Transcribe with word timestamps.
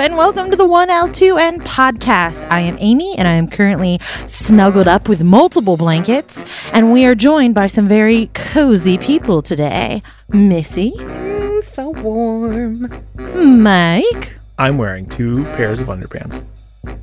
and 0.00 0.16
welcome 0.16 0.50
to 0.50 0.56
the 0.56 0.64
1L2N 0.64 1.58
podcast. 1.58 2.48
I 2.50 2.60
am 2.60 2.78
Amy, 2.80 3.14
and 3.18 3.28
I 3.28 3.32
am 3.32 3.46
currently 3.48 3.98
snuggled 4.26 4.88
up 4.88 5.08
with 5.08 5.22
multiple 5.22 5.76
blankets, 5.76 6.42
and 6.72 6.90
we 6.92 7.04
are 7.04 7.14
joined 7.14 7.54
by 7.54 7.66
some 7.66 7.86
very 7.86 8.30
cozy 8.32 8.96
people 8.96 9.42
today. 9.42 10.02
Missy, 10.30 10.92
Mm, 10.92 11.62
so 11.64 11.90
warm. 11.90 12.90
Mike, 13.62 14.36
I'm 14.58 14.78
wearing 14.78 15.06
two 15.06 15.44
pairs 15.56 15.80
of 15.82 15.88
underpants. 15.88 16.42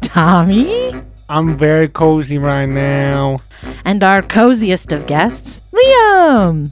Tommy, 0.02 0.96
I'm 1.30 1.56
very 1.56 1.88
cozy 1.90 2.40
right 2.40 2.66
now. 2.66 3.42
and 3.86 4.02
our 4.04 4.22
coziest 4.24 4.92
of 4.92 5.06
guests, 5.06 5.62
Liam. 5.72 6.72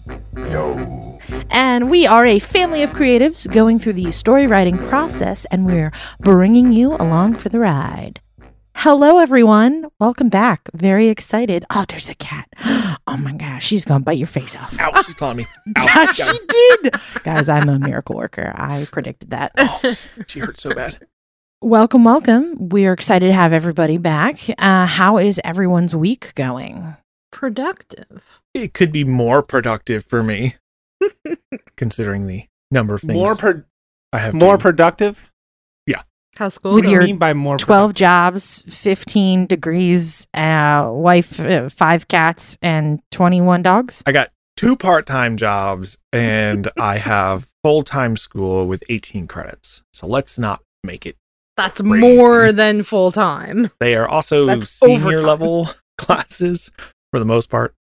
And 1.50 1.90
we 1.90 2.06
are 2.06 2.26
a 2.26 2.40
family 2.40 2.84
of 2.84 2.94
creatives 2.94 3.52
going 3.52 3.80
through 3.80 3.94
the 3.94 4.12
story 4.12 4.48
writing 4.48 4.78
process, 4.78 5.46
and 5.46 5.66
we're 5.66 5.92
bringing 6.20 6.72
you 6.72 6.94
along 6.96 7.36
for 7.36 7.50
the 7.50 7.60
ride. 7.60 8.22
Hello, 8.76 9.20
everyone. 9.20 9.86
Welcome 10.00 10.30
back. 10.30 10.70
Very 10.74 11.08
excited. 11.08 11.66
Oh, 11.70 11.86
there's 11.88 12.10
a 12.10 12.16
cat. 12.16 12.48
Oh 13.08 13.18
my 13.18 13.34
gosh, 13.34 13.64
she's 13.64 13.86
gonna 13.86 14.04
bite 14.04 14.18
your 14.18 14.26
face 14.28 14.56
off. 14.56 14.76
Ow, 14.82 15.02
she's 15.04 15.14
calling 15.14 15.38
me. 15.38 15.48
Ow, 15.78 16.12
she 16.12 16.38
did. 16.50 16.96
Guys, 17.24 17.48
I'm 17.48 17.70
a 17.70 17.78
miracle 17.78 18.16
worker. 18.16 18.52
I 18.56 18.88
predicted 18.92 19.30
that. 19.30 19.52
Oh, 19.58 19.94
she 20.28 20.40
hurt 20.40 20.60
so 20.60 20.74
bad. 20.74 20.98
Welcome, 21.62 22.04
welcome. 22.04 22.70
We 22.70 22.88
are 22.88 22.94
excited 22.94 23.28
to 23.28 23.34
have 23.34 23.54
everybody 23.54 23.98
back. 23.98 24.40
Uh, 24.58 24.88
how 24.88 25.20
is 25.20 25.40
everyone's 25.44 25.96
week 25.96 26.34
going? 26.34 26.96
Productive. 27.32 28.42
It 28.56 28.74
could 28.74 28.92
be 28.92 29.04
more 29.04 29.44
productive 29.44 30.04
for 30.04 30.24
me, 30.24 30.56
considering 31.78 32.28
the 32.28 32.46
number 32.72 32.96
of 32.96 33.02
things 33.02 33.14
More 33.14 33.36
per- 33.36 33.66
I 34.14 34.20
have. 34.20 34.34
more 34.34 34.58
to- 34.58 34.62
productive. 34.62 35.30
How's 36.38 36.56
school 36.56 36.74
With 36.74 36.84
What 36.84 36.88
do 36.88 36.90
you 36.92 36.96
your 36.98 37.04
mean 37.08 37.18
by 37.18 37.34
more 37.34 37.56
12 37.56 37.92
productive? 37.92 37.96
jobs, 37.98 38.66
15 38.68 39.46
degrees, 39.46 40.28
uh, 40.34 40.90
wife, 40.92 41.40
uh, 41.40 41.70
five 41.70 42.10
cats, 42.10 42.58
and 42.62 43.00
21 43.12 43.62
dogs. 43.62 44.04
I 44.06 44.12
got 44.12 44.32
two 44.58 44.76
part-time 44.76 45.38
jobs, 45.38 45.98
and 46.12 46.68
I 46.78 46.98
have 46.98 47.48
full-time 47.64 48.18
school 48.18 48.68
with 48.68 48.84
18 48.90 49.28
credits. 49.28 49.82
So 49.94 50.08
let's 50.08 50.38
not 50.38 50.62
make 50.84 51.06
it. 51.06 51.16
That's 51.56 51.80
Crazy. 51.80 52.00
more 52.18 52.52
than 52.52 52.84
full 52.84 53.14
time. 53.14 53.72
They 53.80 53.96
are 53.96 54.06
also 54.06 54.46
That's 54.46 54.70
senior 54.70 55.20
overtime. 55.20 55.26
level 55.26 55.70
classes 55.98 56.70
for 57.12 57.20
the 57.20 57.26
most 57.26 57.50
part. 57.50 57.74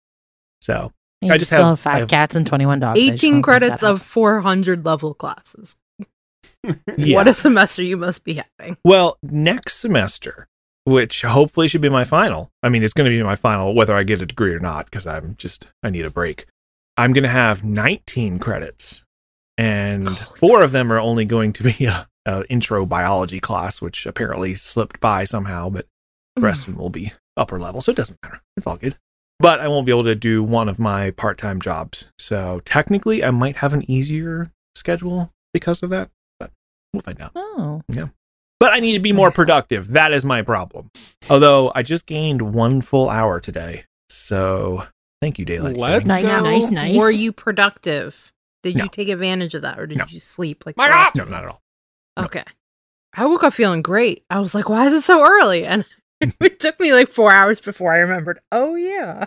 So 0.61 0.93
You 1.27 1.33
I 1.35 1.39
just 1.39 1.51
still 1.51 1.61
have- 1.61 1.69
have, 1.71 1.81
five 1.81 1.99
have- 2.01 2.09
cats 2.09 2.35
and 2.37 2.47
21 2.47 2.81
dogs. 2.81 2.99
18 2.99 3.43
credits 3.43 3.83
of 3.83 4.03
400 4.03 4.85
level 4.85 5.15
classes. 5.15 5.77
yeah. 6.97 7.17
What 7.17 7.29
a 7.29 7.35
semester 7.35 7.83
you 7.83 7.97
must 7.97 8.25
be 8.25 8.43
having. 8.59 8.77
Well, 8.85 9.19
next 9.23 9.77
semester, 9.77 10.47
which 10.85 11.23
hopefully 11.23 11.69
should 11.69 11.81
be 11.83 11.89
my 11.89 12.05
final. 12.05 12.51
I 12.63 12.69
mean, 12.71 12.83
it's 12.83 12.95
going 12.95 13.11
to 13.11 13.17
be 13.17 13.23
my 13.23 13.37
final 13.37 13.75
whether 13.75 13.95
I 13.95 14.03
get 14.03 14.23
a 14.23 14.27
degree 14.27 14.55
or 14.55 14.61
not 14.61 14.87
because 14.87 15.07
I'm 15.07 15.35
just 15.37 15.69
I 15.83 15.91
need 15.91 16.05
a 16.07 16.11
break. 16.11 16.47
I'm 16.97 17.13
going 17.13 17.25
to 17.25 17.29
have 17.29 17.65
19 17.65 18.39
credits, 18.39 19.05
and 19.59 20.09
Holy 20.09 20.39
four 20.39 20.63
of 20.63 20.71
them 20.73 20.93
are 20.93 21.01
only 21.01 21.25
going 21.25 21.53
to 21.55 21.63
be 21.65 21.85
a, 21.87 22.07
a 22.25 22.45
intro 22.49 22.87
biology 22.87 23.41
class, 23.41 23.83
which 23.83 24.07
apparently 24.07 24.55
slipped 24.55 25.01
by 25.01 25.25
somehow. 25.25 25.69
But 25.71 25.87
the 26.37 26.41
Mm. 26.41 26.45
rest 26.45 26.67
of 26.67 26.75
them 26.75 26.83
will 26.83 26.91
be 26.91 27.13
upper 27.37 27.59
level, 27.61 27.81
so 27.81 27.93
it 27.93 27.97
doesn't 27.97 28.19
matter. 28.23 28.41
It's 28.57 28.67
all 28.67 28.77
good. 28.77 28.97
But 29.41 29.61
I 29.61 29.69
won't 29.69 29.85
be 29.87 29.93
able 29.93 30.05
to 30.05 30.15
do 30.15 30.43
one 30.43 30.69
of 30.69 30.79
my 30.79 31.11
part 31.11 31.39
time 31.39 31.61
jobs. 31.61 32.09
So 32.19 32.61
technically, 32.65 33.25
I 33.25 33.31
might 33.31 33.57
have 33.57 33.75
an 33.75 33.89
easier 33.91 34.51
schedule 34.75 35.33
because 35.53 35.83
of 35.83 35.91
that. 35.91 36.11
But 36.39 36.51
we'll 36.93 37.03
find 37.03 37.21
out 37.21 37.33
Oh, 37.35 37.83
Yeah. 37.89 38.09
but 38.61 38.73
I 38.73 38.81
need 38.81 38.93
to 38.95 39.01
be 39.01 39.13
more 39.13 39.31
productive. 39.31 39.89
That 39.89 40.13
is 40.13 40.25
my 40.25 40.43
problem. 40.43 40.91
Although 41.29 41.73
I 41.75 41.83
just 41.83 42.07
gained 42.07 42.55
one 42.55 42.81
full 42.81 43.11
hour 43.11 43.41
today. 43.41 43.85
So 44.09 44.87
thank 45.21 45.39
you, 45.39 45.45
Daylight 45.45 45.79
Let's 45.79 46.05
Savings. 46.05 46.09
Nice, 46.09 46.33
So, 46.33 46.41
nice, 46.43 46.71
nice. 46.71 46.97
Were 46.99 47.11
you 47.11 47.33
productive? 47.33 48.33
Did 48.63 48.77
No. 48.77 48.85
you 48.85 48.89
take 48.89 49.09
advantage 49.09 49.55
of 49.55 49.63
that 49.63 49.79
or 49.79 49.87
did 49.87 49.99
No. 49.99 50.05
you 50.09 50.21
sleep 50.21 50.65
like 50.65 50.77
My 50.77 50.87
the 50.89 50.95
rest 50.95 51.17
No, 51.17 51.25
not 51.25 51.45
at 51.45 51.51
all. 51.51 51.63
no. 52.17 52.25
Okay. 52.25 52.45
I 53.17 53.27
woke 53.27 53.45
up 53.45 53.53
feeling 53.53 53.83
great. 53.83 54.25
I 54.31 54.41
was 54.41 54.55
like, 54.55 54.69
why 54.69 54.87
is 54.87 54.93
it 54.93 55.03
so 55.03 55.25
early? 55.25 55.67
And 55.67 55.85
it 56.41 56.61
took 56.61 56.79
me 56.81 56.93
like 56.93 57.11
four 57.11 57.31
hours 57.33 57.61
before 57.61 57.93
I 57.95 57.99
remembered, 57.99 58.41
oh, 58.53 58.75
yeah. 58.75 59.27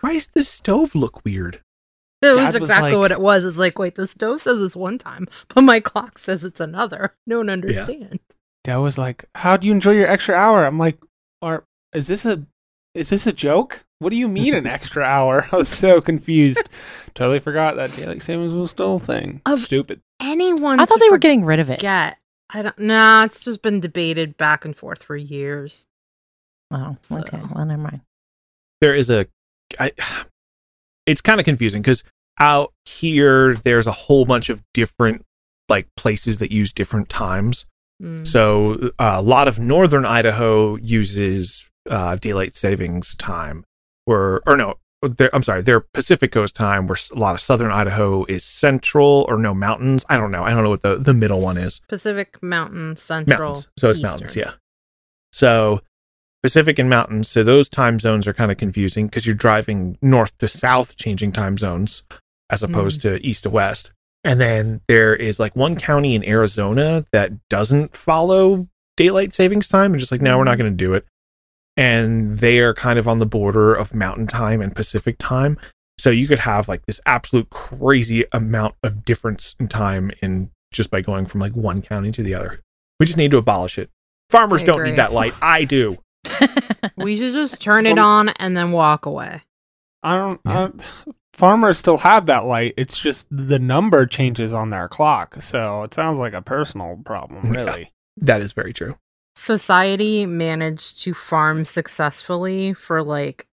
Why 0.00 0.12
does 0.14 0.28
the 0.28 0.42
stove 0.42 0.94
look 0.94 1.24
weird? 1.24 1.62
It 2.20 2.28
was 2.28 2.36
Dad 2.36 2.46
was 2.54 2.56
exactly 2.56 2.90
like- 2.92 2.98
what 2.98 3.12
it 3.12 3.20
was. 3.20 3.44
It's 3.44 3.56
like, 3.58 3.78
wait, 3.78 3.94
the 3.94 4.08
stove 4.08 4.42
says 4.42 4.60
it's 4.60 4.74
one 4.76 4.98
time, 4.98 5.26
but 5.54 5.62
my 5.62 5.80
clock 5.80 6.18
says 6.18 6.42
it's 6.44 6.60
another. 6.60 7.14
No 7.26 7.38
one 7.38 7.48
understands. 7.48 8.18
Dad 8.64 8.76
was 8.78 8.98
like, 8.98 9.24
"How 9.36 9.56
do 9.56 9.66
you 9.66 9.72
enjoy 9.72 9.92
your 9.92 10.08
extra 10.08 10.34
hour?" 10.34 10.66
I'm 10.66 10.78
like, 10.78 10.98
"Are 11.42 11.64
is 11.92 12.08
this 12.08 12.26
a 12.26 12.44
is 12.94 13.08
this 13.10 13.26
a 13.28 13.32
joke? 13.32 13.84
What 14.00 14.10
do 14.10 14.16
you 14.16 14.26
mean 14.28 14.54
an 14.54 14.66
extra 14.78 15.04
hour?" 15.04 15.46
I 15.52 15.56
was 15.56 15.68
so 15.68 16.00
confused. 16.00 16.68
totally 17.14 17.38
forgot 17.38 17.76
that 17.76 17.94
daylight 17.94 18.20
savings 18.22 18.52
was 18.52 18.70
still 18.70 18.96
a 18.96 19.00
thing. 19.00 19.40
Of- 19.46 19.60
Stupid. 19.60 20.00
Anyone 20.20 20.80
I 20.80 20.86
thought 20.86 20.98
they 21.00 21.10
were 21.10 21.18
getting 21.18 21.44
rid 21.44 21.60
of 21.60 21.70
it. 21.70 21.78
forget. 21.78 22.18
I 22.50 22.62
don't. 22.62 22.78
Nah, 22.80 23.24
it's 23.24 23.44
just 23.44 23.62
been 23.62 23.78
debated 23.78 24.36
back 24.36 24.64
and 24.64 24.76
forth 24.76 25.04
for 25.04 25.16
years. 25.16 25.86
Oh, 26.70 26.96
okay. 27.10 27.40
Well, 27.54 27.64
never 27.64 27.82
mind. 27.82 28.00
There 28.80 28.94
is 28.94 29.10
a. 29.10 29.26
I, 29.78 29.92
it's 31.06 31.20
kind 31.20 31.40
of 31.40 31.44
confusing 31.44 31.82
because 31.82 32.04
out 32.38 32.72
here, 32.84 33.54
there's 33.54 33.86
a 33.86 33.92
whole 33.92 34.24
bunch 34.24 34.48
of 34.48 34.62
different 34.74 35.24
like 35.68 35.86
places 35.96 36.38
that 36.38 36.52
use 36.52 36.72
different 36.72 37.08
times. 37.08 37.66
Mm. 38.02 38.26
So 38.26 38.90
uh, 38.98 39.16
a 39.18 39.22
lot 39.22 39.48
of 39.48 39.58
northern 39.58 40.04
Idaho 40.04 40.76
uses 40.76 41.68
uh, 41.90 42.16
daylight 42.16 42.56
savings 42.56 43.14
time, 43.14 43.64
where 44.04 44.40
or 44.46 44.56
no, 44.56 44.78
I'm 45.32 45.42
sorry, 45.42 45.62
their 45.62 45.80
Pacific 45.80 46.32
Coast 46.32 46.54
time, 46.54 46.86
where 46.86 46.96
a 47.14 47.18
lot 47.18 47.34
of 47.34 47.40
southern 47.40 47.72
Idaho 47.72 48.24
is 48.26 48.44
central 48.44 49.26
or 49.28 49.38
no 49.38 49.54
mountains. 49.54 50.04
I 50.08 50.16
don't 50.16 50.30
know. 50.30 50.42
I 50.42 50.52
don't 50.52 50.62
know 50.62 50.70
what 50.70 50.82
the 50.82 50.96
the 50.96 51.14
middle 51.14 51.40
one 51.40 51.58
is. 51.58 51.80
Pacific 51.88 52.40
Mountain 52.42 52.96
Central. 52.96 53.38
Mountains. 53.38 53.68
So 53.78 53.90
it's 53.90 53.98
Eastern. 53.98 54.10
mountains. 54.10 54.36
Yeah. 54.36 54.52
So 55.32 55.80
Pacific 56.42 56.78
and 56.78 56.88
mountains. 56.88 57.28
So 57.28 57.42
those 57.42 57.68
time 57.68 57.98
zones 57.98 58.26
are 58.26 58.32
kind 58.32 58.50
of 58.50 58.58
confusing 58.58 59.06
because 59.06 59.26
you're 59.26 59.34
driving 59.34 59.98
north 60.00 60.36
to 60.38 60.48
south, 60.48 60.96
changing 60.96 61.32
time 61.32 61.58
zones 61.58 62.02
as 62.50 62.62
opposed 62.62 63.00
mm. 63.00 63.02
to 63.02 63.26
east 63.26 63.42
to 63.42 63.50
west. 63.50 63.90
And 64.24 64.40
then 64.40 64.80
there 64.88 65.14
is 65.14 65.38
like 65.38 65.54
one 65.56 65.76
county 65.76 66.14
in 66.14 66.28
Arizona 66.28 67.04
that 67.12 67.32
doesn't 67.48 67.96
follow 67.96 68.68
daylight 68.96 69.34
savings 69.34 69.68
time 69.68 69.92
and 69.92 70.00
just 70.00 70.12
like, 70.12 70.22
no, 70.22 70.38
we're 70.38 70.44
not 70.44 70.56
mm. 70.56 70.60
going 70.60 70.72
to 70.72 70.76
do 70.76 70.94
it. 70.94 71.06
And 71.76 72.38
they 72.38 72.58
are 72.58 72.74
kind 72.74 72.98
of 72.98 73.06
on 73.06 73.20
the 73.20 73.26
border 73.26 73.74
of 73.74 73.94
mountain 73.94 74.26
time 74.26 74.60
and 74.60 74.74
Pacific 74.74 75.16
time. 75.18 75.58
So 75.98 76.10
you 76.10 76.26
could 76.26 76.40
have 76.40 76.68
like 76.68 76.86
this 76.86 77.00
absolute 77.06 77.50
crazy 77.50 78.24
amount 78.32 78.74
of 78.82 79.04
difference 79.04 79.54
in 79.58 79.68
time 79.68 80.10
in 80.22 80.50
just 80.72 80.90
by 80.90 81.00
going 81.00 81.26
from 81.26 81.40
like 81.40 81.54
one 81.54 81.82
county 81.82 82.10
to 82.12 82.22
the 82.22 82.34
other. 82.34 82.60
We 82.98 83.06
just 83.06 83.18
need 83.18 83.30
to 83.32 83.38
abolish 83.38 83.78
it. 83.78 83.90
Farmers 84.30 84.62
don't 84.62 84.84
need 84.84 84.96
that 84.96 85.12
light. 85.12 85.34
I 85.40 85.64
do. 85.64 85.96
We 86.96 87.16
should 87.16 87.32
just 87.32 87.60
turn 87.60 87.86
it 87.86 87.98
on 87.98 88.28
and 88.30 88.56
then 88.56 88.72
walk 88.72 89.06
away. 89.06 89.42
I 90.02 90.16
don't. 90.16 90.40
Yeah. 90.46 90.58
Uh, 90.58 90.70
farmers 91.32 91.78
still 91.78 91.98
have 91.98 92.26
that 92.26 92.44
light. 92.46 92.74
It's 92.76 93.00
just 93.00 93.26
the 93.30 93.58
number 93.58 94.06
changes 94.06 94.52
on 94.52 94.70
their 94.70 94.88
clock. 94.88 95.42
So 95.42 95.82
it 95.82 95.92
sounds 95.94 96.18
like 96.18 96.32
a 96.34 96.42
personal 96.42 97.00
problem, 97.04 97.44
Yeah. 97.52 97.60
really. 97.64 97.92
That 98.16 98.40
is 98.40 98.52
very 98.52 98.72
true. 98.72 98.96
Society 99.36 100.26
managed 100.26 101.02
to 101.02 101.14
farm 101.14 101.64
successfully 101.64 102.74
for 102.74 103.02
like 103.02 103.46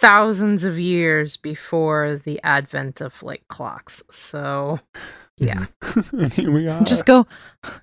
thousands 0.00 0.64
of 0.64 0.78
years 0.78 1.36
before 1.36 2.20
the 2.24 2.40
advent 2.42 3.00
of 3.00 3.22
like 3.22 3.46
clocks. 3.48 4.02
So, 4.10 4.80
yeah. 5.36 5.66
Here 6.32 6.50
we 6.50 6.68
are. 6.68 6.82
just 6.84 7.04
go, 7.06 7.26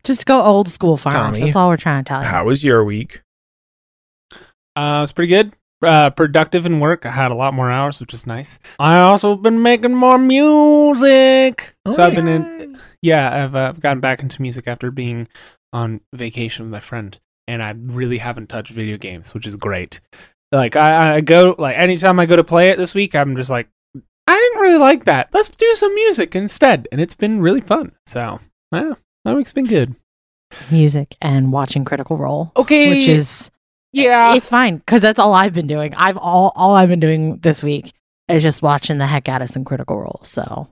just 0.03 0.25
go 0.25 0.41
old 0.41 0.67
school 0.67 0.97
farmers. 0.97 1.39
Tommy, 1.39 1.39
That's 1.41 1.55
all 1.55 1.69
we're 1.69 1.77
trying 1.77 2.03
to 2.03 2.07
tell 2.09 2.21
you. 2.21 2.27
How 2.27 2.45
was 2.45 2.63
your 2.63 2.83
week? 2.83 3.21
Uh, 4.75 5.01
it's 5.03 5.11
pretty 5.11 5.29
good. 5.29 5.53
Uh, 5.83 6.11
productive 6.11 6.65
in 6.65 6.79
work. 6.79 7.05
I 7.05 7.11
had 7.11 7.31
a 7.31 7.35
lot 7.35 7.53
more 7.55 7.71
hours, 7.71 7.99
which 7.99 8.13
is 8.13 8.27
nice. 8.27 8.59
I 8.77 8.99
also 8.99 9.35
been 9.35 9.61
making 9.63 9.95
more 9.95 10.17
music. 10.17 11.75
Oh, 11.85 11.93
so 11.93 12.03
I've 12.03 12.15
been 12.15 12.29
in. 12.29 12.79
Yeah, 13.01 13.43
I've 13.43 13.55
uh, 13.55 13.71
gotten 13.73 13.99
back 13.99 14.21
into 14.21 14.41
music 14.41 14.67
after 14.67 14.91
being 14.91 15.27
on 15.73 16.01
vacation 16.13 16.65
with 16.65 16.71
my 16.71 16.79
friend, 16.79 17.19
and 17.47 17.63
I 17.63 17.73
really 17.75 18.19
haven't 18.19 18.47
touched 18.49 18.71
video 18.71 18.97
games, 18.97 19.33
which 19.33 19.47
is 19.47 19.55
great. 19.55 20.01
Like 20.51 20.75
I, 20.75 21.15
I 21.15 21.21
go 21.21 21.55
like 21.57 21.77
anytime 21.77 22.19
I 22.19 22.25
go 22.25 22.35
to 22.35 22.43
play 22.43 22.69
it 22.69 22.77
this 22.77 22.93
week, 22.93 23.15
I'm 23.15 23.35
just 23.35 23.49
like, 23.49 23.69
I 24.27 24.35
didn't 24.35 24.61
really 24.61 24.77
like 24.79 25.05
that. 25.05 25.29
Let's 25.33 25.49
do 25.49 25.73
some 25.75 25.95
music 25.95 26.35
instead, 26.35 26.87
and 26.91 27.01
it's 27.01 27.15
been 27.15 27.41
really 27.41 27.61
fun. 27.61 27.93
So 28.05 28.39
yeah, 28.71 28.93
that 29.25 29.35
week's 29.35 29.53
been 29.53 29.67
good. 29.67 29.95
Music 30.69 31.15
and 31.21 31.51
watching 31.51 31.85
Critical 31.85 32.17
Role, 32.17 32.51
Okay, 32.55 32.89
which 32.89 33.07
is 33.07 33.50
yeah, 33.93 34.35
it's 34.35 34.45
fine 34.47 34.77
because 34.77 35.01
that's 35.01 35.19
all 35.19 35.33
I've 35.33 35.53
been 35.53 35.67
doing. 35.67 35.93
I've 35.95 36.17
all 36.17 36.51
all 36.55 36.75
I've 36.75 36.89
been 36.89 36.99
doing 36.99 37.37
this 37.37 37.63
week 37.63 37.93
is 38.27 38.43
just 38.43 38.61
watching 38.61 38.97
the 38.97 39.07
heck 39.07 39.27
out 39.29 39.41
of 39.41 39.49
some 39.49 39.65
Critical 39.65 39.97
Role. 39.99 40.21
So 40.23 40.67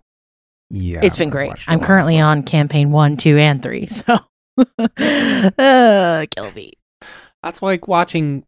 Yeah. 0.70 1.02
it's 1.04 1.18
been 1.18 1.30
great. 1.30 1.54
I'm 1.68 1.80
currently 1.80 2.20
on 2.20 2.44
campaign 2.44 2.92
one, 2.92 3.18
two, 3.18 3.38
and 3.38 3.62
three. 3.62 3.88
So 3.98 4.20
uh, 4.58 6.26
Kelby. 6.36 6.72
That's 7.44 7.62
like 7.62 7.88
watching 7.88 8.44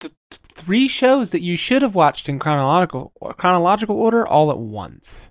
th- 0.00 0.12
three 0.30 0.88
shows 0.88 1.30
that 1.32 1.42
you 1.42 1.56
should 1.56 1.82
have 1.82 1.94
watched 1.94 2.28
in 2.28 2.38
chronological 2.38 3.12
chronological 3.36 3.96
order 3.96 4.26
all 4.26 4.50
at 4.50 4.58
once, 4.58 5.30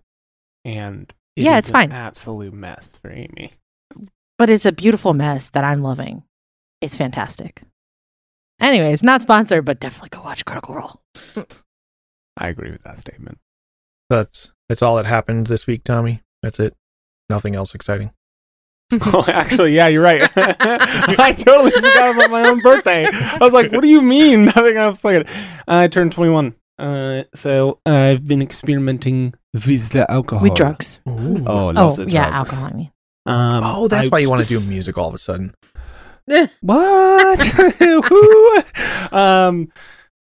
and 0.63 1.12
it 1.35 1.44
Yeah, 1.44 1.53
is 1.53 1.59
it's 1.59 1.69
an 1.69 1.74
fine. 1.74 1.92
Absolute 1.92 2.53
mess 2.53 2.88
for 3.01 3.09
Amy. 3.12 3.53
But 4.38 4.50
it's 4.50 4.65
a 4.65 4.71
beautiful 4.71 5.13
mess 5.13 5.50
that 5.50 5.63
I'm 5.63 5.81
loving. 5.81 6.24
It's 6.81 6.95
fantastic. 6.95 7.63
Anyways, 8.59 9.03
not 9.03 9.21
sponsored, 9.21 9.65
but 9.65 9.79
definitely 9.79 10.09
go 10.09 10.21
watch 10.23 10.45
Critical 10.45 10.75
Role. 10.75 11.01
I 12.38 12.47
agree 12.50 12.71
with 12.71 12.83
that 12.83 12.97
statement. 12.97 13.39
That's 14.09 14.51
that's 14.67 14.81
all 14.81 14.95
that 14.97 15.06
happened 15.06 15.47
this 15.47 15.67
week, 15.67 15.83
Tommy. 15.83 16.21
That's 16.41 16.59
it. 16.59 16.75
Nothing 17.29 17.56
else 17.56 17.75
exciting. 17.75 18.11
oh, 18.91 19.23
actually, 19.27 19.75
yeah, 19.75 19.88
you're 19.88 20.01
right. 20.01 20.21
I 20.35 21.35
totally 21.38 21.71
forgot 21.71 22.15
about 22.15 22.31
my 22.31 22.47
own 22.50 22.59
birthday. 22.59 23.06
I 23.11 23.38
was 23.39 23.53
like, 23.53 23.71
"What 23.71 23.81
do 23.81 23.88
you 23.89 24.01
mean?" 24.01 24.45
Nothing 24.45 24.77
else. 24.77 25.03
Like, 25.03 25.27
I 25.67 25.88
turned 25.88 26.11
21, 26.11 26.56
uh, 26.79 27.23
so 27.35 27.79
I've 27.85 28.27
been 28.27 28.41
experimenting 28.41 29.35
with 29.53 29.89
the 29.89 30.09
alcohol. 30.09 30.44
With 30.44 30.56
drugs. 30.56 31.00
Ooh. 31.07 31.44
Oh, 31.45 31.71
Oh, 31.75 31.94
yeah, 32.07 32.29
drugs. 32.31 32.51
alcohol, 32.53 32.65
I 32.65 32.73
mean. 32.73 32.91
Um, 33.27 33.61
oh, 33.63 33.88
that's 33.88 34.07
I 34.07 34.09
why 34.09 34.19
you 34.19 34.29
want 34.29 34.44
to 34.44 34.50
do 34.50 34.67
music 34.67 34.97
all 34.97 35.07
of 35.09 35.13
a 35.13 35.19
sudden. 35.19 35.53
What? 36.61 38.65
Um, 39.11 39.71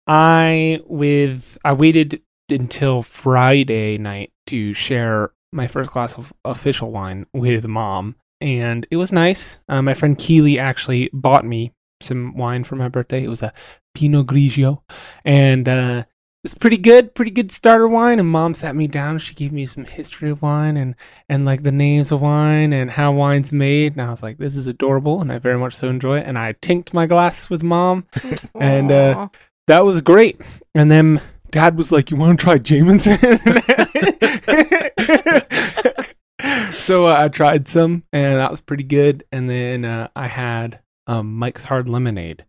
I 0.06 0.80
with 0.86 1.58
I 1.64 1.72
waited 1.72 2.22
until 2.48 3.02
Friday 3.02 3.98
night 3.98 4.30
to 4.46 4.74
share 4.74 5.32
my 5.52 5.66
first 5.66 5.90
glass 5.90 6.16
of 6.16 6.32
official 6.44 6.92
wine 6.92 7.26
with 7.34 7.66
mom, 7.66 8.14
and 8.40 8.86
it 8.90 8.96
was 8.96 9.10
nice. 9.10 9.58
Uh, 9.68 9.82
my 9.82 9.92
friend 9.92 10.16
Keely 10.16 10.56
actually 10.56 11.10
bought 11.12 11.44
me 11.44 11.72
some 12.00 12.36
wine 12.36 12.62
for 12.62 12.76
my 12.76 12.88
birthday. 12.88 13.24
It 13.24 13.28
was 13.28 13.42
a 13.42 13.52
Pinot 13.96 14.26
Grigio, 14.26 14.82
and 15.24 15.68
uh, 15.68 16.04
it 16.46 16.54
was 16.54 16.54
pretty 16.54 16.76
good, 16.76 17.12
pretty 17.12 17.32
good 17.32 17.50
starter 17.50 17.88
wine. 17.88 18.20
And 18.20 18.28
mom 18.28 18.54
sat 18.54 18.76
me 18.76 18.86
down. 18.86 19.18
She 19.18 19.34
gave 19.34 19.50
me 19.50 19.66
some 19.66 19.84
history 19.84 20.30
of 20.30 20.42
wine 20.42 20.76
and 20.76 20.94
and 21.28 21.44
like 21.44 21.64
the 21.64 21.72
names 21.72 22.12
of 22.12 22.20
wine 22.20 22.72
and 22.72 22.88
how 22.88 23.10
wine's 23.10 23.52
made. 23.52 23.94
And 23.94 24.02
I 24.02 24.10
was 24.10 24.22
like, 24.22 24.38
this 24.38 24.54
is 24.54 24.68
adorable, 24.68 25.20
and 25.20 25.32
I 25.32 25.38
very 25.38 25.58
much 25.58 25.74
so 25.74 25.88
enjoy 25.88 26.20
it. 26.20 26.24
And 26.24 26.38
I 26.38 26.54
tinked 26.62 26.94
my 26.94 27.06
glass 27.06 27.50
with 27.50 27.64
mom. 27.64 28.06
And, 28.54 28.92
uh, 28.92 29.28
That 29.66 29.80
was 29.80 30.00
great. 30.00 30.40
And 30.72 30.88
then 30.88 31.20
dad 31.50 31.76
was 31.76 31.90
like, 31.90 32.12
you 32.12 32.16
want 32.16 32.38
to 32.38 32.44
try 32.44 32.58
Jameson? 32.58 33.18
so 36.74 37.08
uh, 37.08 37.16
I 37.18 37.28
tried 37.28 37.66
some, 37.66 38.04
and 38.12 38.38
that 38.38 38.52
was 38.52 38.60
pretty 38.60 38.84
good. 38.84 39.24
And 39.32 39.50
then 39.50 39.84
uh, 39.84 40.10
I 40.14 40.28
had 40.28 40.78
um, 41.08 41.34
Mike's 41.34 41.64
Hard 41.64 41.88
Lemonade, 41.88 42.44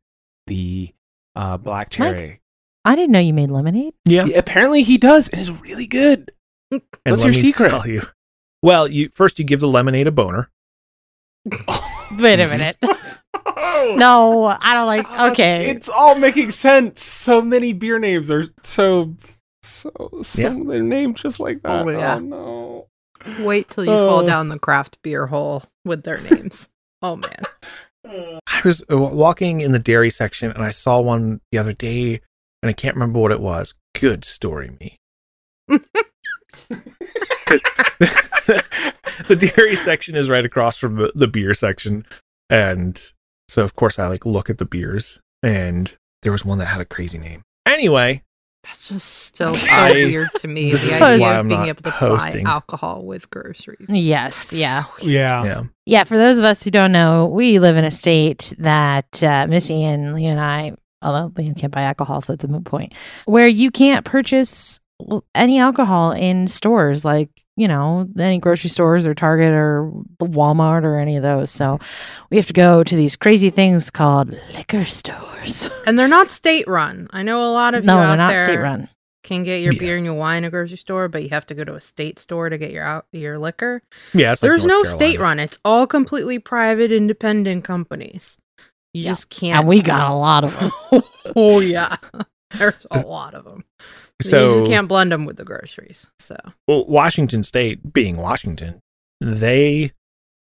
the 0.46 0.94
uh, 1.36 1.58
black 1.58 1.90
cherry. 1.90 2.42
I 2.88 2.96
didn't 2.96 3.12
know 3.12 3.20
you 3.20 3.34
made 3.34 3.52
lemonade. 3.52 3.94
Yeah. 4.06 4.26
Yeah, 4.26 4.38
apparently 4.38 4.82
he 4.84 4.98
does, 4.98 5.28
and 5.30 5.42
it's 5.42 5.62
really 5.62 5.88
good. 5.88 6.32
And 6.72 6.82
What's 7.06 7.24
let 7.24 7.34
your 7.34 7.44
me 7.44 7.50
secret? 7.52 7.70
tell 7.70 7.88
you. 7.88 8.02
Well, 8.64 8.88
you 8.88 9.10
first 9.14 9.40
you 9.40 9.46
give 9.46 9.60
the 9.60 9.68
lemonade 9.68 10.08
a 10.08 10.12
boner. 10.12 10.50
Wait 12.20 12.40
a 12.40 12.48
minute. 12.48 12.78
no, 13.98 14.46
I 14.60 14.74
don't 14.74 14.86
like. 14.86 15.20
Okay. 15.32 15.70
It's 15.70 15.90
all 15.90 16.16
making 16.16 16.52
sense. 16.52 17.04
So 17.04 17.42
many 17.42 17.74
beer 17.74 18.00
names 18.00 18.30
are 18.32 18.46
so 18.62 19.16
so 19.64 19.92
so 20.24 20.42
Yeah. 20.42 20.50
they're 20.66 20.82
named 20.82 21.18
just 21.18 21.40
like 21.40 21.62
that. 21.64 21.86
Oh, 21.86 21.90
yeah. 21.90 22.20
no. 22.20 22.88
Wait 23.40 23.70
till 23.70 23.84
you 23.86 23.92
fall 23.92 24.20
Oh. 24.22 24.26
down 24.26 24.50
the 24.50 24.60
craft 24.60 24.98
beer 25.04 25.28
hole 25.28 25.64
with 25.86 26.04
their 26.04 26.22
names. 26.22 26.70
oh 27.02 27.18
man. 27.18 28.40
I 28.48 28.62
was 28.64 28.84
uh, 28.90 28.98
walking 28.98 29.60
in 29.62 29.74
the 29.74 29.80
dairy 29.80 30.10
section 30.10 30.52
and 30.52 30.64
I 30.64 30.70
saw 30.70 31.02
one 31.02 31.42
the 31.52 31.58
other 31.58 31.74
day 31.74 32.22
and 32.64 32.70
I 32.70 32.74
can't 32.74 32.96
remember 32.96 33.20
what 33.20 33.32
it 33.32 33.40
was. 33.40 33.74
Good 33.96 34.26
story, 34.26 34.72
me. 34.80 34.98
Because 36.70 37.62
the 39.28 39.36
dairy 39.56 39.76
section 39.76 40.16
is 40.16 40.30
right 40.30 40.44
across 40.44 40.78
from 40.78 40.96
the, 40.96 41.12
the 41.16 41.28
beer 41.28 41.54
section. 41.54 42.06
And 42.50 43.02
so, 43.48 43.64
of 43.64 43.76
course, 43.76 44.00
I 44.00 44.08
like 44.08 44.26
look 44.26 44.50
at 44.50 44.58
the 44.58 44.66
beers 44.66 45.20
and 45.44 45.96
there 46.24 46.32
was 46.32 46.44
one 46.44 46.58
that 46.60 46.66
had 46.66 46.82
a 46.82 46.86
crazy 46.86 47.18
name. 47.18 47.44
Anyway, 47.66 48.24
That's 48.64 48.90
just 48.90 49.08
still 49.08 49.54
so 49.56 49.68
I- 49.70 49.92
weird 49.94 50.30
to 50.40 50.48
me. 50.48 50.72
this 50.72 50.82
The 50.82 50.88
is 50.98 51.02
idea 51.02 51.20
why 51.22 51.32
of 51.34 51.38
I'm 51.40 51.48
being 51.48 51.66
able 51.66 51.84
to 51.84 51.90
hosting. 51.92 52.44
buy 52.46 52.52
alcohol 52.52 53.06
with 53.06 53.30
groceries. 53.30 53.86
Yes. 53.90 54.52
Yeah. 54.52 54.84
So. 55.00 55.08
Yeah. 55.08 55.44
yeah. 55.46 55.64
Yeah, 55.86 56.04
for 56.04 56.18
those 56.18 56.38
of 56.38 56.44
us 56.44 56.64
who 56.64 56.72
don't 56.72 56.92
know, 56.92 57.28
we 57.28 57.60
live 57.60 57.78
in 57.78 57.86
a 57.86 57.92
state 57.92 58.54
that 58.60 59.24
uh, 59.24 59.48
Missy 59.48 59.84
and 59.84 60.14
Leo 60.14 60.32
and 60.32 60.40
I, 60.40 60.74
although 61.02 61.32
Leo 61.38 61.54
can't 61.54 61.74
buy 61.74 61.82
alcohol, 61.84 62.22
so 62.22 62.34
it's 62.34 62.44
a 62.44 62.48
moot 62.48 62.66
point, 62.66 62.94
where 63.26 63.48
you 63.48 63.72
can't 63.72 64.06
purchase 64.06 64.80
any 65.36 65.60
alcohol 65.60 66.12
in 66.12 66.48
stores 66.48 67.06
like, 67.06 67.30
you 67.56 67.68
know, 67.68 68.08
any 68.20 68.40
grocery 68.40 68.70
stores 68.70 69.06
or 69.06 69.14
Target 69.14 69.52
or 69.54 69.92
Walmart 70.22 70.84
or 70.84 70.98
any 71.00 71.18
of 71.18 71.24
those. 71.24 71.52
So 71.52 71.80
we 72.32 72.38
have 72.38 72.48
to 72.48 72.54
go 72.54 72.84
to 72.84 72.96
these 72.96 73.16
crazy 73.16 73.50
things 73.52 73.90
called 73.92 74.36
liquor 74.56 74.86
stores. 74.86 75.70
And 75.88 75.98
they're 75.98 76.08
not 76.08 76.32
state 76.32 76.68
run. 76.68 77.08
I 77.12 77.24
know 77.24 77.42
a 77.44 77.52
lot 77.54 77.74
of 77.74 77.86
no, 77.86 77.94
you 77.96 78.00
out 78.00 78.08
they're 78.10 78.18
not 78.18 78.30
there 78.30 78.44
state 78.44 78.58
run. 78.58 78.90
can 79.24 79.44
get 79.44 79.62
your 79.62 79.74
Yeah. 79.74 79.80
beer 79.80 79.96
and 79.98 80.06
your 80.06 80.16
wine 80.16 80.44
at 80.44 80.48
a 80.48 80.52
grocery 80.52 80.78
store, 80.78 81.08
but 81.08 81.24
you 81.24 81.30
have 81.30 81.46
to 81.48 81.56
go 81.56 81.64
to 81.64 81.76
a 81.76 81.82
state 81.82 82.20
store 82.20 82.50
to 82.50 82.58
get 82.58 82.72
your 82.72 82.84
out 82.84 83.06
your 83.12 83.40
liquor. 83.40 83.82
Yeah. 84.14 84.34
It's 84.34 84.42
like 84.44 84.50
There's 84.50 84.66
North 84.66 84.86
no 84.88 84.96
state 84.96 85.20
run. 85.20 85.40
It's 85.40 85.58
all 85.64 85.88
completely 85.88 86.40
private, 86.40 86.92
independent 86.92 87.64
companies. 87.64 88.38
You 88.98 89.04
Yeah. 89.04 89.12
just 89.12 89.30
can't. 89.30 89.60
And 89.60 89.68
we 89.68 89.82
got 89.82 90.10
a 90.10 90.14
lot 90.16 90.44
of 90.44 90.60
them. 90.60 90.72
oh 91.36 91.60
yeah, 91.60 91.98
there's 92.58 92.86
a 92.90 93.00
lot 93.02 93.34
of 93.36 93.44
them. 93.46 93.64
So 94.22 94.56
you 94.56 94.60
just 94.62 94.72
can't 94.72 94.88
blend 94.88 95.12
them 95.12 95.26
with 95.26 95.38
the 95.38 95.46
groceries. 95.46 96.08
So 96.20 96.36
well, 96.68 96.86
Washington 96.88 97.44
State, 97.44 97.94
being 97.94 98.18
Washington, 98.18 98.80
they 99.22 99.92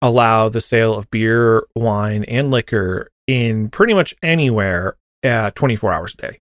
allow 0.01 0.47
the 0.49 0.61
sale 0.61 0.93
of 0.95 1.09
beer, 1.11 1.65
wine, 1.75 2.23
and 2.25 2.51
liquor 2.51 3.09
in 3.27 3.69
pretty 3.69 3.93
much 3.93 4.15
anywhere 4.23 4.95
uh, 5.23 5.51
24 5.51 5.91
hours 5.91 6.13
a 6.13 6.17
day. 6.31 6.39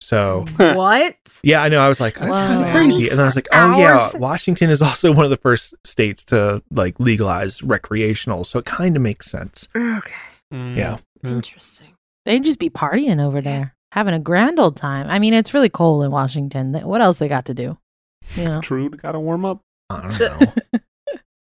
So, 0.00 0.44
what? 0.56 1.16
yeah, 1.42 1.62
I 1.62 1.70
know. 1.70 1.80
I 1.80 1.88
was 1.88 2.00
like, 2.00 2.16
that's 2.18 2.40
kind 2.40 2.64
of 2.64 2.70
crazy. 2.72 3.04
And 3.08 3.12
then 3.12 3.20
I 3.20 3.24
was 3.24 3.36
like, 3.36 3.48
oh, 3.52 3.78
yeah, 3.78 4.10
Washington 4.16 4.68
is 4.68 4.82
also 4.82 5.12
one 5.12 5.24
of 5.24 5.30
the 5.30 5.36
first 5.38 5.74
states 5.86 6.24
to 6.26 6.62
like 6.70 6.98
legalize 7.00 7.62
recreational. 7.62 8.44
So 8.44 8.58
it 8.58 8.66
kind 8.66 8.96
of 8.96 9.02
makes 9.02 9.30
sense. 9.30 9.68
Okay, 9.74 10.12
Mm. 10.52 10.76
Yeah. 10.76 10.98
Interesting. 11.24 11.94
They'd 12.24 12.44
just 12.44 12.58
be 12.58 12.70
partying 12.70 13.20
over 13.20 13.40
there, 13.40 13.74
having 13.92 14.14
a 14.14 14.18
grand 14.18 14.58
old 14.58 14.76
time. 14.76 15.08
I 15.08 15.18
mean, 15.18 15.34
it's 15.34 15.54
really 15.54 15.68
cold 15.68 16.04
in 16.04 16.10
Washington. 16.10 16.74
What 16.74 17.00
else 17.00 17.18
they 17.18 17.28
got 17.28 17.46
to 17.46 17.54
do? 17.54 17.78
You 18.36 18.44
know, 18.44 18.60
True, 18.60 18.88
gotta 18.90 19.20
warm 19.20 19.44
up. 19.44 19.60
I 19.90 20.00
don't 20.00 20.18
know. 20.18 20.80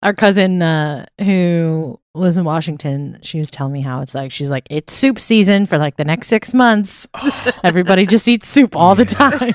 our 0.04 0.14
cousin 0.14 0.62
uh, 0.62 1.06
who 1.20 2.00
lives 2.14 2.38
in 2.38 2.44
Washington, 2.44 3.20
she 3.24 3.40
was 3.40 3.50
telling 3.50 3.74
me 3.74 3.82
how 3.82 4.02
it's 4.02 4.14
like. 4.14 4.32
She's 4.32 4.52
like, 4.52 4.68
it's 4.70 4.94
soup 4.94 5.20
season 5.20 5.66
for 5.66 5.78
like 5.78 5.98
the 5.98 6.06
next 6.06 6.28
six 6.28 6.54
months. 6.54 7.08
Everybody 7.64 8.06
just 8.06 8.28
eats 8.28 8.48
soup 8.48 8.76
all 8.76 8.96
the 8.96 9.06
time. 9.06 9.54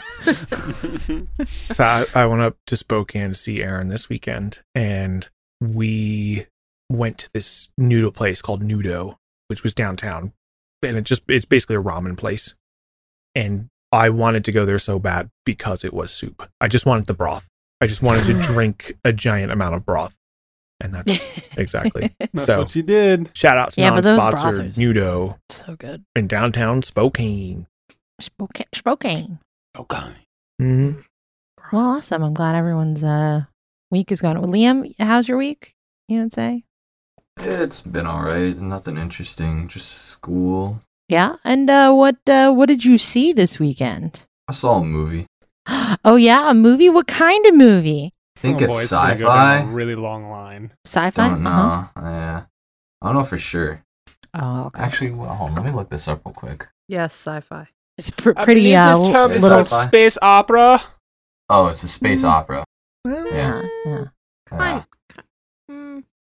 so 1.73 1.85
I, 1.85 2.05
I 2.15 2.27
went 2.27 2.43
up 2.43 2.57
to 2.67 2.77
Spokane 2.77 3.31
to 3.31 3.35
see 3.35 3.63
Aaron 3.63 3.89
this 3.89 4.09
weekend, 4.09 4.63
and 4.75 5.29
we 5.61 6.47
went 6.91 7.19
to 7.19 7.31
this 7.33 7.69
noodle 7.79 8.13
place 8.13 8.43
called 8.43 8.63
Nudo, 8.63 9.17
which 9.53 9.63
was 9.63 9.75
downtown, 9.75 10.33
and 10.83 10.97
it 10.97 11.05
just 11.05 11.23
it's 11.29 11.45
basically 11.45 11.77
a 11.77 11.83
ramen 11.83 12.17
place. 12.17 12.55
And 13.35 13.69
I 13.93 14.09
wanted 14.09 14.45
to 14.47 14.53
go 14.53 14.65
there 14.65 14.79
so 14.79 14.99
bad 14.99 15.29
because 15.45 15.85
it 15.85 15.93
was 15.93 16.11
soup. 16.11 16.49
I 16.63 16.69
just 16.69 16.87
wanted 16.87 17.07
the 17.07 17.13
broth. 17.15 17.47
I 17.83 17.87
just 17.87 18.01
wanted 18.03 18.25
to 18.25 18.41
drink 18.53 18.97
a 19.05 19.13
giant 19.13 19.53
amount 19.53 19.75
of 19.75 19.85
broth, 19.85 20.17
and 20.81 20.95
that's 20.95 21.23
exactly. 21.59 22.15
That's 22.19 22.45
So- 22.45 22.61
what 22.63 22.75
you 22.75 22.83
did. 22.83 23.29
Shout 23.35 23.59
out 23.59 23.75
to 23.75 23.81
Yeah, 23.83 23.91
non-sponsored 23.91 24.73
Nudo 24.73 25.39
so 25.51 25.77
good. 25.77 26.05
in 26.17 26.27
downtown 26.29 26.83
Spokane. 26.83 27.67
Spokane. 28.21 28.67
Spokane. 28.75 29.39
Okay. 29.77 30.13
Mm-hmm. 30.61 31.01
Well, 31.73 31.83
awesome. 31.97 32.23
I'm 32.23 32.35
glad 32.35 32.55
everyone's 32.55 33.03
uh, 33.03 33.45
week 33.91 34.13
is 34.13 34.21
going. 34.23 34.39
Well, 34.41 34.51
Liam, 34.51 34.95
how's 34.99 35.27
your 35.29 35.39
week? 35.39 35.75
You 36.09 36.17
know 36.17 36.21
what 36.25 36.39
I'm 36.39 36.61
say? 36.61 36.65
It's 37.45 37.83
been 37.83 38.07
alright. 38.07 38.57
Nothing 38.59 38.97
interesting. 38.97 39.69
Just 39.69 39.91
school. 39.91 40.81
Yeah. 41.09 41.37
And 41.45 41.69
uh, 41.71 41.93
what 41.93 42.17
uh, 42.29 42.53
what 42.53 42.67
did 42.69 42.85
you 42.85 42.99
see 42.99 43.33
this 43.33 43.59
weekend? 43.59 44.25
I 44.49 44.53
saw 44.53 44.79
a 44.81 44.85
movie. 44.85 45.27
Oh 46.05 46.17
yeah, 46.17 46.51
a 46.51 46.55
movie. 46.55 46.89
What 46.91 47.07
kind 47.07 47.45
of 47.47 47.55
movie? 47.55 48.11
I 48.37 48.41
think 48.41 48.61
Oh, 48.61 48.65
it's 48.65 48.75
boy, 48.75 48.81
it's 48.81 48.91
gonna 48.91 49.15
go 49.19 49.27
sci-fi. 49.27 49.57
a 49.59 49.67
really 49.67 49.95
long 49.95 50.31
line. 50.31 50.73
Sci-fi. 50.85 51.29
Don't 51.29 51.43
know. 51.43 51.51
Uh-huh. 51.51 52.01
Yeah. 52.03 52.43
I 53.01 53.07
don't 53.07 53.15
know 53.15 53.25
for 53.25 53.39
sure. 53.39 53.85
Oh, 54.35 54.65
okay. 54.67 54.83
Actually, 54.83 55.11
well, 55.13 55.29
hold 55.35 55.51
on. 55.51 55.57
Let 55.57 55.65
me 55.65 55.71
look 55.71 55.91
this 55.91 56.09
up 56.09 56.23
real 56.25 56.35
quick. 56.35 56.67
Yes, 56.89 57.13
sci-fi. 57.13 57.69
It's 57.99 58.11
pr- 58.11 58.33
I 58.37 58.45
pretty 58.45 58.63
believe 58.63 58.79
uh, 58.79 58.99
this 58.99 59.09
term 59.11 59.31
is 59.33 59.43
little. 59.43 59.59
Sci-fi. 59.61 59.77
called 59.77 59.89
space 59.89 60.19
opera. 60.23 60.81
Oh, 61.49 61.67
it's 61.69 61.83
a 61.85 61.89
space 61.89 62.25
Mm. 62.25 62.29
opera. 62.29 62.65
Yeah, 63.05 63.23
Yeah. 63.33 63.63
yeah. 63.87 64.05
Fine. 64.49 64.85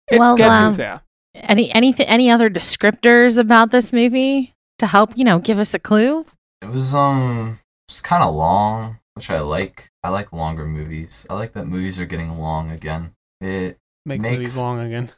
It's 0.08 0.18
Well, 0.18 0.36
getting 0.36 0.62
um, 0.64 0.74
there. 0.74 1.00
Any 1.34 1.72
anything 1.74 2.06
any 2.06 2.30
other 2.30 2.48
descriptors 2.50 3.36
about 3.38 3.70
this 3.70 3.92
movie 3.92 4.52
to 4.78 4.86
help, 4.86 5.16
you 5.16 5.24
know, 5.24 5.38
give 5.38 5.58
us 5.58 5.74
a 5.74 5.78
clue? 5.78 6.26
It 6.62 6.68
was 6.68 6.94
um 6.94 7.58
it's 7.88 8.00
kind 8.00 8.22
of 8.22 8.34
long, 8.34 8.98
which 9.14 9.30
I 9.30 9.40
like. 9.40 9.90
I 10.02 10.10
like 10.10 10.32
longer 10.32 10.66
movies. 10.66 11.26
I 11.30 11.34
like 11.34 11.52
that 11.54 11.66
movies 11.66 11.98
are 11.98 12.06
getting 12.06 12.38
long 12.38 12.70
again. 12.70 13.12
It 13.40 13.78
Make 14.06 14.20
Makes- 14.20 14.36
movies 14.38 14.56
long 14.58 14.80
again. 14.80 15.12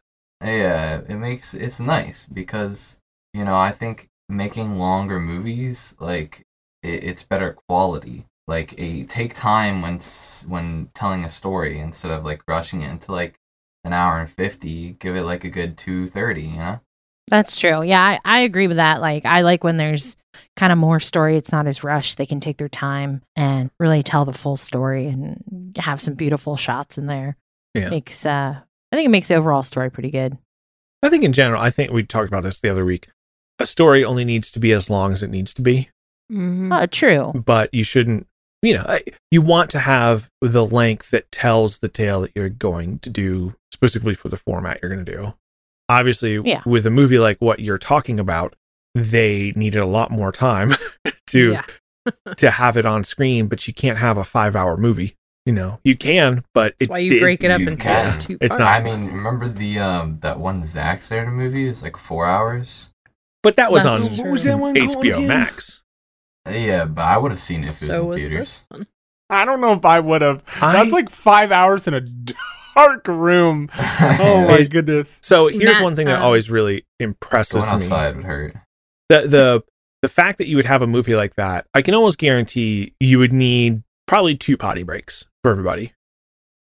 yeah, 0.44 1.00
it 1.08 1.16
makes 1.16 1.54
it's 1.54 1.80
nice 1.80 2.26
because 2.26 3.00
you 3.34 3.44
know 3.44 3.56
I 3.56 3.72
think 3.72 4.08
making 4.28 4.76
longer 4.78 5.18
movies 5.20 5.96
like 6.00 6.42
it, 6.82 7.04
it's 7.04 7.22
better 7.24 7.56
quality. 7.68 8.26
Like 8.48 8.74
a 8.78 9.04
take 9.04 9.34
time 9.34 9.82
when 9.82 9.98
when 10.48 10.90
telling 10.94 11.24
a 11.24 11.28
story 11.28 11.78
instead 11.80 12.12
of 12.12 12.24
like 12.24 12.42
rushing 12.48 12.82
it 12.82 12.90
into 12.90 13.12
like 13.12 13.34
an 13.86 13.92
hour 13.92 14.18
and 14.20 14.28
fifty. 14.28 14.92
Give 14.98 15.16
it 15.16 15.22
like 15.22 15.44
a 15.44 15.50
good 15.50 15.76
two 15.76 16.06
thirty. 16.06 16.42
You 16.42 16.56
know. 16.58 16.80
That's 17.28 17.58
true. 17.58 17.82
Yeah, 17.82 18.00
I, 18.00 18.20
I 18.24 18.40
agree 18.40 18.68
with 18.68 18.76
that. 18.76 19.00
Like 19.00 19.24
I 19.24 19.40
like 19.42 19.64
when 19.64 19.78
there's 19.78 20.16
kind 20.56 20.72
of 20.72 20.78
more 20.78 21.00
story. 21.00 21.36
It's 21.36 21.50
not 21.52 21.66
as 21.66 21.82
rushed. 21.82 22.18
They 22.18 22.26
can 22.26 22.38
take 22.40 22.56
their 22.58 22.68
time 22.68 23.22
and 23.34 23.70
really 23.80 24.02
tell 24.02 24.24
the 24.24 24.32
full 24.32 24.56
story 24.56 25.06
and 25.08 25.74
have 25.78 26.00
some 26.00 26.14
beautiful 26.14 26.56
shots 26.56 26.98
in 26.98 27.06
there. 27.06 27.36
Yeah. 27.74 27.88
Makes 27.90 28.24
uh 28.26 28.56
I 28.92 28.96
think 28.96 29.06
it 29.06 29.10
makes 29.10 29.28
the 29.28 29.34
overall 29.34 29.62
story 29.64 29.90
pretty 29.90 30.10
good. 30.10 30.38
I 31.02 31.08
think 31.08 31.24
in 31.24 31.32
general, 31.32 31.60
I 31.60 31.70
think 31.70 31.90
we 31.92 32.04
talked 32.04 32.28
about 32.28 32.42
this 32.44 32.60
the 32.60 32.68
other 32.70 32.84
week. 32.84 33.08
A 33.58 33.66
story 33.66 34.04
only 34.04 34.24
needs 34.24 34.52
to 34.52 34.60
be 34.60 34.70
as 34.72 34.88
long 34.88 35.12
as 35.12 35.22
it 35.22 35.30
needs 35.30 35.52
to 35.54 35.62
be, 35.62 35.88
Mhm. 36.32 36.72
Uh, 36.72 36.86
true. 36.86 37.32
but 37.44 37.72
you 37.74 37.82
shouldn't, 37.84 38.26
you 38.62 38.74
know, 38.74 38.98
you 39.30 39.42
want 39.42 39.70
to 39.70 39.78
have 39.80 40.30
the 40.40 40.64
length 40.64 41.10
that 41.10 41.30
tells 41.32 41.78
the 41.78 41.88
tale 41.88 42.20
that 42.22 42.32
you're 42.36 42.48
going 42.48 42.98
to 43.00 43.10
do 43.10 43.54
specifically 43.76 44.14
for 44.14 44.28
the 44.30 44.36
format 44.36 44.80
you're 44.82 44.90
going 44.92 45.04
to 45.04 45.12
do. 45.16 45.34
Obviously, 45.88 46.40
Yeah. 46.44 46.62
with 46.66 46.86
a 46.86 46.90
movie 46.90 47.18
like 47.18 47.36
what 47.38 47.60
you're 47.60 47.78
talking 47.78 48.18
about, 48.18 48.56
they 48.94 49.52
needed 49.54 49.80
a 49.80 49.86
lot 49.86 50.10
more 50.10 50.32
time 50.32 50.72
to 51.28 51.52
Yeah. 51.52 51.64
to 52.36 52.50
have 52.50 52.76
it 52.76 52.86
on 52.86 53.04
screen, 53.04 53.46
but 53.48 53.66
you 53.68 53.74
can't 53.74 53.98
have 53.98 54.16
a 54.16 54.22
5-hour 54.22 54.76
movie. 54.78 55.14
You 55.44 55.52
know, 55.52 55.78
you 55.84 55.96
can, 55.96 56.44
but 56.54 56.74
That's 56.80 56.88
why 56.90 56.98
you 56.98 57.20
break 57.20 57.44
it 57.44 57.50
up 57.52 57.60
into 57.60 57.76
can. 57.76 58.18
two 58.18 58.38
It's 58.40 58.58
not- 58.58 58.80
I 58.80 58.82
mean, 58.82 59.06
remember 59.12 59.46
the 59.46 59.78
um 59.78 60.16
that 60.16 60.40
one 60.40 60.62
Zack 60.64 61.00
Snyder 61.00 61.30
movie? 61.30 61.68
It's 61.68 61.82
like 61.84 61.96
four 61.96 62.26
hours. 62.26 62.90
but 63.44 63.54
that 63.56 63.70
was 63.70 63.84
That's 63.84 64.02
on 64.02 64.08
true. 64.08 64.24
What 64.24 64.32
was 64.32 64.44
that 64.44 64.58
one 64.58 64.74
HBO 64.74 64.98
again? 65.18 65.28
Max. 65.28 65.82
Yeah, 66.50 66.84
but 66.86 67.02
I 67.02 67.16
would 67.18 67.30
have 67.30 67.38
seen 67.40 67.62
it 67.62 67.68
if 67.68 67.82
it 67.82 67.88
was 67.88 67.96
in 67.98 68.06
was 68.06 68.18
theaters. 68.18 68.38
this 68.38 68.64
one. 68.70 68.86
I 69.30 69.44
don't 69.44 69.60
know 69.60 69.72
if 69.74 69.84
I 69.84 69.98
would 70.00 70.22
have. 70.22 70.42
I- 70.60 70.72
That's 70.72 70.90
like 70.92 71.10
five 71.10 71.52
hours 71.52 71.86
in 71.86 71.94
a 71.94 72.00
dark 72.76 73.08
room. 73.08 73.70
Oh 74.18 74.46
my 74.46 74.64
goodness. 74.64 75.18
So 75.22 75.48
here's 75.48 75.64
Matt, 75.64 75.82
one 75.82 75.96
thing 75.96 76.06
that 76.06 76.18
um, 76.18 76.24
always 76.24 76.50
really 76.50 76.84
impresses 77.00 77.64
Going 77.64 77.66
me. 77.66 77.74
outside 77.74 78.16
would 78.16 78.24
hurt. 78.24 78.54
the 79.08 79.20
the 79.26 79.64
the 80.02 80.08
fact 80.08 80.38
that 80.38 80.46
you 80.46 80.56
would 80.56 80.64
have 80.66 80.82
a 80.82 80.86
movie 80.86 81.16
like 81.16 81.34
that, 81.36 81.66
I 81.74 81.82
can 81.82 81.94
almost 81.94 82.18
guarantee 82.18 82.92
you 83.00 83.18
would 83.18 83.32
need 83.32 83.82
probably 84.06 84.36
two 84.36 84.56
potty 84.56 84.82
breaks 84.82 85.24
for 85.42 85.50
everybody. 85.50 85.92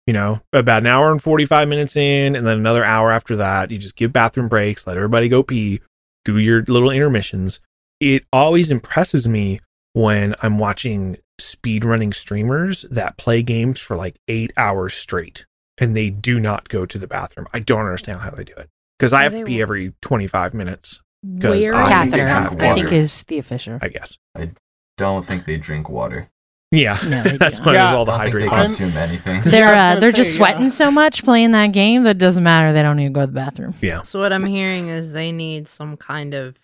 You 0.07 0.15
know, 0.15 0.41
about 0.55 0.83
an 0.83 0.87
hour 0.87 1.13
and 1.13 1.23
45 1.23 1.69
minutes 1.69 1.95
in, 1.95 2.35
and 2.35 2.47
then 2.47 2.57
another 2.59 2.83
hour 2.83 3.11
after 3.13 3.37
that. 3.37 3.71
You 3.71 3.77
just 3.77 3.95
give 3.95 4.11
bathroom 4.13 4.49
breaks, 4.49 4.87
let 4.87 4.97
everybody 4.97 5.29
go 5.29 5.43
pee, 5.43 5.81
do 6.25 6.39
your 6.39 6.63
little 6.63 6.91
intermissions. 6.91 7.61
It 8.01 8.25
always 8.33 8.71
impresses 8.71 9.29
me 9.29 9.61
when 9.93 10.35
I'm 10.41 10.59
watching 10.59 11.19
speedrunning 11.39 12.15
streamers 12.15 12.83
that 12.91 13.19
play 13.19 13.43
games 13.43 13.79
for 13.81 13.97
like 13.97 14.17
eight 14.29 14.51
hours 14.57 14.95
straight 14.95 15.45
and 15.81 15.97
they 15.97 16.11
do 16.11 16.39
not 16.41 16.69
go 16.69 16.85
to 16.87 16.99
the 16.99 17.07
bathroom. 17.07 17.47
I 17.53 17.61
don't 17.61 17.81
understand 17.81 18.21
how 18.21 18.31
they 18.31 18.45
do 18.45 18.55
it 18.57 18.69
because 18.99 19.13
I 19.13 19.23
have 19.23 19.33
to 19.33 19.39
they 19.39 19.45
pee 19.45 19.57
will. 19.57 19.63
every 19.63 19.93
25 20.03 20.55
minutes, 20.55 21.01
'Cause 21.41 21.51
Where 21.61 21.75
I 21.75 22.03
think 22.05 22.15
Catheter, 22.15 22.65
I 22.65 22.75
think 22.77 22.93
is 22.93 23.25
the 23.25 23.39
official. 23.39 23.79
I 23.83 23.89
guess. 23.89 24.19
I 24.37 24.51
don't 24.97 25.25
think 25.25 25.45
they 25.45 25.57
drink 25.57 25.89
water. 25.89 26.29
Yeah, 26.71 26.99
No, 27.09 27.23
that's 27.39 27.61
don't. 27.61 27.73
Yeah. 27.75 27.87
it 27.87 27.89
is 27.89 27.95
all 27.97 28.05
the 28.05 28.13
Don't 28.17 28.31
they 28.31 28.31
hydrating. 28.31 28.53
I'm- 28.53 28.67
consume 28.67 28.97
anything. 28.97 29.41
They're 29.43 29.75
uh, 29.75 29.97
they're 30.01 30.13
just 30.13 30.33
say, 30.33 30.37
sweating 30.37 30.63
yeah. 30.65 30.69
so 30.69 30.91
much 30.91 31.25
playing 31.25 31.53
that 31.53 31.69
game 31.73 32.03
that 32.05 32.11
it 32.17 32.19
doesn't 32.19 32.45
matter. 32.45 32.73
They 32.75 32.83
don't 32.83 32.97
need 32.97 33.05
to 33.07 33.11
go 33.11 33.21
to 33.23 33.27
the 33.27 33.33
bathroom. 33.33 33.73
Yeah. 33.81 34.03
So 34.03 34.21
what 34.21 34.33
I'm 34.35 34.45
hearing 34.45 34.89
is 34.89 35.13
they 35.13 35.33
need 35.33 35.67
some 35.67 35.97
kind 35.97 36.35
of 36.35 36.57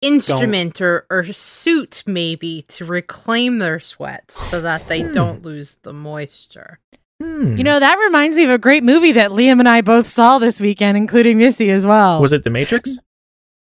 instrument 0.00 0.80
or, 0.80 1.06
or 1.10 1.24
suit 1.32 2.02
maybe 2.06 2.62
to 2.68 2.84
reclaim 2.84 3.58
their 3.58 3.80
sweat 3.80 4.30
so 4.30 4.60
that 4.60 4.86
they 4.88 5.02
Hmm. 5.02 5.12
don't 5.12 5.42
lose 5.42 5.76
the 5.82 5.92
moisture. 5.92 6.78
Hmm. 7.22 7.56
You 7.56 7.64
know, 7.64 7.80
that 7.80 7.96
reminds 7.98 8.36
me 8.36 8.44
of 8.44 8.50
a 8.50 8.58
great 8.58 8.84
movie 8.84 9.12
that 9.12 9.30
Liam 9.32 9.58
and 9.58 9.68
I 9.68 9.80
both 9.80 10.06
saw 10.06 10.38
this 10.38 10.60
weekend, 10.60 10.96
including 10.96 11.38
Missy 11.38 11.70
as 11.70 11.84
well. 11.84 12.20
was 12.20 12.32
it 12.32 12.44
The 12.44 12.50
Matrix? 12.50 12.96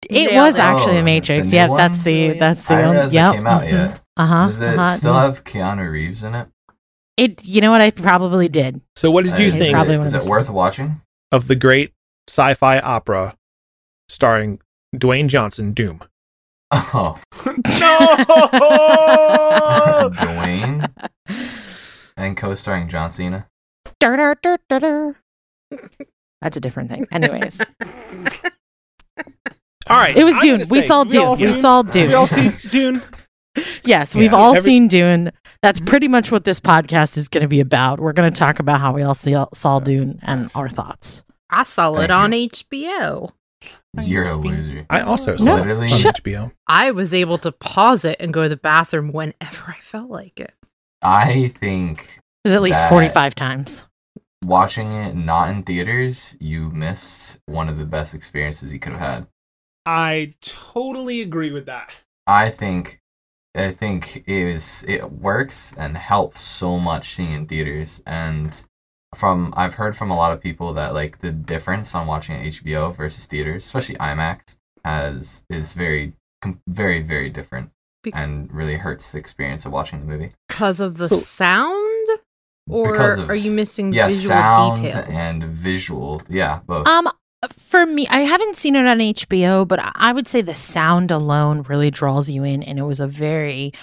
it 0.10 0.32
Nailed 0.32 0.54
was 0.54 0.58
actually 0.60 0.98
Oh, 0.98 1.02
a 1.02 1.04
Matrix. 1.04 1.50
the 1.50 1.56
Yep, 1.58 1.70
one? 1.70 1.78
that's 1.78 1.98
the 2.00 2.04
Brilliant. 2.04 2.40
that's 2.40 2.64
the 2.64 2.74
I 2.74 2.76
didn't 2.78 2.86
only. 2.88 2.96
realize 2.98 3.14
Yep. 3.14 3.28
it 3.28 3.36
came 3.38 3.48
out 3.48 3.64
yet. 3.68 4.02
Uh 4.18 4.26
huh. 4.26 4.46
Does 4.48 4.62
it 4.62 4.98
still 4.98 5.14
have 5.14 5.44
Keanu 5.44 5.92
Reeves 5.92 6.24
in 6.24 6.36
it? 6.36 6.48
It. 7.18 7.46
You 7.46 7.62
know 7.62 7.72
what? 7.72 7.82
I 7.82 7.92
probably 7.92 8.48
did. 8.50 8.82
So, 8.96 9.12
what 9.12 9.26
did 9.26 9.38
you 9.40 9.48
Uh, 9.48 9.52
think 9.58 9.74
probably 9.74 9.96
Is 9.96 10.14
of 10.14 10.24
it 10.26 10.30
worth 10.30 10.50
watching? 10.50 11.02
of 11.32 11.48
the 11.48 11.56
great 11.56 11.94
sci-fi 12.28 12.80
opera 12.80 13.36
starring 14.10 14.60
Dwayne 14.96 15.28
Johnson, 15.28 15.72
Doom? 15.74 16.02
Oh, 16.72 17.20
No! 17.46 17.54
Dwayne 20.14 20.90
and 22.18 22.36
co-starring 22.38 22.88
John 22.90 23.12
Cena. 23.12 23.48
That's 26.42 26.58
a 26.58 26.60
different 26.60 26.90
thing. 26.90 27.08
Anyways, 27.12 27.62
All 29.88 29.98
right, 29.98 30.18
it 30.18 30.24
was 30.24 30.34
I'm 30.36 30.42
Dune. 30.42 30.60
We 30.70 30.82
say- 30.82 30.88
saw 30.88 31.04
we 31.04 31.18
all 31.20 31.36
Dune. 31.36 31.48
We 31.50 31.54
saw 31.54 31.82
Dune. 31.84 32.08
We 32.08 32.14
all 32.14 32.28
see 32.28 32.52
Dune. 32.70 33.02
Yes, 33.86 34.14
we've 34.16 34.32
Yeah. 34.34 34.38
all 34.38 34.54
Every- 34.54 34.70
seen 34.70 34.88
Dune. 34.90 35.32
That's 35.62 35.80
pretty 35.80 36.10
much 36.10 36.30
what 36.30 36.44
this 36.44 36.60
podcast 36.60 37.18
is 37.18 37.30
going 37.30 37.44
to 37.44 37.48
be 37.48 37.62
about. 37.62 38.02
We're 38.02 38.12
going 38.12 38.30
to 38.32 38.38
talk 38.38 38.60
about 38.60 38.82
how 38.82 38.92
we 38.92 39.02
all 39.02 39.14
see, 39.16 39.34
saw 39.54 39.80
Dune 39.80 40.20
and 40.24 40.52
our 40.56 40.68
thoughts. 40.68 41.24
I 41.50 41.64
saw 41.64 41.94
Thank 41.94 42.04
it 42.06 42.12
on 42.12 42.32
HBO. 42.32 43.32
You're 44.02 44.28
a 44.28 44.36
loser. 44.36 44.86
I 44.90 45.00
also 45.02 45.32
No, 45.38 45.38
saw 45.38 45.64
it 45.64 45.72
on 45.72 45.88
shut- 45.88 46.22
HBO. 46.22 46.52
I 46.68 46.92
was 46.92 47.14
able 47.14 47.38
to 47.40 47.52
pause 47.54 48.04
it 48.04 48.18
and 48.20 48.34
go 48.34 48.44
to 48.44 48.50
the 48.50 48.58
bathroom 48.58 49.14
whenever 49.14 49.70
I 49.70 49.78
felt 49.80 50.10
like 50.10 50.38
it. 50.42 50.52
I 51.06 51.50
think 51.50 52.20
It 52.44 52.50
was 52.50 52.54
at 52.54 52.62
least 52.64 52.90
45 52.90 53.36
times. 53.36 53.86
watching 54.44 54.92
it 54.92 55.16
not 55.16 55.50
in 55.50 55.62
theaters, 55.64 56.36
you 56.40 56.70
miss 56.72 57.40
one 57.46 57.70
of 57.70 57.78
the 57.78 57.86
best 57.86 58.14
experiences 58.16 58.74
you 58.74 58.80
could 58.80 58.94
have 58.94 59.02
had. 59.02 59.28
I 59.86 60.34
totally 60.42 61.22
agree 61.22 61.52
with 61.52 61.68
that. 61.68 61.94
I 62.26 62.50
think 62.50 63.02
I 63.56 63.72
think 63.72 64.18
it 64.18 64.24
is 64.28 64.84
it 64.88 65.12
works 65.12 65.74
and 65.78 65.96
helps 65.96 66.42
so 66.42 66.80
much 66.80 67.14
seeing 67.14 67.34
in 67.34 67.46
theaters 67.46 68.02
and 68.08 68.66
from 69.14 69.54
I've 69.56 69.76
heard 69.76 69.96
from 69.96 70.10
a 70.12 70.16
lot 70.18 70.34
of 70.34 70.42
people 70.42 70.74
that 70.74 70.94
like 70.96 71.20
the 71.20 71.32
difference 71.32 71.94
on 71.94 72.08
watching 72.08 72.42
HBO 72.42 72.94
versus 72.96 73.28
theaters, 73.28 73.64
especially 73.66 73.96
IMAX, 73.96 74.58
has 74.84 75.46
is 75.52 75.74
very 75.74 76.14
very 76.68 77.02
very 77.04 77.30
different 77.30 77.70
Be- 78.04 78.12
and 78.14 78.52
really 78.52 78.76
hurts 78.76 79.12
the 79.12 79.20
experience 79.20 79.66
of 79.66 79.72
watching 79.72 80.00
the 80.00 80.06
movie. 80.08 80.32
Because 80.56 80.80
of 80.80 80.98
the 80.98 81.10
So- 81.10 81.20
sound? 81.20 82.08
Or 82.70 82.96
of- 82.96 83.30
are 83.30 83.36
you 83.36 83.52
missing 83.52 83.92
Yeah, 83.94 84.08
visual 84.08 84.30
sound 84.30 84.82
details? 84.84 85.06
and 85.10 85.44
visual. 85.44 86.22
Yeah, 86.30 86.62
both. 86.66 86.88
Um, 86.88 87.10
for 87.52 87.86
me, 87.86 88.08
I 88.08 88.22
haven't 88.22 88.56
seen 88.56 88.76
it 88.78 88.88
on 88.88 89.02
HBO, 89.02 89.66
but 89.66 89.80
I 89.96 90.14
would 90.14 90.28
say 90.30 90.42
the 90.42 90.56
sound 90.56 91.12
alone 91.12 91.62
really 91.64 91.92
draws 91.92 92.30
you 92.30 92.44
in, 92.44 92.64
and 92.64 92.80
it 92.80 92.84
was 92.84 93.00
a 93.02 93.06
very 93.08 93.74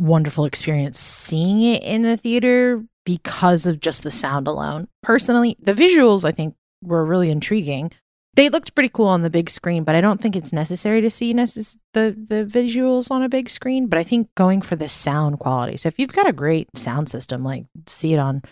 wonderful 0.00 0.46
experience 0.46 0.98
seeing 0.98 1.60
it 1.60 1.82
in 1.84 2.02
the 2.02 2.16
theater 2.16 2.82
because 3.04 3.66
of 3.66 3.78
just 3.80 4.02
the 4.02 4.10
sound 4.10 4.48
alone. 4.48 4.88
Personally, 5.02 5.56
the 5.62 5.74
visuals 5.74 6.24
I 6.24 6.32
think 6.32 6.54
were 6.82 7.04
really 7.04 7.30
intriguing. 7.30 7.92
They 8.36 8.48
looked 8.48 8.74
pretty 8.74 8.88
cool 8.88 9.06
on 9.08 9.22
the 9.22 9.30
big 9.30 9.48
screen, 9.48 9.84
but 9.84 9.94
I 9.94 10.00
don't 10.00 10.20
think 10.20 10.34
it's 10.34 10.52
necessary 10.52 11.00
to 11.00 11.10
see 11.10 11.32
necess- 11.32 11.78
the 11.92 12.16
the 12.16 12.44
visuals 12.44 13.10
on 13.10 13.22
a 13.22 13.28
big 13.28 13.48
screen. 13.48 13.86
But 13.86 13.98
I 13.98 14.02
think 14.04 14.28
going 14.36 14.60
for 14.62 14.76
the 14.76 14.88
sound 14.88 15.38
quality. 15.38 15.76
So 15.76 15.88
if 15.88 15.98
you've 15.98 16.12
got 16.12 16.28
a 16.28 16.32
great 16.32 16.68
sound 16.76 17.08
system, 17.08 17.44
like 17.44 17.66
see 17.86 18.12
it 18.12 18.18
on 18.18 18.42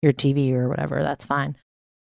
your 0.00 0.12
TV 0.12 0.52
or 0.52 0.68
whatever, 0.68 1.02
that's 1.02 1.24
fine 1.24 1.56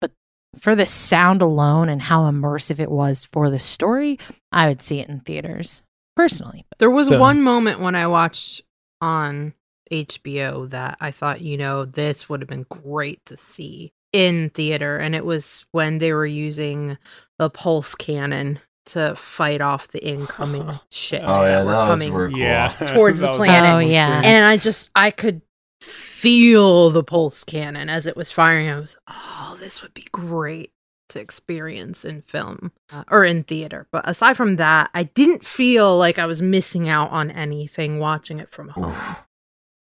But 0.00 0.12
for 0.58 0.74
the 0.76 0.86
sound 0.86 1.42
alone 1.42 1.88
and 1.88 2.00
how 2.02 2.30
immersive 2.30 2.78
it 2.80 2.90
was 2.90 3.24
for 3.24 3.50
the 3.50 3.58
story, 3.58 4.18
I 4.52 4.68
would 4.68 4.82
see 4.82 5.00
it 5.00 5.08
in 5.08 5.20
theaters 5.20 5.82
personally. 6.16 6.64
There 6.78 6.90
was 6.90 7.08
So- 7.08 7.18
one 7.20 7.42
moment 7.42 7.80
when 7.80 7.94
I 7.94 8.06
watched 8.06 8.62
on 9.00 9.54
HBO 9.90 10.66
that 10.70 10.96
I 11.00 11.10
thought, 11.10 11.40
you 11.40 11.56
know, 11.56 11.84
this 11.84 12.28
would 12.28 12.40
have 12.40 12.48
been 12.48 12.66
great 12.68 13.20
to 13.26 13.36
see 13.36 13.92
in 14.12 14.50
theater. 14.50 14.98
And 14.98 15.14
it 15.14 15.24
was 15.24 15.64
when 15.72 15.98
they 15.98 16.12
were 16.12 16.26
using 16.26 16.98
the 17.38 17.50
pulse 17.50 17.94
cannon 17.94 18.60
to 18.84 19.14
fight 19.14 19.60
off 19.60 19.88
the 19.88 20.04
incoming 20.06 20.68
ships 20.90 21.24
oh 21.26 21.42
yeah, 21.42 21.62
that 21.62 21.66
were 21.66 21.72
coming. 21.72 22.10
cool. 22.10 22.38
Yeah. 22.38 22.72
Towards 22.94 23.20
the 23.20 23.26
That 23.26 23.32
was 23.32 23.38
planet. 23.38 23.72
Oh, 23.72 23.78
yeah. 23.78 24.20
And 24.24 24.44
I 24.44 24.56
just, 24.56 24.90
I 24.94 25.10
could 25.10 25.42
feel 25.80 26.90
the 26.90 27.02
pulse 27.04 27.44
cannon 27.44 27.88
as 27.88 28.06
it 28.06 28.16
was 28.16 28.30
firing. 28.30 28.68
I 28.68 28.78
was, 28.78 28.96
oh, 29.08 29.56
this 29.60 29.82
would 29.82 29.94
be 29.94 30.06
great 30.12 30.72
to 31.10 31.20
experience 31.20 32.04
in 32.04 32.22
film 32.22 32.72
uh, 32.90 33.04
or 33.10 33.24
in 33.24 33.44
theater. 33.44 33.86
But 33.92 34.08
aside 34.08 34.36
from 34.36 34.56
that, 34.56 34.90
I 34.94 35.04
didn't 35.04 35.46
feel 35.46 35.96
like 35.96 36.18
I 36.18 36.26
was 36.26 36.42
missing 36.42 36.88
out 36.88 37.10
on 37.10 37.30
anything 37.30 37.98
watching 37.98 38.40
it 38.40 38.50
from 38.50 38.70
home. 38.70 38.94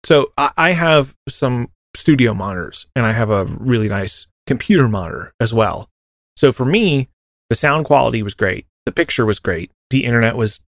So 0.04 0.32
I, 0.38 0.52
I 0.56 0.72
have 0.72 1.16
some 1.28 1.70
studio 2.00 2.34
monitors 2.34 2.88
and 2.96 3.06
I 3.06 3.12
have 3.12 3.30
a 3.30 3.46
really 3.46 3.88
nice 3.88 4.28
computer 4.48 4.88
monitor 4.88 5.34
as 5.40 5.54
well. 5.54 5.90
So 6.36 6.52
for 6.52 6.66
me, 6.66 7.10
the 7.50 7.56
sound 7.56 7.86
quality 7.86 8.24
was 8.24 8.34
great. 8.34 8.66
The 8.86 8.92
picture 8.92 9.26
was 9.26 9.40
great. 9.40 9.72
The 9.90 10.06
internet 10.06 10.36
was, 10.36 10.62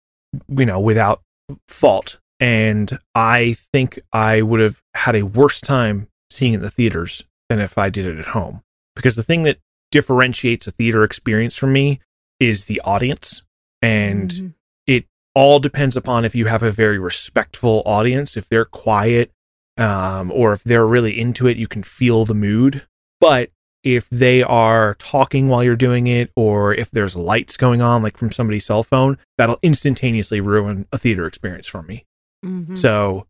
you 0.47 0.65
know, 0.65 0.79
without 0.79 1.21
fault. 1.67 2.19
And 2.39 2.97
I 3.15 3.55
think 3.73 3.99
I 4.11 4.41
would 4.41 4.59
have 4.59 4.81
had 4.95 5.15
a 5.15 5.23
worse 5.23 5.61
time 5.61 6.07
seeing 6.29 6.53
it 6.53 6.57
in 6.57 6.61
the 6.61 6.69
theaters 6.69 7.23
than 7.49 7.59
if 7.59 7.77
I 7.77 7.89
did 7.89 8.05
it 8.05 8.17
at 8.17 8.27
home. 8.27 8.61
Because 8.95 9.15
the 9.15 9.23
thing 9.23 9.43
that 9.43 9.59
differentiates 9.91 10.67
a 10.67 10.71
theater 10.71 11.03
experience 11.03 11.55
from 11.55 11.73
me 11.73 11.99
is 12.39 12.65
the 12.65 12.81
audience. 12.81 13.43
And 13.81 14.29
mm-hmm. 14.29 14.47
it 14.87 15.05
all 15.35 15.59
depends 15.59 15.95
upon 15.97 16.25
if 16.25 16.35
you 16.35 16.45
have 16.45 16.63
a 16.63 16.71
very 16.71 16.99
respectful 16.99 17.83
audience, 17.85 18.37
if 18.37 18.47
they're 18.47 18.65
quiet, 18.65 19.31
um, 19.79 20.31
or 20.31 20.53
if 20.53 20.63
they're 20.63 20.85
really 20.85 21.19
into 21.19 21.47
it, 21.47 21.57
you 21.57 21.67
can 21.67 21.83
feel 21.83 22.25
the 22.25 22.35
mood. 22.35 22.85
But 23.19 23.49
if 23.83 24.09
they 24.09 24.43
are 24.43 24.95
talking 24.95 25.47
while 25.47 25.63
you're 25.63 25.75
doing 25.75 26.07
it, 26.07 26.31
or 26.35 26.73
if 26.73 26.91
there's 26.91 27.15
lights 27.15 27.55
going 27.57 27.81
on, 27.81 28.03
like 28.03 28.17
from 28.17 28.31
somebody's 28.31 28.65
cell 28.65 28.83
phone, 28.83 29.17
that'll 29.37 29.59
instantaneously 29.61 30.41
ruin 30.41 30.85
a 30.91 30.97
theater 30.97 31.25
experience 31.25 31.67
for 31.67 31.81
me. 31.81 32.05
Mm-hmm. 32.45 32.75
So 32.75 33.25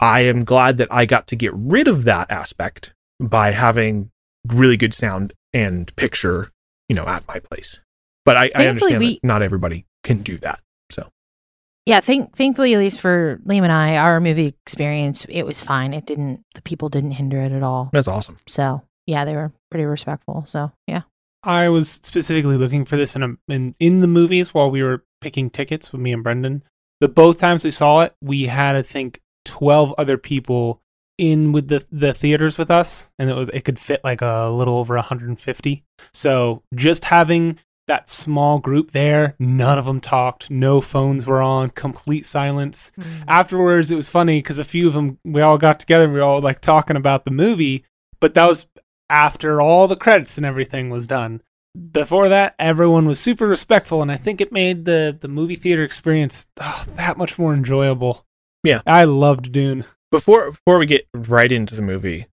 I 0.00 0.22
am 0.22 0.44
glad 0.44 0.78
that 0.78 0.88
I 0.90 1.04
got 1.04 1.26
to 1.28 1.36
get 1.36 1.52
rid 1.54 1.86
of 1.86 2.04
that 2.04 2.30
aspect 2.30 2.94
by 3.20 3.50
having 3.50 4.10
really 4.48 4.78
good 4.78 4.94
sound 4.94 5.34
and 5.52 5.94
picture, 5.96 6.50
you 6.88 6.96
know, 6.96 7.06
at 7.06 7.28
my 7.28 7.38
place. 7.38 7.80
But 8.24 8.36
I, 8.36 8.50
I 8.54 8.66
understand 8.66 9.00
we, 9.00 9.14
that 9.14 9.24
not 9.24 9.42
everybody 9.42 9.84
can 10.02 10.22
do 10.22 10.38
that. 10.38 10.60
So 11.86 11.92
yeah, 11.92 12.00
thank, 12.00 12.36
thankfully, 12.36 12.74
at 12.74 12.78
least 12.78 13.00
for 13.00 13.40
Liam 13.46 13.62
and 13.62 13.72
I, 13.72 13.96
our 13.96 14.20
movie 14.20 14.54
experience, 14.64 15.24
it 15.28 15.42
was 15.42 15.62
fine. 15.62 15.92
It 15.92 16.06
didn't, 16.06 16.44
the 16.54 16.62
people 16.62 16.88
didn't 16.88 17.12
hinder 17.12 17.40
it 17.40 17.52
at 17.52 17.62
all. 17.62 17.90
That's 17.92 18.08
awesome. 18.08 18.38
So 18.46 18.82
yeah, 19.06 19.24
they 19.24 19.34
were 19.34 19.52
pretty 19.70 19.84
respectful. 19.84 20.44
So 20.46 20.72
yeah. 20.86 21.02
I 21.42 21.68
was 21.68 21.90
specifically 21.90 22.56
looking 22.56 22.84
for 22.84 22.96
this 22.96 23.16
in 23.16 23.22
a, 23.22 23.36
in 23.48 23.74
in 23.78 24.00
the 24.00 24.06
movies 24.06 24.52
while 24.52 24.70
we 24.70 24.82
were 24.82 25.04
picking 25.20 25.48
tickets 25.48 25.90
with 25.90 26.00
me 26.00 26.12
and 26.12 26.22
Brendan. 26.22 26.62
The 27.00 27.08
both 27.08 27.40
times 27.40 27.64
we 27.64 27.70
saw 27.70 28.02
it, 28.02 28.14
we 28.20 28.44
had 28.44 28.76
I 28.76 28.82
think 28.82 29.20
twelve 29.44 29.94
other 29.96 30.18
people 30.18 30.82
in 31.16 31.52
with 31.52 31.68
the 31.68 31.84
the 31.90 32.12
theaters 32.12 32.58
with 32.58 32.70
us, 32.70 33.10
and 33.18 33.30
it 33.30 33.34
was 33.34 33.48
it 33.54 33.64
could 33.64 33.78
fit 33.78 34.02
like 34.04 34.20
a 34.20 34.48
little 34.48 34.76
over 34.76 34.96
150. 34.96 35.84
So 36.12 36.62
just 36.74 37.06
having 37.06 37.58
that 37.90 38.08
small 38.08 38.60
group 38.60 38.92
there, 38.92 39.34
none 39.40 39.76
of 39.76 39.84
them 39.84 40.00
talked, 40.00 40.48
no 40.48 40.80
phones 40.80 41.26
were 41.26 41.42
on, 41.42 41.70
complete 41.70 42.24
silence. 42.24 42.92
Mm. 42.96 43.24
Afterwards, 43.26 43.90
it 43.90 43.96
was 43.96 44.08
funny 44.08 44.38
because 44.38 44.60
a 44.60 44.64
few 44.64 44.86
of 44.86 44.94
them 44.94 45.18
we 45.24 45.40
all 45.40 45.58
got 45.58 45.80
together, 45.80 46.04
and 46.04 46.12
we 46.12 46.20
were 46.20 46.24
all 46.24 46.40
like 46.40 46.60
talking 46.60 46.96
about 46.96 47.24
the 47.24 47.32
movie, 47.32 47.84
but 48.20 48.34
that 48.34 48.46
was 48.46 48.68
after 49.08 49.60
all 49.60 49.88
the 49.88 49.96
credits 49.96 50.36
and 50.36 50.46
everything 50.46 50.88
was 50.88 51.08
done. 51.08 51.42
Before 51.90 52.28
that, 52.28 52.54
everyone 52.60 53.06
was 53.06 53.18
super 53.18 53.48
respectful, 53.48 54.02
and 54.02 54.12
I 54.12 54.16
think 54.16 54.40
it 54.40 54.52
made 54.52 54.84
the 54.84 55.16
the 55.20 55.28
movie 55.28 55.56
theater 55.56 55.82
experience 55.82 56.46
oh, 56.60 56.84
that 56.94 57.18
much 57.18 57.40
more 57.40 57.52
enjoyable. 57.52 58.24
Yeah, 58.62 58.82
I 58.86 59.02
loved 59.02 59.50
Dune. 59.50 59.84
Before 60.12 60.52
before 60.52 60.78
we 60.78 60.86
get 60.86 61.08
right 61.12 61.50
into 61.50 61.74
the 61.74 61.82
movie, 61.82 62.26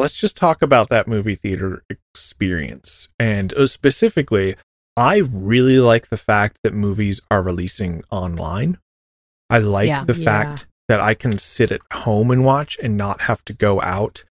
let's 0.00 0.18
just 0.18 0.36
talk 0.36 0.62
about 0.62 0.88
that 0.88 1.06
movie 1.06 1.36
theater 1.36 1.84
experience. 1.88 3.08
And 3.20 3.54
uh, 3.54 3.68
specifically, 3.68 4.56
I 4.96 5.18
really 5.18 5.78
like 5.78 6.08
the 6.08 6.16
fact 6.16 6.58
that 6.62 6.72
movies 6.72 7.20
are 7.30 7.42
releasing 7.42 8.02
online. 8.10 8.78
I 9.50 9.58
like 9.58 9.88
yeah, 9.88 10.04
the 10.04 10.16
yeah. 10.16 10.24
fact 10.24 10.66
that 10.88 11.00
I 11.00 11.14
can 11.14 11.38
sit 11.38 11.70
at 11.70 11.80
home 11.92 12.30
and 12.30 12.44
watch 12.44 12.78
and 12.82 12.96
not 12.96 13.22
have 13.22 13.44
to 13.46 13.52
go 13.52 13.80
out. 13.82 14.24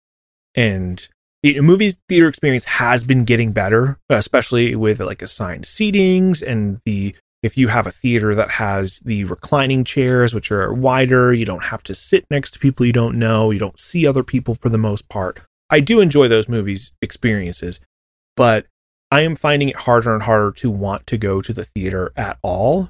And 0.56 1.08
the 1.44 1.62
movie 1.62 1.92
theater 2.10 2.28
experience 2.28 2.66
has 2.66 3.04
been 3.04 3.26
getting 3.26 3.52
better, 3.52 4.00
especially 4.10 4.76
with 4.76 5.00
like 5.00 5.22
assigned 5.22 5.66
seatings 5.66 6.42
and 6.42 6.80
the 6.86 7.16
if 7.44 7.58
you 7.58 7.68
have 7.68 7.86
a 7.86 7.92
theater 7.92 8.34
that 8.34 8.52
has 8.52 9.02
the 9.02 9.24
reclining 9.26 9.84
chairs, 9.84 10.34
which 10.34 10.52
are 10.52 10.74
wider, 10.74 11.32
you 11.32 11.46
don't 11.46 11.66
have 11.66 11.84
to 11.84 11.94
sit 11.94 12.26
next 12.32 12.52
to 12.52 12.60
people 12.60 12.88
you 12.88 12.94
don't 12.94 13.20
know, 13.20 13.52
you 13.52 13.60
don't 13.60 13.80
see 13.80 14.08
other 14.08 14.24
people 14.24 14.56
for 14.56 14.70
the 14.70 14.80
most 14.80 15.08
part. 15.10 15.42
I 15.70 15.80
do 15.80 16.00
enjoy 16.00 16.28
those 16.28 16.50
movies 16.50 16.94
experiences, 17.04 17.80
but 18.36 18.66
I 19.12 19.22
am 19.22 19.36
finding 19.36 19.70
it 19.70 19.76
harder 19.78 20.14
and 20.14 20.24
harder 20.24 20.52
to 20.54 20.72
want 20.72 21.08
to 21.08 21.18
go 21.18 21.42
to 21.42 21.54
the 21.54 21.64
theater 21.64 22.12
at 22.16 22.38
all 22.42 22.90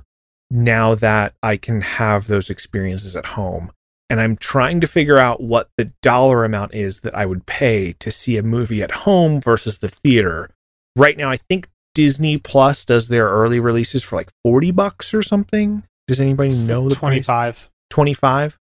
now 0.50 0.96
that 0.96 1.36
I 1.44 1.58
can 1.58 1.82
have 1.82 2.28
those 2.28 2.50
experiences 2.50 3.16
at 3.16 3.26
home. 3.28 3.72
And 4.10 4.20
I'm 4.20 4.36
trying 4.36 4.82
to 4.82 4.88
figure 4.88 5.18
out 5.18 5.42
what 5.42 5.70
the 5.78 5.92
dollar 6.02 6.46
amount 6.46 6.74
is 6.76 7.02
that 7.02 7.16
I 7.18 7.26
would 7.26 7.46
pay 7.46 7.94
to 7.94 8.12
see 8.12 8.38
a 8.38 8.44
movie 8.44 8.84
at 8.84 8.92
home 8.92 9.42
versus 9.42 9.80
the 9.80 9.90
theater. 9.90 10.52
Right 10.96 11.18
now, 11.18 11.30
I 11.32 11.38
think 11.38 11.68
Disney 11.96 12.38
Plus 12.38 12.86
does 12.86 13.08
their 13.08 13.28
early 13.28 13.60
releases 13.60 14.04
for 14.04 14.16
like 14.16 14.30
40 14.44 14.72
bucks 14.72 15.14
or 15.14 15.24
something. 15.24 15.84
Does 16.08 16.22
anybody 16.22 16.56
know 16.56 16.88
the 16.88 16.96
25. 16.96 17.56
Price? 17.56 17.70
25 17.90 18.60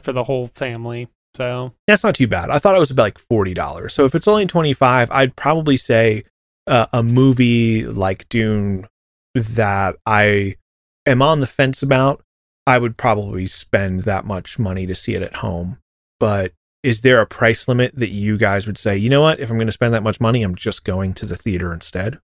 for 0.00 0.12
the 0.12 0.24
whole 0.24 0.46
family. 0.46 1.08
So 1.36 1.72
that's 1.88 2.04
not 2.04 2.14
too 2.14 2.28
bad. 2.28 2.50
I 2.50 2.58
thought 2.60 2.76
it 2.76 2.80
was 2.80 2.92
about 2.92 3.02
like 3.02 3.18
$40. 3.18 3.90
So 3.90 4.04
if 4.04 4.14
it's 4.14 4.28
only 4.28 4.46
25, 4.46 5.10
I'd 5.10 5.34
probably 5.34 5.76
say 5.76 6.22
uh, 6.66 6.86
a 6.92 7.02
movie 7.02 7.84
like 7.86 8.28
Dune 8.28 8.86
that 9.34 9.96
I 10.06 10.56
am 11.06 11.22
on 11.22 11.40
the 11.40 11.46
fence 11.46 11.82
about, 11.82 12.24
I 12.66 12.78
would 12.78 12.96
probably 12.96 13.46
spend 13.46 14.02
that 14.02 14.24
much 14.24 14.58
money 14.58 14.86
to 14.86 14.94
see 14.94 15.14
it 15.14 15.22
at 15.22 15.36
home. 15.36 15.78
But 16.18 16.52
is 16.82 17.00
there 17.00 17.20
a 17.20 17.26
price 17.26 17.68
limit 17.68 17.94
that 17.96 18.10
you 18.10 18.38
guys 18.38 18.66
would 18.66 18.78
say, 18.78 18.96
you 18.96 19.10
know 19.10 19.20
what, 19.20 19.40
if 19.40 19.50
I'm 19.50 19.56
going 19.56 19.66
to 19.66 19.72
spend 19.72 19.94
that 19.94 20.02
much 20.02 20.20
money, 20.20 20.42
I'm 20.42 20.54
just 20.54 20.84
going 20.84 21.14
to 21.14 21.26
the 21.26 21.36
theater 21.36 21.72
instead? 21.72 22.18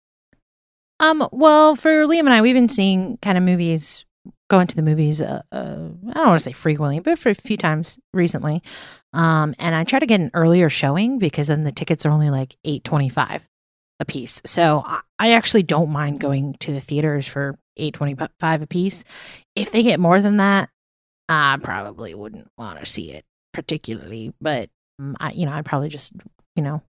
Um, 0.99 1.29
well, 1.31 1.77
for 1.77 2.07
Liam 2.07 2.21
and 2.21 2.33
I, 2.33 2.41
we've 2.41 2.55
been 2.55 2.69
seeing 2.69 3.19
kind 3.19 3.37
of 3.37 3.45
movies, 3.45 4.05
going 4.49 4.67
to 4.67 4.77
the 4.77 4.83
movies. 4.83 5.21
Uh, 5.21 5.43
uh, 5.53 5.89
I 6.09 6.15
don't 6.15 6.27
want 6.27 6.41
to 6.41 6.41
say 6.41 6.53
frequently, 6.53 7.01
but 7.01 7.19
for 7.19 7.29
a 7.29 7.35
few 7.35 7.57
times 7.57 7.99
recently. 8.15 8.63
Um, 9.13 9.55
and 9.59 9.75
I 9.75 9.85
try 9.85 9.99
to 9.99 10.07
get 10.07 10.21
an 10.21 10.31
earlier 10.33 10.71
showing 10.71 11.19
because 11.19 11.49
then 11.49 11.65
the 11.65 11.73
tickets 11.73 12.07
are 12.07 12.11
only 12.11 12.31
like 12.31 12.57
eight 12.65 12.83
twenty 12.83 13.09
five 13.09 13.47
a 14.01 14.05
piece. 14.05 14.43
So 14.45 14.85
I 15.19 15.33
actually 15.33 15.63
don't 15.63 15.91
mind 15.91 16.21
going 16.21 16.55
to 16.61 16.73
the 16.73 16.81
theaters 16.81 17.27
for 17.27 17.59
eight 17.77 17.95
twenty 17.95 18.17
five 18.41 18.63
a 18.63 18.67
piece. 18.67 19.05
If 19.55 19.73
they 19.73 19.83
get 19.83 20.01
more 20.01 20.21
than 20.21 20.39
that, 20.39 20.69
I 21.29 21.59
probably 21.63 22.15
wouldn't 22.15 22.49
want 22.59 22.81
to 22.81 22.87
see 22.87 23.13
it 23.13 23.25
particularly. 23.53 24.33
But 24.41 24.71
um, 24.99 25.17
I, 25.21 25.33
you 25.33 25.47
know, 25.47 25.53
I'd 25.53 25.65
probably 25.65 25.89
just 25.89 26.13
you 26.55 26.63
know 26.63 26.83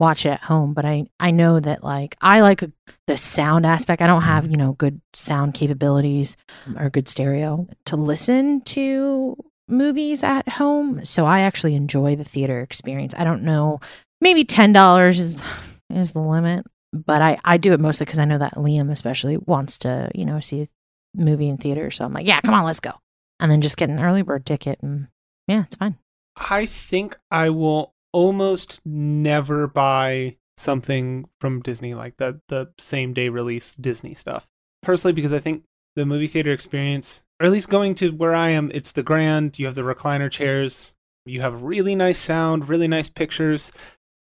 watch 0.00 0.26
it 0.26 0.30
at 0.30 0.40
home 0.42 0.74
but 0.74 0.84
i 0.84 1.04
i 1.20 1.30
know 1.30 1.60
that 1.60 1.84
like 1.84 2.16
i 2.20 2.40
like 2.40 2.64
the 3.06 3.16
sound 3.16 3.64
aspect 3.64 4.02
i 4.02 4.08
don't 4.08 4.22
have 4.22 4.50
you 4.50 4.56
know 4.56 4.72
good 4.72 5.00
sound 5.12 5.54
capabilities 5.54 6.36
or 6.76 6.90
good 6.90 7.06
stereo 7.06 7.68
to 7.86 7.94
listen 7.94 8.60
to 8.62 9.36
movies 9.68 10.24
at 10.24 10.48
home 10.48 11.04
so 11.04 11.26
i 11.26 11.40
actually 11.40 11.76
enjoy 11.76 12.16
the 12.16 12.24
theater 12.24 12.60
experience 12.60 13.14
i 13.16 13.22
don't 13.22 13.44
know 13.44 13.78
maybe 14.20 14.44
$10 14.44 15.18
is 15.18 15.40
is 15.94 16.12
the 16.12 16.20
limit 16.20 16.66
but 16.92 17.22
i 17.22 17.38
i 17.44 17.56
do 17.56 17.72
it 17.72 17.80
mostly 17.80 18.04
because 18.04 18.18
i 18.18 18.24
know 18.24 18.38
that 18.38 18.54
liam 18.54 18.90
especially 18.90 19.36
wants 19.36 19.78
to 19.78 20.10
you 20.14 20.24
know 20.24 20.40
see 20.40 20.62
a 20.62 20.68
movie 21.14 21.48
in 21.48 21.56
theater 21.56 21.90
so 21.90 22.04
i'm 22.04 22.12
like 22.12 22.26
yeah 22.26 22.40
come 22.40 22.54
on 22.54 22.64
let's 22.64 22.80
go 22.80 22.92
and 23.40 23.50
then 23.50 23.60
just 23.60 23.76
get 23.76 23.88
an 23.88 24.00
early 24.00 24.22
bird 24.22 24.44
ticket 24.44 24.78
and 24.82 25.08
yeah 25.48 25.64
it's 25.64 25.76
fine 25.76 25.96
i 26.50 26.66
think 26.66 27.16
i 27.30 27.48
will 27.50 27.94
almost 28.12 28.80
never 28.84 29.66
buy 29.66 30.36
something 30.56 31.28
from 31.40 31.60
Disney 31.60 31.94
like 31.94 32.16
the 32.16 32.40
the 32.48 32.72
same 32.78 33.12
day 33.12 33.28
release 33.28 33.74
Disney 33.74 34.14
stuff. 34.14 34.46
Personally, 34.82 35.12
because 35.12 35.32
I 35.32 35.38
think 35.38 35.64
the 35.96 36.06
movie 36.06 36.26
theater 36.26 36.52
experience, 36.52 37.24
or 37.40 37.46
at 37.46 37.52
least 37.52 37.68
going 37.68 37.94
to 37.96 38.10
where 38.10 38.34
I 38.34 38.50
am, 38.50 38.70
it's 38.74 38.92
the 38.92 39.02
grand. 39.02 39.58
You 39.58 39.66
have 39.66 39.74
the 39.74 39.82
recliner 39.82 40.30
chairs. 40.30 40.94
You 41.26 41.40
have 41.40 41.62
really 41.62 41.94
nice 41.94 42.18
sound, 42.18 42.68
really 42.68 42.88
nice 42.88 43.08
pictures. 43.08 43.72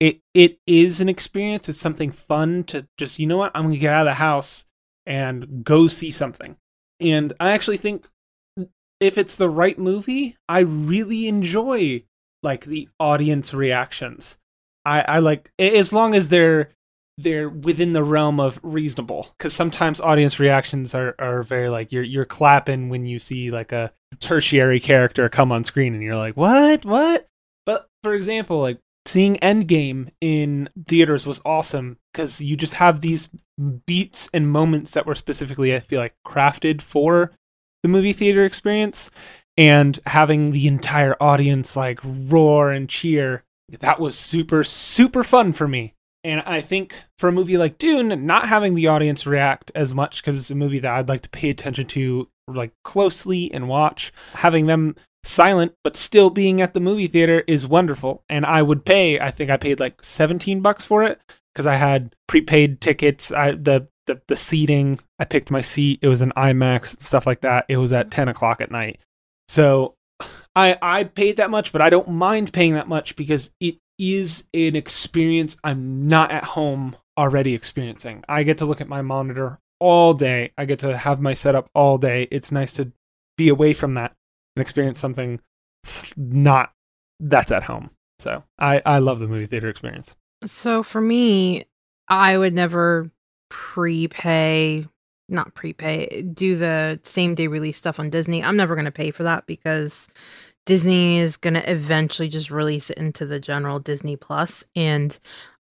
It 0.03 0.21
it 0.35 0.59
is 0.67 1.01
an 1.01 1.09
experience. 1.09 1.69
It's 1.69 1.79
something 1.79 2.11
fun 2.11 2.65
to 2.65 2.89
just 2.99 3.21
you 3.21 3.27
know 3.29 3.37
what 3.37 3.53
I'm 3.55 3.63
gonna 3.63 3.77
get 3.77 3.95
out 3.95 4.09
of 4.09 4.11
the 4.11 4.15
house 4.15 4.65
and 5.07 5.63
go 5.63 5.87
see 5.87 6.11
something. 6.11 6.57
And 6.99 7.33
I 7.39 7.53
actually 7.53 7.77
think 7.77 8.09
if 8.99 9.17
it's 9.17 9.37
the 9.37 9.49
right 9.49 9.79
movie, 9.79 10.37
I 10.49 10.61
really 10.61 11.29
enjoy 11.29 12.03
like 12.43 12.65
the 12.65 12.89
audience 12.99 13.55
reactions. 13.55 14.39
I, 14.85 15.03
I 15.03 15.19
like 15.21 15.53
as 15.57 15.93
long 15.93 16.17
as 16.17 16.31
they're 16.31 16.71
they're 17.17 17.49
within 17.49 17.93
the 17.93 18.03
realm 18.03 18.41
of 18.41 18.59
reasonable 18.65 19.29
because 19.39 19.53
sometimes 19.53 20.01
audience 20.01 20.41
reactions 20.41 20.97
are, 20.97 21.15
are 21.21 21.45
very 21.45 21.69
like 21.69 21.93
you're 21.93 22.03
you're 22.03 22.25
clapping 22.25 22.89
when 22.89 23.07
you 23.07 23.21
see 23.21 23.53
like 23.53 23.71
a 23.71 23.93
tertiary 24.19 24.81
character 24.81 25.29
come 25.29 25.53
on 25.53 25.63
screen 25.63 25.95
and 25.95 26.03
you're 26.03 26.17
like 26.17 26.37
what 26.37 26.85
what 26.85 27.29
but 27.65 27.87
for 28.03 28.15
example 28.15 28.61
like 28.61 28.81
seeing 29.07 29.37
Endgame 29.37 30.11
in 30.21 30.69
theaters 30.87 31.27
was 31.27 31.43
awesome 31.45 31.99
because 32.13 32.41
you 32.41 32.57
just 32.57 32.75
have 32.75 33.01
these 33.01 33.29
beats 33.87 34.29
and 34.33 34.49
moments 34.51 34.93
that 34.93 35.07
were 35.07 35.15
specifically, 35.15 35.75
I 35.75 35.81
feel 35.81 36.01
like, 36.01 36.15
crafted 36.27 36.83
for 36.83 37.33
the 37.83 37.89
movie 37.89 38.13
theater 38.13 38.45
experience. 38.45 39.11
And 39.59 39.99
having 40.07 40.53
the 40.53 40.67
entire 40.67 41.15
audience 41.21 41.77
like 41.77 42.01
roar 42.03 42.71
and 42.71 42.89
cheer, 42.89 43.45
that 43.81 44.01
was 44.01 44.19
super, 44.19 44.65
super 44.65 45.23
fun 45.23 45.53
for 45.53 45.69
me. 45.69 45.95
And 46.25 46.41
I 46.47 46.61
think 46.61 46.95
for 47.19 47.29
a 47.29 47.33
movie 47.33 47.59
like 47.59 47.79
Dune, 47.79 48.27
not 48.27 48.49
having 48.49 48.75
the 48.75 48.87
audience 48.87 49.27
react 49.27 49.71
as 49.75 49.93
much 49.93 50.23
because 50.23 50.39
it's 50.39 50.51
a 50.51 50.55
movie 50.55 50.79
that 50.79 50.95
I'd 50.95 51.09
like 51.09 51.23
to 51.23 51.29
pay 51.29 51.51
attention 51.51 51.87
to 51.89 52.29
like 52.49 52.73
closely 52.85 53.53
and 53.53 53.69
watch, 53.69 54.13
having 54.35 54.67
them 54.67 54.97
silent 55.25 55.75
but 55.85 55.97
still 55.97 56.31
being 56.31 56.61
at 56.61 56.75
the 56.75 56.81
movie 56.81 57.07
theater 57.07 57.45
is 57.47 57.67
wonderful. 57.67 58.25
And 58.29 58.45
I 58.45 58.63
would 58.63 58.85
pay, 58.85 59.21
I 59.21 59.31
think 59.31 59.51
I 59.51 59.57
paid 59.57 59.81
like 59.81 60.03
17 60.03 60.61
bucks 60.61 60.85
for 60.85 61.03
it 61.05 61.21
because 61.53 61.67
I 61.67 61.77
had 61.77 62.15
prepaid 62.27 62.81
tickets. 62.81 63.31
I 63.33 63.53
the 63.53 63.89
the 64.07 64.21
the 64.27 64.37
seating, 64.37 64.99
I 65.19 65.25
picked 65.25 65.51
my 65.51 65.61
seat. 65.61 66.01
It 66.03 66.09
was 66.09 66.23
an 66.23 66.33
IMAX 66.37 67.01
stuff 67.01 67.27
like 67.27 67.43
that. 67.43 67.67
It 67.69 67.77
was 67.77 67.93
at 67.93 68.11
10 68.11 68.29
o'clock 68.29 68.61
at 68.61 68.71
night. 68.71 69.01
So 69.49 69.95
I 70.57 70.77
I 70.83 71.05
paid 71.05 71.37
that 71.37 71.51
much, 71.51 71.73
but 71.73 71.83
I 71.83 71.91
don't 71.91 72.09
mind 72.09 72.53
paying 72.53 72.75
that 72.75 72.89
much 72.89 73.17
because 73.17 73.53
it 73.61 73.77
is 73.99 74.49
an 74.55 74.75
experience 74.75 75.57
I'm 75.63 76.09
not 76.09 76.33
at 76.33 76.45
home 76.45 76.97
already 77.17 77.55
experiencing. 77.55 78.25
I 78.29 78.43
get 78.43 78.59
to 78.59 78.67
look 78.67 78.81
at 78.81 78.89
my 78.89 79.03
monitor 79.03 79.59
all 79.79 80.15
day. 80.15 80.53
I 80.57 80.65
get 80.65 80.81
to 80.81 80.97
have 80.97 81.21
my 81.21 81.35
setup 81.35 81.69
all 81.75 81.99
day. 81.99 82.27
It's 82.31 82.51
nice 82.53 82.73
to 82.75 82.91
be 83.37 83.49
away 83.49 83.73
from 83.73 83.95
that 83.95 84.15
and 84.57 84.63
experience 84.63 84.99
something 84.99 85.41
not 86.17 86.73
that's 87.21 87.53
at 87.53 87.65
home. 87.65 87.91
So 88.19 88.45
I, 88.59 88.83
I 88.85 88.99
love 88.99 89.19
the 89.19 89.29
movie 89.29 89.47
theater 89.47 89.69
experience. 89.69 90.15
So 90.45 90.83
for 90.83 91.01
me, 91.01 91.65
I 92.09 92.37
would 92.37 92.55
never 92.55 93.11
prepay, 93.49 94.87
not 95.29 95.55
prepay, 95.55 96.23
do 96.33 96.57
the 96.57 97.01
same 97.03 97.35
day 97.35 97.47
release 97.47 97.77
stuff 97.77 98.01
on 98.01 98.11
Disney. 98.11 98.43
I'm 98.43 98.57
never 98.57 98.75
going 98.75 98.87
to 98.87 98.93
pay 98.93 99.11
for 99.11 99.23
that 99.25 99.47
because 99.47 100.09
Disney 100.67 101.19
is 101.19 101.37
going 101.37 101.55
to 101.55 101.71
eventually 101.71 102.29
just 102.29 102.51
release 102.51 102.91
it 102.91 102.99
into 102.99 103.27
the 103.27 103.41
general 103.41 103.79
Disney 103.79 104.17
Plus 104.17 104.65
and 104.77 105.19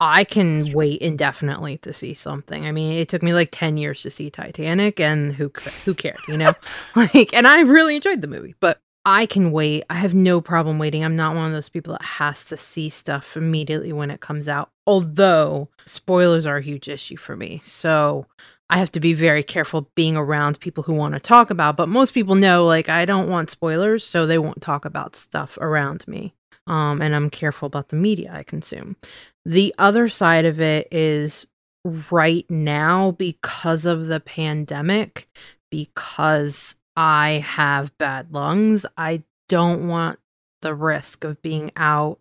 I 0.02 0.24
can 0.24 0.74
wait 0.74 1.00
indefinitely 1.00 1.78
to 1.78 1.94
see 1.94 2.16
something. 2.16 2.66
I 2.66 2.72
mean, 2.72 2.96
it 2.96 3.08
took 3.08 3.22
me 3.22 3.34
like 3.34 3.50
10 3.52 3.78
years 3.78 4.02
to 4.02 4.10
see 4.10 4.32
Titanic 4.32 5.00
and 5.00 5.32
who 5.32 5.52
who 5.86 5.94
cared, 5.94 6.18
you 6.28 6.38
know? 6.38 6.54
like 6.96 7.34
and 7.34 7.48
I 7.48 7.62
really 7.62 7.96
enjoyed 7.96 8.22
the 8.22 8.28
movie, 8.28 8.56
but 8.60 8.80
I 9.06 9.28
can 9.28 9.52
wait. 9.52 9.84
I 9.90 9.96
have 9.96 10.14
no 10.14 10.42
problem 10.42 10.80
waiting. 10.80 11.04
I'm 11.04 11.16
not 11.16 11.36
one 11.36 11.46
of 11.46 11.54
those 11.54 11.70
people 11.70 11.94
that 11.94 12.04
has 12.04 12.44
to 12.46 12.58
see 12.58 12.90
stuff 12.90 13.38
immediately 13.38 13.94
when 13.94 14.12
it 14.12 14.22
comes 14.22 14.48
out. 14.48 14.70
Although 14.88 15.70
spoilers 15.86 16.46
are 16.48 16.58
a 16.58 16.64
huge 16.64 16.90
issue 16.90 17.18
for 17.18 17.36
me. 17.36 17.60
So 17.64 18.26
I 18.72 18.78
have 18.78 18.92
to 18.94 19.00
be 19.00 19.14
very 19.14 19.44
careful 19.44 19.90
being 19.96 20.18
around 20.18 20.60
people 20.60 20.84
who 20.84 20.94
want 20.94 21.14
to 21.14 21.20
talk 21.20 21.50
about, 21.52 21.78
but 21.78 21.90
most 21.90 22.14
people 22.14 22.36
know 22.36 22.66
like 22.66 22.90
I 22.90 23.06
don't 23.06 23.30
want 23.30 23.52
spoilers, 23.52 24.04
so 24.04 24.26
they 24.26 24.40
won't 24.40 24.62
talk 24.62 24.86
about 24.86 25.16
stuff 25.16 25.58
around 25.60 26.08
me. 26.08 26.34
Um, 26.68 27.02
and 27.02 27.16
I'm 27.16 27.30
careful 27.30 27.66
about 27.66 27.90
the 27.90 27.96
media 27.96 28.32
I 28.34 28.44
consume. 28.44 28.96
The 29.45 29.73
other 29.77 30.08
side 30.10 30.45
of 30.45 30.60
it 30.60 30.88
is 30.91 31.47
right 31.86 32.49
now 32.49 33.12
because 33.12 33.86
of 33.86 34.08
the 34.08 34.19
pandemic, 34.19 35.27
because 35.71 36.75
I 36.95 37.43
have 37.45 37.97
bad 37.97 38.32
lungs, 38.32 38.86
I 38.97 39.23
don't 39.49 39.88
want 39.88 40.19
the 40.62 40.75
risk 40.75 41.23
of 41.23 41.41
being 41.41 41.71
out 41.75 42.19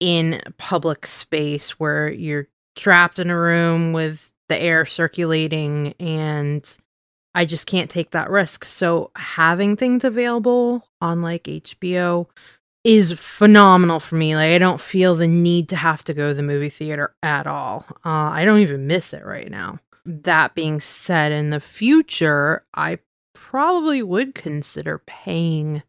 in 0.00 0.42
public 0.58 1.06
space 1.06 1.78
where 1.80 2.10
you're 2.10 2.48
trapped 2.76 3.18
in 3.18 3.30
a 3.30 3.38
room 3.38 3.92
with 3.92 4.32
the 4.48 4.60
air 4.60 4.84
circulating 4.84 5.94
and 5.98 6.78
I 7.34 7.44
just 7.44 7.66
can't 7.66 7.90
take 7.90 8.10
that 8.10 8.30
risk. 8.30 8.64
So 8.64 9.10
having 9.16 9.76
things 9.76 10.04
available 10.04 10.86
on 11.00 11.22
like 11.22 11.44
HBO 11.44 12.26
is 12.84 13.12
phenomenal 13.12 14.00
for 14.00 14.16
me. 14.16 14.34
Like 14.34 14.52
I 14.52 14.58
don't 14.58 14.80
feel 14.80 15.14
the 15.14 15.28
need 15.28 15.68
to 15.70 15.76
have 15.76 16.02
to 16.04 16.14
go 16.14 16.28
to 16.28 16.34
the 16.34 16.42
movie 16.42 16.70
theater 16.70 17.14
at 17.22 17.46
all. 17.46 17.86
Uh, 18.04 18.30
I 18.32 18.44
don't 18.44 18.60
even 18.60 18.86
miss 18.86 19.12
it 19.12 19.24
right 19.24 19.50
now. 19.50 19.78
That 20.06 20.54
being 20.54 20.80
said, 20.80 21.30
in 21.30 21.50
the 21.50 21.60
future, 21.60 22.64
I 22.74 22.98
probably 23.34 24.02
would 24.02 24.34
consider 24.34 24.98
paying 25.06 25.82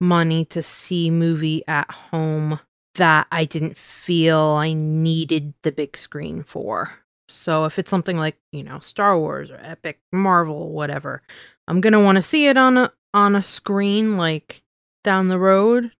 money 0.00 0.44
to 0.46 0.62
see 0.62 1.10
movie 1.10 1.62
at 1.66 1.90
home 1.90 2.60
that 2.96 3.26
I 3.32 3.44
didn't 3.44 3.76
feel 3.76 4.38
I 4.38 4.72
needed 4.72 5.54
the 5.62 5.72
big 5.72 5.96
screen 5.96 6.42
for. 6.42 6.92
So 7.28 7.64
if 7.64 7.78
it's 7.78 7.90
something 7.90 8.16
like, 8.16 8.36
you 8.50 8.64
know, 8.64 8.80
Star 8.80 9.16
Wars 9.18 9.50
or 9.50 9.60
Epic 9.62 10.00
Marvel, 10.12 10.70
whatever, 10.70 11.22
I'm 11.68 11.80
going 11.80 11.92
to 11.92 12.00
want 12.00 12.16
to 12.16 12.22
see 12.22 12.48
it 12.48 12.56
on 12.56 12.76
a 12.76 12.92
on 13.14 13.34
a 13.36 13.42
screen 13.42 14.16
like 14.16 14.62
down 15.02 15.28
the 15.28 15.38
road, 15.38 15.92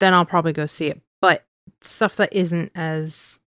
then 0.00 0.12
I'll 0.14 0.24
probably 0.24 0.52
go 0.52 0.66
see 0.66 0.88
it. 0.88 1.00
But 1.20 1.44
stuff 1.82 2.16
that 2.16 2.32
isn't 2.32 2.72
as 2.74 3.40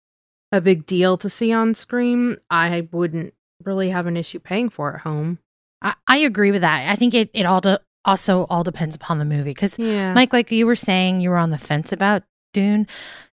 a 0.51 0.61
big 0.61 0.85
deal 0.85 1.17
to 1.17 1.29
see 1.29 1.51
on 1.51 1.73
screen, 1.73 2.37
I 2.49 2.87
wouldn't 2.91 3.33
really 3.63 3.89
have 3.89 4.07
an 4.07 4.17
issue 4.17 4.39
paying 4.39 4.69
for 4.69 4.93
at 4.95 5.01
home. 5.01 5.39
I, 5.81 5.95
I 6.07 6.17
agree 6.17 6.51
with 6.51 6.61
that. 6.61 6.89
I 6.89 6.95
think 6.95 7.13
it, 7.13 7.29
it 7.33 7.45
all 7.45 7.61
de- 7.61 7.79
also 8.05 8.45
all 8.49 8.63
depends 8.63 8.95
upon 8.95 9.19
the 9.19 9.25
movie. 9.25 9.51
Because, 9.51 9.77
Yeah. 9.79 10.13
Mike, 10.13 10.31
like 10.33 10.51
you 10.51 10.65
were 10.65 10.75
saying, 10.75 11.21
you 11.21 11.29
were 11.29 11.37
on 11.37 11.49
the 11.49 11.57
fence 11.57 11.91
about 11.91 12.23
Dune. 12.53 12.87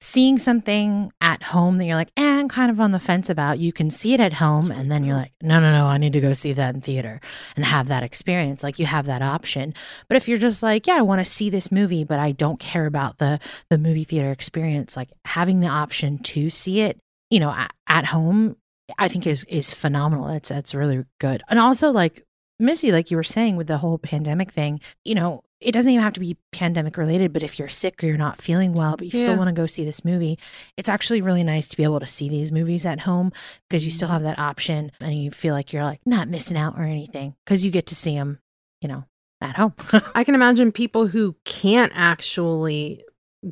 Seeing 0.00 0.38
something 0.38 1.10
at 1.20 1.42
home 1.42 1.78
that 1.78 1.86
you're 1.86 1.96
like, 1.96 2.12
eh, 2.16 2.36
kind 2.48 2.70
of 2.70 2.80
on 2.80 2.92
the 2.92 3.00
fence 3.00 3.28
about, 3.28 3.58
you 3.58 3.72
can 3.72 3.90
see 3.90 4.14
it 4.14 4.20
at 4.20 4.34
home. 4.34 4.70
And 4.70 4.90
then 4.90 5.04
you're 5.04 5.16
like, 5.16 5.32
no, 5.42 5.58
no, 5.58 5.72
no, 5.72 5.86
I 5.86 5.98
need 5.98 6.12
to 6.12 6.20
go 6.20 6.32
see 6.32 6.52
that 6.52 6.74
in 6.74 6.80
theater 6.80 7.20
and 7.56 7.64
have 7.64 7.88
that 7.88 8.02
experience. 8.02 8.62
Like 8.62 8.78
you 8.78 8.86
have 8.86 9.06
that 9.06 9.22
option. 9.22 9.74
But 10.08 10.16
if 10.16 10.28
you're 10.28 10.38
just 10.38 10.62
like, 10.62 10.86
yeah, 10.86 10.96
I 10.96 11.02
want 11.02 11.20
to 11.20 11.24
see 11.24 11.50
this 11.50 11.72
movie, 11.72 12.04
but 12.04 12.18
I 12.18 12.32
don't 12.32 12.60
care 12.60 12.86
about 12.86 13.18
the, 13.18 13.40
the 13.70 13.78
movie 13.78 14.04
theater 14.04 14.30
experience, 14.30 14.96
like 14.96 15.10
having 15.24 15.60
the 15.60 15.68
option 15.68 16.18
to 16.18 16.50
see 16.50 16.80
it, 16.80 16.98
you 17.30 17.40
know, 17.40 17.50
at, 17.50 17.72
at 17.88 18.04
home, 18.06 18.56
I 18.98 19.08
think 19.08 19.26
is, 19.26 19.44
is 19.44 19.72
phenomenal. 19.72 20.28
That's, 20.28 20.48
that's 20.48 20.74
really 20.74 21.04
good. 21.18 21.42
And 21.48 21.58
also 21.58 21.90
like, 21.90 22.22
Missy, 22.58 22.90
like 22.90 23.10
you 23.10 23.16
were 23.16 23.22
saying 23.22 23.56
with 23.56 23.66
the 23.66 23.78
whole 23.78 23.98
pandemic 23.98 24.50
thing, 24.50 24.80
you 25.04 25.14
know, 25.14 25.42
it 25.60 25.72
doesn't 25.72 25.90
even 25.90 26.02
have 26.02 26.12
to 26.12 26.20
be 26.20 26.36
pandemic 26.52 26.96
related, 26.98 27.32
but 27.32 27.42
if 27.42 27.58
you're 27.58 27.68
sick 27.68 28.02
or 28.02 28.06
you're 28.06 28.18
not 28.18 28.40
feeling 28.40 28.74
well, 28.74 28.96
but 28.96 29.12
you 29.12 29.18
still 29.18 29.36
want 29.36 29.48
to 29.48 29.54
go 29.54 29.66
see 29.66 29.84
this 29.84 30.04
movie, 30.04 30.38
it's 30.76 30.88
actually 30.88 31.22
really 31.22 31.44
nice 31.44 31.68
to 31.68 31.76
be 31.76 31.82
able 31.82 32.00
to 32.00 32.06
see 32.06 32.28
these 32.28 32.52
movies 32.52 32.84
at 32.84 33.00
home 33.00 33.32
because 33.68 33.84
you 33.84 33.90
still 33.90 34.06
mm-hmm. 34.06 34.12
have 34.14 34.22
that 34.24 34.38
option 34.38 34.92
and 35.00 35.14
you 35.14 35.30
feel 35.30 35.54
like 35.54 35.72
you're 35.72 35.84
like 35.84 36.00
not 36.04 36.28
missing 36.28 36.58
out 36.58 36.74
or 36.78 36.82
anything 36.82 37.34
because 37.44 37.64
you 37.64 37.70
get 37.70 37.86
to 37.86 37.94
see 37.94 38.14
them, 38.14 38.38
you 38.82 38.88
know, 38.88 39.04
at 39.40 39.56
home. 39.56 39.72
I 40.14 40.24
can 40.24 40.34
imagine 40.36 40.72
people 40.72 41.06
who 41.06 41.34
can't 41.44 41.92
actually 41.94 43.02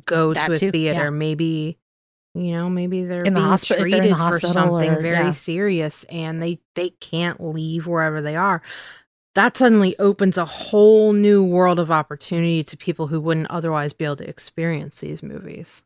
go 0.05 0.33
That 0.33 0.47
to 0.47 0.53
a 0.53 0.57
too, 0.57 0.71
theater, 0.71 1.05
yeah. 1.05 1.09
maybe 1.09 1.79
you 2.35 2.51
know, 2.51 2.69
maybe 2.69 3.05
they're 3.05 3.23
In 3.23 3.33
the 3.33 3.39
being 3.39 3.49
hospi- 3.49 3.77
in 3.77 3.83
the 3.83 3.89
treated 3.89 4.17
for 4.17 4.39
something 4.41 4.91
or- 4.91 5.01
very 5.01 5.27
yeah. 5.27 5.31
serious 5.31 6.03
and 6.09 6.41
they 6.41 6.59
they 6.75 6.89
can't 6.89 7.41
leave 7.41 7.87
wherever 7.87 8.21
they 8.21 8.35
are. 8.35 8.61
That 9.35 9.57
suddenly 9.57 9.97
opens 9.99 10.37
a 10.37 10.45
whole 10.45 11.11
new 11.13 11.43
world 11.43 11.77
of 11.77 11.91
opportunity 11.91 12.63
to 12.63 12.77
people 12.77 13.07
who 13.07 13.19
wouldn't 13.19 13.51
otherwise 13.51 13.91
be 13.93 14.05
able 14.05 14.15
to 14.17 14.29
experience 14.29 15.01
these 15.01 15.21
movies. 15.21 15.83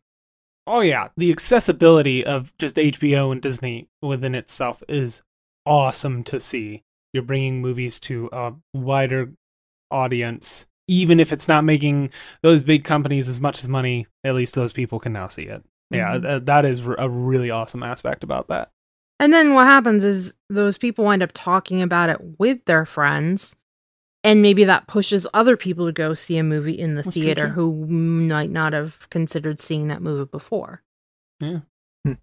Oh 0.67 0.81
yeah, 0.81 1.07
the 1.17 1.31
accessibility 1.31 2.23
of 2.23 2.55
just 2.59 2.75
HBO 2.75 3.31
and 3.31 3.41
Disney 3.41 3.89
within 4.03 4.35
itself 4.35 4.83
is 4.87 5.23
awesome 5.65 6.23
to 6.25 6.39
see. 6.39 6.83
You're 7.11 7.23
bringing 7.23 7.59
movies 7.59 7.99
to 8.01 8.29
a 8.31 8.53
wider 8.75 9.31
audience, 9.89 10.67
even 10.87 11.19
if 11.19 11.33
it's 11.33 11.47
not 11.47 11.63
making 11.63 12.11
those 12.43 12.61
big 12.61 12.83
companies 12.83 13.27
as 13.27 13.39
much 13.39 13.57
as 13.57 13.67
money. 13.67 14.05
At 14.23 14.35
least 14.35 14.53
those 14.53 14.73
people 14.73 14.99
can 14.99 15.13
now 15.13 15.25
see 15.27 15.43
it. 15.43 15.63
Yeah, 15.89 16.17
Mhm. 16.17 16.21
th- 16.21 16.45
that 16.45 16.65
is 16.65 16.85
a 16.85 17.09
really 17.09 17.49
awesome 17.49 17.81
aspect 17.81 18.23
about 18.23 18.47
that. 18.49 18.69
And 19.19 19.33
then 19.33 19.53
what 19.53 19.65
happens 19.65 20.03
is 20.03 20.35
those 20.49 20.77
people 20.77 21.05
wind 21.05 21.21
up 21.21 21.31
talking 21.33 21.81
about 21.81 22.09
it 22.09 22.19
with 22.39 22.63
their 22.65 22.85
friends. 22.85 23.55
And 24.23 24.41
maybe 24.41 24.65
that 24.65 24.87
pushes 24.87 25.25
other 25.33 25.55
people 25.55 25.85
to 25.85 25.93
go 25.93 26.13
see 26.13 26.37
a 26.37 26.43
movie 26.43 26.77
in 26.77 26.95
the 26.95 27.03
That's 27.03 27.15
true, 27.15 27.23
theater 27.23 27.47
who 27.49 27.85
might 27.85 28.49
not 28.49 28.73
have 28.73 29.09
considered 29.09 29.61
seeing 29.61 29.87
that 29.87 30.01
movie 30.01 30.29
before. 30.29 30.83
Yeah, 31.39 31.59
hmm. 32.05 32.13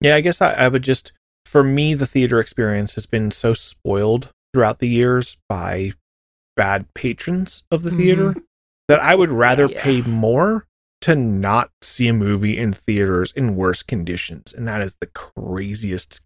Yeah, 0.00 0.16
I 0.16 0.20
guess 0.20 0.42
I, 0.42 0.52
I 0.52 0.68
would 0.68 0.82
just, 0.82 1.12
for 1.44 1.62
me, 1.62 1.94
the 1.94 2.06
theater 2.06 2.40
experience 2.40 2.96
has 2.96 3.06
been 3.06 3.30
so 3.30 3.54
spoiled 3.54 4.32
throughout 4.52 4.80
the 4.80 4.88
years 4.88 5.36
by 5.48 5.92
bad 6.56 6.92
patrons 6.94 7.62
of 7.70 7.84
the 7.84 7.90
mm-hmm. 7.90 7.98
theater 7.98 8.34
that 8.88 9.00
I 9.00 9.14
would 9.14 9.30
rather 9.30 9.66
Yeah. 9.66 9.80
pay 9.80 10.02
more 10.02 10.66
to 11.02 11.14
not 11.14 11.70
see 11.82 12.08
a 12.08 12.12
movie 12.12 12.58
in 12.58 12.72
theaters 12.72 13.32
in 13.32 13.54
worse 13.54 13.84
conditions. 13.84 14.52
And 14.52 14.66
that 14.66 14.80
is 14.80 14.96
the 15.00 15.06
craziest 15.06 16.20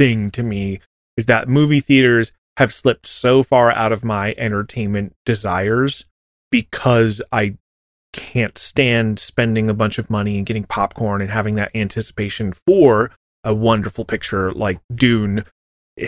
thing 0.00 0.30
to 0.30 0.42
me 0.42 0.80
is 1.18 1.26
that 1.26 1.46
movie 1.46 1.80
theaters 1.80 2.32
have 2.56 2.72
slipped 2.72 3.06
so 3.06 3.42
far 3.42 3.70
out 3.72 3.92
of 3.92 4.02
my 4.02 4.34
entertainment 4.38 5.14
desires 5.26 6.06
because 6.50 7.20
I 7.30 7.58
can't 8.14 8.56
stand 8.56 9.18
spending 9.18 9.68
a 9.68 9.74
bunch 9.74 9.98
of 9.98 10.08
money 10.08 10.38
and 10.38 10.46
getting 10.46 10.64
popcorn 10.64 11.20
and 11.20 11.30
having 11.30 11.54
that 11.56 11.70
anticipation 11.74 12.54
for 12.54 13.10
a 13.44 13.54
wonderful 13.54 14.06
picture 14.06 14.50
like 14.52 14.80
Dune, 14.94 15.44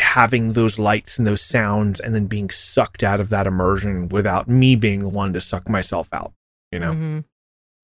having 0.01 0.55
those 0.55 0.79
lights 0.79 1.19
and 1.19 1.27
those 1.27 1.43
sounds, 1.43 2.01
and 2.01 2.15
then 2.15 2.27
being 2.27 2.49
sucked 2.49 3.03
out 3.03 3.21
of 3.21 3.29
that 3.29 3.47
immersion 3.47 4.09
without 4.09 4.49
me 4.49 4.75
being 4.75 5.01
the 5.01 5.09
one 5.09 5.35
to 5.35 5.41
suck 5.41 5.69
myself 5.69 6.09
out. 6.15 6.33
You 6.73 6.79
know, 6.79 6.93
Mm-hmm. 6.93 7.19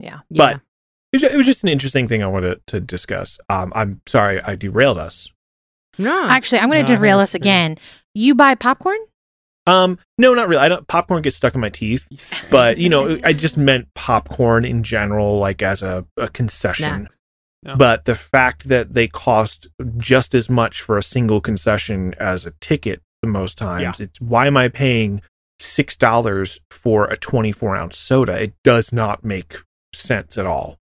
Yeah. 0.00 0.20
but 0.30 0.54
it 1.12 1.16
was, 1.16 1.22
it 1.24 1.36
was 1.36 1.46
just 1.46 1.62
an 1.64 1.68
interesting 1.68 2.08
thing 2.08 2.22
I 2.22 2.26
wanted 2.28 2.66
to 2.68 2.80
discuss. 2.80 3.38
Um, 3.50 3.72
I'm 3.74 4.00
sorry 4.06 4.40
I 4.40 4.56
derailed 4.56 4.96
us. 4.98 5.30
No, 5.98 6.26
Actually, 6.28 6.61
I'm 6.61 6.68
going 6.70 6.84
to 6.84 6.84
I 6.84 6.87
think 6.87 6.98
derail 6.98 7.20
it's 7.20 7.30
us 7.30 7.32
good. 7.32 7.42
again. 7.42 7.78
You 8.14 8.34
buy 8.34 8.54
popcorn? 8.54 8.98
Um, 9.66 9.98
no, 10.16 10.32
not 10.34 10.48
really. 10.48 10.62
I 10.62 10.68
don't. 10.68 10.87
Popcorn 10.88 11.20
gets 11.22 11.37
stuck 11.37 11.54
in 11.54 11.61
my 11.61 11.68
teeth, 11.68 12.08
but 12.50 12.78
you 12.78 12.88
know, 12.88 13.18
I 13.22 13.32
just 13.32 13.56
meant 13.56 13.92
popcorn 13.94 14.64
in 14.64 14.82
general, 14.82 15.38
like 15.38 15.62
as 15.62 15.82
a, 15.82 16.06
a 16.16 16.28
concession. 16.28 16.84
Snacks. 17.00 17.14
Yeah. 17.64 17.74
But 17.74 18.04
the 18.04 18.14
fact 18.14 18.68
that 18.68 18.94
they 18.94 19.08
cost 19.08 19.66
just 19.96 20.34
as 20.34 20.48
much 20.48 20.80
for 20.80 20.96
a 20.96 21.02
single 21.02 21.40
concession 21.40 22.14
as 22.18 22.46
a 22.46 22.52
ticket 22.61 23.02
the 23.20 23.28
most 23.28 23.58
times, 23.58 24.00
it's 24.00 24.20
why 24.20 24.46
am 24.46 24.56
I 24.56 24.68
paying 24.68 25.20
six 25.58 25.96
dollars 25.96 26.61
for 26.70 27.06
a 27.06 27.16
twenty 27.16 27.52
four 27.52 27.76
ounce 27.76 27.98
soda? 27.98 28.40
It 28.40 28.54
does 28.64 28.92
not 28.92 29.24
make 29.24 29.56
sense 29.92 30.38
at 30.38 30.46
all. 30.46 30.78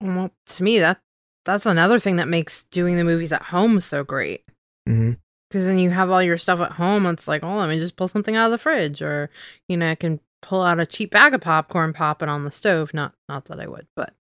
Well, 0.00 0.30
to 0.46 0.62
me, 0.62 0.78
that 0.78 1.00
that's 1.44 1.66
another 1.66 1.98
thing 1.98 2.16
that 2.16 2.28
makes 2.28 2.64
doing 2.64 2.96
the 2.96 3.04
movies 3.04 3.32
at 3.32 3.42
home 3.42 3.80
so 3.80 4.04
great. 4.04 4.44
Hmm 4.88 5.12
Because 5.48 5.66
then 5.66 5.78
you 5.78 5.90
have 5.90 6.10
all 6.10 6.22
your 6.22 6.36
stuff 6.36 6.60
at 6.60 6.72
home. 6.72 7.06
It's 7.06 7.28
like, 7.28 7.42
oh, 7.44 7.56
let 7.56 7.68
me 7.68 7.78
just 7.78 7.96
pull 7.96 8.08
something 8.08 8.36
out 8.36 8.46
of 8.46 8.50
the 8.52 8.58
fridge, 8.58 9.00
or 9.02 9.30
you 9.68 9.76
know, 9.76 9.90
I 9.90 9.94
can 9.94 10.20
pull 10.42 10.62
out 10.62 10.78
a 10.80 10.86
cheap 10.86 11.10
bag 11.10 11.34
of 11.34 11.40
popcorn, 11.40 11.92
pop 11.92 12.22
it 12.22 12.28
on 12.28 12.44
the 12.44 12.50
stove. 12.50 12.92
Not, 12.94 13.12
not 13.28 13.46
that 13.46 13.60
I 13.60 13.66
would, 13.66 13.86
but 13.96 14.14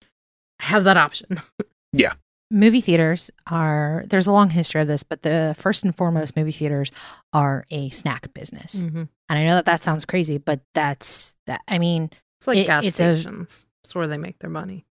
I 0.62 0.65
have 0.65 0.84
that 0.86 0.97
option. 0.97 1.41
Yeah. 1.93 2.13
Movie 2.51 2.82
theaters 2.82 3.32
are 3.49 4.04
there's 4.08 4.28
a 4.28 4.32
long 4.32 4.49
history 4.49 4.82
of 4.82 4.88
this 4.88 5.01
but 5.01 5.21
the 5.23 5.56
first 5.58 5.86
and 5.86 5.95
foremost 5.95 6.36
movie 6.36 6.51
theaters 6.51 6.91
are 7.32 7.65
a 7.71 7.89
snack 7.89 8.34
business 8.34 8.84
Mhm. 8.86 9.08
and 9.30 9.39
i 9.39 9.43
know 9.45 9.56
that 9.56 9.65
that 9.65 9.82
sounds 9.82 10.04
crazy 10.06 10.38
but 10.38 10.60
that's 10.73 11.36
that 11.47 11.62
i 11.69 11.80
mean 11.80 12.10
It's 12.39 12.47
like 12.47 12.58
It- 12.60 12.67
gas 12.67 12.84
it's 12.86 12.99
a- 12.99 13.15
stations. 13.17 13.65
It's 13.84 13.95
where 13.95 14.08
they 14.08 14.17
make 14.17 14.39
their 14.39 14.49
money. 14.49 14.86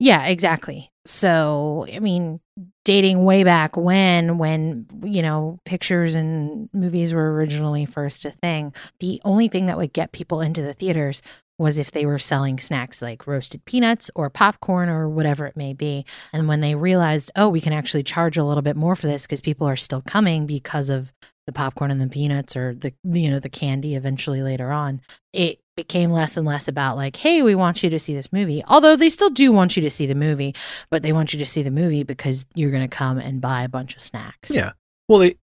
yeah 0.00 0.24
exactly 0.26 0.89
so 1.04 1.86
i 1.92 1.98
mean 1.98 2.40
dating 2.84 3.24
way 3.24 3.42
back 3.44 3.76
when 3.76 4.38
when 4.38 4.86
you 5.02 5.22
know 5.22 5.58
pictures 5.64 6.14
and 6.14 6.68
movies 6.72 7.14
were 7.14 7.32
originally 7.32 7.86
first 7.86 8.24
a 8.24 8.30
thing 8.30 8.72
the 9.00 9.20
only 9.24 9.48
thing 9.48 9.66
that 9.66 9.78
would 9.78 9.92
get 9.92 10.12
people 10.12 10.40
into 10.40 10.62
the 10.62 10.74
theaters 10.74 11.22
was 11.60 11.76
if 11.76 11.90
they 11.90 12.06
were 12.06 12.18
selling 12.18 12.58
snacks 12.58 13.02
like 13.02 13.26
roasted 13.26 13.62
peanuts 13.66 14.10
or 14.14 14.30
popcorn 14.30 14.88
or 14.88 15.10
whatever 15.10 15.46
it 15.46 15.58
may 15.58 15.74
be. 15.74 16.06
And 16.32 16.48
when 16.48 16.62
they 16.62 16.74
realized, 16.74 17.30
oh, 17.36 17.50
we 17.50 17.60
can 17.60 17.74
actually 17.74 18.02
charge 18.02 18.38
a 18.38 18.44
little 18.44 18.62
bit 18.62 18.76
more 18.76 18.96
for 18.96 19.06
this 19.06 19.26
because 19.26 19.42
people 19.42 19.68
are 19.68 19.76
still 19.76 20.00
coming 20.00 20.46
because 20.46 20.88
of 20.88 21.12
the 21.50 21.58
popcorn 21.58 21.90
and 21.90 22.00
the 22.00 22.06
peanuts 22.06 22.56
or 22.56 22.74
the 22.74 22.92
you 23.02 23.28
know 23.28 23.40
the 23.40 23.48
candy 23.48 23.96
eventually 23.96 24.42
later 24.42 24.70
on, 24.70 25.00
it 25.32 25.60
became 25.76 26.12
less 26.12 26.36
and 26.36 26.46
less 26.46 26.68
about 26.68 26.96
like, 26.96 27.16
hey, 27.16 27.42
we 27.42 27.54
want 27.54 27.82
you 27.82 27.90
to 27.90 27.98
see 27.98 28.14
this 28.14 28.32
movie. 28.32 28.62
Although 28.68 28.96
they 28.96 29.10
still 29.10 29.30
do 29.30 29.50
want 29.50 29.76
you 29.76 29.82
to 29.82 29.90
see 29.90 30.06
the 30.06 30.14
movie, 30.14 30.54
but 30.90 31.02
they 31.02 31.12
want 31.12 31.32
you 31.32 31.38
to 31.38 31.46
see 31.46 31.62
the 31.62 31.70
movie 31.70 32.02
because 32.02 32.46
you're 32.54 32.70
going 32.70 32.88
to 32.88 32.96
come 32.96 33.18
and 33.18 33.40
buy 33.40 33.62
a 33.62 33.68
bunch 33.68 33.94
of 33.94 34.00
snacks. 34.00 34.54
Yeah. 34.54 34.72
Well, 35.08 35.18
they 35.18 35.36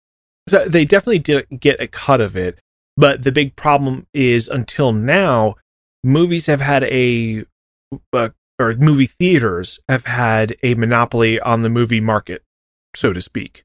so 0.49 0.67
they 0.67 0.85
definitely 0.85 1.21
did 1.21 1.47
get 1.59 1.81
a 1.81 1.87
cut 1.87 2.21
of 2.21 2.37
it, 2.37 2.59
but 2.97 3.25
the 3.25 3.33
big 3.33 3.57
problem 3.57 4.07
is 4.13 4.49
until 4.49 4.93
now, 4.93 5.55
movies 6.03 6.47
have 6.47 6.61
had 6.61 6.85
a, 6.85 7.45
uh, 8.13 8.29
or 8.61 8.75
movie 8.75 9.07
theaters 9.07 9.81
have 9.89 10.05
had 10.05 10.55
a 10.63 10.75
monopoly 10.75 11.41
on 11.41 11.63
the 11.63 11.71
movie 11.71 12.01
market, 12.01 12.43
so 12.95 13.13
to 13.13 13.23
speak, 13.23 13.65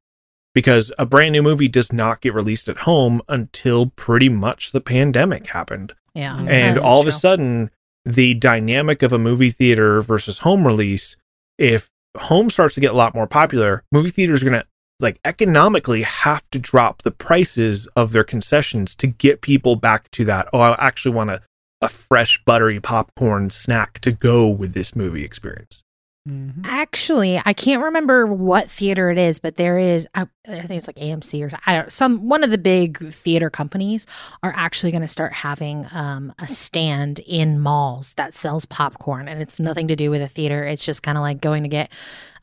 because 0.54 0.92
a 0.98 1.06
brand 1.06 1.34
new 1.34 1.44
movie 1.44 1.68
does 1.68 1.94
not 1.94 2.22
get 2.22 2.34
released 2.34 2.68
at 2.70 2.80
home 2.80 3.22
until 3.28 3.88
pretty 3.88 4.30
much 4.30 4.72
the 4.72 4.82
pandemic 4.82 5.48
happened. 5.48 5.94
Yeah. 6.14 6.36
Mm. 6.36 6.40
And 6.40 6.50
and 6.50 6.76
This 6.78 6.84
all 6.84 7.02
of 7.02 7.08
a 7.08 7.12
sudden 7.12 7.72
the 8.06 8.34
dynamic 8.34 9.04
of 9.04 9.14
a 9.14 9.20
movie 9.20 9.52
theater 9.52 10.02
versus 10.02 10.40
home 10.40 10.66
release 10.66 11.16
if 11.58 11.90
home 12.18 12.50
starts 12.50 12.76
to 12.76 12.82
get 12.82 12.92
a 12.92 12.98
lot 12.98 13.14
more 13.14 13.28
popular 13.28 13.84
movie 13.92 14.10
theaters 14.10 14.42
are 14.42 14.50
going 14.50 14.60
to 14.60 14.68
like 15.00 15.20
economically 15.24 16.02
have 16.02 16.50
to 16.50 16.60
drop 16.60 17.04
the 17.04 17.12
prices 17.12 17.88
of 17.96 18.12
their 18.12 18.24
concessions 18.24 18.96
to 18.96 19.08
get 19.08 19.42
people 19.42 19.76
back 19.76 20.10
to 20.12 20.26
that 20.26 20.48
oh 20.54 20.60
i 20.60 20.76
actually 20.80 21.14
want 21.14 21.30
a, 21.30 21.42
a 21.82 21.88
fresh 21.88 22.44
buttery 22.46 22.80
popcorn 22.80 23.50
snack 23.50 24.00
to 24.00 24.12
go 24.12 24.48
with 24.48 24.74
this 24.74 24.96
movie 24.96 25.24
experience 25.24 25.84
Mhm. 26.28 26.66
Actually, 26.66 27.42
I 27.46 27.54
can't 27.54 27.82
remember 27.82 28.28
what 28.28 28.70
theater 28.70 29.10
it 29.10 29.18
is, 29.18 29.40
but 29.40 29.56
there 29.56 29.80
is 29.80 30.08
I, 30.14 30.24
I 30.48 30.62
think 30.62 30.72
it's 30.72 30.88
like 30.88 30.98
AMC 30.98 31.42
or 31.42 31.58
I 31.66 31.74
don't 31.74 31.92
some 31.94 32.28
one 32.28 32.44
of 32.44 32.52
the 32.52 32.58
big 32.58 33.12
theater 33.14 33.50
companies 33.50 34.06
are 34.44 34.54
actually 34.56 34.92
going 34.92 35.02
to 35.02 35.08
start 35.08 35.32
having 35.34 35.88
um, 35.94 36.34
a 36.38 36.48
stand 36.48 37.20
in 37.20 37.60
malls 37.60 38.14
that 38.16 38.34
sells 38.34 38.66
popcorn, 38.66 39.28
and 39.28 39.42
it's 39.42 39.60
nothing 39.60 39.88
to 39.88 39.96
do 39.96 40.12
with 40.12 40.22
a 40.22 40.28
theater. 40.28 40.64
It's 40.66 40.86
just 40.86 41.04
kind 41.04 41.18
of 41.18 41.22
like 41.22 41.40
going 41.42 41.64
to 41.64 41.70
get 41.70 41.90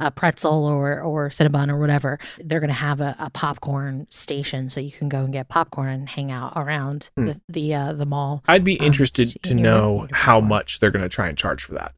a 0.00 0.10
pretzel 0.10 0.64
or 0.64 1.00
or 1.00 1.28
cinnabon 1.28 1.70
or 1.70 1.78
whatever. 1.78 2.18
They're 2.42 2.60
going 2.60 2.68
to 2.68 2.74
have 2.74 3.00
a, 3.02 3.14
a 3.18 3.30
popcorn 3.30 4.06
station, 4.08 4.68
so 4.70 4.80
you 4.80 4.90
can 4.90 5.08
go 5.10 5.18
and 5.20 5.32
get 5.32 5.48
popcorn 5.48 5.90
and 5.90 6.08
hang 6.08 6.30
out 6.32 6.54
around 6.56 7.10
Hmm. 7.16 7.26
the 7.26 7.40
the, 7.48 7.74
uh, 7.74 7.92
the 7.92 8.06
mall. 8.06 8.42
i'd 8.48 8.64
be 8.64 8.80
Um, 8.80 8.86
interested 8.86 9.36
to 9.42 9.50
your 9.54 9.60
know 9.62 10.08
how 10.12 10.40
much 10.40 10.80
they're 10.80 10.90
going 10.90 11.02
to 11.04 11.08
try 11.08 11.28
and 11.28 11.36
charge 11.36 11.62
for 11.62 11.74
that 11.74 11.92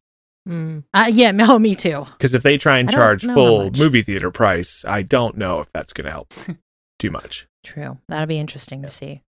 Mm. 0.47 0.83
Uh, 0.93 1.09
yeah, 1.11 1.31
no, 1.43 1.59
me 1.59 1.75
too. 1.75 2.05
because 2.13 2.33
if 2.33 2.43
they 2.43 2.57
try 2.57 2.79
and 2.79 2.89
charge 2.89 3.23
full 3.25 3.69
movie 3.71 4.01
theater 4.01 4.31
price 4.31 4.83
i 4.87 5.01
don't 5.03 5.37
know 5.37 5.59
if 5.59 5.71
that's 5.73 5.93
going 5.93 6.05
to 6.05 6.11
help 6.11 6.33
too 6.99 7.11
much 7.11 7.47
True. 7.63 7.97
That'll 8.07 8.25
be 8.25 8.39
interesting 8.39 8.83
to 8.83 8.89
see. 8.89 9.21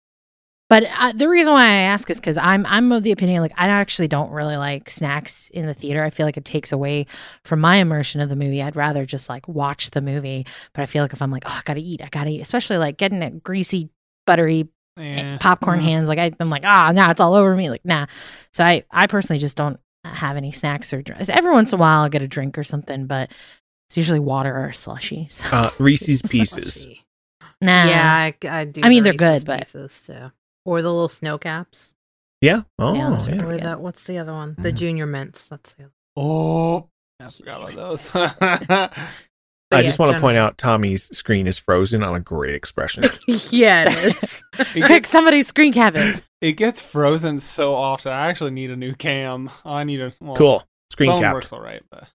But 0.69 0.83
uh, 0.97 1.11
the 1.13 1.27
reason 1.27 1.51
why 1.51 1.65
I 1.65 1.75
ask 1.81 2.09
is 2.09 2.17
because 2.17 2.37
I'm 2.37 2.65
I'm 2.65 2.89
of 2.93 3.03
the 3.03 3.11
opinion 3.11 3.41
like 3.41 3.51
I 3.57 3.67
actually 3.67 4.07
don't 4.07 4.31
really 4.31 4.55
like 4.55 4.89
snacks 4.89 5.49
in 5.49 5.65
the 5.65 5.73
theater. 5.73 6.01
I 6.01 6.09
feel 6.11 6.25
like 6.25 6.37
it 6.37 6.45
takes 6.45 6.71
away 6.71 7.07
from 7.43 7.59
my 7.59 7.75
immersion 7.75 8.21
of 8.21 8.29
the 8.29 8.37
movie. 8.37 8.63
I'd 8.63 8.77
rather 8.77 9.05
just 9.05 9.27
like 9.27 9.49
watch 9.49 9.91
the 9.91 9.99
movie. 10.01 10.45
But 10.73 10.83
I 10.83 10.85
feel 10.85 11.03
like 11.03 11.11
if 11.11 11.21
I'm 11.21 11.29
like, 11.29 11.43
oh, 11.45 11.53
I 11.53 11.61
gotta 11.65 11.81
eat, 11.81 12.01
I 12.01 12.07
gotta 12.07 12.29
eat, 12.29 12.39
especially 12.39 12.77
like 12.77 12.95
getting 12.95 13.21
it 13.21 13.43
greasy, 13.43 13.89
buttery 14.25 14.69
Yeah. 14.97 15.37
popcorn 15.41 15.79
Mm. 15.81 15.83
hands. 15.83 16.07
Like 16.07 16.19
I, 16.19 16.31
I'm 16.39 16.49
like, 16.49 16.63
ah, 16.65 16.93
nah, 16.95 17.11
it's 17.11 17.19
all 17.19 17.33
over 17.33 17.53
me. 17.53 17.69
Like 17.69 17.83
nah. 17.83 18.05
So 18.53 18.63
I 18.63 18.85
I 18.89 19.07
personally 19.07 19.39
just 19.41 19.57
don't 19.57 19.77
have 20.05 20.37
any 20.37 20.51
snacks 20.51 20.93
or 20.93 21.01
drinks. 21.01 21.29
Every 21.29 21.51
once 21.51 21.71
in 21.73 21.77
a 21.77 21.81
while, 21.81 22.01
I'll 22.01 22.09
get 22.09 22.21
a 22.23 22.27
drink 22.27 22.57
or 22.57 22.63
something, 22.63 23.05
but 23.07 23.31
it's 23.89 23.97
usually 23.97 24.19
water 24.19 24.55
or 24.55 24.67
a 24.67 24.73
slushy. 24.73 25.27
So 25.31 25.45
uh, 25.51 25.71
reese's 25.79 26.21
pieces 26.29 26.73
Slushy. 26.75 27.03
nah. 27.61 27.85
Yeah, 27.85 28.11
I, 28.13 28.33
I 28.49 28.65
do. 28.65 28.81
I 28.83 28.89
mean, 28.89 29.03
the 29.03 29.11
they're 29.11 29.17
good, 29.17 29.31
Reese's 29.33 29.43
but- 29.45 29.59
Pieces 29.59 30.03
too, 30.07 30.31
or 30.65 30.81
the 30.81 30.91
little 30.91 31.09
Sno-Caps, 31.09 31.93
yeah 32.41 32.61
oh 32.79 32.93
Yeah, 32.95 33.11
yeah. 33.11 33.19
pretty 33.25 33.39
or 33.43 33.51
good. 33.53 33.63
that. 33.63 33.81
What's 33.81 34.03
the 34.03 34.17
other 34.17 34.33
one? 34.33 34.55
The 34.57 34.71
Mhm. 34.71 34.75
junior 34.75 35.05
mints. 35.05 35.47
That's 35.47 35.73
the 35.75 35.83
other. 35.83 35.91
Oh, 36.15 36.89
I 37.19 37.27
forgot 37.29 37.61
about 37.71 37.75
those. 37.75 38.09
But 39.71 39.77
I 39.77 39.79
yeah, 39.83 39.87
just 39.87 39.99
want 39.99 40.13
to 40.13 40.19
point 40.19 40.37
out 40.37 40.57
Tommy's 40.57 41.05
screen 41.17 41.47
is 41.47 41.57
frozen 41.57 42.03
on 42.03 42.13
a 42.13 42.19
great 42.19 42.53
expression. 42.53 43.05
yeah, 43.27 43.85
it 43.89 44.21
is. 44.21 44.43
it, 44.59 44.67
Quick, 44.73 44.87
gets, 44.87 45.09
somebody 45.09 45.43
screen 45.43 45.71
cap 45.71 45.95
it. 45.95 46.21
it 46.41 46.51
gets 46.53 46.81
frozen 46.81 47.39
so 47.39 47.73
often. 47.73 48.11
I 48.11 48.27
actually 48.27 48.51
need 48.51 48.69
a 48.69 48.75
new 48.75 48.93
cam. 48.93 49.49
I 49.63 49.85
need 49.85 50.01
a 50.01 50.11
well, 50.19 50.35
cool. 50.35 50.63
Screen 50.91 51.09
phone 51.11 51.21
capped. 51.21 51.33
works 51.35 51.53
all 51.53 51.61
right, 51.61 51.81
but 51.89 52.09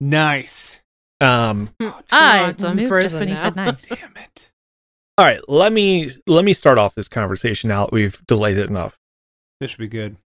nice. 0.00 0.80
Um, 1.20 1.70
Ah, 2.12 2.50
it's 2.50 2.60
moved 2.60 2.78
just 2.78 3.18
when 3.18 3.28
you 3.28 3.36
said 3.36 3.56
nice. 3.56 3.88
Damn 3.88 4.16
it. 4.16 4.52
all 5.18 5.24
right, 5.26 5.40
let 5.48 5.72
me 5.72 6.10
let 6.28 6.44
me 6.44 6.52
start 6.52 6.78
off 6.78 6.94
this 6.94 7.08
conversation 7.08 7.68
now 7.68 7.86
that 7.86 7.92
we've 7.92 8.24
delayed 8.28 8.56
it 8.58 8.70
enough. 8.70 9.00
This 9.60 9.72
should 9.72 9.78
be 9.80 9.88
good. 9.88 10.16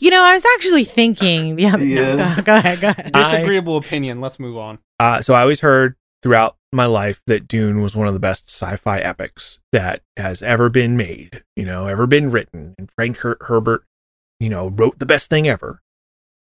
You 0.00 0.10
know, 0.10 0.22
I 0.22 0.34
was 0.34 0.44
actually 0.56 0.82
thinking. 0.84 1.56
Yeah, 1.58 1.70
no, 1.72 1.78
Yeah. 1.78 2.34
go, 2.38 2.42
go 2.42 2.56
ahead, 2.56 2.80
go 2.80 2.88
ahead. 2.88 3.12
I- 3.14 3.22
Disagreeable 3.22 3.76
opinion. 3.76 4.20
Let's 4.20 4.40
move 4.40 4.56
on. 4.58 4.80
Uh, 4.98 5.22
so 5.22 5.34
I 5.34 5.42
always 5.42 5.60
heard 5.60 5.94
throughout 6.22 6.56
my 6.72 6.86
life 6.86 7.20
that 7.26 7.48
Dune 7.48 7.80
was 7.80 7.96
one 7.96 8.06
of 8.06 8.14
the 8.14 8.20
best 8.20 8.48
sci-fi 8.48 8.98
epics 8.98 9.58
that 9.72 10.02
has 10.16 10.42
ever 10.42 10.68
been 10.68 10.96
made, 10.96 11.42
you 11.56 11.64
know, 11.64 11.86
ever 11.86 12.06
been 12.06 12.30
written. 12.30 12.74
And 12.78 12.90
Frank 12.90 13.18
Her- 13.18 13.38
Herbert, 13.40 13.84
you 14.38 14.48
know, 14.48 14.68
wrote 14.68 14.98
the 14.98 15.06
best 15.06 15.30
thing 15.30 15.48
ever. 15.48 15.80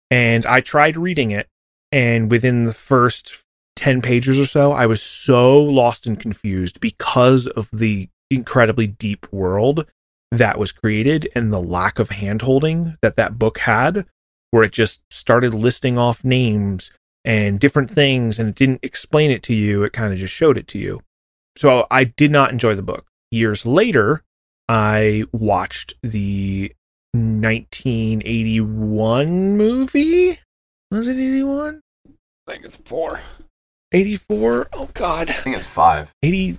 And 0.09 0.45
I 0.45 0.61
tried 0.61 0.97
reading 0.97 1.31
it, 1.31 1.47
and 1.91 2.31
within 2.31 2.65
the 2.65 2.73
first 2.73 3.43
10 3.75 4.01
pages 4.01 4.39
or 4.39 4.45
so, 4.45 4.71
I 4.71 4.85
was 4.85 5.01
so 5.01 5.61
lost 5.61 6.07
and 6.07 6.19
confused 6.19 6.79
because 6.79 7.47
of 7.47 7.69
the 7.71 8.09
incredibly 8.31 8.87
deep 8.87 9.31
world 9.31 9.85
that 10.31 10.57
was 10.57 10.71
created 10.71 11.29
and 11.35 11.53
the 11.53 11.61
lack 11.61 11.99
of 11.99 12.09
handholding 12.09 12.97
that 13.01 13.15
that 13.17 13.37
book 13.37 13.59
had, 13.59 14.05
where 14.51 14.63
it 14.63 14.71
just 14.71 15.01
started 15.11 15.53
listing 15.53 15.97
off 15.97 16.23
names 16.23 16.91
and 17.27 17.59
different 17.59 17.91
things 17.91 18.39
and 18.39 18.49
it 18.49 18.55
didn't 18.55 18.79
explain 18.81 19.29
it 19.29 19.43
to 19.43 19.53
you 19.53 19.83
it 19.83 19.93
kind 19.93 20.11
of 20.11 20.17
just 20.17 20.33
showed 20.33 20.57
it 20.57 20.67
to 20.67 20.79
you 20.79 21.01
so 21.57 21.85
i 21.91 22.03
did 22.03 22.31
not 22.31 22.51
enjoy 22.51 22.73
the 22.73 22.81
book 22.81 23.05
years 23.29 23.65
later 23.65 24.23
i 24.67 25.23
watched 25.31 25.93
the 26.01 26.71
1981 27.13 29.57
movie. 29.57 30.39
Was 30.91 31.07
it 31.07 31.17
81? 31.17 31.81
I 32.07 32.11
think 32.51 32.65
it's 32.65 32.75
four. 32.77 33.19
84? 33.91 34.69
Oh 34.73 34.89
God. 34.93 35.29
I 35.29 35.33
think 35.33 35.55
it's 35.55 35.65
five. 35.65 36.13
80 36.23 36.57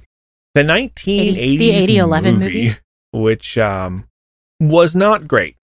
the 0.55 0.63
1980s 0.63 1.37
80 1.37 1.57
the 1.59 1.71
8011 1.71 2.39
movie, 2.39 2.65
movie? 2.65 2.77
which 3.13 3.59
um 3.59 4.07
was 4.61 4.97
not 4.97 5.29
great. 5.29 5.57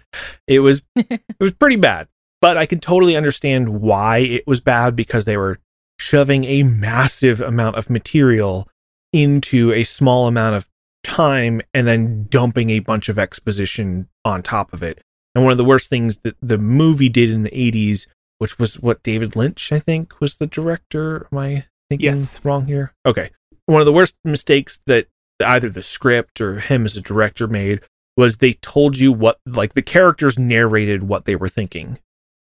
it 0.48 0.60
was 0.60 0.82
it 0.96 1.22
was 1.38 1.52
pretty 1.52 1.76
bad, 1.76 2.08
but 2.40 2.56
I 2.56 2.66
can 2.66 2.80
totally 2.80 3.16
understand 3.16 3.80
why 3.80 4.18
it 4.18 4.46
was 4.46 4.60
bad 4.60 4.96
because 4.96 5.24
they 5.24 5.36
were 5.36 5.58
shoving 5.98 6.44
a 6.44 6.62
massive 6.62 7.40
amount 7.40 7.76
of 7.76 7.90
material 7.90 8.68
into 9.12 9.72
a 9.72 9.84
small 9.84 10.26
amount 10.26 10.56
of 10.56 10.66
time 11.02 11.60
and 11.74 11.86
then 11.86 12.26
dumping 12.30 12.70
a 12.70 12.78
bunch 12.78 13.08
of 13.08 13.18
exposition 13.18 14.08
on 14.24 14.42
top 14.42 14.72
of 14.72 14.82
it. 14.82 15.02
And 15.34 15.44
one 15.44 15.52
of 15.52 15.58
the 15.58 15.64
worst 15.64 15.88
things 15.88 16.18
that 16.18 16.36
the 16.40 16.58
movie 16.58 17.08
did 17.08 17.30
in 17.30 17.42
the 17.42 17.50
80s, 17.50 18.06
which 18.38 18.58
was 18.58 18.80
what 18.80 19.02
David 19.02 19.36
Lynch, 19.36 19.72
I 19.72 19.78
think, 19.78 20.20
was 20.20 20.36
the 20.36 20.46
director. 20.46 21.26
Am 21.30 21.38
I 21.38 21.64
thinking 21.88 22.06
Yes. 22.06 22.40
wrong 22.44 22.66
here? 22.66 22.92
Okay. 23.06 23.30
One 23.66 23.80
of 23.80 23.86
the 23.86 23.92
worst 23.92 24.16
mistakes 24.24 24.80
that 24.86 25.06
either 25.44 25.68
the 25.68 25.82
script 25.82 26.40
or 26.40 26.60
him 26.60 26.84
as 26.84 26.96
a 26.96 27.00
director 27.00 27.46
made 27.46 27.80
was 28.16 28.38
they 28.38 28.54
told 28.54 28.98
you 28.98 29.12
what, 29.12 29.38
like, 29.46 29.74
the 29.74 29.82
characters 29.82 30.38
narrated 30.38 31.04
what 31.04 31.24
they 31.24 31.36
were 31.36 31.48
thinking 31.48 31.98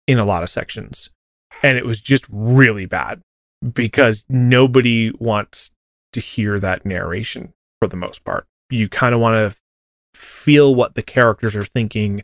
in 0.07 0.19
a 0.19 0.25
lot 0.25 0.43
of 0.43 0.51
sections. 0.51 1.11
And 1.63 1.77
it 1.77 1.85
was 1.85 2.01
just 2.01 2.27
really 2.31 2.87
bad 2.87 3.21
because 3.73 4.25
nobody 4.29 5.13
wants 5.19 5.71
to 6.13 6.21
hear 6.21 6.59
that 6.61 6.85
narration 6.85 7.53
for 7.79 7.89
the 7.89 7.97
most 7.97 8.25
part. 8.25 8.47
You 8.71 8.89
kind 8.89 9.15
of 9.15 9.21
want 9.21 9.53
to 9.53 9.59
feel 10.15 10.75
what 10.75 10.95
the 10.95 11.03
characters 11.03 11.55
are 11.55 11.65
thinking 11.65 12.23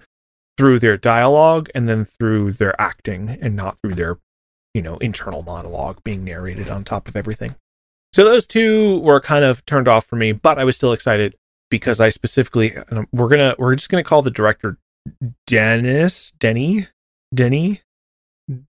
through 0.57 0.79
their 0.79 0.97
dialogue 0.97 1.71
and 1.75 1.89
then 1.89 2.05
through 2.05 2.53
their 2.53 2.79
acting 2.81 3.39
and 3.41 3.55
not 3.55 3.79
through 3.81 3.95
their, 3.95 4.19
you 4.75 4.83
know, 4.83 4.97
internal 4.99 5.43
monologue 5.43 6.03
being 6.03 6.25
narrated 6.25 6.69
on 6.69 6.85
top 6.85 7.09
of 7.09 7.17
everything. 7.17 7.55
So 8.13 8.25
those 8.25 8.47
two 8.47 9.01
were 9.01 9.21
kind 9.21 9.45
of 9.45 9.65
turned 9.67 9.87
off 9.87 10.07
for 10.07 10.17
me, 10.17 10.33
but 10.33 10.59
I 10.59 10.65
was 10.65 10.75
still 10.75 10.93
excited 10.93 11.37
because 11.71 12.01
I 12.01 12.09
specifically 12.09 12.75
we're 13.13 13.29
going 13.29 13.39
to 13.39 13.55
we're 13.59 13.75
just 13.77 13.91
going 13.91 14.03
to 14.03 14.09
call 14.09 14.23
the 14.23 14.31
director 14.31 14.79
Dennis, 15.47 16.33
Denny, 16.39 16.89
Denny. 17.35 17.83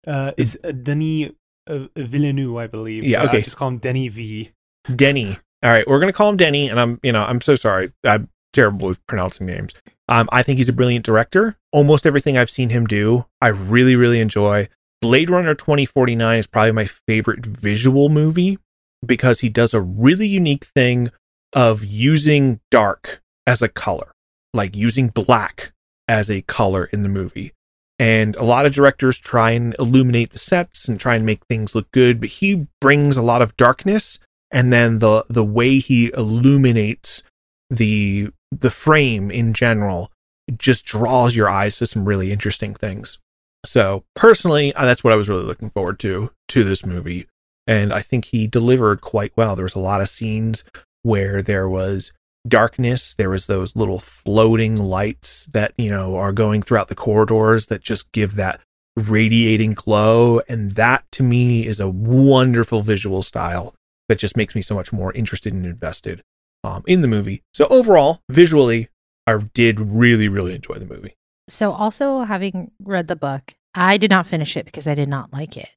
Uh, 0.06 0.32
is 0.36 0.58
uh, 0.64 0.72
Denis 0.72 1.32
uh, 1.66 1.86
Villeneuve, 1.96 2.56
I 2.56 2.66
believe. 2.66 3.04
Yeah, 3.04 3.24
okay. 3.24 3.42
just 3.42 3.56
call 3.56 3.68
him 3.68 3.78
Denny 3.78 4.08
V. 4.08 4.50
Denny. 4.94 5.36
All 5.62 5.72
right, 5.72 5.86
we're 5.86 6.00
gonna 6.00 6.12
call 6.12 6.30
him 6.30 6.36
Denny, 6.36 6.68
and 6.68 6.80
I'm, 6.80 7.00
you 7.02 7.12
know, 7.12 7.22
I'm 7.22 7.40
so 7.40 7.56
sorry. 7.56 7.92
I'm 8.04 8.28
terrible 8.52 8.88
with 8.88 9.04
pronouncing 9.06 9.46
names. 9.46 9.74
Um, 10.08 10.28
I 10.32 10.42
think 10.42 10.58
he's 10.58 10.68
a 10.68 10.72
brilliant 10.72 11.04
director. 11.04 11.56
Almost 11.72 12.06
everything 12.06 12.38
I've 12.38 12.50
seen 12.50 12.70
him 12.70 12.86
do, 12.86 13.26
I 13.40 13.48
really, 13.48 13.96
really 13.96 14.20
enjoy. 14.20 14.68
Blade 15.02 15.28
Runner 15.28 15.54
2049 15.54 16.38
is 16.38 16.46
probably 16.46 16.72
my 16.72 16.86
favorite 16.86 17.44
visual 17.44 18.08
movie 18.08 18.58
because 19.04 19.40
he 19.40 19.48
does 19.48 19.74
a 19.74 19.80
really 19.80 20.26
unique 20.26 20.64
thing 20.64 21.10
of 21.52 21.84
using 21.84 22.60
dark 22.70 23.22
as 23.46 23.62
a 23.62 23.68
color, 23.68 24.12
like 24.54 24.74
using 24.74 25.08
black 25.08 25.72
as 26.08 26.30
a 26.30 26.42
color 26.42 26.84
in 26.86 27.02
the 27.02 27.08
movie. 27.08 27.52
And 27.98 28.36
a 28.36 28.44
lot 28.44 28.66
of 28.66 28.74
directors 28.74 29.18
try 29.18 29.52
and 29.52 29.74
illuminate 29.78 30.30
the 30.30 30.38
sets 30.38 30.86
and 30.86 31.00
try 31.00 31.16
and 31.16 31.24
make 31.24 31.46
things 31.46 31.74
look 31.74 31.90
good, 31.92 32.20
but 32.20 32.28
he 32.28 32.66
brings 32.80 33.16
a 33.16 33.22
lot 33.22 33.40
of 33.40 33.56
darkness 33.56 34.18
and 34.50 34.72
then 34.72 35.00
the 35.00 35.24
the 35.28 35.44
way 35.44 35.78
he 35.78 36.12
illuminates 36.16 37.22
the 37.70 38.30
the 38.50 38.70
frame 38.70 39.30
in 39.30 39.52
general 39.52 40.12
just 40.56 40.84
draws 40.84 41.34
your 41.34 41.48
eyes 41.48 41.78
to 41.78 41.86
some 41.86 42.04
really 42.04 42.30
interesting 42.30 42.74
things. 42.74 43.18
So 43.64 44.04
personally, 44.14 44.72
uh, 44.74 44.84
that's 44.84 45.02
what 45.02 45.12
I 45.12 45.16
was 45.16 45.28
really 45.28 45.42
looking 45.44 45.70
forward 45.70 45.98
to 46.00 46.30
to 46.48 46.64
this 46.64 46.86
movie, 46.86 47.26
and 47.66 47.92
I 47.92 48.00
think 48.00 48.26
he 48.26 48.46
delivered 48.46 49.00
quite 49.00 49.32
well. 49.36 49.56
There 49.56 49.64
was 49.64 49.74
a 49.74 49.80
lot 49.80 50.00
of 50.00 50.08
scenes 50.08 50.64
where 51.02 51.42
there 51.42 51.68
was 51.68 52.12
darkness, 52.48 53.14
there 53.14 53.30
was 53.30 53.46
those 53.46 53.76
little 53.76 53.98
floating 53.98 54.76
lights 54.76 55.46
that 55.46 55.72
you 55.76 55.90
know 55.90 56.16
are 56.16 56.32
going 56.32 56.62
throughout 56.62 56.88
the 56.88 56.94
corridors 56.94 57.66
that 57.66 57.82
just 57.82 58.12
give 58.12 58.34
that 58.36 58.60
radiating 58.96 59.74
glow, 59.74 60.40
and 60.48 60.72
that 60.72 61.04
to 61.12 61.22
me 61.22 61.66
is 61.66 61.80
a 61.80 61.88
wonderful 61.88 62.82
visual 62.82 63.22
style 63.22 63.74
that 64.08 64.18
just 64.18 64.36
makes 64.36 64.54
me 64.54 64.62
so 64.62 64.74
much 64.74 64.92
more 64.92 65.12
interested 65.12 65.52
and 65.52 65.66
invested 65.66 66.22
um, 66.64 66.82
in 66.86 67.02
the 67.02 67.08
movie. 67.08 67.42
So 67.52 67.66
overall, 67.68 68.20
visually, 68.30 68.88
I 69.26 69.36
did 69.36 69.80
really, 69.80 70.28
really 70.28 70.54
enjoy 70.54 70.74
the 70.74 70.86
movie. 70.86 71.14
So, 71.48 71.72
also 71.72 72.22
having 72.22 72.72
read 72.82 73.08
the 73.08 73.16
book, 73.16 73.54
I 73.74 73.98
did 73.98 74.10
not 74.10 74.26
finish 74.26 74.56
it 74.56 74.64
because 74.64 74.88
I 74.88 74.94
did 74.94 75.08
not 75.08 75.32
like 75.32 75.56
it. 75.56 75.68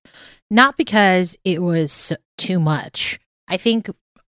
Not 0.49 0.77
because 0.77 1.38
it 1.43 1.62
was 1.62 2.13
too 2.38 2.60
much. 2.60 3.19
I 3.47 3.58
think 3.58 3.89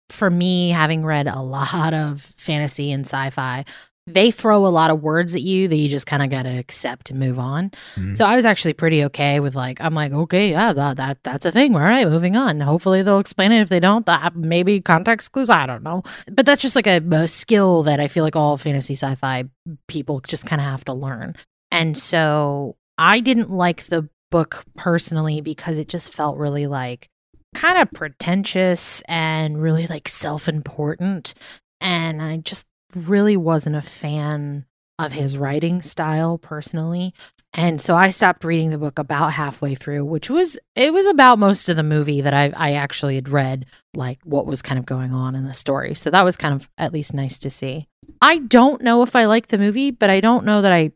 for 0.10 0.30
me, 0.30 0.70
having 0.70 1.04
read 1.06 1.28
a 1.28 1.42
lot 1.42 1.94
of 1.94 2.22
fantasy 2.38 2.92
and 2.92 3.06
sci 3.06 3.30
fi, 3.32 3.66
they 4.10 4.32
throw 4.32 4.66
a 4.66 4.70
lot 4.70 4.90
of 4.90 5.02
words 5.02 5.36
at 5.36 5.42
you 5.42 5.68
that 5.68 5.76
you 5.76 5.90
just 5.90 6.08
kind 6.08 6.24
of 6.24 6.30
got 6.30 6.44
to 6.44 6.50
accept 6.58 7.10
and 7.10 7.20
move 7.20 7.38
on. 7.38 7.72
Mhm. 7.96 8.16
So 8.16 8.26
I 8.26 8.38
was 8.38 8.46
actually 8.46 8.72
pretty 8.72 9.04
okay 9.06 9.42
with 9.42 9.54
like 9.54 9.82
I'm 9.82 9.94
like 9.94 10.14
okay 10.14 10.52
yeah 10.52 10.72
that, 10.72 10.96
that 10.96 11.18
that's 11.24 11.44
a 11.46 11.52
thing 11.52 11.76
all 11.76 11.82
right 11.82 12.08
moving 12.08 12.38
on 12.38 12.62
hopefully 12.62 13.04
they'll 13.04 13.20
explain 13.20 13.52
it 13.52 13.60
if 13.60 13.68
they 13.68 13.82
don't 13.82 14.06
that 14.06 14.34
maybe 14.34 14.80
context 14.80 15.34
clues 15.34 15.50
I 15.50 15.66
don't 15.66 15.84
know 15.84 16.04
but 16.32 16.46
that's 16.46 16.62
just 16.62 16.78
like 16.78 16.88
a, 16.88 17.02
a 17.12 17.28
skill 17.28 17.84
that 17.84 18.00
I 18.00 18.08
feel 18.08 18.24
like 18.24 18.38
all 18.38 18.56
fantasy 18.56 18.94
sci-fi 18.96 19.44
people 19.90 20.22
just 20.22 20.46
kind 20.46 20.62
of 20.62 20.68
have 20.68 20.86
to 20.86 20.94
learn 20.94 21.36
and 21.70 21.98
so 21.98 22.78
I 22.98 23.20
didn't 23.20 23.52
like 23.52 23.88
the 23.88 24.08
book 24.32 24.64
personally 24.78 25.42
because 25.42 25.78
it 25.78 25.90
just 25.90 26.14
felt 26.14 26.38
really 26.38 26.66
like 26.66 27.10
kind 27.58 27.80
of 27.80 27.92
pretentious 27.92 29.02
and 29.08 29.60
really 29.60 29.88
like 29.88 30.08
self-important 30.08 31.34
and 31.82 32.22
I 32.22 32.38
just 32.38 32.68
really 32.96 33.36
wasn't 33.36 33.76
a 33.76 33.82
fan 33.82 34.66
of 35.00 35.12
his 35.12 35.38
writing 35.38 35.82
style 35.82 36.38
personally. 36.38 37.16
And 37.54 37.82
so 37.82 37.96
I 37.96 38.12
stopped 38.12 38.44
reading 38.44 38.70
the 38.70 38.78
book 38.78 39.00
about 39.00 39.34
halfway 39.34 39.74
through, 39.74 40.06
which 40.06 40.30
was 40.30 40.60
it 40.76 40.94
was 40.94 41.08
about 41.08 41.40
most 41.40 41.68
of 41.68 41.76
the 41.76 41.84
movie 41.84 42.22
that 42.22 42.34
I 42.34 42.54
I 42.56 42.74
actually 42.74 43.16
had 43.16 43.30
read 43.30 43.66
like 43.96 44.20
what 44.24 44.46
was 44.46 44.62
kind 44.62 44.78
of 44.78 44.86
going 44.86 45.12
on 45.12 45.34
in 45.34 45.44
the 45.46 45.54
story. 45.54 45.96
So 45.96 46.12
that 46.12 46.24
was 46.24 46.38
kind 46.38 46.54
of 46.54 46.70
at 46.78 46.94
least 46.94 47.14
nice 47.14 47.40
to 47.40 47.50
see. 47.50 47.88
I 48.22 48.38
don't 48.38 48.84
know 48.84 49.02
if 49.02 49.16
I 49.16 49.26
like 49.26 49.48
the 49.48 49.58
movie, 49.58 49.90
but 49.90 50.12
I 50.12 50.20
don't 50.20 50.46
know 50.46 50.62
that 50.62 50.72
I 50.72 50.92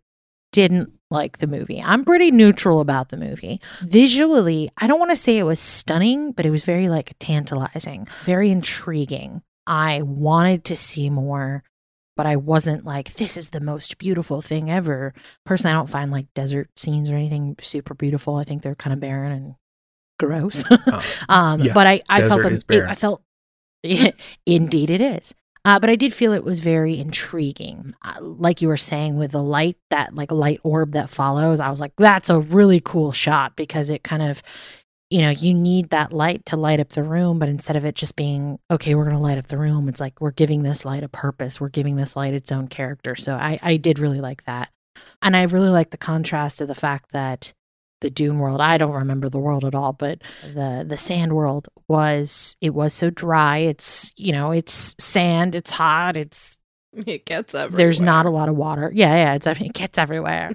didn't 0.52 0.92
like 1.12 1.38
the 1.38 1.48
movie. 1.48 1.82
I'm 1.82 2.06
pretty 2.06 2.32
neutral 2.32 2.80
about 2.80 3.10
the 3.10 3.18
movie. 3.18 3.62
Visually, 3.82 4.72
I 4.78 4.88
don't 4.88 5.00
want 5.00 5.12
to 5.12 5.18
say 5.18 5.38
it 5.38 5.44
was 5.44 5.60
stunning, 5.60 6.32
but 6.32 6.46
it 6.46 6.52
was 6.52 6.64
very 6.64 6.90
like 6.90 7.14
tantalizing, 7.20 8.08
very 8.24 8.50
intriguing. 8.50 9.42
I 9.68 10.02
wanted 10.02 10.64
to 10.66 10.76
see 10.76 11.10
more 11.10 11.64
but 12.18 12.26
I 12.26 12.36
wasn't 12.36 12.86
like, 12.86 13.16
this 13.16 13.38
is 13.38 13.50
the 13.50 13.60
most 13.60 13.98
beautiful 13.98 14.42
thing 14.42 14.70
ever. 14.70 15.14
Personally, 15.46 15.74
I 15.74 15.78
don't 15.78 15.90
find 15.90 16.12
like 16.12 16.32
desert 16.34 16.70
scenes 16.76 17.10
or 17.10 17.16
anything 17.16 17.56
super 17.62 17.94
beautiful. 17.94 18.36
I 18.36 18.44
think 18.44 18.62
they're 18.62 18.76
kind 18.76 18.94
of 18.94 19.00
barren 19.00 19.32
and 19.32 19.56
gross. 20.20 20.64
Uh, 20.70 21.02
um, 21.30 21.62
yeah, 21.62 21.74
but 21.74 21.88
I, 21.88 22.02
I 22.10 22.28
felt 22.28 22.44
them, 22.44 22.54
it. 22.54 22.84
I 22.84 22.96
felt, 22.96 23.24
indeed 24.46 24.90
it 24.90 25.02
is. 25.02 25.34
Uh, 25.64 25.80
but 25.80 25.90
I 25.90 25.96
did 25.96 26.14
feel 26.14 26.34
it 26.34 26.44
was 26.44 26.60
very 26.60 27.00
intriguing. 27.00 27.94
Uh, 28.04 28.16
like 28.20 28.62
you 28.62 28.68
were 28.68 28.78
saying 28.78 29.16
with 29.16 29.32
the 29.32 29.44
light, 29.44 29.78
that 29.92 30.16
like 30.16 30.32
light 30.32 30.60
orb 30.64 30.94
that 30.94 31.10
follows, 31.10 31.60
I 31.60 31.70
was 31.70 31.80
like, 31.80 31.94
that's 31.98 32.30
a 32.30 32.40
really 32.40 32.80
cool 32.80 33.12
shot 33.12 33.56
because 33.56 33.92
it 33.92 34.04
kind 34.04 34.24
of, 34.24 34.42
you 35.12 35.22
know, 35.22 35.30
you 35.30 35.54
need 35.54 35.92
that 35.92 36.14
light 36.14 36.46
to 36.48 36.56
light 36.56 36.80
up 36.80 36.90
the 36.90 37.04
room, 37.04 37.38
but 37.38 37.50
instead 37.50 37.76
of 37.76 37.86
it 37.86 37.96
just 37.96 38.16
being, 38.16 38.58
okay, 38.72 38.96
we're 38.96 39.04
going 39.04 39.16
to 39.16 39.22
light 39.22 39.38
up 39.38 39.48
the 39.48 39.58
room, 39.58 39.88
it's 39.88 40.00
like 40.00 40.20
we're 40.20 40.32
giving 40.32 40.64
this 40.64 40.84
light 40.84 41.04
a 41.04 41.10
purpose. 41.10 41.62
We're 41.62 41.70
giving 41.70 41.96
this 41.96 42.16
light 42.16 42.34
its 42.34 42.52
own 42.52 42.68
character. 42.68 43.16
So 43.16 43.36
I, 43.36 43.60
I 43.62 43.78
did 43.78 44.00
really 44.00 44.22
like 44.22 44.46
that. 44.46 44.70
And 45.22 45.38
I 45.38 45.44
really 45.44 45.70
like 45.70 45.92
the 45.92 45.98
contrast 45.98 46.62
of 46.62 46.68
the 46.70 46.76
fact 46.76 47.12
that 47.12 47.54
the 48.02 48.10
Doom 48.10 48.40
world, 48.40 48.62
I 48.62 48.78
don't 48.78 48.94
remember 48.94 49.30
the 49.30 49.40
world 49.40 49.64
at 49.66 49.74
all, 49.76 49.94
but 49.94 50.22
the 50.54 50.84
the 50.88 50.98
sand 50.98 51.34
world 51.34 51.70
was 51.88 52.56
it 52.62 52.74
was 52.74 52.94
so 52.94 53.10
dry. 53.10 53.60
It's, 53.60 54.12
you 54.18 54.32
know, 54.34 54.52
it's 54.52 54.96
sand, 55.00 55.56
it's 55.56 55.72
hot, 55.72 56.18
it's 56.18 56.58
It 56.94 57.26
gets 57.26 57.56
everywhere. 57.56 57.78
there's 57.78 58.02
not 58.02 58.26
a 58.26 58.30
lot 58.30 58.50
of 58.50 58.56
water. 58.56 58.92
Yeah, 58.94 59.16
yeah, 59.16 59.34
it's 59.36 59.48
it 59.48 59.74
gets 59.74 59.98
everywhere. 59.98 60.52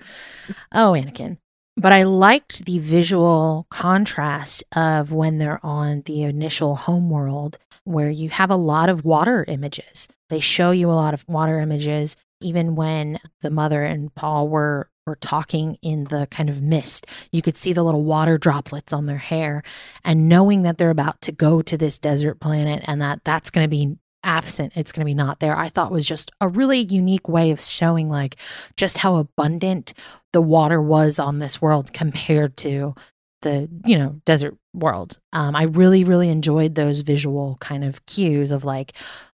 oh, 0.72 0.92
Anakin. 0.92 1.38
But 1.78 1.92
I 1.92 2.04
liked 2.04 2.64
the 2.64 2.78
visual 2.78 3.66
contrast 3.70 4.64
of 4.74 5.12
when 5.12 5.38
they're 5.38 5.64
on 5.64 6.02
the 6.06 6.22
initial 6.22 6.74
home 6.74 7.10
world 7.10 7.58
where 7.84 8.10
you 8.10 8.30
have 8.30 8.50
a 8.50 8.56
lot 8.56 8.88
of 8.88 9.04
water 9.04 9.44
images. 9.46 10.08
They 10.28 10.40
show 10.40 10.70
you 10.72 10.90
a 10.90 10.92
lot 10.92 11.14
of 11.14 11.24
water 11.28 11.60
images 11.60 12.16
even 12.40 12.74
when 12.74 13.18
the 13.40 13.50
mother 13.50 13.84
and 13.84 14.14
Paul 14.14 14.48
were 14.48 14.88
were 15.06 15.16
talking 15.16 15.78
in 15.82 16.04
the 16.04 16.26
kind 16.32 16.48
of 16.48 16.62
mist. 16.62 17.06
You 17.30 17.40
could 17.40 17.56
see 17.56 17.72
the 17.72 17.84
little 17.84 18.02
water 18.02 18.38
droplets 18.38 18.92
on 18.92 19.06
their 19.06 19.18
hair 19.18 19.62
and 20.04 20.28
knowing 20.28 20.62
that 20.62 20.78
they're 20.78 20.90
about 20.90 21.20
to 21.22 21.32
go 21.32 21.62
to 21.62 21.78
this 21.78 21.98
desert 21.98 22.40
planet 22.40 22.82
and 22.88 23.00
that 23.00 23.20
that's 23.22 23.50
going 23.50 23.64
to 23.64 23.68
be 23.68 23.96
absent. 24.24 24.72
It's 24.74 24.90
going 24.90 25.02
to 25.02 25.08
be 25.08 25.14
not 25.14 25.38
there. 25.38 25.56
I 25.56 25.68
thought 25.68 25.92
was 25.92 26.08
just 26.08 26.32
a 26.40 26.48
really 26.48 26.80
unique 26.80 27.28
way 27.28 27.52
of 27.52 27.60
showing 27.60 28.08
like 28.08 28.36
just 28.76 28.98
how 28.98 29.16
abundant 29.16 29.94
the 30.32 30.42
water 30.42 30.82
was 30.82 31.20
on 31.20 31.38
this 31.38 31.62
world 31.62 31.92
compared 31.92 32.56
to 32.58 32.96
the 33.42 33.68
you 33.84 33.98
know 33.98 34.20
desert 34.24 34.56
world. 34.74 35.18
Um, 35.32 35.56
i 35.56 35.62
really 35.62 36.04
really 36.04 36.28
enjoyed 36.28 36.74
those 36.74 37.00
visual 37.00 37.56
kind 37.60 37.84
of 37.84 38.04
cues 38.06 38.52
of 38.52 38.64
like 38.64 38.92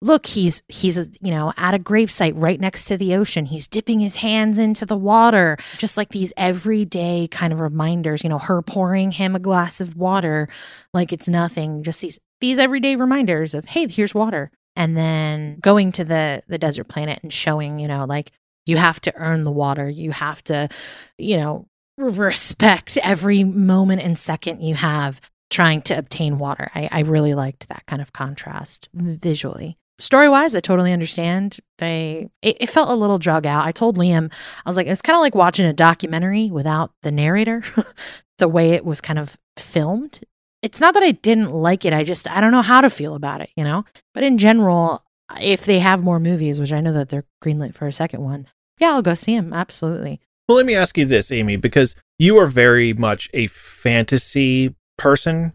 look 0.02 0.26
he's 0.26 0.62
he's 0.68 0.96
you 1.20 1.30
know 1.30 1.52
at 1.56 1.74
a 1.74 1.78
gravesite 1.78 2.34
right 2.36 2.60
next 2.60 2.86
to 2.86 2.96
the 2.96 3.14
ocean. 3.14 3.46
He's 3.46 3.68
dipping 3.68 4.00
his 4.00 4.16
hands 4.16 4.58
into 4.58 4.86
the 4.86 4.96
water. 4.96 5.56
Just 5.78 5.96
like 5.96 6.10
these 6.10 6.32
everyday 6.36 7.28
kind 7.30 7.52
of 7.52 7.60
reminders 7.60 8.22
you 8.22 8.28
know 8.30 8.38
her 8.38 8.62
pouring 8.62 9.10
him 9.10 9.34
a 9.34 9.40
glass 9.40 9.80
of 9.80 9.96
water 9.96 10.48
like 10.92 11.12
it's 11.12 11.28
nothing. 11.28 11.82
Just 11.82 12.00
these 12.00 12.18
these 12.40 12.58
everyday 12.58 12.96
reminders 12.96 13.54
of 13.54 13.64
hey 13.66 13.88
here's 13.88 14.14
water. 14.14 14.50
And 14.78 14.94
then 14.96 15.58
going 15.60 15.92
to 15.92 16.04
the 16.04 16.42
the 16.48 16.58
desert 16.58 16.84
planet 16.84 17.20
and 17.22 17.32
showing 17.32 17.78
you 17.78 17.88
know 17.88 18.04
like 18.04 18.30
you 18.66 18.76
have 18.76 19.00
to 19.02 19.14
earn 19.16 19.44
the 19.44 19.52
water. 19.52 19.88
You 19.88 20.10
have 20.12 20.42
to 20.44 20.68
you 21.18 21.38
know 21.38 21.66
respect 21.96 22.98
every 23.02 23.44
moment 23.44 24.02
and 24.02 24.18
second 24.18 24.60
you 24.60 24.74
have 24.74 25.20
trying 25.50 25.82
to 25.82 25.96
obtain 25.96 26.38
water. 26.38 26.70
I, 26.74 26.88
I 26.90 27.00
really 27.00 27.34
liked 27.34 27.68
that 27.68 27.84
kind 27.86 28.02
of 28.02 28.12
contrast 28.12 28.88
visually. 28.92 29.78
Story 29.98 30.28
wise, 30.28 30.54
I 30.54 30.60
totally 30.60 30.92
understand. 30.92 31.58
They 31.78 32.28
it, 32.42 32.58
it, 32.60 32.68
felt 32.68 32.90
a 32.90 32.94
little 32.94 33.18
drug 33.18 33.46
out. 33.46 33.66
I 33.66 33.72
told 33.72 33.96
Liam, 33.96 34.30
I 34.64 34.68
was 34.68 34.76
like, 34.76 34.86
it's 34.86 35.00
kind 35.00 35.16
of 35.16 35.22
like 35.22 35.34
watching 35.34 35.64
a 35.64 35.72
documentary 35.72 36.50
without 36.50 36.90
the 37.02 37.10
narrator. 37.10 37.62
the 38.38 38.48
way 38.48 38.72
it 38.72 38.84
was 38.84 39.00
kind 39.00 39.18
of 39.18 39.36
filmed. 39.56 40.20
It's 40.62 40.80
not 40.80 40.94
that 40.94 41.02
I 41.02 41.12
didn't 41.12 41.52
like 41.52 41.84
it. 41.84 41.92
I 41.92 42.04
just 42.04 42.28
I 42.30 42.40
don't 42.40 42.52
know 42.52 42.62
how 42.62 42.80
to 42.80 42.90
feel 42.90 43.14
about 43.14 43.40
it, 43.40 43.50
you 43.56 43.64
know. 43.64 43.84
But 44.14 44.22
in 44.22 44.38
general, 44.38 45.04
if 45.40 45.64
they 45.64 45.78
have 45.78 46.02
more 46.02 46.20
movies, 46.20 46.60
which 46.60 46.72
I 46.72 46.80
know 46.80 46.92
that 46.92 47.08
they're 47.08 47.24
greenlit 47.42 47.74
for 47.74 47.86
a 47.86 47.92
second 47.92 48.22
one, 48.22 48.46
yeah, 48.78 48.90
I'll 48.90 49.02
go 49.02 49.14
see 49.14 49.36
them. 49.36 49.52
Absolutely. 49.52 50.20
Well, 50.48 50.56
let 50.56 50.66
me 50.66 50.74
ask 50.74 50.96
you 50.96 51.04
this, 51.04 51.32
Amy, 51.32 51.56
because 51.56 51.96
you 52.18 52.38
are 52.38 52.46
very 52.46 52.92
much 52.92 53.28
a 53.34 53.48
fantasy 53.48 54.74
person. 54.96 55.52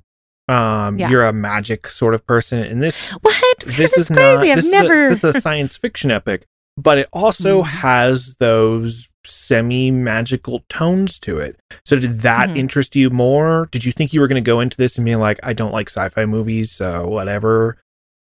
Um, 0.47 0.99
yeah. 0.99 1.09
you're 1.09 1.25
a 1.25 1.31
magic 1.31 1.87
sort 1.87 2.13
of 2.13 2.25
person, 2.25 2.59
and 2.59 2.83
this 2.83 3.09
what 3.21 3.35
this 3.65 3.97
is, 3.97 4.07
crazy. 4.07 4.47
Not, 4.47 4.47
I've 4.47 4.55
this 4.57 4.71
never. 4.71 5.05
Is 5.05 5.23
a, 5.23 5.27
this 5.27 5.35
is 5.35 5.35
a 5.35 5.41
science 5.41 5.77
fiction 5.77 6.11
epic, 6.11 6.45
but 6.75 6.97
it 6.97 7.07
also 7.13 7.61
mm. 7.61 7.67
has 7.67 8.35
those 8.35 9.09
semi 9.23 9.91
magical 9.91 10.63
tones 10.67 11.19
to 11.19 11.37
it. 11.37 11.57
So, 11.85 11.97
did 11.99 12.21
that 12.21 12.49
mm-hmm. 12.49 12.57
interest 12.57 12.95
you 12.95 13.09
more? 13.09 13.69
Did 13.71 13.85
you 13.85 13.93
think 13.93 14.13
you 14.13 14.19
were 14.19 14.27
going 14.27 14.43
to 14.43 14.45
go 14.45 14.59
into 14.59 14.75
this 14.75 14.97
and 14.97 15.05
be 15.05 15.15
like, 15.15 15.39
I 15.41 15.53
don't 15.53 15.71
like 15.71 15.89
sci-fi 15.89 16.25
movies, 16.25 16.71
so 16.71 17.07
whatever? 17.07 17.77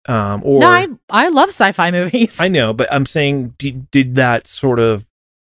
Um, 0.09 0.43
or 0.45 0.61
no, 0.61 0.67
I 0.67 0.89
I 1.11 1.29
love 1.29 1.51
sci-fi 1.51 1.91
movies. 1.93 2.41
I 2.41 2.49
know, 2.49 2.73
but 2.73 2.93
I'm 2.93 3.07
saying, 3.07 3.55
did, 3.59 3.91
did 3.91 4.15
that 4.17 4.49
sort 4.49 4.81
of 4.81 5.08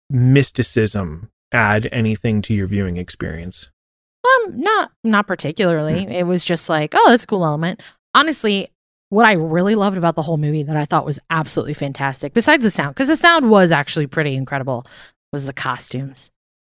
mysticism 0.10 1.30
add 1.52 1.88
anything 1.92 2.42
to 2.44 2.54
your 2.54 2.68
viewing 2.68 2.98
experience? 2.98 3.70
Um, 4.26 4.62
not 4.62 4.92
not 5.04 5.28
particularly. 5.28 6.06
Mm. 6.06 6.12
It 6.12 6.24
was 6.24 6.44
just 6.44 6.70
like, 6.70 6.94
oh, 6.96 7.10
that's 7.10 7.24
a 7.24 7.28
cool 7.28 7.46
element. 7.46 7.82
Honestly, 8.14 8.70
what 9.10 9.26
I 9.26 9.34
really 9.34 9.76
loved 9.76 9.98
about 9.98 10.16
the 10.16 10.22
whole 10.22 10.38
movie 10.38 10.64
that 10.64 10.78
I 10.78 10.86
thought 10.86 11.06
was 11.06 11.20
absolutely 11.30 11.74
fantastic, 11.74 12.34
besides 12.34 12.64
the 12.64 12.72
sound, 12.72 12.96
because 12.96 13.08
the 13.08 13.18
sound 13.18 13.50
was 13.50 13.72
actually 13.72 14.08
pretty 14.08 14.36
incredible, 14.36 14.86
was 15.32 15.46
the 15.46 15.54
costumes. 15.54 16.30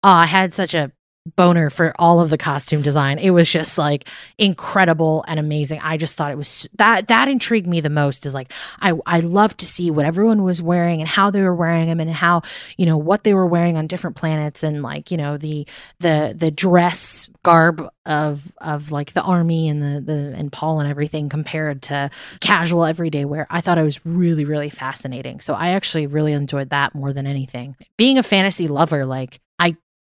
Oh, 0.03 0.09
I 0.09 0.25
had 0.25 0.53
such 0.53 0.73
a 0.73 0.91
boner 1.25 1.69
for 1.69 1.93
all 1.97 2.19
of 2.19 2.29
the 2.29 2.37
costume 2.37 2.81
design. 2.81 3.17
It 3.17 3.29
was 3.29 3.49
just 3.49 3.77
like 3.77 4.09
incredible 4.37 5.23
and 5.27 5.39
amazing. 5.39 5.79
I 5.81 5.95
just 5.95 6.17
thought 6.17 6.31
it 6.31 6.37
was 6.37 6.67
that 6.75 7.07
that 7.07 7.29
intrigued 7.29 7.65
me 7.67 7.79
the 7.79 7.89
most 7.89 8.25
is 8.25 8.33
like 8.33 8.51
I 8.81 8.93
I 9.05 9.21
love 9.21 9.55
to 9.57 9.65
see 9.65 9.89
what 9.89 10.05
everyone 10.05 10.43
was 10.43 10.61
wearing 10.61 10.99
and 10.99 11.07
how 11.07 11.31
they 11.31 11.41
were 11.41 11.55
wearing 11.55 11.87
them 11.87 12.01
and 12.01 12.09
how, 12.09 12.41
you 12.77 12.85
know, 12.85 12.97
what 12.97 13.23
they 13.23 13.33
were 13.33 13.47
wearing 13.47 13.77
on 13.77 13.87
different 13.87 14.17
planets 14.17 14.63
and 14.63 14.81
like, 14.81 15.11
you 15.11 15.17
know, 15.17 15.37
the 15.37 15.65
the 15.99 16.33
the 16.35 16.51
dress 16.51 17.29
garb 17.41 17.89
of 18.05 18.51
of 18.57 18.91
like 18.91 19.13
the 19.13 19.21
army 19.21 19.69
and 19.69 19.81
the 19.81 20.01
the 20.01 20.33
and 20.35 20.51
Paul 20.51 20.81
and 20.81 20.89
everything 20.89 21.29
compared 21.29 21.81
to 21.83 22.09
casual 22.41 22.83
everyday 22.83 23.23
wear. 23.23 23.47
I 23.49 23.61
thought 23.61 23.77
it 23.77 23.83
was 23.83 24.05
really 24.05 24.43
really 24.43 24.69
fascinating. 24.69 25.39
So 25.39 25.53
I 25.53 25.69
actually 25.69 26.05
really 26.07 26.33
enjoyed 26.33 26.71
that 26.71 26.93
more 26.93 27.13
than 27.13 27.25
anything. 27.25 27.77
Being 27.95 28.17
a 28.17 28.23
fantasy 28.23 28.67
lover 28.67 29.05
like 29.05 29.39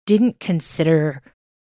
didn't 0.05 0.39
consider 0.39 1.21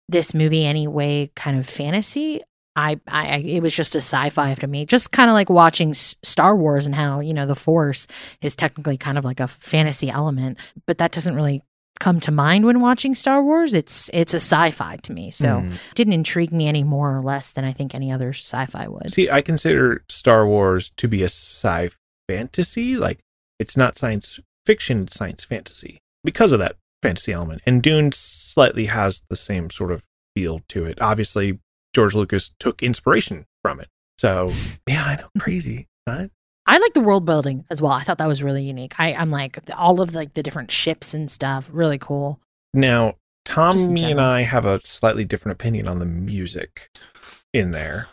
this 0.09 0.33
movie 0.33 0.65
anyway 0.65 1.29
kind 1.35 1.57
of 1.57 1.67
fantasy. 1.67 2.41
I, 2.75 2.99
I, 3.07 3.37
it 3.37 3.61
was 3.61 3.75
just 3.75 3.95
a 3.95 3.99
sci-fi 3.99 4.53
to 4.53 4.67
me, 4.67 4.85
just 4.85 5.11
kind 5.11 5.31
of 5.31 5.33
like 5.33 5.49
watching 5.49 5.95
Star 5.95 6.55
Wars 6.55 6.85
and 6.85 6.93
how 6.93 7.19
you 7.21 7.33
know 7.33 7.47
the 7.47 7.55
Force 7.55 8.05
is 8.41 8.55
technically 8.55 8.97
kind 8.97 9.17
of 9.17 9.25
like 9.25 9.39
a 9.39 9.47
fantasy 9.47 10.11
element, 10.11 10.59
but 10.85 10.99
that 10.99 11.11
doesn't 11.11 11.33
really 11.33 11.63
come 11.99 12.19
to 12.19 12.31
mind 12.31 12.65
when 12.65 12.79
watching 12.79 13.15
Star 13.15 13.41
Wars. 13.41 13.73
It's 13.73 14.11
it's 14.13 14.35
a 14.35 14.39
sci-fi 14.39 14.97
to 14.97 15.11
me, 15.11 15.31
so 15.31 15.47
mm. 15.61 15.73
didn't 15.95 16.13
intrigue 16.13 16.51
me 16.51 16.67
any 16.67 16.83
more 16.83 17.17
or 17.17 17.23
less 17.23 17.51
than 17.51 17.65
I 17.65 17.73
think 17.73 17.95
any 17.95 18.11
other 18.11 18.29
sci-fi 18.29 18.87
would. 18.87 19.11
See, 19.11 19.27
I 19.27 19.41
consider 19.41 20.03
Star 20.07 20.45
Wars 20.45 20.91
to 20.97 21.07
be 21.07 21.23
a 21.23 21.25
sci 21.25 21.89
fantasy. 22.29 22.95
Like 22.95 23.19
it's 23.57 23.75
not 23.75 23.97
science 23.97 24.39
fiction; 24.67 25.03
it's 25.03 25.17
science 25.17 25.43
fantasy 25.43 25.97
because 26.23 26.53
of 26.53 26.59
that 26.59 26.75
fantasy 27.01 27.31
element. 27.31 27.61
And 27.65 27.81
Dune 27.81 28.11
slightly 28.11 28.85
has 28.85 29.21
the 29.29 29.35
same 29.35 29.69
sort 29.69 29.91
of 29.91 30.03
feel 30.35 30.61
to 30.69 30.85
it. 30.85 31.01
Obviously, 31.01 31.59
George 31.93 32.15
Lucas 32.15 32.51
took 32.59 32.83
inspiration 32.83 33.45
from 33.61 33.79
it. 33.79 33.89
So, 34.17 34.51
yeah, 34.87 35.03
I 35.05 35.15
know, 35.15 35.29
crazy. 35.39 35.87
Right? 36.07 36.29
I 36.65 36.77
like 36.79 36.93
the 36.93 37.01
world 37.01 37.25
building 37.25 37.65
as 37.69 37.81
well. 37.81 37.93
I 37.93 38.03
thought 38.03 38.17
that 38.17 38.27
was 38.27 38.43
really 38.43 38.63
unique. 38.63 38.99
I, 38.99 39.13
I'm 39.13 39.31
like 39.31 39.57
all 39.75 40.01
of 40.01 40.13
like 40.13 40.33
the 40.33 40.43
different 40.43 40.69
ships 40.69 41.13
and 41.13 41.31
stuff, 41.31 41.69
really 41.71 41.97
cool. 41.97 42.39
Now, 42.73 43.15
Tommy 43.45 44.03
and 44.03 44.19
I 44.19 44.41
have 44.41 44.65
a 44.65 44.81
slightly 44.83 45.23
different 45.23 45.53
opinion 45.53 45.87
on 45.87 45.99
the 45.99 46.05
music 46.05 46.89
in 47.53 47.71
there. 47.71 48.07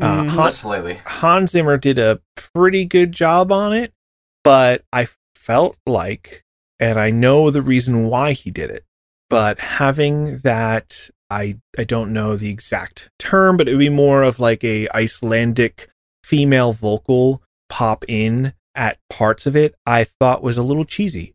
Uh, 0.00 0.24
mm, 0.24 0.28
Hans, 0.28 0.56
slightly. 0.58 0.98
Hans 1.06 1.52
Zimmer 1.52 1.78
did 1.78 1.98
a 1.98 2.20
pretty 2.54 2.84
good 2.84 3.12
job 3.12 3.52
on 3.52 3.72
it, 3.72 3.92
but 4.42 4.84
I 4.92 5.06
felt 5.36 5.76
like 5.86 6.44
and 6.80 6.98
I 6.98 7.10
know 7.10 7.50
the 7.50 7.62
reason 7.62 8.06
why 8.06 8.32
he 8.32 8.50
did 8.50 8.70
it. 8.70 8.84
But 9.30 9.58
having 9.58 10.38
that, 10.38 11.10
I 11.30 11.58
I 11.78 11.84
don't 11.84 12.12
know 12.12 12.36
the 12.36 12.50
exact 12.50 13.10
term, 13.18 13.56
but 13.56 13.68
it 13.68 13.72
would 13.72 13.78
be 13.80 13.88
more 13.88 14.22
of 14.22 14.40
like 14.40 14.64
a 14.64 14.88
Icelandic 14.94 15.90
female 16.24 16.72
vocal 16.72 17.42
pop 17.68 18.04
in 18.08 18.54
at 18.74 18.98
parts 19.10 19.46
of 19.46 19.54
it. 19.54 19.74
I 19.84 20.04
thought 20.04 20.42
was 20.42 20.56
a 20.56 20.62
little 20.62 20.84
cheesy, 20.84 21.34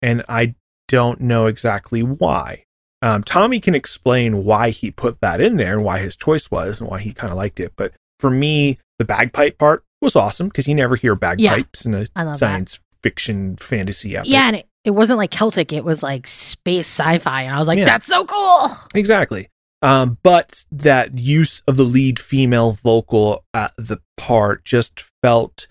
and 0.00 0.24
I 0.28 0.54
don't 0.88 1.20
know 1.20 1.46
exactly 1.46 2.02
why. 2.02 2.64
Um, 3.02 3.22
Tommy 3.22 3.60
can 3.60 3.74
explain 3.74 4.44
why 4.44 4.70
he 4.70 4.90
put 4.90 5.20
that 5.20 5.40
in 5.40 5.56
there 5.56 5.74
and 5.74 5.84
why 5.84 5.98
his 5.98 6.16
choice 6.16 6.50
was 6.50 6.80
and 6.80 6.88
why 6.88 7.00
he 7.00 7.12
kind 7.12 7.30
of 7.30 7.36
liked 7.36 7.60
it. 7.60 7.72
But 7.76 7.92
for 8.18 8.30
me, 8.30 8.78
the 8.98 9.04
bagpipe 9.04 9.58
part 9.58 9.84
was 10.00 10.16
awesome 10.16 10.48
because 10.48 10.68
you 10.68 10.74
never 10.74 10.96
hear 10.96 11.14
bagpipes 11.14 11.84
yeah, 11.84 11.92
in 11.92 12.08
a 12.16 12.34
science 12.34 12.78
that. 12.78 13.02
fiction 13.02 13.56
fantasy 13.56 14.16
epic. 14.16 14.30
Yeah, 14.30 14.46
and 14.46 14.56
it, 14.56 14.68
it 14.84 14.90
wasn't 14.90 15.18
like 15.18 15.30
Celtic, 15.30 15.72
it 15.72 15.84
was 15.84 16.02
like 16.02 16.26
space 16.26 16.86
sci-fi. 16.86 17.42
And 17.42 17.54
I 17.54 17.58
was 17.58 17.68
like, 17.68 17.78
yeah. 17.78 17.84
that's 17.84 18.06
so 18.06 18.24
cool. 18.24 18.68
Exactly. 18.94 19.48
Um, 19.82 20.18
but 20.22 20.64
that 20.72 21.18
use 21.18 21.62
of 21.66 21.76
the 21.76 21.84
lead 21.84 22.18
female 22.18 22.72
vocal 22.72 23.44
at 23.52 23.72
the 23.76 24.00
part 24.16 24.64
just 24.64 25.04
felt 25.22 25.66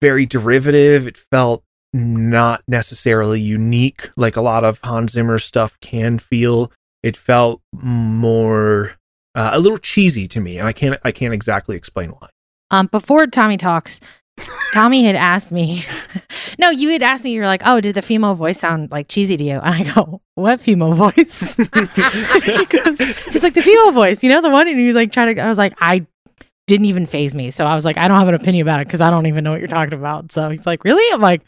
very 0.00 0.26
derivative. 0.26 1.06
It 1.06 1.18
felt 1.18 1.64
not 1.92 2.62
necessarily 2.68 3.40
unique 3.40 4.10
like 4.16 4.36
a 4.36 4.40
lot 4.40 4.64
of 4.64 4.80
Hans 4.82 5.12
Zimmer 5.12 5.38
stuff 5.38 5.78
can 5.80 6.18
feel. 6.18 6.72
It 7.02 7.16
felt 7.16 7.60
more 7.72 8.92
uh, 9.34 9.50
a 9.52 9.60
little 9.60 9.78
cheesy 9.78 10.26
to 10.28 10.40
me, 10.40 10.58
and 10.58 10.66
I 10.66 10.72
can't 10.72 10.98
I 11.04 11.12
can't 11.12 11.34
exactly 11.34 11.76
explain 11.76 12.10
why. 12.10 12.28
Um, 12.70 12.86
before 12.86 13.26
Tommy 13.26 13.56
talks, 13.56 14.00
Tommy 14.72 15.04
had 15.04 15.16
asked 15.16 15.52
me, 15.52 15.84
no, 16.58 16.70
you 16.70 16.90
had 16.90 17.02
asked 17.02 17.24
me, 17.24 17.32
you 17.32 17.40
were 17.40 17.46
like, 17.46 17.62
oh, 17.64 17.80
did 17.80 17.94
the 17.94 18.02
female 18.02 18.34
voice 18.34 18.60
sound 18.60 18.90
like 18.90 19.08
cheesy 19.08 19.36
to 19.36 19.44
you? 19.44 19.58
And 19.60 19.74
I 19.74 19.94
go, 19.94 20.20
what 20.34 20.60
female 20.60 20.92
voice? 20.92 21.56
he's 21.56 21.58
like, 23.42 23.54
the 23.54 23.62
female 23.64 23.92
voice, 23.92 24.22
you 24.22 24.30
know, 24.30 24.40
the 24.40 24.50
one? 24.50 24.68
And 24.68 24.78
he 24.78 24.86
was 24.86 24.96
like, 24.96 25.12
trying 25.12 25.34
to, 25.34 25.42
I 25.42 25.46
was 25.46 25.58
like, 25.58 25.74
I 25.80 26.06
didn't 26.66 26.86
even 26.86 27.06
phase 27.06 27.34
me. 27.34 27.50
So 27.50 27.64
I 27.64 27.74
was 27.74 27.84
like, 27.84 27.96
I 27.96 28.06
don't 28.06 28.18
have 28.18 28.28
an 28.28 28.34
opinion 28.34 28.62
about 28.62 28.80
it 28.80 28.86
because 28.86 29.00
I 29.00 29.10
don't 29.10 29.26
even 29.26 29.42
know 29.42 29.50
what 29.52 29.60
you're 29.60 29.68
talking 29.68 29.94
about. 29.94 30.30
So 30.30 30.50
he's 30.50 30.66
like, 30.66 30.84
really? 30.84 31.12
I'm 31.12 31.20
like, 31.20 31.42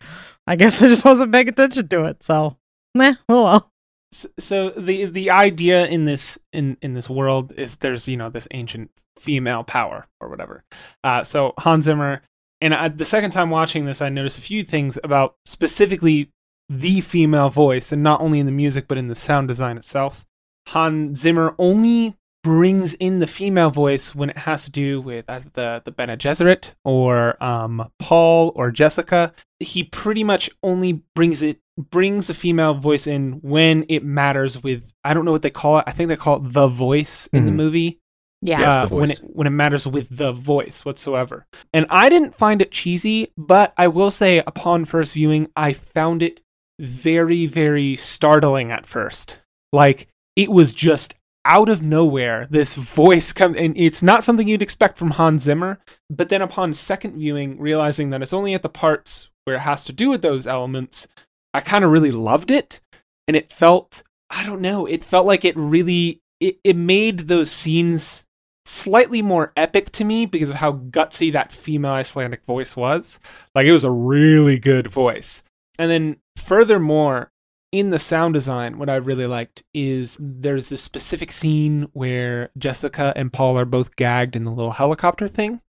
I 0.46 0.56
guess 0.56 0.82
I 0.82 0.88
just 0.88 1.04
wasn't 1.04 1.32
paying 1.32 1.48
attention 1.48 1.86
to 1.88 2.06
it. 2.06 2.22
So, 2.22 2.56
meh, 2.94 3.14
oh 3.28 3.44
well. 3.44 3.70
So 4.12 4.70
the 4.70 5.04
the 5.04 5.30
idea 5.30 5.86
in 5.86 6.04
this 6.04 6.36
in 6.52 6.76
in 6.82 6.94
this 6.94 7.08
world 7.08 7.52
is 7.52 7.76
there's 7.76 8.08
you 8.08 8.16
know 8.16 8.28
this 8.28 8.48
ancient 8.50 8.90
female 9.16 9.62
power 9.62 10.08
or 10.20 10.28
whatever. 10.28 10.64
Uh, 11.04 11.22
so 11.22 11.54
Hans 11.58 11.84
Zimmer 11.84 12.22
and 12.60 12.74
I, 12.74 12.88
the 12.88 13.04
second 13.04 13.30
time 13.30 13.50
watching 13.50 13.84
this, 13.84 14.02
I 14.02 14.08
noticed 14.08 14.38
a 14.38 14.42
few 14.42 14.62
things 14.62 14.98
about 15.02 15.36
specifically 15.44 16.30
the 16.68 17.00
female 17.00 17.50
voice, 17.50 17.90
and 17.92 18.02
not 18.02 18.20
only 18.20 18.38
in 18.38 18.46
the 18.46 18.52
music 18.52 18.86
but 18.88 18.98
in 18.98 19.08
the 19.08 19.14
sound 19.14 19.48
design 19.48 19.76
itself. 19.76 20.24
Hans 20.68 21.20
Zimmer 21.20 21.54
only 21.58 22.16
brings 22.42 22.94
in 22.94 23.18
the 23.18 23.26
female 23.26 23.70
voice 23.70 24.14
when 24.14 24.30
it 24.30 24.36
has 24.38 24.64
to 24.64 24.70
do 24.70 25.00
with 25.00 25.24
either 25.28 25.50
the 25.52 25.82
the 25.84 25.90
Bene 25.90 26.16
Gesserit 26.16 26.74
or 26.84 27.42
um, 27.42 27.90
Paul 27.98 28.52
or 28.54 28.70
Jessica. 28.70 29.34
He 29.58 29.84
pretty 29.84 30.24
much 30.24 30.48
only 30.62 31.02
brings 31.14 31.42
it 31.42 31.58
brings 31.76 32.28
the 32.28 32.34
female 32.34 32.74
voice 32.74 33.06
in 33.06 33.40
when 33.42 33.84
it 33.88 34.04
matters. 34.04 34.62
With 34.62 34.92
I 35.04 35.12
don't 35.12 35.24
know 35.24 35.32
what 35.32 35.42
they 35.42 35.50
call 35.50 35.78
it. 35.78 35.84
I 35.86 35.92
think 35.92 36.08
they 36.08 36.16
call 36.16 36.36
it 36.36 36.52
the 36.52 36.68
voice 36.68 37.26
in 37.32 37.46
the 37.46 37.52
Mhm. 37.52 37.56
movie. 37.56 37.98
Yeah. 38.42 38.82
Uh, 38.82 38.88
when 38.88 39.10
it 39.10 39.20
when 39.22 39.46
it 39.46 39.50
matters 39.50 39.86
with 39.86 40.08
the 40.16 40.32
voice 40.32 40.84
whatsoever. 40.84 41.46
And 41.72 41.86
I 41.90 42.08
didn't 42.08 42.34
find 42.34 42.62
it 42.62 42.70
cheesy, 42.70 43.32
but 43.36 43.74
I 43.76 43.88
will 43.88 44.10
say 44.10 44.38
upon 44.38 44.84
first 44.86 45.14
viewing, 45.14 45.48
I 45.56 45.72
found 45.72 46.22
it 46.22 46.40
very 46.78 47.46
very 47.46 47.96
startling 47.96 48.72
at 48.72 48.86
first. 48.86 49.40
Like 49.72 50.08
it 50.36 50.50
was 50.50 50.72
just 50.72 51.14
out 51.44 51.68
of 51.68 51.82
nowhere 51.82 52.46
this 52.50 52.74
voice 52.74 53.32
come 53.32 53.54
and 53.56 53.76
it's 53.76 54.02
not 54.02 54.22
something 54.24 54.46
you'd 54.48 54.62
expect 54.62 54.98
from 54.98 55.12
Hans 55.12 55.42
Zimmer, 55.42 55.78
but 56.08 56.28
then 56.28 56.42
upon 56.42 56.72
second 56.72 57.18
viewing 57.18 57.58
realizing 57.58 58.10
that 58.10 58.22
it's 58.22 58.32
only 58.32 58.54
at 58.54 58.62
the 58.62 58.68
parts 58.68 59.28
where 59.44 59.56
it 59.56 59.60
has 59.60 59.84
to 59.86 59.92
do 59.92 60.10
with 60.10 60.22
those 60.22 60.46
elements, 60.46 61.06
I 61.52 61.60
kind 61.60 61.84
of 61.84 61.90
really 61.90 62.10
loved 62.10 62.50
it 62.50 62.80
and 63.28 63.36
it 63.36 63.52
felt 63.52 64.02
I 64.30 64.46
don't 64.46 64.62
know, 64.62 64.86
it 64.86 65.04
felt 65.04 65.26
like 65.26 65.44
it 65.44 65.56
really 65.56 66.22
it, 66.40 66.58
it 66.64 66.76
made 66.76 67.20
those 67.20 67.50
scenes 67.50 68.24
slightly 68.64 69.22
more 69.22 69.52
epic 69.56 69.90
to 69.92 70.04
me 70.04 70.26
because 70.26 70.50
of 70.50 70.56
how 70.56 70.72
gutsy 70.72 71.32
that 71.32 71.52
female 71.52 71.92
Icelandic 71.92 72.44
voice 72.44 72.76
was. 72.76 73.18
Like 73.54 73.66
it 73.66 73.72
was 73.72 73.84
a 73.84 73.90
really 73.90 74.58
good 74.58 74.86
voice. 74.88 75.42
And 75.78 75.90
then 75.90 76.16
furthermore, 76.36 77.32
in 77.72 77.90
the 77.90 77.98
sound 77.98 78.34
design, 78.34 78.78
what 78.78 78.90
I 78.90 78.96
really 78.96 79.26
liked 79.26 79.62
is 79.72 80.16
there's 80.20 80.68
this 80.68 80.82
specific 80.82 81.30
scene 81.30 81.88
where 81.92 82.50
Jessica 82.58 83.12
and 83.14 83.32
Paul 83.32 83.56
are 83.56 83.64
both 83.64 83.96
gagged 83.96 84.34
in 84.34 84.44
the 84.44 84.50
little 84.50 84.72
helicopter 84.72 85.28
thing, 85.28 85.60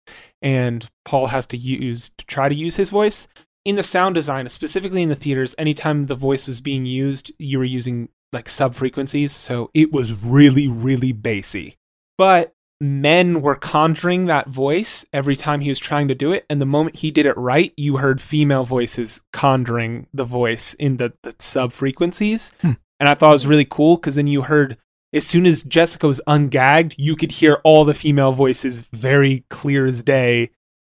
and 0.41 0.89
Paul 1.05 1.27
has 1.27 1.45
to 1.47 1.57
use 1.57 2.09
to 2.09 2.25
try 2.25 2.49
to 2.49 2.55
use 2.55 2.75
his 2.77 2.89
voice. 2.89 3.27
In 3.63 3.75
the 3.75 3.83
sound 3.83 4.15
design, 4.15 4.49
specifically 4.49 5.03
in 5.03 5.09
the 5.09 5.15
theaters, 5.15 5.53
anytime 5.59 6.07
the 6.07 6.15
voice 6.15 6.47
was 6.47 6.59
being 6.59 6.87
used, 6.87 7.31
you 7.37 7.59
were 7.59 7.63
using 7.63 8.09
like 8.33 8.49
sub 8.49 8.73
frequencies, 8.73 9.31
so 9.31 9.69
it 9.75 9.91
was 9.91 10.23
really, 10.23 10.67
really 10.67 11.11
bassy. 11.11 11.75
But 12.17 12.55
men 12.81 13.41
were 13.41 13.55
conjuring 13.55 14.25
that 14.25 14.49
voice 14.49 15.05
every 15.13 15.35
time 15.35 15.61
he 15.61 15.69
was 15.69 15.79
trying 15.79 16.07
to 16.07 16.15
do 16.15 16.33
it, 16.33 16.45
and 16.49 16.59
the 16.59 16.65
moment 16.65 16.97
he 16.97 17.11
did 17.11 17.27
it 17.27 17.37
right, 17.37 17.71
you 17.77 17.97
heard 17.97 18.19
female 18.19 18.65
voices 18.65 19.21
conjuring 19.31 20.07
the 20.13 20.25
voice 20.25 20.73
in 20.73 20.97
the, 20.97 21.13
the 21.21 21.35
sub 21.39 21.71
frequencies. 21.71 22.51
Hmm. 22.61 22.71
And 22.99 23.07
I 23.07 23.13
thought 23.13 23.29
it 23.29 23.33
was 23.33 23.47
really 23.47 23.65
cool 23.65 23.97
because 23.97 24.15
then 24.15 24.27
you 24.27 24.41
heard 24.41 24.77
as 25.13 25.27
soon 25.27 25.45
as 25.45 25.63
Jessica 25.63 26.07
was 26.07 26.21
ungagged, 26.27 26.95
you 26.97 27.15
could 27.15 27.33
hear 27.33 27.59
all 27.63 27.85
the 27.85 27.93
female 27.93 28.31
voices 28.31 28.79
very 28.79 29.43
clear 29.49 29.85
as 29.85 30.03
day 30.03 30.51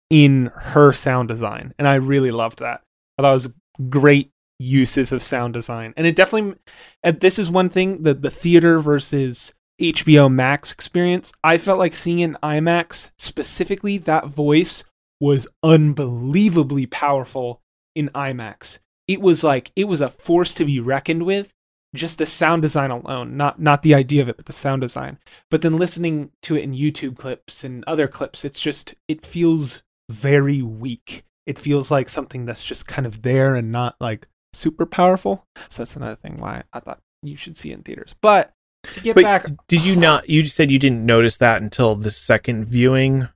in 0.10 0.52
her 0.54 0.92
sound 0.92 1.30
design. 1.30 1.74
And 1.78 1.88
I 1.88 1.96
really 1.96 2.32
loved 2.32 2.60
that. 2.60 2.82
I 3.18 3.22
thought 3.22 3.32
it 3.32 3.34
was 3.34 3.54
great 3.90 4.32
uses 4.60 5.12
of 5.12 5.22
sound 5.22 5.54
design. 5.54 5.94
And 5.96 6.08
it 6.08 6.16
definitely 6.16 6.60
and 7.04 7.20
this 7.20 7.38
is 7.38 7.50
one 7.50 7.70
thing 7.70 8.04
that 8.04 8.22
the 8.22 8.32
theater 8.32 8.80
versus 8.80 9.54
HBO 9.82 10.32
Max 10.32 10.72
experience. 10.72 11.32
I 11.44 11.58
felt 11.58 11.80
like 11.80 11.94
seeing 11.94 12.20
in 12.20 12.38
IMAX 12.42 13.12
specifically 13.18 13.98
that 14.00 14.28
voice 14.28 14.84
was 15.20 15.48
unbelievably 15.64 16.88
powerful 16.88 17.62
in 17.96 18.10
IMAX. 18.10 18.80
It 19.08 19.22
was 19.22 19.44
like 19.44 19.72
it 19.76 19.86
was 19.86 20.02
a 20.02 20.10
force 20.10 20.54
to 20.56 20.66
be 20.66 20.80
reckoned 20.80 21.24
with. 21.24 21.54
Just 21.96 22.18
the 22.18 22.26
sound 22.26 22.62
design 22.62 22.92
alone, 22.92 23.38
not 23.38 23.62
not 23.62 23.82
the 23.82 23.96
idea 23.96 24.22
of 24.22 24.30
it, 24.30 24.38
but 24.38 24.46
the 24.46 24.54
sound 24.54 24.82
design. 24.82 25.20
But 25.50 25.62
then 25.62 25.78
listening 25.78 26.32
to 26.44 26.56
it 26.56 26.64
in 26.64 26.74
YouTube 26.74 27.18
clips 27.18 27.64
and 27.64 27.84
other 27.88 28.08
clips, 28.08 28.44
it's 28.44 28.60
just 28.60 28.94
it 29.08 29.26
feels 29.26 29.84
very 30.10 30.62
weak. 30.62 31.24
It 31.46 31.58
feels 31.58 31.90
like 31.90 32.10
something 32.10 32.46
that's 32.46 32.66
just 32.66 32.88
kind 32.88 33.06
of 33.06 33.22
there 33.22 33.56
and 33.56 33.72
not 33.72 33.96
like 34.02 34.28
super 34.54 34.86
powerful. 34.86 35.46
So 35.70 35.82
that's 35.82 35.96
another 35.96 36.16
thing 36.16 36.38
why 36.38 36.64
I 36.74 36.82
thought 36.82 37.00
you 37.24 37.38
should 37.38 37.56
see 37.56 37.72
it 37.72 37.76
in 37.76 37.84
theaters. 37.84 38.16
But 38.22 38.54
to 38.92 39.02
get 39.02 39.16
But 39.16 39.24
back, 39.24 39.46
did 39.68 39.86
you 39.86 39.96
not? 39.96 40.30
You 40.30 40.46
said 40.46 40.72
you 40.72 40.80
didn't 40.80 41.06
notice 41.06 41.38
that 41.38 41.62
until 41.62 41.96
the 41.96 42.12
second 42.12 42.66
viewing, 42.66 43.30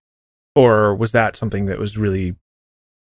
or 0.55 0.95
was 0.95 1.11
that 1.11 1.35
something 1.35 1.65
that 1.67 1.79
was 1.79 1.97
really 1.97 2.35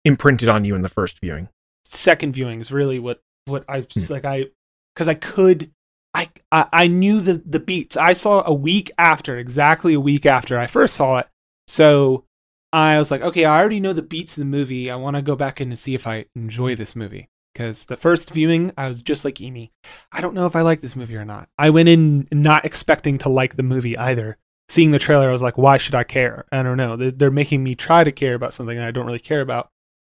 imprinted 0.04 0.48
on 0.48 0.64
you 0.64 0.74
in 0.74 0.82
the 0.82 0.88
first 0.88 1.20
viewing? 1.20 1.48
second 1.86 2.32
viewing 2.32 2.60
is 2.60 2.72
really 2.72 2.98
what 2.98 3.20
what 3.46 3.64
I 3.68 3.82
just 3.82 4.08
hmm. 4.08 4.14
like 4.14 4.24
I 4.24 4.46
because 4.94 5.08
I 5.08 5.14
could 5.14 5.70
I, 6.14 6.28
I 6.50 6.66
I 6.72 6.86
knew 6.86 7.20
the 7.20 7.34
the 7.34 7.60
beats. 7.60 7.96
I 7.96 8.12
saw 8.12 8.42
a 8.44 8.54
week 8.54 8.90
after, 8.98 9.38
exactly 9.38 9.94
a 9.94 10.00
week 10.00 10.26
after 10.26 10.58
I 10.58 10.66
first 10.66 10.94
saw 10.94 11.18
it. 11.18 11.28
So 11.68 12.24
I 12.72 12.98
was 12.98 13.10
like, 13.10 13.22
okay, 13.22 13.44
I 13.44 13.58
already 13.58 13.80
know 13.80 13.92
the 13.92 14.02
beats 14.02 14.36
of 14.36 14.40
the 14.40 14.46
movie. 14.46 14.90
I 14.90 14.96
want 14.96 15.16
to 15.16 15.22
go 15.22 15.36
back 15.36 15.60
in 15.60 15.68
and 15.68 15.78
see 15.78 15.94
if 15.94 16.06
I 16.06 16.26
enjoy 16.34 16.74
this 16.74 16.96
movie. 16.96 17.28
Because 17.56 17.86
the 17.86 17.96
first 17.96 18.34
viewing, 18.34 18.70
I 18.76 18.86
was 18.86 19.00
just 19.00 19.24
like 19.24 19.40
Amy. 19.40 19.72
I 20.12 20.20
don't 20.20 20.34
know 20.34 20.44
if 20.44 20.54
I 20.54 20.60
like 20.60 20.82
this 20.82 20.94
movie 20.94 21.16
or 21.16 21.24
not. 21.24 21.48
I 21.56 21.70
went 21.70 21.88
in 21.88 22.28
not 22.30 22.66
expecting 22.66 23.16
to 23.18 23.30
like 23.30 23.56
the 23.56 23.62
movie 23.62 23.96
either. 23.96 24.36
Seeing 24.68 24.90
the 24.90 24.98
trailer, 24.98 25.30
I 25.30 25.32
was 25.32 25.40
like, 25.40 25.56
why 25.56 25.78
should 25.78 25.94
I 25.94 26.04
care? 26.04 26.44
I 26.52 26.62
don't 26.62 26.76
know. 26.76 26.96
They're, 26.96 27.12
they're 27.12 27.30
making 27.30 27.64
me 27.64 27.74
try 27.74 28.04
to 28.04 28.12
care 28.12 28.34
about 28.34 28.52
something 28.52 28.76
that 28.76 28.86
I 28.86 28.90
don't 28.90 29.06
really 29.06 29.18
care 29.18 29.40
about. 29.40 29.70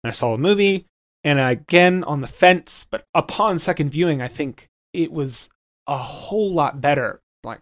And 0.03 0.09
I 0.09 0.11
saw 0.11 0.33
the 0.33 0.37
movie, 0.37 0.85
and 1.23 1.39
again 1.39 2.03
on 2.03 2.19
the 2.19 2.27
fence, 2.27 2.83
but 2.83 3.05
upon 3.13 3.57
second 3.57 3.91
viewing, 3.91 4.21
I 4.21 4.27
think 4.27 4.67
it 4.91 5.09
was 5.09 5.49
a 5.87 5.97
whole 5.97 6.51
lot 6.51 6.81
better. 6.81 7.21
Like 7.45 7.61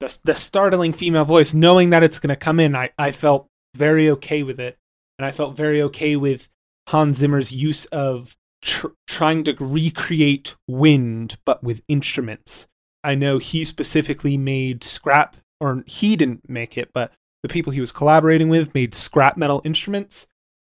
the 0.00 0.18
the 0.24 0.34
startling 0.34 0.92
female 0.92 1.24
voice, 1.24 1.54
knowing 1.54 1.90
that 1.90 2.02
it's 2.02 2.18
going 2.18 2.30
to 2.30 2.36
come 2.36 2.58
in, 2.58 2.74
I 2.74 2.90
I 2.98 3.12
felt 3.12 3.46
very 3.76 4.10
okay 4.10 4.42
with 4.42 4.58
it, 4.58 4.78
and 5.16 5.24
I 5.24 5.30
felt 5.30 5.56
very 5.56 5.80
okay 5.82 6.16
with 6.16 6.48
Hans 6.88 7.18
Zimmer's 7.18 7.52
use 7.52 7.84
of 7.86 8.36
tr- 8.62 8.88
trying 9.06 9.44
to 9.44 9.56
recreate 9.58 10.56
wind, 10.66 11.36
but 11.44 11.62
with 11.62 11.82
instruments. 11.88 12.66
I 13.04 13.14
know 13.14 13.38
he 13.38 13.64
specifically 13.64 14.36
made 14.36 14.84
scrap, 14.84 15.36
or 15.60 15.84
he 15.86 16.16
didn't 16.16 16.48
make 16.48 16.78
it, 16.78 16.90
but 16.94 17.12
the 17.42 17.48
people 17.48 17.72
he 17.72 17.80
was 17.80 17.92
collaborating 17.92 18.48
with 18.48 18.74
made 18.74 18.94
scrap 18.94 19.36
metal 19.36 19.60
instruments. 19.64 20.26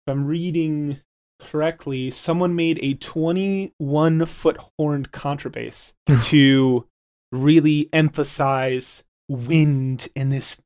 If 0.06 0.12
I'm 0.12 0.26
reading 0.26 1.00
correctly, 1.40 2.10
someone 2.10 2.54
made 2.54 2.78
a 2.82 2.94
21 2.94 4.26
foot 4.26 4.56
horned 4.78 5.10
contrabass 5.10 5.92
to 6.24 6.86
really 7.32 7.88
emphasize 7.92 9.04
wind 9.28 10.08
and 10.14 10.30
this 10.30 10.62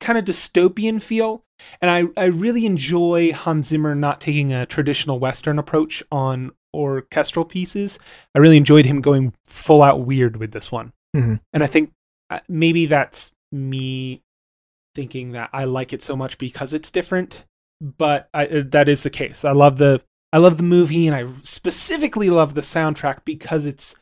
kind 0.00 0.18
of 0.18 0.24
dystopian 0.24 1.00
feel. 1.00 1.44
And 1.80 1.90
I, 1.90 2.04
I 2.20 2.26
really 2.26 2.66
enjoy 2.66 3.32
Hans 3.32 3.68
Zimmer 3.68 3.94
not 3.94 4.20
taking 4.20 4.52
a 4.52 4.66
traditional 4.66 5.18
Western 5.18 5.58
approach 5.58 6.02
on 6.10 6.52
orchestral 6.74 7.44
pieces. 7.44 7.98
I 8.34 8.38
really 8.38 8.56
enjoyed 8.56 8.86
him 8.86 9.00
going 9.00 9.32
full 9.44 9.82
out 9.82 10.00
weird 10.04 10.36
with 10.36 10.52
this 10.52 10.70
one. 10.70 10.92
Mhm. 11.14 11.40
And 11.52 11.62
I 11.62 11.66
think 11.66 11.92
uh, 12.30 12.40
maybe 12.48 12.86
that's 12.86 13.32
me 13.52 14.22
thinking 14.94 15.32
that 15.32 15.50
I 15.52 15.64
like 15.64 15.92
it 15.92 16.02
so 16.02 16.16
much 16.16 16.38
because 16.38 16.72
it's 16.72 16.90
different. 16.90 17.44
But 17.80 18.28
I, 18.32 18.46
uh, 18.46 18.62
that 18.68 18.88
is 18.88 19.02
the 19.02 19.10
case. 19.10 19.44
I 19.44 19.52
love 19.52 19.78
the 19.78 20.02
I 20.32 20.38
love 20.38 20.56
the 20.56 20.62
movie, 20.62 21.06
and 21.06 21.14
I 21.14 21.26
specifically 21.44 22.30
love 22.30 22.54
the 22.54 22.60
soundtrack 22.62 23.24
because 23.24 23.64
it's 23.64 23.94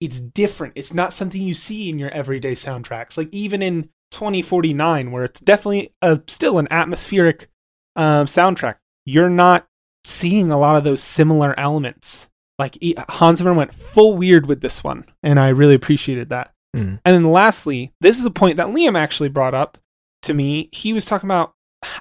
it's 0.00 0.20
different. 0.20 0.74
It's 0.76 0.94
not 0.94 1.12
something 1.12 1.40
you 1.40 1.54
see 1.54 1.88
in 1.88 1.98
your 1.98 2.10
everyday 2.10 2.54
soundtracks. 2.54 3.16
Like 3.16 3.32
even 3.32 3.62
in 3.62 3.90
2049, 4.16 5.10
where 5.10 5.24
it's 5.24 5.40
definitely 5.40 5.92
a, 6.00 6.20
still 6.26 6.58
an 6.58 6.66
atmospheric 6.70 7.50
um, 7.96 8.24
soundtrack, 8.26 8.76
you're 9.04 9.28
not 9.28 9.66
seeing 10.04 10.50
a 10.50 10.58
lot 10.58 10.76
of 10.76 10.84
those 10.84 11.02
similar 11.02 11.58
elements. 11.60 12.28
Like 12.58 12.78
Hans 13.10 13.40
Zimmer 13.40 13.52
went 13.52 13.74
full 13.74 14.16
weird 14.16 14.46
with 14.46 14.62
this 14.62 14.82
one, 14.82 15.04
and 15.22 15.38
I 15.38 15.50
really 15.50 15.74
appreciated 15.74 16.30
that. 16.30 16.52
Mm. 16.74 17.00
And 17.04 17.14
then 17.14 17.24
lastly, 17.24 17.92
this 18.00 18.18
is 18.18 18.24
a 18.24 18.30
point 18.30 18.56
that 18.56 18.68
Liam 18.68 18.98
actually 18.98 19.28
brought 19.28 19.54
up 19.54 19.76
to 20.22 20.32
me. 20.32 20.70
He 20.72 20.94
was 20.94 21.04
talking 21.04 21.26
about 21.26 21.52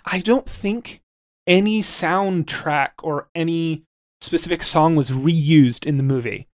I 0.06 0.20
don't 0.20 0.48
think 0.48 1.02
any 1.46 1.82
soundtrack 1.82 2.92
or 3.04 3.28
any 3.36 3.84
specific 4.22 4.64
song 4.64 4.96
was 4.96 5.12
reused 5.12 5.86
in 5.86 5.98
the 5.98 6.04
movie. 6.04 6.48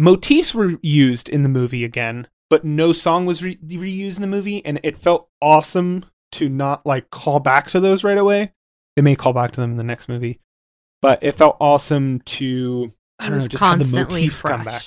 Motifs 0.00 0.52
were 0.52 0.74
used 0.82 1.28
in 1.28 1.44
the 1.44 1.48
movie 1.48 1.84
again, 1.84 2.26
but 2.50 2.64
no 2.64 2.92
song 2.92 3.26
was 3.26 3.42
re- 3.42 3.56
reused 3.56 4.16
in 4.16 4.22
the 4.22 4.26
movie, 4.26 4.64
and 4.64 4.80
it 4.82 4.96
felt 4.96 5.28
awesome 5.40 6.04
to 6.32 6.48
not 6.48 6.84
like 6.84 7.10
call 7.10 7.40
back 7.40 7.68
to 7.68 7.80
those 7.80 8.04
right 8.04 8.18
away. 8.18 8.52
They 8.94 9.02
may 9.02 9.16
call 9.16 9.32
back 9.32 9.52
to 9.52 9.60
them 9.60 9.72
in 9.72 9.76
the 9.76 9.84
next 9.84 10.08
movie, 10.08 10.40
but 11.02 11.22
it 11.22 11.32
felt 11.32 11.56
awesome 11.60 12.20
to 12.20 12.92
I 13.18 13.28
don't 13.28 13.38
know 13.38 13.48
just 13.48 13.62
have 13.62 13.78
the 13.78 13.84
constantly 13.84 14.22
motifs 14.22 14.42
come 14.42 14.64
back. 14.64 14.84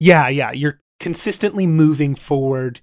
Yeah, 0.00 0.28
yeah, 0.28 0.52
you're 0.52 0.80
consistently 1.00 1.66
moving 1.66 2.14
forward. 2.14 2.80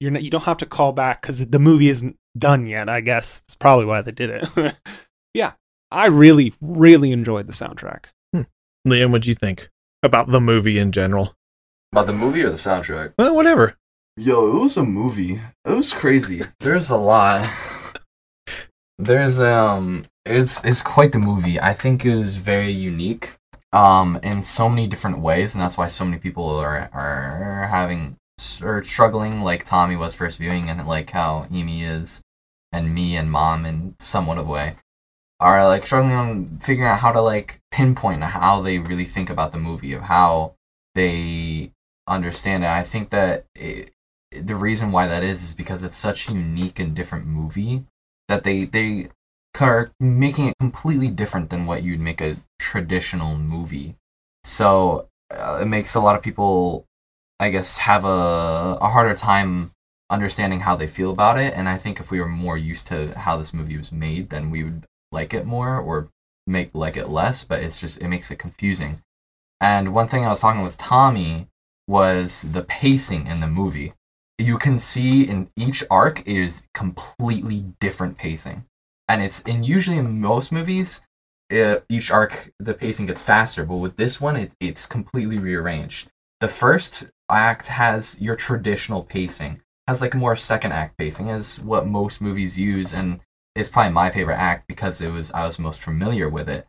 You're 0.00 0.10
not, 0.10 0.22
you 0.22 0.30
don't 0.30 0.44
have 0.44 0.58
to 0.58 0.66
call 0.66 0.92
back 0.92 1.22
because 1.22 1.46
the 1.46 1.58
movie 1.58 1.88
isn't 1.88 2.16
done 2.38 2.66
yet. 2.66 2.88
I 2.88 3.00
guess 3.00 3.40
it's 3.46 3.54
probably 3.54 3.86
why 3.86 4.02
they 4.02 4.12
did 4.12 4.30
it. 4.30 4.74
yeah, 5.34 5.52
I 5.90 6.06
really, 6.06 6.52
really 6.60 7.12
enjoyed 7.12 7.46
the 7.46 7.52
soundtrack. 7.52 8.06
Hmm. 8.34 8.42
Liam, 8.86 9.10
what'd 9.10 9.26
you 9.26 9.34
think 9.34 9.70
about 10.02 10.28
the 10.28 10.40
movie 10.40 10.78
in 10.78 10.92
general? 10.92 11.34
About 11.92 12.06
the 12.06 12.12
movie 12.12 12.42
or 12.42 12.50
the 12.50 12.56
soundtrack? 12.56 13.14
Well, 13.18 13.34
whatever. 13.34 13.76
Yo, 14.16 14.56
it 14.56 14.60
was 14.60 14.76
a 14.76 14.82
movie. 14.82 15.40
It 15.64 15.74
was 15.74 15.92
crazy. 15.92 16.42
There's 16.60 16.90
a 16.90 16.96
lot. 16.96 17.48
There's 18.98 19.38
um 19.38 20.06
it's 20.24 20.64
it's 20.64 20.82
quite 20.82 21.12
the 21.12 21.18
movie. 21.18 21.60
I 21.60 21.74
think 21.74 22.04
it 22.04 22.16
was 22.16 22.36
very 22.36 22.72
unique 22.72 23.36
um 23.72 24.18
in 24.22 24.40
so 24.40 24.68
many 24.68 24.86
different 24.86 25.18
ways 25.18 25.54
and 25.54 25.62
that's 25.62 25.76
why 25.76 25.88
so 25.88 26.04
many 26.04 26.18
people 26.18 26.48
are 26.48 26.88
are 26.94 27.68
having 27.70 28.16
or 28.62 28.82
struggling 28.82 29.42
like 29.42 29.64
Tommy 29.64 29.96
was 29.96 30.14
first 30.14 30.38
viewing 30.38 30.70
and 30.70 30.86
like 30.86 31.10
how 31.10 31.46
Amy 31.52 31.82
is 31.82 32.22
and 32.72 32.94
me 32.94 33.16
and 33.16 33.30
mom 33.30 33.66
in 33.66 33.94
somewhat 33.98 34.38
of 34.38 34.48
a 34.48 34.50
way 34.50 34.76
are 35.40 35.66
like 35.66 35.84
struggling 35.84 36.14
on 36.14 36.58
figuring 36.60 36.88
out 36.88 37.00
how 37.00 37.12
to 37.12 37.20
like 37.20 37.60
pinpoint 37.70 38.22
how 38.22 38.60
they 38.62 38.78
really 38.78 39.04
think 39.04 39.28
about 39.28 39.52
the 39.52 39.58
movie 39.58 39.92
of 39.92 40.02
how 40.02 40.54
they 40.94 41.70
understand 42.08 42.64
it. 42.64 42.70
I 42.70 42.82
think 42.82 43.10
that 43.10 43.44
it, 43.54 43.92
the 44.32 44.56
reason 44.56 44.92
why 44.92 45.06
that 45.06 45.22
is 45.22 45.42
is 45.42 45.54
because 45.54 45.84
it's 45.84 45.96
such 45.96 46.28
a 46.28 46.32
unique 46.32 46.78
and 46.78 46.94
different 46.94 47.26
movie 47.26 47.82
that 48.28 48.44
they 48.44 48.64
they 48.64 49.08
are 49.60 49.90
making 49.98 50.48
it 50.48 50.58
completely 50.60 51.08
different 51.08 51.50
than 51.50 51.66
what 51.66 51.82
you'd 51.82 52.00
make 52.00 52.20
a 52.20 52.36
traditional 52.58 53.36
movie. 53.36 53.96
So 54.44 55.08
uh, 55.30 55.60
it 55.62 55.66
makes 55.66 55.94
a 55.94 56.00
lot 56.00 56.16
of 56.16 56.22
people, 56.22 56.84
I 57.40 57.50
guess, 57.50 57.78
have 57.78 58.04
a 58.04 58.78
a 58.80 58.88
harder 58.88 59.14
time 59.14 59.72
understanding 60.10 60.60
how 60.60 60.76
they 60.76 60.86
feel 60.86 61.10
about 61.10 61.38
it. 61.38 61.54
And 61.56 61.68
I 61.68 61.78
think 61.78 61.98
if 62.00 62.10
we 62.10 62.20
were 62.20 62.28
more 62.28 62.56
used 62.56 62.86
to 62.88 63.18
how 63.18 63.36
this 63.36 63.54
movie 63.54 63.76
was 63.76 63.92
made, 63.92 64.30
then 64.30 64.50
we 64.50 64.62
would 64.64 64.84
like 65.12 65.34
it 65.34 65.46
more 65.46 65.78
or 65.78 66.08
make 66.46 66.74
like 66.74 66.96
it 66.96 67.08
less. 67.08 67.44
But 67.44 67.62
it's 67.62 67.80
just 67.80 68.00
it 68.02 68.08
makes 68.08 68.30
it 68.30 68.38
confusing. 68.38 69.00
And 69.60 69.94
one 69.94 70.08
thing 70.08 70.24
I 70.24 70.28
was 70.28 70.40
talking 70.40 70.62
with 70.62 70.76
Tommy 70.76 71.48
was 71.86 72.42
the 72.42 72.62
pacing 72.62 73.26
in 73.26 73.40
the 73.40 73.46
movie. 73.46 73.94
You 74.38 74.58
can 74.58 74.78
see 74.78 75.26
in 75.26 75.50
each 75.56 75.82
arc 75.90 76.26
is 76.26 76.62
completely 76.74 77.64
different 77.80 78.18
pacing, 78.18 78.64
and 79.08 79.22
it's 79.22 79.40
in 79.42 79.64
usually 79.64 79.98
in 79.98 80.20
most 80.20 80.52
movies, 80.52 81.02
uh, 81.52 81.76
each 81.88 82.10
arc 82.10 82.50
the 82.58 82.74
pacing 82.74 83.06
gets 83.06 83.22
faster, 83.22 83.64
but 83.64 83.76
with 83.76 83.96
this 83.96 84.20
one, 84.20 84.36
it, 84.36 84.54
it's 84.60 84.86
completely 84.86 85.38
rearranged. 85.38 86.08
The 86.40 86.48
first 86.48 87.04
act 87.30 87.68
has 87.68 88.20
your 88.20 88.36
traditional 88.36 89.02
pacing, 89.02 89.62
has 89.88 90.02
like 90.02 90.14
more 90.14 90.36
second 90.36 90.72
act 90.72 90.98
pacing, 90.98 91.28
is 91.28 91.60
what 91.60 91.86
most 91.86 92.20
movies 92.20 92.58
use, 92.58 92.92
and 92.92 93.20
it's 93.54 93.70
probably 93.70 93.92
my 93.92 94.10
favorite 94.10 94.36
act 94.36 94.66
because 94.68 95.00
it 95.00 95.10
was 95.10 95.30
I 95.32 95.46
was 95.46 95.58
most 95.58 95.80
familiar 95.80 96.28
with 96.28 96.48
it 96.48 96.66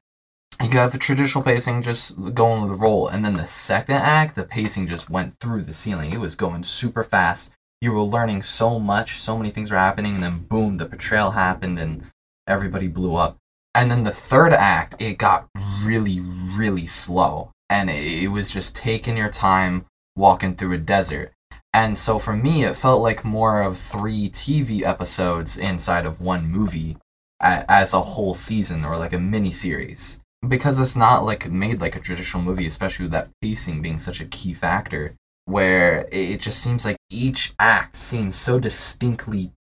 you 0.64 0.80
have 0.80 0.92
the 0.92 0.98
traditional 0.98 1.44
pacing 1.44 1.84
just 1.84 2.34
going 2.34 2.64
with 2.64 2.72
the 2.72 2.78
roll, 2.78 3.08
and 3.08 3.24
then 3.24 3.34
the 3.34 3.46
second 3.46 3.98
act, 3.98 4.36
the 4.36 4.44
pacing 4.44 4.88
just 4.88 5.10
went 5.10 5.38
through 5.40 5.62
the 5.62 5.74
ceiling. 5.74 6.12
It 6.12 6.20
was 6.20 6.36
going 6.36 6.64
super 6.64 7.04
fast. 7.04 7.54
You 7.80 7.92
were 7.92 8.02
learning 8.02 8.42
so 8.42 8.80
much, 8.80 9.18
so 9.18 9.38
many 9.38 9.52
things 9.52 9.70
were 9.70 9.78
happening, 9.78 10.16
and 10.16 10.24
then 10.24 10.40
boom, 10.40 10.78
the 10.78 10.86
betrayal 10.86 11.32
happened, 11.32 11.78
and 11.78 12.04
everybody 12.48 12.88
blew 12.88 13.16
up. 13.16 13.38
And 13.76 13.92
then 13.92 14.02
the 14.02 14.12
third 14.12 14.52
act, 14.52 15.00
it 15.00 15.20
got 15.20 15.48
really, 15.84 16.20
really 16.22 16.88
slow, 16.88 17.52
and 17.70 17.92
it 17.92 18.32
was 18.32 18.50
just 18.50 18.76
taking 18.76 19.16
your 19.16 19.30
time 19.30 19.86
walking 20.16 20.56
through 20.56 20.74
a 20.74 20.80
desert. 20.80 21.34
And 21.72 21.96
so 21.96 22.18
for 22.18 22.36
me, 22.36 22.64
it 22.64 22.76
felt 22.76 23.04
like 23.04 23.24
more 23.24 23.62
of 23.62 23.78
three 23.78 24.30
TV 24.30 24.82
episodes 24.82 25.56
inside 25.56 26.08
of 26.08 26.20
one 26.20 26.48
movie 26.48 26.98
as 27.40 27.94
a 27.94 28.02
whole 28.02 28.34
season 28.34 28.84
or 28.84 28.98
like 28.98 29.14
a 29.14 29.20
mini 29.20 29.52
series 29.52 30.20
because 30.46 30.80
it's 30.80 30.96
not 30.96 31.24
like 31.24 31.50
made 31.50 31.82
like 31.82 31.96
a 31.96 32.00
traditional 32.00 32.44
movie, 32.44 32.66
especially 32.66 33.06
with 33.06 33.14
that 33.14 33.30
pacing 33.42 33.82
being 33.82 34.00
such 34.00 34.22
a 34.22 34.26
key 34.26 34.54
factor, 34.54 35.16
where 35.46 36.08
it 36.12 36.42
just 36.42 36.62
seems 36.62 36.86
like 36.86 36.98
each 37.10 37.54
act 37.60 37.96
seems 37.96 38.36
so 38.36 38.60
distinctly 38.60 39.52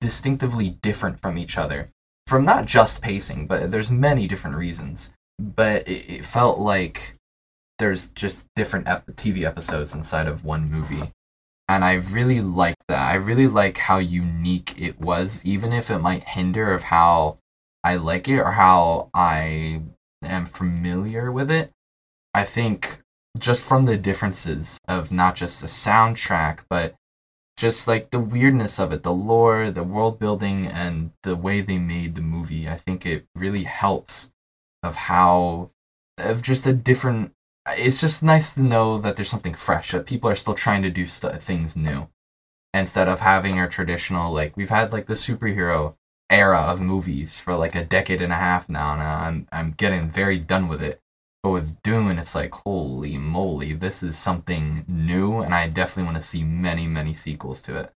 distinctively 0.00 0.70
different 0.82 1.20
from 1.20 1.38
each 1.38 1.56
other. 1.58 1.88
From 2.26 2.44
not 2.44 2.66
just 2.66 3.02
pacing 3.02 3.46
but 3.46 3.70
there's 3.70 3.90
many 3.90 4.26
different 4.26 4.56
reasons. 4.56 5.12
But 5.38 5.86
it, 5.88 6.10
it 6.10 6.24
felt 6.24 6.58
like 6.58 7.16
there's 7.78 8.08
just 8.10 8.44
different 8.54 8.86
ep- 8.88 9.06
tv 9.16 9.44
episodes 9.44 9.94
inside 9.94 10.26
of 10.26 10.44
one 10.44 10.70
movie. 10.70 11.10
And 11.68 11.84
i 11.84 11.94
really 11.94 12.40
like 12.40 12.76
that. 12.88 13.10
I 13.10 13.14
really 13.14 13.46
like 13.46 13.78
how 13.78 13.98
unique 13.98 14.74
it 14.80 15.00
was 15.00 15.44
even 15.44 15.72
if 15.72 15.90
it 15.90 15.98
might 15.98 16.28
hinder 16.28 16.72
of 16.72 16.84
how 16.84 17.38
i 17.84 17.96
like 17.96 18.28
it 18.28 18.38
or 18.38 18.52
how 18.52 19.10
i 19.14 19.82
am 20.22 20.46
familiar 20.46 21.30
with 21.30 21.50
it, 21.50 21.70
I 22.34 22.44
think 22.44 23.00
just 23.38 23.64
from 23.64 23.84
the 23.84 23.96
differences 23.96 24.78
of 24.86 25.12
not 25.12 25.36
just 25.36 25.60
the 25.60 25.66
soundtrack, 25.66 26.60
but 26.68 26.94
just 27.56 27.86
like 27.86 28.10
the 28.10 28.20
weirdness 28.20 28.78
of 28.78 28.92
it, 28.92 29.02
the 29.02 29.12
lore, 29.12 29.70
the 29.70 29.84
world 29.84 30.18
building, 30.18 30.66
and 30.66 31.12
the 31.22 31.36
way 31.36 31.60
they 31.60 31.78
made 31.78 32.14
the 32.14 32.20
movie, 32.20 32.68
I 32.68 32.76
think 32.76 33.06
it 33.06 33.26
really 33.34 33.64
helps 33.64 34.32
of 34.82 34.96
how, 34.96 35.70
of 36.18 36.42
just 36.42 36.66
a 36.66 36.72
different. 36.72 37.32
It's 37.68 38.00
just 38.00 38.22
nice 38.22 38.54
to 38.54 38.62
know 38.62 38.98
that 38.98 39.14
there's 39.14 39.30
something 39.30 39.54
fresh, 39.54 39.92
that 39.92 40.06
people 40.06 40.28
are 40.28 40.34
still 40.34 40.54
trying 40.54 40.82
to 40.82 40.90
do 40.90 41.06
st- 41.06 41.40
things 41.40 41.76
new. 41.76 42.08
Instead 42.74 43.06
of 43.06 43.20
having 43.20 43.58
our 43.58 43.68
traditional, 43.68 44.32
like, 44.32 44.56
we've 44.56 44.70
had 44.70 44.92
like 44.92 45.06
the 45.06 45.14
superhero 45.14 45.94
era 46.32 46.58
of 46.60 46.80
movies 46.80 47.38
for 47.38 47.54
like 47.54 47.76
a 47.76 47.84
decade 47.84 48.22
and 48.22 48.32
a 48.32 48.36
half 48.36 48.68
now, 48.68 48.94
and 48.94 49.02
I'm 49.02 49.48
I'm 49.52 49.72
getting 49.72 50.10
very 50.10 50.38
done 50.38 50.68
with 50.68 50.82
it. 50.82 51.00
But 51.42 51.50
with 51.50 51.82
Dune, 51.82 52.18
it's 52.18 52.34
like 52.34 52.54
holy 52.54 53.18
moly, 53.18 53.74
this 53.74 54.02
is 54.02 54.18
something 54.18 54.84
new, 54.88 55.40
and 55.40 55.54
I 55.54 55.68
definitely 55.68 56.04
want 56.04 56.16
to 56.16 56.22
see 56.22 56.44
many 56.44 56.86
many 56.86 57.14
sequels 57.14 57.62
to 57.62 57.78
it. 57.78 57.92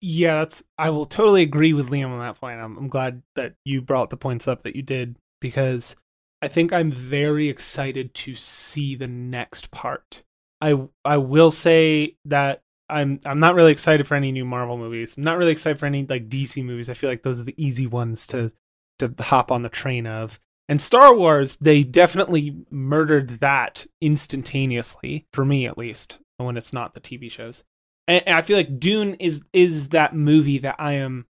Yeah, 0.00 0.40
that's 0.40 0.62
I 0.78 0.90
will 0.90 1.06
totally 1.06 1.42
agree 1.42 1.72
with 1.72 1.90
Liam 1.90 2.10
on 2.10 2.18
that 2.20 2.38
point. 2.40 2.60
I'm, 2.60 2.76
I'm 2.76 2.88
glad 2.88 3.22
that 3.36 3.54
you 3.64 3.80
brought 3.80 4.10
the 4.10 4.16
points 4.18 4.46
up 4.48 4.62
that 4.62 4.76
you 4.76 4.82
did 4.82 5.16
because 5.40 5.96
I 6.42 6.48
think 6.48 6.72
I'm 6.72 6.92
very 6.92 7.48
excited 7.48 8.12
to 8.14 8.34
see 8.34 8.96
the 8.96 9.08
next 9.08 9.70
part. 9.70 10.22
I 10.60 10.88
I 11.04 11.16
will 11.18 11.50
say 11.50 12.16
that 12.26 12.62
I'm 12.88 13.20
I'm 13.24 13.40
not 13.40 13.54
really 13.54 13.72
excited 13.72 14.06
for 14.06 14.14
any 14.14 14.32
new 14.32 14.44
Marvel 14.44 14.76
movies. 14.76 15.16
I'm 15.16 15.24
not 15.24 15.38
really 15.38 15.52
excited 15.52 15.78
for 15.78 15.86
any 15.86 16.04
like 16.06 16.28
DC 16.28 16.64
movies. 16.64 16.88
I 16.88 16.94
feel 16.94 17.10
like 17.10 17.22
those 17.22 17.40
are 17.40 17.44
the 17.44 17.62
easy 17.62 17.86
ones 17.86 18.26
to 18.28 18.52
to 18.98 19.12
hop 19.20 19.50
on 19.50 19.62
the 19.62 19.68
train 19.68 20.06
of. 20.06 20.40
And 20.68 20.80
Star 20.80 21.14
Wars, 21.14 21.56
they 21.56 21.82
definitely 21.82 22.64
murdered 22.70 23.28
that 23.40 23.86
instantaneously 24.00 25.26
for 25.32 25.44
me 25.44 25.66
at 25.66 25.76
least 25.76 26.20
when 26.38 26.56
it's 26.56 26.72
not 26.72 26.94
the 26.94 27.00
TV 27.00 27.30
shows. 27.30 27.64
And, 28.08 28.22
and 28.26 28.36
I 28.36 28.42
feel 28.42 28.56
like 28.56 28.78
Dune 28.78 29.14
is 29.14 29.42
is 29.52 29.90
that 29.90 30.14
movie 30.14 30.58
that 30.58 30.76
I 30.78 30.92
am 30.92 31.26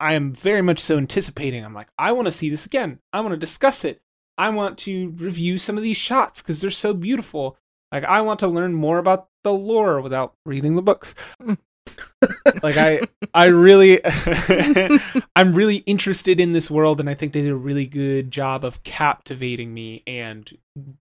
I 0.00 0.14
am 0.14 0.32
very 0.32 0.62
much 0.62 0.78
so 0.78 0.98
anticipating. 0.98 1.64
I'm 1.64 1.74
like 1.74 1.88
I 1.98 2.12
want 2.12 2.26
to 2.26 2.32
see 2.32 2.48
this 2.48 2.66
again. 2.66 3.00
I 3.12 3.20
want 3.20 3.32
to 3.32 3.38
discuss 3.38 3.84
it. 3.84 4.00
I 4.38 4.50
want 4.50 4.78
to 4.78 5.10
review 5.10 5.58
some 5.58 5.76
of 5.76 5.82
these 5.82 5.96
shots 5.96 6.42
because 6.42 6.60
they're 6.60 6.70
so 6.70 6.94
beautiful. 6.94 7.58
Like 7.90 8.04
I 8.04 8.20
want 8.22 8.40
to 8.40 8.48
learn 8.48 8.72
more 8.72 8.98
about 8.98 9.28
the 9.42 9.52
lore 9.52 10.00
without 10.00 10.34
reading 10.46 10.74
the 10.74 10.82
books. 10.82 11.14
like 12.62 12.76
I 12.76 13.00
I 13.34 13.46
really 13.46 14.00
I'm 15.36 15.54
really 15.54 15.76
interested 15.78 16.40
in 16.40 16.52
this 16.52 16.70
world 16.70 17.00
and 17.00 17.08
I 17.10 17.14
think 17.14 17.32
they 17.32 17.42
did 17.42 17.50
a 17.50 17.56
really 17.56 17.86
good 17.86 18.30
job 18.30 18.64
of 18.64 18.82
captivating 18.84 19.72
me 19.74 20.02
and 20.06 20.50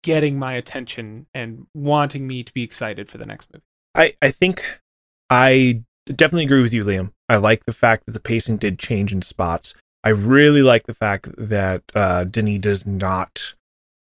getting 0.03 0.39
my 0.39 0.53
attention 0.53 1.27
and 1.33 1.67
wanting 1.73 2.27
me 2.27 2.43
to 2.43 2.53
be 2.53 2.63
excited 2.63 3.09
for 3.09 3.17
the 3.17 3.25
next 3.25 3.49
movie. 3.53 3.63
I 3.95 4.13
I 4.21 4.31
think 4.31 4.79
I 5.29 5.83
definitely 6.07 6.45
agree 6.45 6.61
with 6.61 6.73
you 6.73 6.83
Liam. 6.83 7.11
I 7.29 7.37
like 7.37 7.65
the 7.65 7.73
fact 7.73 8.05
that 8.05 8.13
the 8.13 8.19
pacing 8.19 8.57
did 8.57 8.79
change 8.79 9.13
in 9.13 9.21
spots. 9.21 9.73
I 10.03 10.09
really 10.09 10.61
like 10.61 10.87
the 10.87 10.93
fact 10.93 11.29
that 11.37 11.83
uh 11.93 12.23
Denis 12.25 12.59
does 12.59 12.85
not 12.85 13.55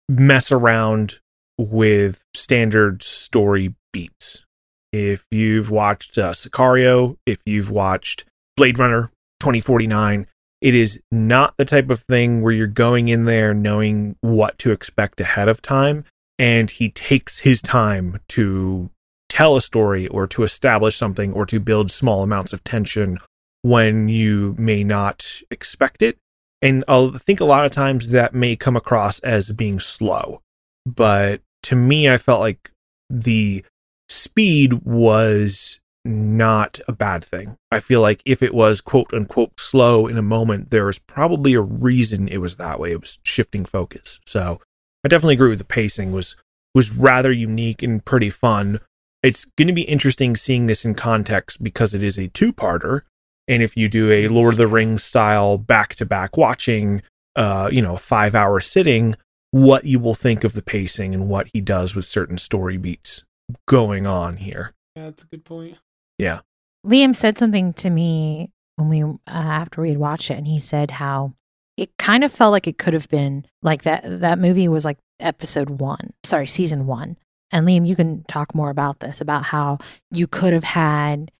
mess 0.08 0.52
around 0.52 1.20
with 1.58 2.24
standard 2.34 3.02
story 3.02 3.74
beats. 3.92 4.44
If 4.92 5.26
you've 5.30 5.70
watched 5.70 6.16
uh, 6.16 6.32
Sicario, 6.32 7.16
if 7.26 7.38
you've 7.44 7.70
watched 7.70 8.24
Blade 8.56 8.78
Runner 8.78 9.10
2049, 9.40 10.26
it 10.60 10.74
is 10.74 11.00
not 11.12 11.54
the 11.56 11.64
type 11.64 11.90
of 11.90 12.00
thing 12.00 12.42
where 12.42 12.52
you're 12.52 12.66
going 12.66 13.08
in 13.08 13.26
there 13.26 13.54
knowing 13.54 14.16
what 14.20 14.58
to 14.58 14.72
expect 14.72 15.20
ahead 15.20 15.48
of 15.48 15.62
time. 15.62 16.04
And 16.38 16.70
he 16.70 16.90
takes 16.90 17.40
his 17.40 17.60
time 17.60 18.20
to 18.30 18.90
tell 19.28 19.56
a 19.56 19.62
story 19.62 20.06
or 20.08 20.26
to 20.28 20.42
establish 20.42 20.96
something 20.96 21.32
or 21.32 21.46
to 21.46 21.60
build 21.60 21.90
small 21.90 22.22
amounts 22.22 22.52
of 22.52 22.64
tension 22.64 23.18
when 23.62 24.08
you 24.08 24.54
may 24.58 24.84
not 24.84 25.42
expect 25.50 26.02
it. 26.02 26.16
And 26.60 26.84
I 26.88 27.10
think 27.18 27.40
a 27.40 27.44
lot 27.44 27.64
of 27.64 27.72
times 27.72 28.10
that 28.10 28.34
may 28.34 28.56
come 28.56 28.76
across 28.76 29.20
as 29.20 29.50
being 29.52 29.78
slow. 29.78 30.40
But 30.86 31.42
to 31.64 31.76
me, 31.76 32.08
I 32.08 32.18
felt 32.18 32.40
like 32.40 32.70
the 33.10 33.64
speed 34.08 34.84
was 34.84 35.80
not 36.04 36.80
a 36.88 36.92
bad 36.92 37.22
thing. 37.24 37.56
I 37.70 37.80
feel 37.80 38.00
like 38.00 38.22
if 38.24 38.42
it 38.42 38.54
was 38.54 38.80
quote 38.80 39.12
unquote 39.12 39.60
slow 39.60 40.06
in 40.06 40.16
a 40.16 40.22
moment, 40.22 40.70
there 40.70 40.86
was 40.86 40.98
probably 40.98 41.54
a 41.54 41.60
reason 41.60 42.28
it 42.28 42.38
was 42.38 42.56
that 42.56 42.80
way. 42.80 42.92
It 42.92 43.00
was 43.00 43.18
shifting 43.22 43.64
focus. 43.64 44.20
So 44.26 44.60
I 45.04 45.08
definitely 45.08 45.34
agree 45.34 45.50
with 45.50 45.58
the 45.58 45.64
pacing 45.64 46.12
was 46.12 46.36
was 46.74 46.94
rather 46.94 47.32
unique 47.32 47.82
and 47.82 48.04
pretty 48.04 48.30
fun. 48.30 48.80
it's 49.22 49.44
going 49.44 49.66
to 49.66 49.74
be 49.74 49.82
interesting 49.82 50.36
seeing 50.36 50.66
this 50.66 50.84
in 50.84 50.94
context 50.94 51.62
because 51.62 51.92
it 51.92 52.02
is 52.02 52.16
a 52.18 52.28
two-parter 52.28 53.02
and 53.48 53.62
if 53.62 53.76
you 53.76 53.88
do 53.88 54.12
a 54.12 54.28
Lord 54.28 54.54
of 54.54 54.58
the 54.58 54.66
Rings 54.66 55.02
style 55.02 55.58
back-to-back 55.58 56.36
watching 56.36 57.02
uh 57.36 57.68
you 57.72 57.82
know 57.82 57.94
5-hour 57.94 58.60
sitting 58.60 59.16
what 59.50 59.84
you 59.86 59.98
will 59.98 60.14
think 60.14 60.44
of 60.44 60.52
the 60.52 60.62
pacing 60.62 61.14
and 61.14 61.28
what 61.28 61.48
he 61.52 61.60
does 61.60 61.94
with 61.94 62.04
certain 62.04 62.38
story 62.38 62.76
beats 62.76 63.24
going 63.66 64.06
on 64.06 64.36
here. 64.36 64.74
Yeah, 64.96 65.04
that's 65.04 65.22
a 65.22 65.26
good 65.26 65.44
point. 65.44 65.76
Yeah. 66.18 66.40
Liam 66.86 67.14
said 67.14 67.38
something 67.38 67.72
to 67.74 67.90
me 67.90 68.50
when 68.76 68.88
we 68.88 69.02
uh, 69.02 69.16
after 69.26 69.82
we 69.82 69.90
had 69.90 69.98
watched 69.98 70.30
it, 70.30 70.38
and 70.38 70.46
he 70.46 70.58
said 70.58 70.92
how 70.92 71.34
it 71.76 71.90
kind 71.98 72.24
of 72.24 72.32
felt 72.32 72.52
like 72.52 72.66
it 72.66 72.78
could 72.78 72.94
have 72.94 73.08
been 73.08 73.44
like 73.62 73.82
that. 73.82 74.02
That 74.20 74.38
movie 74.38 74.68
was 74.68 74.84
like 74.84 74.98
episode 75.20 75.70
one, 75.70 76.12
sorry, 76.24 76.46
season 76.46 76.86
one. 76.86 77.16
And 77.50 77.66
Liam, 77.66 77.86
you 77.86 77.96
can 77.96 78.24
talk 78.24 78.54
more 78.54 78.70
about 78.70 79.00
this 79.00 79.20
about 79.20 79.44
how 79.44 79.78
you 80.10 80.26
could 80.26 80.52
have 80.52 80.64
had 80.64 81.30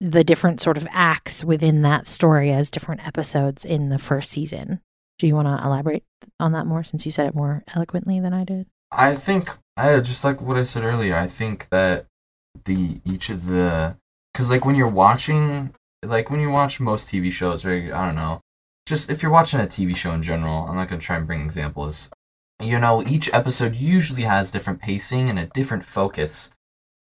the 0.00 0.24
different 0.24 0.60
sort 0.60 0.76
of 0.76 0.86
acts 0.90 1.44
within 1.44 1.82
that 1.82 2.06
story 2.06 2.52
as 2.52 2.70
different 2.70 3.06
episodes 3.06 3.64
in 3.64 3.88
the 3.88 3.98
first 3.98 4.30
season. 4.30 4.80
Do 5.18 5.26
you 5.26 5.34
want 5.34 5.48
to 5.48 5.66
elaborate 5.66 6.04
on 6.38 6.52
that 6.52 6.66
more 6.66 6.84
since 6.84 7.04
you 7.04 7.10
said 7.10 7.26
it 7.26 7.34
more 7.34 7.64
eloquently 7.74 8.20
than 8.20 8.32
I 8.32 8.44
did? 8.44 8.66
I 8.92 9.14
think 9.14 9.50
I 9.78 10.00
just 10.00 10.24
like 10.24 10.40
what 10.40 10.56
I 10.56 10.64
said 10.64 10.84
earlier. 10.84 11.16
I 11.16 11.28
think 11.28 11.68
that 11.70 12.06
the 12.64 13.00
each 13.04 13.30
of 13.30 13.46
the 13.46 13.96
because 14.32 14.50
like 14.50 14.64
when 14.64 14.74
you're 14.74 14.88
watching 14.88 15.74
like 16.04 16.30
when 16.30 16.40
you 16.40 16.50
watch 16.50 16.80
most 16.80 17.08
TV 17.08 17.30
shows, 17.32 17.64
right? 17.64 17.92
I 17.92 18.06
don't 18.06 18.16
know. 18.16 18.40
Just 18.86 19.10
if 19.10 19.22
you're 19.22 19.32
watching 19.32 19.60
a 19.60 19.64
TV 19.64 19.94
show 19.96 20.12
in 20.12 20.22
general, 20.22 20.66
I'm 20.66 20.76
not 20.76 20.88
gonna 20.88 21.00
try 21.00 21.16
and 21.16 21.26
bring 21.26 21.40
examples. 21.40 22.10
You 22.60 22.78
know, 22.80 23.04
each 23.06 23.32
episode 23.32 23.76
usually 23.76 24.22
has 24.22 24.50
different 24.50 24.80
pacing 24.80 25.30
and 25.30 25.38
a 25.38 25.46
different 25.46 25.84
focus 25.84 26.52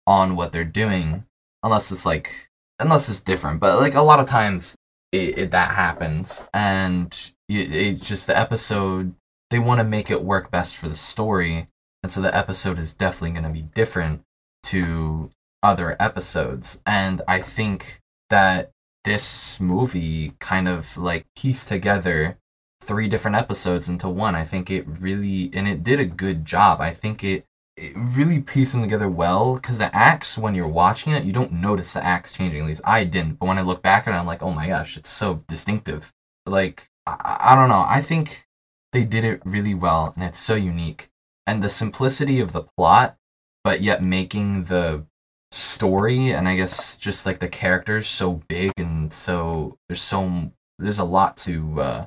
on 0.08 0.36
what 0.36 0.52
they're 0.52 0.64
doing, 0.64 1.26
unless 1.62 1.92
it's 1.92 2.06
like 2.06 2.50
unless 2.80 3.08
it's 3.08 3.22
different. 3.22 3.60
But 3.60 3.80
like 3.80 3.94
a 3.94 4.02
lot 4.02 4.20
of 4.20 4.28
times, 4.28 4.76
it, 5.12 5.38
it 5.38 5.52
that 5.52 5.72
happens, 5.72 6.48
and 6.54 7.14
it, 7.48 7.76
it's 7.76 8.08
just 8.08 8.28
the 8.28 8.38
episode. 8.38 9.14
They 9.52 9.60
want 9.60 9.80
to 9.80 9.84
make 9.84 10.10
it 10.10 10.24
work 10.24 10.50
best 10.50 10.76
for 10.76 10.88
the 10.88 10.96
story, 10.96 11.68
and 12.04 12.12
so 12.12 12.22
the 12.22 12.36
episode 12.36 12.78
is 12.78 12.94
definitely 12.94 13.32
going 13.32 13.44
to 13.44 13.50
be 13.50 13.68
different 13.74 14.22
to 14.64 15.32
other 15.64 15.96
episodes. 16.00 16.82
And 16.86 17.22
I 17.28 17.40
think 17.40 18.02
that 18.30 18.72
this 19.06 19.60
movie 19.60 20.34
kind 20.40 20.68
of 20.68 20.98
like 20.98 21.26
pieced 21.36 21.70
together 21.70 22.38
three 22.82 23.08
different 23.08 23.38
episodes 23.38 23.88
into 23.88 24.10
one. 24.10 24.36
I 24.36 24.44
think 24.44 24.70
it 24.70 24.86
really, 24.86 25.50
and 25.54 25.68
it 25.68 25.82
did 25.82 26.00
a 26.00 26.06
good 26.06 26.46
job. 26.46 26.82
I 26.82 26.92
think 26.92 27.24
it, 27.24 27.46
it 27.78 27.94
really 27.96 28.40
pieced 28.40 28.74
them 28.74 28.84
together 28.84 29.10
well 29.10 29.56
because 29.56 29.78
the 29.78 29.96
acts, 29.96 30.38
when 30.38 30.54
you're 30.54 30.68
watching 30.68 31.14
it, 31.14 31.24
you 31.24 31.32
don't 31.32 31.54
notice 31.54 31.94
the 31.94 32.04
acts 32.04 32.34
changing. 32.34 32.60
At 32.60 32.68
least 32.68 32.82
I 32.86 33.06
didn't. 33.06 33.40
But 33.40 33.48
when 33.48 33.58
I 33.58 33.62
look 33.62 33.82
back 33.82 34.08
at 34.08 34.14
it, 34.14 34.18
I'm 34.18 34.28
like, 34.28 34.44
oh 34.44 34.52
my 34.52 34.68
gosh, 34.68 34.98
it's 34.98 35.10
so 35.10 35.44
distinctive. 35.48 36.14
Like, 36.46 36.90
I, 37.08 37.38
I 37.40 37.56
don't 37.56 37.70
know. 37.70 37.86
I 37.88 38.02
think 38.02 38.46
they 38.92 39.06
did 39.06 39.24
it 39.24 39.42
really 39.46 39.74
well 39.74 40.14
and 40.16 40.26
it's 40.26 40.40
so 40.40 40.56
unique. 40.56 41.10
And 41.46 41.62
the 41.62 41.70
simplicity 41.70 42.40
of 42.40 42.54
the 42.54 42.64
plot, 42.78 43.18
but 43.64 43.82
yet 43.82 44.02
making 44.02 44.66
the 44.66 45.06
story 45.52 46.32
and 46.32 46.48
I 46.48 46.56
guess 46.56 46.98
just 46.98 47.26
like 47.26 47.40
the 47.40 47.48
characters 47.48 48.08
so 48.08 48.42
big 48.48 48.72
and 48.78 49.14
so 49.14 49.78
there's 49.88 50.02
so 50.02 50.52
there's 50.80 50.98
a 50.98 51.04
lot 51.04 51.38
to 51.38 51.80
uh, 51.80 52.06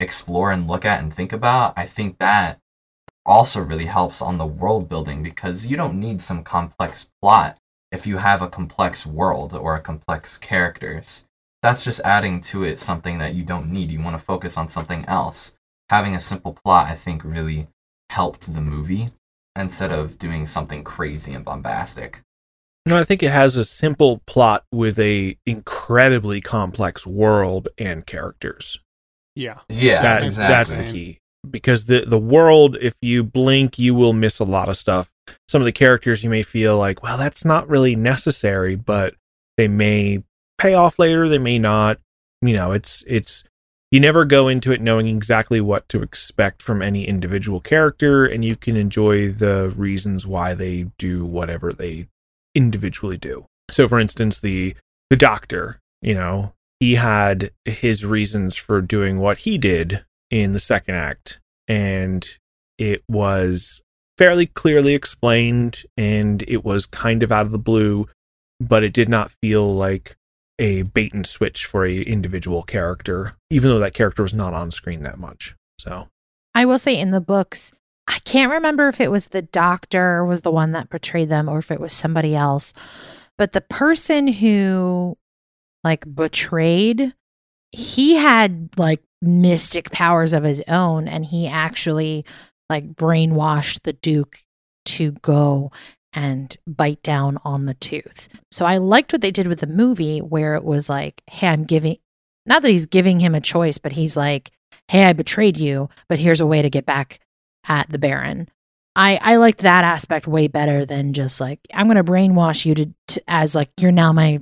explore 0.00 0.50
and 0.50 0.66
look 0.66 0.84
at 0.84 1.02
and 1.02 1.12
think 1.12 1.32
about. 1.32 1.74
I 1.76 1.84
think 1.84 2.18
that 2.18 2.60
also 3.26 3.60
really 3.60 3.86
helps 3.86 4.22
on 4.22 4.38
the 4.38 4.46
world 4.46 4.88
building 4.88 5.22
because 5.22 5.66
you 5.66 5.76
don't 5.76 6.00
need 6.00 6.20
some 6.20 6.42
complex 6.42 7.10
plot 7.20 7.58
if 7.92 8.06
you 8.06 8.18
have 8.18 8.40
a 8.40 8.48
complex 8.48 9.06
world 9.06 9.54
or 9.54 9.74
a 9.74 9.80
complex 9.80 10.38
characters. 10.38 11.26
That's 11.62 11.84
just 11.84 12.00
adding 12.00 12.40
to 12.42 12.62
it 12.62 12.78
something 12.78 13.18
that 13.18 13.34
you 13.34 13.42
don't 13.42 13.70
need. 13.70 13.90
You 13.90 14.00
want 14.00 14.18
to 14.18 14.24
focus 14.24 14.56
on 14.56 14.68
something 14.68 15.04
else. 15.06 15.54
Having 15.90 16.14
a 16.14 16.20
simple 16.20 16.56
plot, 16.64 16.86
I 16.86 16.94
think, 16.94 17.24
really 17.24 17.68
helped 18.10 18.52
the 18.52 18.60
movie 18.60 19.10
instead 19.56 19.92
of 19.92 20.18
doing 20.18 20.46
something 20.46 20.84
crazy 20.84 21.34
and 21.34 21.44
bombastic. 21.44 22.20
No, 22.86 22.96
I 22.96 23.04
think 23.04 23.22
it 23.22 23.30
has 23.30 23.56
a 23.56 23.64
simple 23.64 24.22
plot 24.26 24.64
with 24.72 24.98
a 24.98 25.36
incredibly 25.44 26.40
complex 26.40 27.06
world 27.06 27.68
and 27.76 28.06
characters. 28.06 28.80
Yeah. 29.34 29.58
Yeah, 29.68 30.02
That- 30.02 30.22
exactly. 30.22 30.54
That's 30.54 30.74
the 30.74 30.92
key. 30.92 31.18
Because 31.48 31.84
the 31.86 32.04
the 32.04 32.18
world, 32.18 32.76
if 32.80 32.96
you 33.00 33.22
blink, 33.22 33.78
you 33.78 33.94
will 33.94 34.12
miss 34.12 34.40
a 34.40 34.44
lot 34.44 34.68
of 34.68 34.76
stuff. 34.76 35.08
Some 35.46 35.62
of 35.62 35.66
the 35.66 35.72
characters 35.72 36.24
you 36.24 36.30
may 36.30 36.42
feel 36.42 36.76
like, 36.76 37.02
well, 37.02 37.16
that's 37.16 37.44
not 37.44 37.68
really 37.68 37.94
necessary, 37.94 38.74
but 38.74 39.14
they 39.56 39.68
may 39.68 40.24
pay 40.58 40.74
off 40.74 40.98
later, 40.98 41.28
they 41.28 41.38
may 41.38 41.58
not. 41.58 42.00
You 42.42 42.54
know, 42.54 42.72
it's 42.72 43.04
it's 43.06 43.44
you 43.90 44.00
never 44.00 44.24
go 44.24 44.48
into 44.48 44.72
it 44.72 44.80
knowing 44.80 45.06
exactly 45.06 45.60
what 45.60 45.88
to 45.88 46.02
expect 46.02 46.62
from 46.62 46.82
any 46.82 47.06
individual 47.06 47.60
character, 47.60 48.26
and 48.26 48.44
you 48.44 48.56
can 48.56 48.76
enjoy 48.76 49.30
the 49.30 49.72
reasons 49.76 50.26
why 50.26 50.54
they 50.54 50.86
do 50.98 51.24
whatever 51.24 51.72
they 51.72 52.08
individually 52.54 53.16
do. 53.16 53.46
So 53.70 53.88
for 53.88 53.98
instance, 53.98 54.40
the 54.40 54.74
the 55.10 55.16
doctor, 55.16 55.80
you 56.02 56.14
know, 56.14 56.52
he 56.80 56.96
had 56.96 57.50
his 57.64 58.04
reasons 58.04 58.56
for 58.56 58.80
doing 58.80 59.18
what 59.18 59.38
he 59.38 59.58
did 59.58 60.04
in 60.30 60.52
the 60.52 60.58
second 60.58 60.94
act 60.94 61.40
and 61.66 62.38
it 62.78 63.02
was 63.08 63.80
fairly 64.16 64.46
clearly 64.46 64.94
explained 64.94 65.84
and 65.96 66.42
it 66.46 66.64
was 66.64 66.86
kind 66.86 67.22
of 67.22 67.32
out 67.32 67.46
of 67.46 67.52
the 67.52 67.58
blue 67.58 68.06
but 68.60 68.82
it 68.82 68.92
did 68.92 69.08
not 69.08 69.32
feel 69.42 69.74
like 69.74 70.16
a 70.58 70.82
bait 70.82 71.12
and 71.12 71.26
switch 71.26 71.66
for 71.66 71.84
a 71.84 72.00
individual 72.02 72.62
character 72.62 73.36
even 73.50 73.70
though 73.70 73.78
that 73.78 73.94
character 73.94 74.22
was 74.22 74.34
not 74.34 74.54
on 74.54 74.70
screen 74.70 75.02
that 75.02 75.18
much 75.18 75.54
so 75.78 76.08
I 76.58 76.64
will 76.64 76.80
say 76.80 76.98
in 76.98 77.12
the 77.12 77.20
books, 77.20 77.70
I 78.08 78.18
can't 78.24 78.50
remember 78.50 78.88
if 78.88 79.00
it 79.00 79.12
was 79.12 79.28
the 79.28 79.42
doctor 79.42 80.24
was 80.24 80.40
the 80.40 80.50
one 80.50 80.72
that 80.72 80.90
portrayed 80.90 81.28
them 81.28 81.48
or 81.48 81.58
if 81.58 81.70
it 81.70 81.78
was 81.78 81.92
somebody 81.92 82.34
else. 82.34 82.72
But 83.36 83.52
the 83.52 83.60
person 83.60 84.26
who 84.26 85.16
like 85.84 86.12
betrayed, 86.12 87.14
he 87.70 88.16
had 88.16 88.70
like 88.76 89.02
mystic 89.22 89.92
powers 89.92 90.32
of 90.32 90.42
his 90.42 90.60
own 90.66 91.06
and 91.06 91.24
he 91.24 91.46
actually 91.46 92.24
like 92.68 92.96
brainwashed 92.96 93.82
the 93.82 93.92
duke 93.92 94.40
to 94.86 95.12
go 95.22 95.70
and 96.12 96.56
bite 96.66 97.02
down 97.02 97.38
on 97.44 97.66
the 97.66 97.74
tooth. 97.74 98.28
So 98.50 98.64
I 98.64 98.78
liked 98.78 99.12
what 99.12 99.20
they 99.20 99.30
did 99.30 99.46
with 99.46 99.60
the 99.60 99.66
movie 99.66 100.20
where 100.20 100.54
it 100.54 100.64
was 100.64 100.88
like, 100.88 101.22
hey, 101.30 101.48
I'm 101.48 101.64
giving 101.64 101.98
not 102.46 102.62
that 102.62 102.70
he's 102.70 102.86
giving 102.86 103.20
him 103.20 103.34
a 103.34 103.42
choice, 103.42 103.76
but 103.76 103.92
he's 103.92 104.16
like, 104.16 104.50
hey, 104.88 105.04
I 105.04 105.12
betrayed 105.12 105.58
you, 105.58 105.90
but 106.08 106.18
here's 106.18 106.40
a 106.40 106.46
way 106.46 106.62
to 106.62 106.70
get 106.70 106.86
back 106.86 107.20
at 107.66 107.90
the 107.90 107.98
Baron. 107.98 108.48
I, 108.96 109.18
I 109.22 109.36
liked 109.36 109.60
that 109.60 109.84
aspect 109.84 110.26
way 110.26 110.48
better 110.48 110.84
than 110.84 111.12
just 111.12 111.40
like 111.40 111.60
I'm 111.72 111.86
gonna 111.86 112.02
brainwash 112.02 112.64
you 112.64 112.74
to, 112.74 112.94
to 113.08 113.22
as 113.28 113.54
like 113.54 113.70
you're 113.78 113.92
now 113.92 114.12
my 114.12 114.40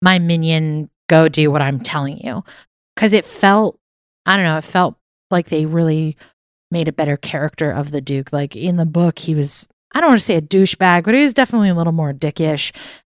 my 0.00 0.18
minion. 0.18 0.90
Go 1.08 1.28
do 1.28 1.50
what 1.50 1.62
I'm 1.62 1.80
telling 1.80 2.18
you, 2.18 2.42
because 2.96 3.12
it 3.12 3.24
felt 3.24 3.78
I 4.26 4.36
don't 4.36 4.46
know. 4.46 4.56
It 4.56 4.64
felt 4.64 4.96
like 5.30 5.48
they 5.48 5.66
really 5.66 6.16
made 6.70 6.88
a 6.88 6.92
better 6.92 7.16
character 7.16 7.70
of 7.70 7.90
the 7.90 8.00
Duke. 8.00 8.32
Like 8.32 8.56
in 8.56 8.76
the 8.76 8.86
book, 8.86 9.18
he 9.18 9.34
was 9.34 9.68
I 9.94 10.00
don't 10.00 10.10
want 10.10 10.20
to 10.20 10.24
say 10.24 10.36
a 10.36 10.42
douchebag, 10.42 11.04
but 11.04 11.14
he 11.14 11.22
was 11.22 11.34
definitely 11.34 11.68
a 11.68 11.74
little 11.74 11.92
more 11.92 12.12
dickish. 12.12 12.72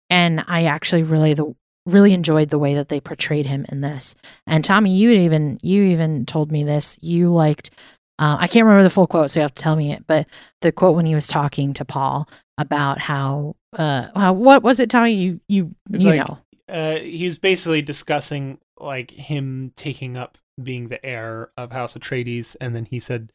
And 0.10 0.44
I 0.48 0.66
actually 0.66 1.04
really 1.04 1.34
the 1.34 1.56
really 1.88 2.14
enjoyed 2.14 2.50
the 2.50 2.60
way 2.60 2.74
that 2.76 2.90
they 2.90 3.00
portrayed 3.00 3.46
him 3.46 3.66
in 3.70 3.82
this. 3.82 4.16
And 4.48 4.64
Tommy, 4.66 4.96
you 4.96 5.10
even 5.12 5.60
you 5.62 5.84
even 5.84 6.26
told 6.26 6.52
me 6.52 6.64
this. 6.64 6.98
You 7.02 7.34
liked 7.34 7.72
uh, 8.18 8.38
I 8.40 8.48
can't 8.48 8.66
remember 8.66 8.84
the 8.84 8.90
full 8.90 9.08
quote, 9.08 9.30
so 9.30 9.40
you 9.40 9.42
have 9.42 9.54
to 9.56 9.62
tell 9.62 9.76
me 9.76 9.92
it. 9.92 10.06
But 10.08 10.26
the 10.62 10.72
quote 10.72 10.96
when 10.96 11.06
he 11.06 11.16
was 11.16 11.28
talking 11.28 11.74
to 11.74 11.86
Paul 11.86 12.30
about 12.58 13.00
how 13.00 13.56
uh 13.78 14.08
how 14.16 14.34
what 14.34 14.64
was 14.64 14.80
it, 14.80 14.90
Tommy? 14.90 15.12
You 15.12 15.40
you 15.48 15.76
It's 15.92 16.04
you 16.04 16.12
like- 16.12 16.28
know 16.28 16.40
uh, 16.68 16.96
he 16.98 17.26
was 17.26 17.38
basically 17.38 17.82
discussing 17.84 18.58
like 18.80 19.12
him 19.12 19.72
taking 19.76 20.18
up 20.18 20.38
being 20.62 20.88
the 20.88 21.06
heir 21.06 21.52
of 21.58 21.72
House 21.72 21.96
Atreides, 21.96 22.56
and 22.60 22.76
then 22.76 22.86
he 22.86 23.00
said, 23.00 23.32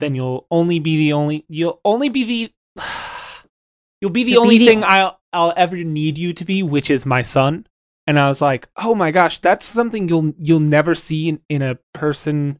"Then 0.00 0.14
you'll 0.14 0.46
only 0.50 0.78
be 0.80 0.96
the 0.96 1.12
only 1.12 1.44
you'll 1.48 1.80
only 1.84 2.08
be 2.08 2.24
the 2.24 2.52
you'll 4.00 4.10
be 4.10 4.24
the 4.24 4.32
You'll 4.32 4.42
be 4.42 4.46
only 4.46 4.58
the- 4.58 4.66
thing 4.66 4.84
I'll 4.84 5.20
I'll 5.32 5.52
ever 5.56 5.76
need 5.76 6.18
you 6.18 6.32
to 6.32 6.44
be, 6.44 6.62
which 6.62 6.90
is 6.90 7.06
my 7.06 7.22
son." 7.22 7.66
And 8.06 8.18
I 8.18 8.28
was 8.28 8.42
like, 8.42 8.68
"Oh 8.76 8.94
my 8.94 9.10
gosh, 9.10 9.40
that's 9.40 9.64
something 9.64 10.08
you'll 10.08 10.34
you'll 10.38 10.60
never 10.60 10.94
see 10.94 11.28
in, 11.28 11.40
in 11.48 11.62
a 11.62 11.78
person 11.92 12.58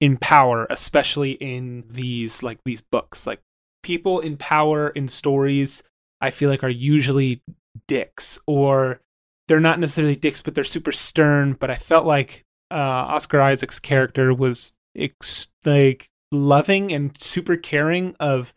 in 0.00 0.16
power, 0.16 0.66
especially 0.70 1.32
in 1.32 1.84
these 1.90 2.42
like 2.42 2.58
these 2.64 2.80
books. 2.80 3.26
Like 3.26 3.40
people 3.82 4.20
in 4.20 4.36
power 4.36 4.88
in 4.88 5.08
stories, 5.08 5.82
I 6.20 6.30
feel 6.30 6.50
like 6.50 6.64
are 6.64 6.68
usually 6.68 7.42
dicks 7.88 8.38
or 8.46 9.00
they're 9.48 9.60
not 9.60 9.78
necessarily 9.78 10.16
dicks, 10.16 10.42
but 10.42 10.54
they're 10.54 10.64
super 10.64 10.92
stern. 10.92 11.52
But 11.54 11.70
I 11.70 11.76
felt 11.76 12.06
like 12.06 12.44
uh, 12.70 12.74
Oscar 12.74 13.40
Isaac's 13.40 13.78
character 13.78 14.34
was 14.34 14.72
ex- 14.96 15.48
like 15.64 16.10
loving 16.32 16.92
and 16.92 17.20
super 17.20 17.56
caring 17.56 18.16
of 18.18 18.54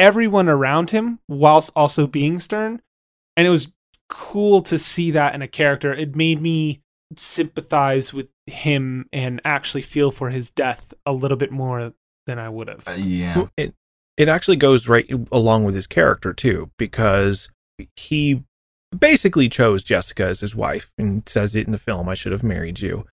everyone 0.00 0.48
around 0.48 0.90
him, 0.90 1.20
whilst 1.28 1.70
also 1.76 2.06
being 2.08 2.40
stern. 2.40 2.80
and 3.36 3.46
it 3.46 3.50
was 3.50 3.72
cool 4.08 4.60
to 4.62 4.76
see 4.78 5.12
that 5.12 5.34
in 5.34 5.42
a 5.42 5.46
character. 5.46 5.92
It 5.92 6.16
made 6.16 6.42
me 6.42 6.82
sympathize 7.16 8.12
with 8.12 8.26
him 8.46 9.06
and 9.12 9.40
actually 9.44 9.82
feel 9.82 10.10
for 10.10 10.30
his 10.30 10.50
death 10.50 10.92
a 11.06 11.12
little 11.12 11.36
bit 11.36 11.52
more 11.52 11.94
than 12.26 12.38
I 12.38 12.48
would 12.48 12.68
have. 12.68 12.88
Uh, 12.88 12.92
yeah. 12.92 13.46
It 13.56 13.74
it 14.16 14.28
actually 14.28 14.56
goes 14.56 14.88
right 14.88 15.08
along 15.30 15.64
with 15.64 15.74
his 15.74 15.86
character 15.86 16.32
too, 16.32 16.70
because 16.76 17.48
he 17.96 18.42
basically 18.96 19.48
chose 19.48 19.84
Jessica 19.84 20.24
as 20.24 20.40
his 20.40 20.54
wife 20.54 20.90
and 20.98 21.26
says 21.28 21.54
it 21.54 21.66
in 21.66 21.72
the 21.72 21.78
film, 21.78 22.08
I 22.08 22.14
should 22.14 22.32
have 22.32 22.42
married 22.42 22.80
you. 22.80 23.06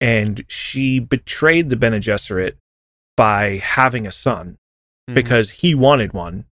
And 0.00 0.44
she 0.48 0.98
betrayed 0.98 1.70
the 1.70 1.76
Bene 1.76 2.00
Gesserit 2.00 2.56
by 3.16 3.58
having 3.58 4.06
a 4.06 4.12
son 4.12 4.56
Mhm. 5.10 5.14
because 5.14 5.50
he 5.50 5.74
wanted 5.74 6.12
one. 6.12 6.44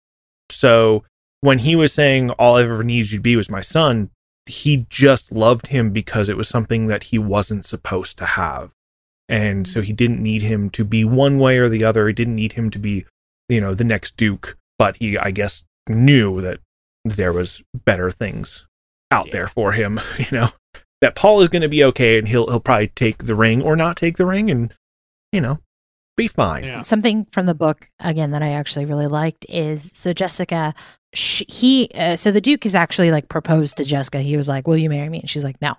So 0.50 1.04
when 1.40 1.58
he 1.60 1.76
was 1.76 1.92
saying 1.92 2.30
all 2.32 2.56
I 2.56 2.62
ever 2.62 2.82
needed 2.84 3.12
you 3.12 3.18
to 3.18 3.22
be 3.22 3.36
was 3.36 3.50
my 3.50 3.60
son, 3.60 4.10
he 4.46 4.86
just 4.88 5.30
loved 5.30 5.68
him 5.68 5.90
because 5.90 6.28
it 6.28 6.36
was 6.36 6.48
something 6.48 6.86
that 6.86 7.04
he 7.04 7.18
wasn't 7.18 7.64
supposed 7.66 8.16
to 8.18 8.24
have. 8.26 8.72
And 9.28 9.68
so 9.68 9.82
he 9.82 9.92
didn't 9.92 10.22
need 10.22 10.42
him 10.42 10.70
to 10.70 10.84
be 10.84 11.04
one 11.04 11.38
way 11.38 11.58
or 11.58 11.68
the 11.68 11.84
other. 11.84 12.06
He 12.06 12.14
didn't 12.14 12.36
need 12.36 12.52
him 12.54 12.70
to 12.70 12.78
be, 12.78 13.04
you 13.48 13.60
know, 13.60 13.74
the 13.74 13.84
next 13.84 14.16
duke, 14.16 14.56
but 14.78 14.96
he 14.96 15.18
I 15.18 15.30
guess 15.32 15.62
knew 15.88 16.40
that 16.40 16.60
there 17.04 17.32
was 17.32 17.62
better 17.84 18.10
things 18.10 18.66
out 19.10 19.26
Yeah. 19.26 19.32
there 19.32 19.48
for 19.48 19.72
him, 19.72 20.00
you 20.18 20.26
know. 20.32 20.48
That 21.00 21.14
Paul 21.14 21.40
is 21.42 21.48
going 21.48 21.62
to 21.62 21.68
be 21.68 21.84
okay 21.84 22.18
and 22.18 22.26
he'll 22.26 22.46
he'll 22.48 22.58
probably 22.58 22.88
take 22.88 23.18
the 23.24 23.34
ring 23.36 23.62
or 23.62 23.76
not 23.76 23.96
take 23.96 24.16
the 24.16 24.26
ring 24.26 24.50
and 24.50 24.74
you 25.30 25.40
know, 25.42 25.58
be 26.18 26.28
fine. 26.28 26.64
Yeah. 26.64 26.82
Something 26.82 27.26
from 27.32 27.46
the 27.46 27.54
book 27.54 27.90
again 28.00 28.32
that 28.32 28.42
I 28.42 28.50
actually 28.50 28.84
really 28.84 29.06
liked 29.06 29.46
is 29.48 29.90
so 29.94 30.12
Jessica, 30.12 30.74
she, 31.14 31.46
he, 31.48 31.90
uh, 31.94 32.16
so 32.16 32.30
the 32.30 32.40
Duke 32.42 32.64
has 32.64 32.74
actually 32.74 33.10
like 33.10 33.30
proposed 33.30 33.78
to 33.78 33.84
Jessica. 33.84 34.20
He 34.20 34.36
was 34.36 34.46
like, 34.48 34.66
"Will 34.66 34.76
you 34.76 34.90
marry 34.90 35.08
me?" 35.08 35.20
And 35.20 35.30
she's 35.30 35.44
like, 35.44 35.60
"No." 35.62 35.74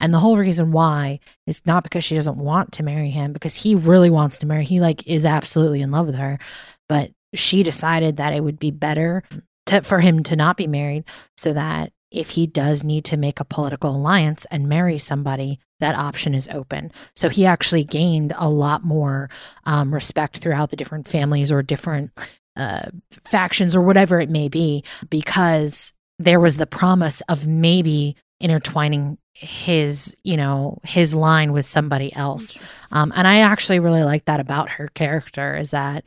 And 0.00 0.12
the 0.12 0.18
whole 0.18 0.36
reason 0.36 0.72
why 0.72 1.20
is 1.46 1.64
not 1.64 1.84
because 1.84 2.02
she 2.02 2.16
doesn't 2.16 2.36
want 2.36 2.72
to 2.72 2.82
marry 2.82 3.10
him, 3.10 3.32
because 3.32 3.54
he 3.54 3.76
really 3.76 4.10
wants 4.10 4.40
to 4.40 4.46
marry. 4.46 4.64
He 4.64 4.80
like 4.80 5.06
is 5.06 5.24
absolutely 5.24 5.80
in 5.80 5.92
love 5.92 6.06
with 6.06 6.16
her, 6.16 6.40
but 6.88 7.10
she 7.34 7.62
decided 7.62 8.16
that 8.16 8.32
it 8.32 8.42
would 8.42 8.58
be 8.58 8.72
better 8.72 9.22
to, 9.66 9.82
for 9.82 10.00
him 10.00 10.24
to 10.24 10.34
not 10.34 10.56
be 10.56 10.66
married, 10.66 11.04
so 11.36 11.52
that 11.52 11.92
if 12.10 12.30
he 12.30 12.46
does 12.46 12.84
need 12.84 13.04
to 13.06 13.16
make 13.16 13.40
a 13.40 13.44
political 13.44 13.96
alliance 13.96 14.46
and 14.50 14.68
marry 14.68 14.98
somebody, 14.98 15.58
that 15.80 15.96
option 15.96 16.34
is 16.34 16.48
open. 16.48 16.92
So 17.16 17.28
he 17.28 17.44
actually 17.44 17.84
gained 17.84 18.32
a 18.36 18.48
lot 18.48 18.84
more 18.84 19.28
um, 19.64 19.92
respect 19.92 20.38
throughout 20.38 20.70
the 20.70 20.76
different 20.76 21.08
families 21.08 21.50
or 21.50 21.62
different 21.62 22.12
uh, 22.56 22.86
factions 23.10 23.74
or 23.74 23.82
whatever 23.82 24.20
it 24.20 24.30
may 24.30 24.48
be, 24.48 24.84
because 25.10 25.92
there 26.20 26.38
was 26.38 26.56
the 26.56 26.66
promise 26.66 27.20
of 27.22 27.48
maybe 27.48 28.16
intertwining 28.40 29.18
his, 29.32 30.16
you 30.22 30.36
know, 30.36 30.78
his 30.84 31.12
line 31.12 31.52
with 31.52 31.66
somebody 31.66 32.14
else. 32.14 32.54
Um, 32.92 33.12
and 33.16 33.26
I 33.26 33.38
actually 33.38 33.80
really 33.80 34.04
like 34.04 34.26
that 34.26 34.38
about 34.38 34.68
her 34.68 34.88
character 34.94 35.56
is 35.56 35.72
that 35.72 36.06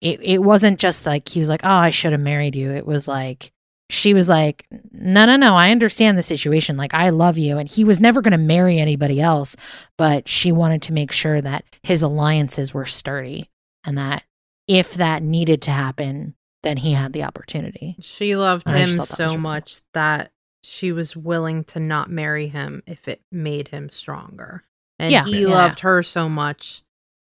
it, 0.00 0.20
it 0.22 0.38
wasn't 0.38 0.78
just 0.78 1.04
like 1.04 1.28
he 1.28 1.40
was 1.40 1.48
like, 1.48 1.64
oh, 1.64 1.68
I 1.68 1.90
should 1.90 2.12
have 2.12 2.20
married 2.20 2.54
you. 2.54 2.70
It 2.70 2.86
was 2.86 3.08
like, 3.08 3.50
she 3.90 4.12
was 4.14 4.28
like, 4.28 4.66
no, 4.92 5.24
no, 5.24 5.36
no, 5.36 5.56
I 5.56 5.70
understand 5.70 6.18
the 6.18 6.22
situation. 6.22 6.76
Like, 6.76 6.92
I 6.94 7.10
love 7.10 7.38
you. 7.38 7.56
And 7.58 7.68
he 7.68 7.84
was 7.84 8.00
never 8.00 8.20
going 8.20 8.32
to 8.32 8.38
marry 8.38 8.78
anybody 8.78 9.20
else, 9.20 9.56
but 9.96 10.28
she 10.28 10.52
wanted 10.52 10.82
to 10.82 10.92
make 10.92 11.10
sure 11.12 11.40
that 11.40 11.64
his 11.82 12.02
alliances 12.02 12.74
were 12.74 12.84
sturdy 12.86 13.48
and 13.84 13.96
that 13.96 14.24
if 14.66 14.94
that 14.94 15.22
needed 15.22 15.62
to 15.62 15.70
happen, 15.70 16.34
then 16.62 16.76
he 16.76 16.92
had 16.92 17.12
the 17.14 17.22
opportunity. 17.24 17.96
She 18.00 18.36
loved 18.36 18.68
I 18.70 18.78
him 18.78 18.88
thought 18.88 18.92
that 18.94 18.98
was 18.98 19.08
so 19.08 19.24
really 19.26 19.36
much 19.38 19.80
that 19.94 20.32
she 20.62 20.92
was 20.92 21.16
willing 21.16 21.64
to 21.64 21.80
not 21.80 22.10
marry 22.10 22.48
him 22.48 22.82
if 22.86 23.08
it 23.08 23.22
made 23.32 23.68
him 23.68 23.88
stronger. 23.88 24.64
And 24.98 25.12
Yeah. 25.12 25.24
he 25.24 25.42
Yeah. 25.42 25.48
loved 25.48 25.80
her 25.80 26.02
so 26.02 26.28
much 26.28 26.82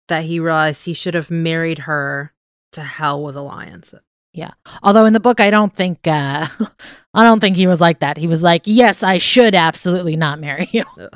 that 0.07 0.25
he 0.25 0.39
realized 0.39 0.85
he 0.85 0.93
should 0.93 1.13
have 1.15 1.31
married 1.31 1.79
her 1.79 2.33
to 2.73 2.81
hell 2.83 3.23
with 3.23 3.35
alliances. 3.35 4.01
Although 4.81 5.05
in 5.05 5.13
the 5.13 5.19
book, 5.19 5.39
I 5.39 5.49
don't 5.49 5.73
think, 5.73 6.07
uh, 6.07 6.47
I 7.13 7.23
don't 7.23 7.39
think 7.39 7.55
he 7.55 7.67
was 7.67 7.79
like 7.79 7.99
that. 7.99 8.17
He 8.17 8.27
was 8.27 8.41
like, 8.41 8.63
yes, 8.65 9.03
I 9.03 9.19
should 9.19 9.53
absolutely 9.55 10.15
not 10.15 10.39
marry 10.39 10.67
you. 10.71 10.83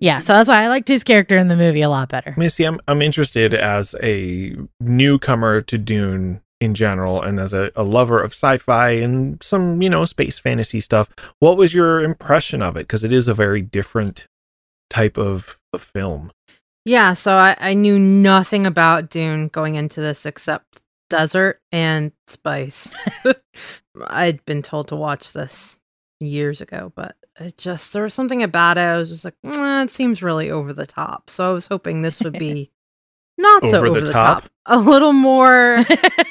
Yeah. 0.00 0.20
So 0.20 0.32
that's 0.32 0.48
why 0.48 0.62
I 0.62 0.68
liked 0.68 0.88
his 0.88 1.04
character 1.04 1.36
in 1.36 1.48
the 1.48 1.56
movie 1.56 1.82
a 1.82 1.88
lot 1.88 2.08
better. 2.08 2.34
I 2.36 2.40
mean, 2.40 2.50
see, 2.50 2.64
I'm 2.64 2.80
I'm 2.88 3.02
interested 3.02 3.54
as 3.54 3.94
a 4.02 4.56
newcomer 4.80 5.62
to 5.62 5.78
Dune 5.78 6.42
in 6.60 6.74
general, 6.74 7.20
and 7.20 7.38
as 7.38 7.52
a, 7.52 7.70
a 7.76 7.82
lover 7.82 8.20
of 8.20 8.32
sci-fi 8.32 8.90
and 8.90 9.42
some 9.42 9.82
you 9.82 9.90
know 9.90 10.04
space 10.04 10.38
fantasy 10.38 10.80
stuff. 10.80 11.08
What 11.38 11.56
was 11.56 11.74
your 11.74 12.02
impression 12.02 12.62
of 12.62 12.76
it? 12.76 12.80
Because 12.80 13.04
it 13.04 13.12
is 13.12 13.28
a 13.28 13.34
very 13.34 13.62
different 13.62 14.26
type 14.90 15.18
of, 15.18 15.58
of 15.72 15.82
film. 15.82 16.30
Yeah, 16.84 17.14
so 17.14 17.34
I, 17.34 17.56
I 17.58 17.74
knew 17.74 17.98
nothing 17.98 18.66
about 18.66 19.10
Dune 19.10 19.48
going 19.48 19.74
into 19.74 20.00
this 20.00 20.26
except 20.26 20.82
desert 21.14 21.60
and 21.70 22.12
spice. 22.26 22.90
I'd 24.08 24.44
been 24.44 24.62
told 24.62 24.88
to 24.88 24.96
watch 24.96 25.32
this 25.32 25.78
years 26.20 26.60
ago, 26.60 26.92
but 26.96 27.16
it 27.38 27.56
just 27.56 27.92
there 27.92 28.02
was 28.02 28.14
something 28.14 28.42
about 28.42 28.78
it. 28.78 28.82
I 28.82 28.96
was 28.96 29.10
just 29.10 29.24
like, 29.24 29.34
"Mm, 29.44 29.84
it 29.84 29.90
seems 29.90 30.22
really 30.22 30.50
over 30.50 30.72
the 30.72 30.86
top. 30.86 31.30
So 31.30 31.48
I 31.50 31.52
was 31.52 31.66
hoping 31.68 32.02
this 32.02 32.20
would 32.20 32.38
be 32.38 32.70
not 33.38 33.62
so 33.64 33.78
Over 33.78 33.86
over 33.88 34.00
the 34.00 34.06
the, 34.06 34.12
top? 34.12 34.42
top? 34.42 34.50
a 34.66 34.78
little 34.78 35.12
more, 35.12 35.78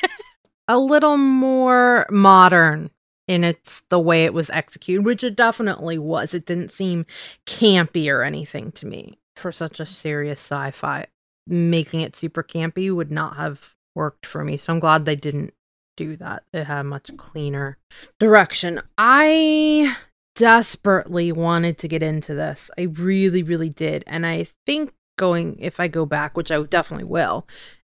a 0.68 0.78
little 0.78 1.18
more 1.18 2.06
modern 2.10 2.90
in 3.28 3.44
its 3.46 3.84
the 3.90 4.00
way 4.00 4.26
it 4.26 4.34
was 4.34 4.50
executed, 4.50 5.06
which 5.06 5.24
it 5.24 5.36
definitely 5.36 5.98
was. 5.98 6.34
It 6.34 6.46
didn't 6.46 6.72
seem 6.72 7.06
campy 7.46 8.10
or 8.12 8.24
anything 8.24 8.72
to 8.74 8.86
me 8.86 9.18
for 9.38 9.52
such 9.52 9.80
a 9.80 9.86
serious 9.86 10.40
sci-fi. 10.42 11.08
Making 11.48 12.02
it 12.02 12.16
super 12.16 12.44
campy 12.44 12.94
would 12.94 13.12
not 13.12 13.36
have 13.38 13.73
worked 13.96 14.26
for 14.26 14.44
me. 14.44 14.58
So 14.58 14.74
I'm 14.74 14.80
glad 14.80 15.06
they 15.06 15.16
didn't 15.16 15.54
do 15.96 16.16
that. 16.18 16.44
They 16.52 16.64
had 16.64 16.84
much 16.84 17.16
cleaner 17.18 17.78
direction. 18.20 18.82
I 18.98 19.96
desperately 20.36 21.32
wanted 21.32 21.78
to 21.80 21.88
get 21.88 22.02
into 22.02 22.34
this. 22.34 22.72
I 22.78 22.84
really, 22.84 23.44
really 23.44 23.70
did. 23.70 24.04
And 24.08 24.26
I 24.26 24.48
think 24.66 24.94
going, 25.18 25.58
if 25.60 25.80
I 25.80 25.88
go 25.88 26.06
back, 26.06 26.36
which 26.36 26.52
I 26.52 26.62
definitely 26.64 27.06
will, 27.06 27.48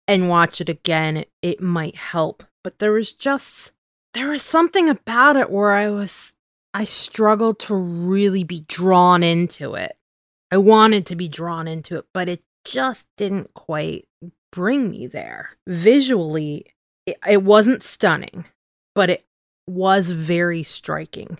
and 0.07 0.29
watch 0.29 0.59
it 0.59 0.69
again, 0.69 1.17
it, 1.17 1.31
it 1.41 1.61
might 1.61 1.95
help. 1.95 2.43
But 2.63 2.79
there 2.79 2.91
was 2.91 3.13
just, 3.13 3.73
there 4.13 4.29
was 4.29 4.41
something 4.41 4.89
about 4.89 5.37
it 5.37 5.49
where 5.49 5.71
I 5.71 5.89
was, 5.89 6.35
I 6.73 6.83
struggled 6.83 7.59
to 7.59 7.75
really 7.75 8.43
be 8.43 8.65
drawn 8.67 9.23
into 9.23 9.75
it. 9.75 9.95
I 10.51 10.57
wanted 10.57 11.05
to 11.07 11.15
be 11.15 11.27
drawn 11.27 11.67
into 11.67 11.97
it, 11.97 12.05
but 12.13 12.27
it 12.27 12.43
just 12.65 13.07
didn't 13.17 13.53
quite 13.53 14.07
bring 14.53 14.89
me 14.89 15.07
there. 15.07 15.51
Visually, 15.67 16.67
it, 17.05 17.17
it 17.27 17.43
wasn't 17.43 17.81
stunning, 17.83 18.45
but 18.95 19.09
it 19.09 19.25
was 19.67 20.11
very 20.11 20.63
striking. 20.63 21.39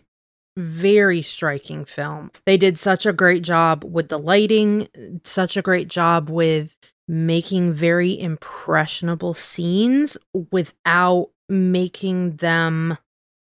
Very 0.58 1.22
striking 1.22 1.86
film. 1.86 2.32
They 2.46 2.58
did 2.58 2.78
such 2.78 3.06
a 3.06 3.14
great 3.14 3.44
job 3.44 3.84
with 3.84 4.10
the 4.10 4.20
lighting, 4.20 4.88
such 5.24 5.58
a 5.58 5.62
great 5.62 5.88
job 5.88 6.30
with 6.30 6.76
making 7.08 7.74
very 7.74 8.20
impressionable 8.20 9.34
scenes 9.34 10.18
without 10.52 11.30
making 11.50 12.38
them 12.38 12.98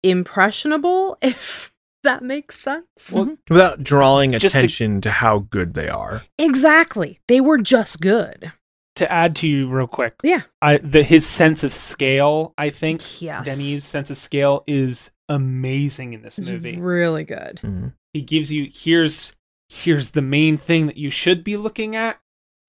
impressionable, 0.04 1.18
if 1.22 1.74
that 2.04 2.24
makes 2.24 2.60
sense. 2.60 2.86
Well, 3.12 3.26
mm-hmm. 3.26 3.54
Without 3.54 3.84
drawing 3.84 4.32
Just 4.34 4.54
to- 4.54 4.60
attention 4.60 5.02
to 5.02 5.10
how 5.10 5.40
good 5.40 5.74
they 5.74 5.88
are. 5.90 6.24
exactly. 6.38 7.20
They 7.28 7.42
were 7.42 7.58
just 7.58 8.02
good. 8.02 8.52
To 8.98 9.12
add 9.12 9.36
to 9.38 9.48
you 9.48 9.68
real 9.70 9.88
quick, 9.88 10.16
Yeah. 10.24 10.42
I 10.62 10.78
the 10.78 11.04
his 11.04 11.26
sense 11.26 11.64
of 11.64 11.74
scale, 11.74 12.54
I 12.58 12.70
think 12.70 13.22
Yes. 13.22 13.46
Denny's 13.46 13.84
sense 13.84 14.10
of 14.10 14.18
scale 14.18 14.64
is 14.68 15.12
amazing 15.30 16.14
in 16.14 16.22
this 16.22 16.40
movie. 16.40 16.78
Really 16.78 17.24
good. 17.24 17.60
Mhm. 17.64 17.94
He 18.14 18.22
gives 18.22 18.52
you 18.52 18.70
here's 18.74 19.34
here's 19.70 20.12
the 20.12 20.22
main 20.22 20.58
thing 20.58 20.88
that 20.88 20.98
you 20.98 21.10
should 21.10 21.44
be 21.44 21.58
looking 21.58 21.96
at, 21.96 22.18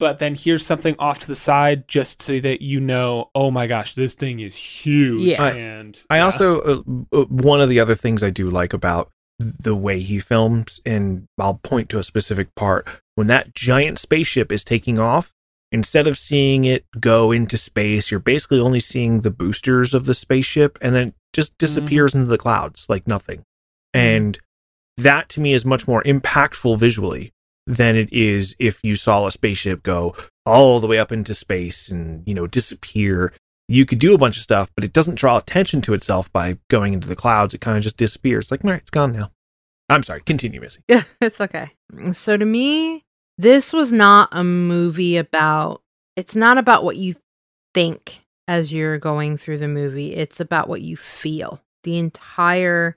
but 0.01 0.19
then 0.19 0.35
here's 0.35 0.67
something 0.67 0.97
off 0.99 1.21
to 1.21 1.27
the 1.29 1.37
side 1.37 1.87
just 1.89 2.21
so 2.23 2.41
that 2.41 2.61
you 2.61 2.81
know, 2.81 3.31
oh 3.35 3.51
my 3.51 3.67
gosh, 3.69 3.95
this 3.95 4.15
thing 4.15 4.41
is 4.41 4.57
huge. 4.57 5.23
Yeah. 5.23 5.43
I- 5.43 5.51
and 5.53 6.01
I 6.11 6.17
yeah. 6.17 6.25
also 6.25 6.61
uh, 6.61 6.83
uh, 7.17 7.25
one 7.27 7.61
of 7.61 7.69
the 7.69 7.79
other 7.81 7.95
things 7.95 8.23
I 8.23 8.31
do 8.31 8.51
like 8.51 8.73
about 8.73 9.11
the 9.39 9.77
way 9.77 10.01
he 10.01 10.19
films, 10.19 10.81
and 10.85 11.27
I'll 11.39 11.61
point 11.63 11.89
to 11.91 12.01
a 12.01 12.03
specific 12.03 12.53
part 12.57 12.89
when 13.15 13.29
that 13.29 13.55
giant 13.55 14.01
spaceship 14.01 14.51
is 14.51 14.65
taking 14.65 14.99
off. 14.99 15.33
Instead 15.71 16.07
of 16.07 16.17
seeing 16.17 16.65
it 16.65 16.87
go 16.99 17.31
into 17.31 17.59
space, 17.59 18.11
you're 18.11 18.21
basically 18.21 18.61
only 18.61 18.81
seeing 18.81 19.21
the 19.21 19.31
boosters 19.31 19.93
of 19.93 20.07
the 20.07 20.15
spaceship, 20.15 20.79
and 20.81 20.95
then 20.95 21.09
it 21.09 21.15
just 21.33 21.53
mm-hmm. 21.53 21.59
disappears 21.59 22.15
into 22.15 22.27
the 22.27 22.39
clouds 22.39 22.87
like 22.89 23.07
nothing. 23.07 23.41
Mm-hmm. 23.95 23.99
And 24.01 24.41
that 24.97 25.29
to 25.31 25.41
me 25.41 25.53
is 25.53 25.65
much 25.65 25.87
more 25.87 26.03
impactful 26.05 26.79
visually 26.79 27.33
than 27.67 27.97
it 27.97 28.11
is 28.13 28.57
if 28.59 28.81
you 28.83 28.97
saw 28.97 29.27
a 29.27 29.33
spaceship 29.33 29.83
go 29.83 30.17
all 30.47 30.81
the 30.81 30.87
way 30.87 30.99
up 30.99 31.13
into 31.13 31.35
space 31.35 31.91
and 31.91 32.27
you 32.27 32.33
know 32.33 32.47
disappear 32.47 33.33
you 33.69 33.85
could 33.85 33.99
do 33.99 34.15
a 34.15 34.19
bunch 34.19 34.37
of 34.37 34.43
stuff, 34.43 34.71
but 34.75 34.83
it 34.83 34.93
doesn't 34.93 35.17
draw 35.17 35.37
attention 35.37 35.83
to 35.83 35.95
itself 35.95 36.33
by 36.33 36.59
going 36.69 36.95
into 36.95 37.07
the 37.07 37.15
clouds. 37.15 37.53
It 37.53 37.61
kind 37.61 37.77
of 37.77 37.83
just 37.83 37.99
disappears. 37.99 38.51
Like, 38.51 38.65
all 38.65 38.71
right, 38.71 38.81
it's 38.81 38.91
gone 38.91 39.13
now. 39.13 39.31
I'm 39.91 40.03
sorry. 40.03 40.23
Continue, 40.23 40.61
Missy. 40.61 40.81
Yeah, 40.89 41.03
it's 41.21 41.41
okay. 41.41 41.73
So 42.13 42.37
to 42.37 42.45
me, 42.45 43.05
this 43.39 43.73
was 43.73 43.93
not 43.93 44.29
a 44.33 44.45
movie 44.45 45.17
about 45.17 45.81
it's 46.17 46.35
not 46.35 46.59
about 46.59 46.83
what 46.83 46.97
you 46.97 47.15
think 47.73 48.25
as 48.49 48.75
you're 48.75 48.99
going 48.99 49.37
through 49.37 49.59
the 49.59 49.69
movie. 49.69 50.15
It's 50.15 50.41
about 50.41 50.69
what 50.69 50.83
you 50.83 50.97
feel. 50.97 51.61
The 51.85 51.99
entire 51.99 52.97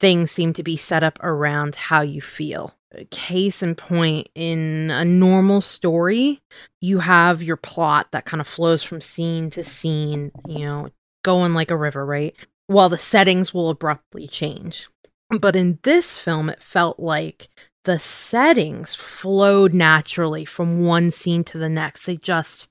thing 0.00 0.26
seemed 0.26 0.56
to 0.56 0.64
be 0.64 0.76
set 0.76 1.04
up 1.04 1.22
around 1.22 1.76
how 1.76 2.00
you 2.00 2.20
feel. 2.20 2.74
Case 3.10 3.62
in 3.62 3.74
point, 3.74 4.28
in 4.34 4.90
a 4.90 5.04
normal 5.04 5.60
story, 5.60 6.40
you 6.80 6.98
have 7.00 7.42
your 7.42 7.56
plot 7.56 8.08
that 8.12 8.24
kind 8.24 8.40
of 8.40 8.48
flows 8.48 8.82
from 8.82 9.00
scene 9.00 9.50
to 9.50 9.62
scene, 9.62 10.32
you 10.48 10.60
know, 10.60 10.88
going 11.22 11.54
like 11.54 11.70
a 11.70 11.76
river, 11.76 12.04
right? 12.04 12.34
While 12.66 12.88
the 12.88 12.98
settings 12.98 13.54
will 13.54 13.70
abruptly 13.70 14.26
change. 14.26 14.88
But 15.28 15.54
in 15.54 15.78
this 15.82 16.18
film, 16.18 16.48
it 16.48 16.62
felt 16.62 16.98
like 16.98 17.48
the 17.86 17.98
settings 18.00 18.96
flowed 18.96 19.72
naturally 19.72 20.44
from 20.44 20.84
one 20.84 21.10
scene 21.10 21.44
to 21.44 21.56
the 21.56 21.68
next. 21.68 22.04
They 22.04 22.16
just 22.16 22.68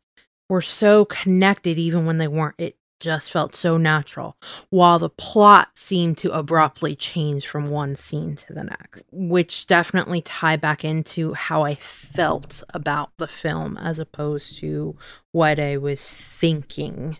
were 0.50 0.62
so 0.62 1.06
connected, 1.06 1.80
even 1.80 2.06
when 2.06 2.18
they 2.18 2.28
weren't. 2.28 2.56
It 2.58 2.78
just 3.00 3.32
felt 3.32 3.56
so 3.56 3.78
natural, 3.78 4.36
while 4.70 5.00
the 5.00 5.10
plot 5.10 5.70
seemed 5.76 6.18
to 6.18 6.32
abruptly 6.32 6.98
change 6.98 7.48
from 7.48 7.70
one 7.70 7.96
scene 7.96 8.36
to 8.36 8.54
the 8.54 8.66
next, 8.66 9.06
which 9.12 9.68
definitely 9.68 10.22
tie 10.22 10.58
back 10.58 10.84
into 10.84 11.34
how 11.34 11.64
I 11.64 11.76
felt 11.76 12.62
about 12.74 13.12
the 13.18 13.28
film 13.28 13.78
as 13.78 14.00
opposed 14.00 14.60
to 14.60 14.98
what 15.32 15.60
I 15.60 15.78
was 15.78 16.10
thinking 16.10 17.18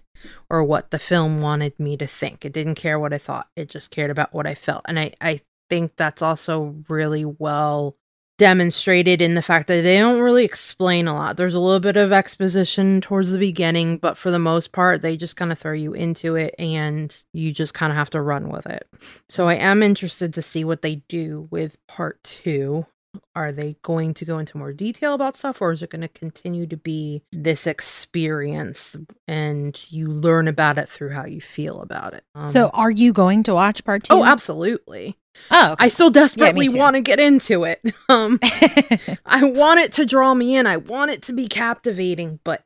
or 0.50 0.64
what 0.64 0.92
the 0.92 1.00
film 1.00 1.42
wanted 1.42 1.80
me 1.80 1.96
to 1.98 2.08
think. 2.08 2.44
It 2.44 2.54
didn't 2.54 2.76
care 2.76 3.00
what 3.00 3.14
I 3.14 3.18
thought, 3.18 3.48
it 3.56 3.70
just 3.70 3.90
cared 3.90 4.12
about 4.12 4.34
what 4.34 4.48
I 4.48 4.56
felt. 4.56 4.82
And 4.86 5.00
I, 5.00 5.14
I 5.22 5.42
think 5.70 5.96
that's 5.96 6.22
also 6.22 6.76
really 6.88 7.26
well 7.26 7.96
demonstrated 8.38 9.22
in 9.22 9.34
the 9.36 9.42
fact 9.42 9.68
that 9.68 9.82
they 9.82 9.98
don't 9.98 10.20
really 10.20 10.44
explain 10.44 11.08
a 11.08 11.14
lot. 11.14 11.38
There's 11.38 11.54
a 11.54 11.60
little 11.60 11.80
bit 11.80 11.96
of 11.96 12.12
exposition 12.12 13.00
towards 13.00 13.32
the 13.32 13.38
beginning, 13.38 13.98
but 13.98 14.18
for 14.18 14.30
the 14.30 14.40
most 14.40 14.74
part, 14.74 15.02
they 15.02 15.16
just 15.16 15.38
kind 15.38 15.54
of 15.54 15.60
throw 15.60 15.72
you 15.72 15.94
into 15.94 16.36
it 16.36 16.54
and 16.60 17.16
you 17.32 17.54
just 17.54 17.74
kind 17.74 17.92
of 17.94 17.98
have 17.98 18.10
to 18.10 18.22
run 18.22 18.50
with 18.50 18.66
it. 18.66 18.88
So 19.30 19.48
I 19.48 19.56
am 19.56 19.82
interested 19.82 20.34
to 20.34 20.42
see 20.42 20.66
what 20.66 20.82
they 20.82 20.96
do 21.08 21.48
with 21.50 21.78
part 21.88 22.22
two. 22.24 22.86
Are 23.34 23.54
they 23.54 23.78
going 23.82 24.14
to 24.16 24.26
go 24.26 24.38
into 24.40 24.58
more 24.58 24.74
detail 24.74 25.14
about 25.14 25.38
stuff 25.38 25.62
or 25.62 25.72
is 25.72 25.82
it 25.82 25.90
going 25.90 26.02
to 26.02 26.10
continue 26.10 26.68
to 26.68 26.76
be 26.76 27.22
this 27.32 27.66
experience 27.66 28.98
and 29.30 29.80
you 29.90 30.10
learn 30.10 30.50
about 30.50 30.78
it 30.78 30.90
through 30.90 31.12
how 31.12 31.26
you 31.26 31.40
feel 31.40 31.82
about 31.82 32.14
it? 32.14 32.26
Um, 32.36 32.50
So, 32.50 32.70
are 32.74 32.92
you 32.92 33.14
going 33.14 33.44
to 33.44 33.54
watch 33.54 33.86
part 33.86 34.04
two? 34.04 34.14
Oh, 34.14 34.26
absolutely. 34.26 35.18
Oh, 35.52 35.74
okay. 35.74 35.86
I 35.86 35.88
still 35.90 36.10
desperately 36.10 36.70
too. 36.70 36.78
want 36.78 36.96
to 36.96 37.02
get 37.02 37.20
into 37.20 37.64
it. 37.64 37.82
Um 38.10 38.40
I 39.26 39.44
want 39.44 39.80
it 39.80 39.92
to 39.94 40.06
draw 40.06 40.34
me 40.34 40.56
in. 40.56 40.68
I 40.68 40.78
want 40.78 41.12
it 41.12 41.24
to 41.24 41.34
be 41.34 41.48
captivating, 41.48 42.40
but 42.44 42.64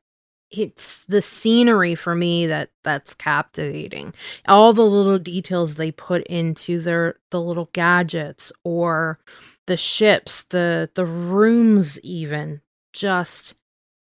it's 0.51 1.05
the 1.05 1.21
scenery 1.21 1.95
for 1.95 2.15
me 2.15 2.47
that 2.47 2.71
that's 2.83 3.13
captivating. 3.13 4.13
All 4.47 4.73
the 4.73 4.85
little 4.85 5.19
details 5.19 5.75
they 5.75 5.91
put 5.91 6.23
into 6.23 6.81
their 6.81 7.15
the 7.31 7.41
little 7.41 7.69
gadgets 7.73 8.51
or 8.63 9.19
the 9.67 9.77
ships, 9.77 10.43
the 10.45 10.89
the 10.95 11.05
rooms 11.05 11.99
even 12.01 12.61
just 12.91 13.55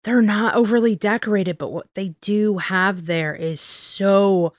they're 0.05 0.23
not 0.23 0.57
overly 0.57 0.97
decorated, 0.97 1.59
but 1.59 1.71
what 1.71 1.87
they 1.95 2.15
do 2.21 2.59
have 2.59 3.07
there 3.07 3.35
is 3.35 3.61
so 3.61 4.53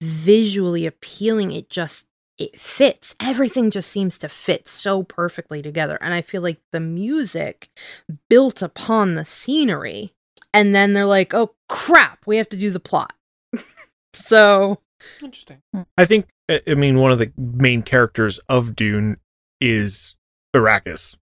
visually 0.00 0.86
appealing. 0.86 1.52
It 1.52 1.70
just 1.70 2.07
it 2.38 2.60
fits. 2.60 3.14
Everything 3.20 3.70
just 3.70 3.90
seems 3.90 4.16
to 4.18 4.28
fit 4.28 4.68
so 4.68 5.02
perfectly 5.02 5.60
together. 5.62 5.98
And 6.00 6.14
I 6.14 6.22
feel 6.22 6.40
like 6.42 6.58
the 6.72 6.80
music 6.80 7.68
built 8.30 8.62
upon 8.62 9.14
the 9.14 9.24
scenery. 9.24 10.12
And 10.54 10.74
then 10.74 10.92
they're 10.92 11.04
like, 11.04 11.34
oh 11.34 11.54
crap, 11.68 12.20
we 12.26 12.36
have 12.38 12.48
to 12.50 12.56
do 12.56 12.70
the 12.70 12.80
plot. 12.80 13.12
so, 14.14 14.78
Interesting. 15.22 15.58
Hmm. 15.74 15.82
I 15.96 16.04
think, 16.04 16.26
I 16.48 16.60
I 16.66 16.74
mean, 16.74 16.98
one 16.98 17.12
of 17.12 17.18
the 17.18 17.32
main 17.36 17.82
characters 17.82 18.38
of 18.48 18.74
Dune 18.74 19.18
is 19.60 20.16
Arrakis. 20.54 21.16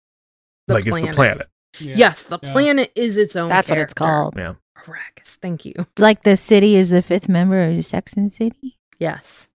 The 0.68 0.74
like, 0.74 0.86
it's 0.86 0.96
the 0.96 1.02
planet. 1.02 1.16
planet. 1.16 1.48
Yeah. 1.80 1.94
yes, 1.96 2.22
the 2.24 2.38
Yeah. 2.42 2.52
planet 2.52 2.92
is 2.94 3.16
its 3.16 3.34
own 3.36 3.48
That's 3.48 3.68
what 3.70 3.78
it's 3.78 3.94
called. 3.94 4.34
Yeah. 4.36 4.54
Arrakis. 4.78 5.36
Thank 5.40 5.64
you. 5.64 5.74
It's 5.76 6.00
like 6.02 6.22
the 6.22 6.36
city 6.36 6.76
is 6.76 6.90
the 6.90 7.02
fifth 7.02 7.28
member 7.28 7.62
of 7.62 7.84
Sex 7.84 8.12
and 8.12 8.30
the 8.30 8.34
City. 8.34 8.78
Yes. 8.98 9.48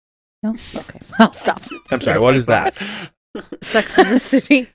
No, 0.44 0.52
okay, 0.76 1.00
I'll 1.20 1.34
stop. 1.34 1.62
I'm 1.92 2.02
sorry, 2.02 2.20
what 2.20 2.36
is 2.36 2.46
that? 2.48 2.76
Sex 3.62 3.98
in 3.98 4.10
the 4.10 4.20
City. 4.20 4.70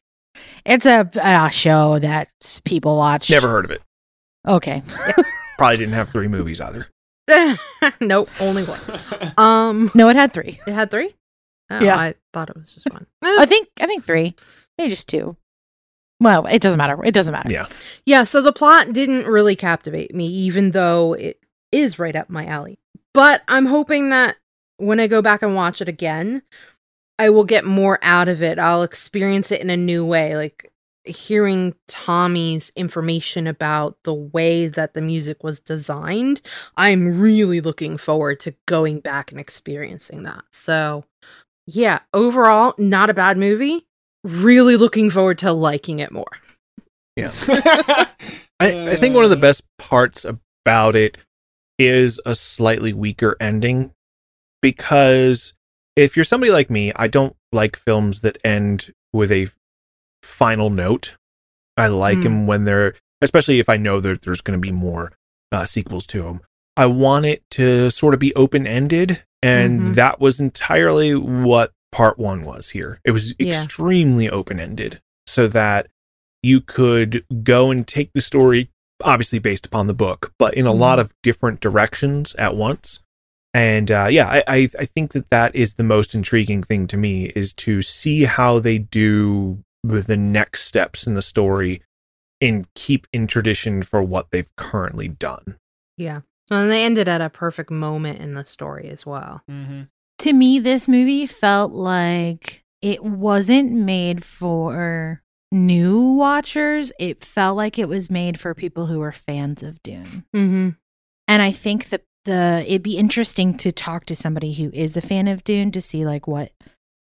It's 0.64 0.86
a, 0.86 1.08
a 1.22 1.50
show 1.50 1.98
that 1.98 2.28
people 2.64 2.96
watch. 2.96 3.30
Never 3.30 3.48
heard 3.48 3.64
of 3.64 3.70
it. 3.70 3.82
Okay. 4.46 4.82
Probably 5.58 5.76
didn't 5.76 5.94
have 5.94 6.10
three 6.10 6.28
movies 6.28 6.60
either. 6.60 6.86
nope, 8.00 8.28
only 8.40 8.64
one. 8.64 8.80
Um, 9.38 9.90
No, 9.94 10.08
it 10.08 10.16
had 10.16 10.32
three. 10.32 10.60
it 10.66 10.72
had 10.72 10.90
three. 10.90 11.14
Oh, 11.70 11.80
Yeah. 11.80 11.96
I 11.96 12.14
thought 12.32 12.50
it 12.50 12.56
was 12.56 12.72
just 12.72 12.86
one. 12.90 13.06
I 13.22 13.46
think 13.46 13.68
I 13.80 13.86
think 13.86 14.04
three. 14.04 14.34
Maybe 14.76 14.90
just 14.90 15.08
two. 15.08 15.36
Well, 16.20 16.46
it 16.46 16.60
doesn't 16.60 16.78
matter. 16.78 17.02
It 17.04 17.12
doesn't 17.12 17.32
matter. 17.32 17.50
Yeah. 17.50 17.66
Yeah, 18.06 18.24
so 18.24 18.42
the 18.42 18.52
plot 18.52 18.92
didn't 18.92 19.26
really 19.26 19.56
captivate 19.56 20.14
me, 20.14 20.26
even 20.26 20.72
though 20.72 21.14
it 21.14 21.38
is 21.72 21.98
right 21.98 22.14
up 22.14 22.28
my 22.28 22.46
alley. 22.46 22.78
But 23.14 23.42
I'm 23.48 23.66
hoping 23.66 24.10
that 24.10 24.36
when 24.84 25.00
I 25.00 25.06
go 25.06 25.22
back 25.22 25.42
and 25.42 25.54
watch 25.54 25.80
it 25.80 25.88
again, 25.88 26.42
I 27.18 27.30
will 27.30 27.44
get 27.44 27.64
more 27.64 27.98
out 28.02 28.28
of 28.28 28.42
it. 28.42 28.58
I'll 28.58 28.82
experience 28.82 29.50
it 29.50 29.60
in 29.60 29.70
a 29.70 29.76
new 29.76 30.04
way. 30.04 30.36
Like 30.36 30.70
hearing 31.04 31.74
Tommy's 31.86 32.70
information 32.76 33.46
about 33.46 33.96
the 34.04 34.14
way 34.14 34.68
that 34.68 34.94
the 34.94 35.00
music 35.00 35.42
was 35.42 35.60
designed, 35.60 36.42
I'm 36.76 37.18
really 37.18 37.60
looking 37.60 37.96
forward 37.96 38.40
to 38.40 38.54
going 38.66 39.00
back 39.00 39.30
and 39.30 39.40
experiencing 39.40 40.24
that. 40.24 40.44
So, 40.52 41.04
yeah, 41.66 42.00
overall, 42.12 42.74
not 42.76 43.10
a 43.10 43.14
bad 43.14 43.38
movie. 43.38 43.86
Really 44.22 44.76
looking 44.76 45.08
forward 45.08 45.38
to 45.38 45.52
liking 45.52 45.98
it 45.98 46.12
more. 46.12 46.24
I, 47.18 48.08
I 48.60 48.96
think 48.96 49.14
one 49.14 49.24
of 49.24 49.30
the 49.30 49.36
uh. 49.36 49.40
best 49.40 49.62
parts 49.78 50.24
about 50.24 50.94
it 50.94 51.16
is 51.78 52.20
a 52.26 52.34
slightly 52.34 52.92
weaker 52.92 53.36
ending 53.40 53.92
because 54.64 55.52
if 55.94 56.16
you're 56.16 56.24
somebody 56.24 56.50
like 56.50 56.70
me, 56.70 56.90
I 56.96 57.06
don't 57.06 57.36
like 57.52 57.76
films 57.76 58.22
that 58.22 58.38
end 58.42 58.94
with 59.12 59.30
a 59.30 59.48
final 60.22 60.70
note. 60.70 61.16
I 61.76 61.88
like 61.88 62.16
Hmm. 62.18 62.22
them 62.22 62.46
when 62.46 62.64
they're, 62.64 62.94
especially 63.20 63.58
if 63.60 63.68
I 63.68 63.76
know 63.76 64.00
that 64.00 64.22
there's 64.22 64.40
going 64.40 64.58
to 64.58 64.62
be 64.66 64.72
more 64.72 65.12
uh, 65.52 65.66
sequels 65.66 66.06
to 66.08 66.22
them. 66.22 66.40
I 66.78 66.86
want 66.86 67.26
it 67.26 67.44
to 67.52 67.90
sort 67.90 68.14
of 68.14 68.20
be 68.20 68.34
open 68.34 68.66
ended, 68.66 69.22
and 69.42 69.88
Mhm. 69.88 69.94
that 69.96 70.18
was 70.18 70.40
entirely 70.40 71.14
what 71.14 71.72
part 71.92 72.18
one 72.18 72.42
was 72.42 72.70
here. 72.70 73.00
It 73.04 73.10
was 73.12 73.34
Yeah. 73.38 73.48
extremely 73.50 74.28
open 74.30 74.58
ended, 74.58 75.00
so 75.26 75.46
that 75.48 75.88
you 76.42 76.60
could 76.62 77.24
go 77.44 77.70
and 77.70 77.86
take 77.86 78.12
the 78.14 78.20
story, 78.22 78.70
obviously 79.04 79.38
based 79.38 79.66
upon 79.66 79.86
the 79.88 79.94
book, 79.94 80.32
but 80.38 80.54
in 80.54 80.66
a 80.66 80.72
lot 80.72 80.98
of 80.98 81.12
different 81.22 81.60
directions 81.60 82.34
at 82.36 82.56
once. 82.56 82.98
And 83.54 83.90
uh, 83.90 84.08
yeah, 84.10 84.28
I, 84.28 84.44
I 84.48 84.68
I 84.80 84.84
think 84.84 85.12
that 85.12 85.30
that 85.30 85.54
is 85.54 85.74
the 85.74 85.84
most 85.84 86.14
intriguing 86.14 86.62
thing 86.62 86.88
to 86.88 86.96
me 86.96 87.26
is 87.36 87.54
to 87.54 87.80
see 87.82 88.24
how 88.24 88.58
they 88.58 88.78
do 88.78 89.62
with 89.84 90.08
the 90.08 90.16
next 90.16 90.64
steps 90.64 91.06
in 91.06 91.14
the 91.14 91.22
story 91.22 91.80
and 92.40 92.66
keep 92.74 93.06
in 93.12 93.28
tradition 93.28 93.82
for 93.82 94.02
what 94.02 94.30
they've 94.32 94.54
currently 94.56 95.06
done. 95.08 95.56
Yeah. 95.96 96.22
And 96.50 96.70
they 96.70 96.84
ended 96.84 97.08
at 97.08 97.20
a 97.20 97.30
perfect 97.30 97.70
moment 97.70 98.20
in 98.20 98.34
the 98.34 98.44
story 98.44 98.88
as 98.88 99.06
well. 99.06 99.42
Mhm. 99.48 99.88
To 100.18 100.32
me, 100.32 100.58
this 100.58 100.88
movie 100.88 101.26
felt 101.26 101.72
like 101.72 102.64
it 102.82 103.04
wasn't 103.04 103.72
made 103.72 104.24
for 104.24 105.22
new 105.52 106.00
watchers. 106.14 106.92
It 106.98 107.24
felt 107.24 107.56
like 107.56 107.78
it 107.78 107.88
was 107.88 108.10
made 108.10 108.38
for 108.38 108.52
people 108.54 108.86
who 108.86 108.98
were 108.98 109.12
fans 109.12 109.62
of 109.62 109.82
Dune. 109.82 110.24
Mm-hmm. 110.34 110.70
And 111.28 111.42
I 111.42 111.52
think 111.52 111.88
that 111.90 112.02
the 112.24 112.64
it'd 112.66 112.82
be 112.82 112.96
interesting 112.98 113.56
to 113.58 113.72
talk 113.72 114.06
to 114.06 114.16
somebody 114.16 114.52
who 114.52 114.70
is 114.72 114.96
a 114.96 115.00
fan 115.00 115.28
of 115.28 115.44
Dune 115.44 115.70
to 115.72 115.80
see 115.80 116.04
like 116.04 116.26
what 116.26 116.52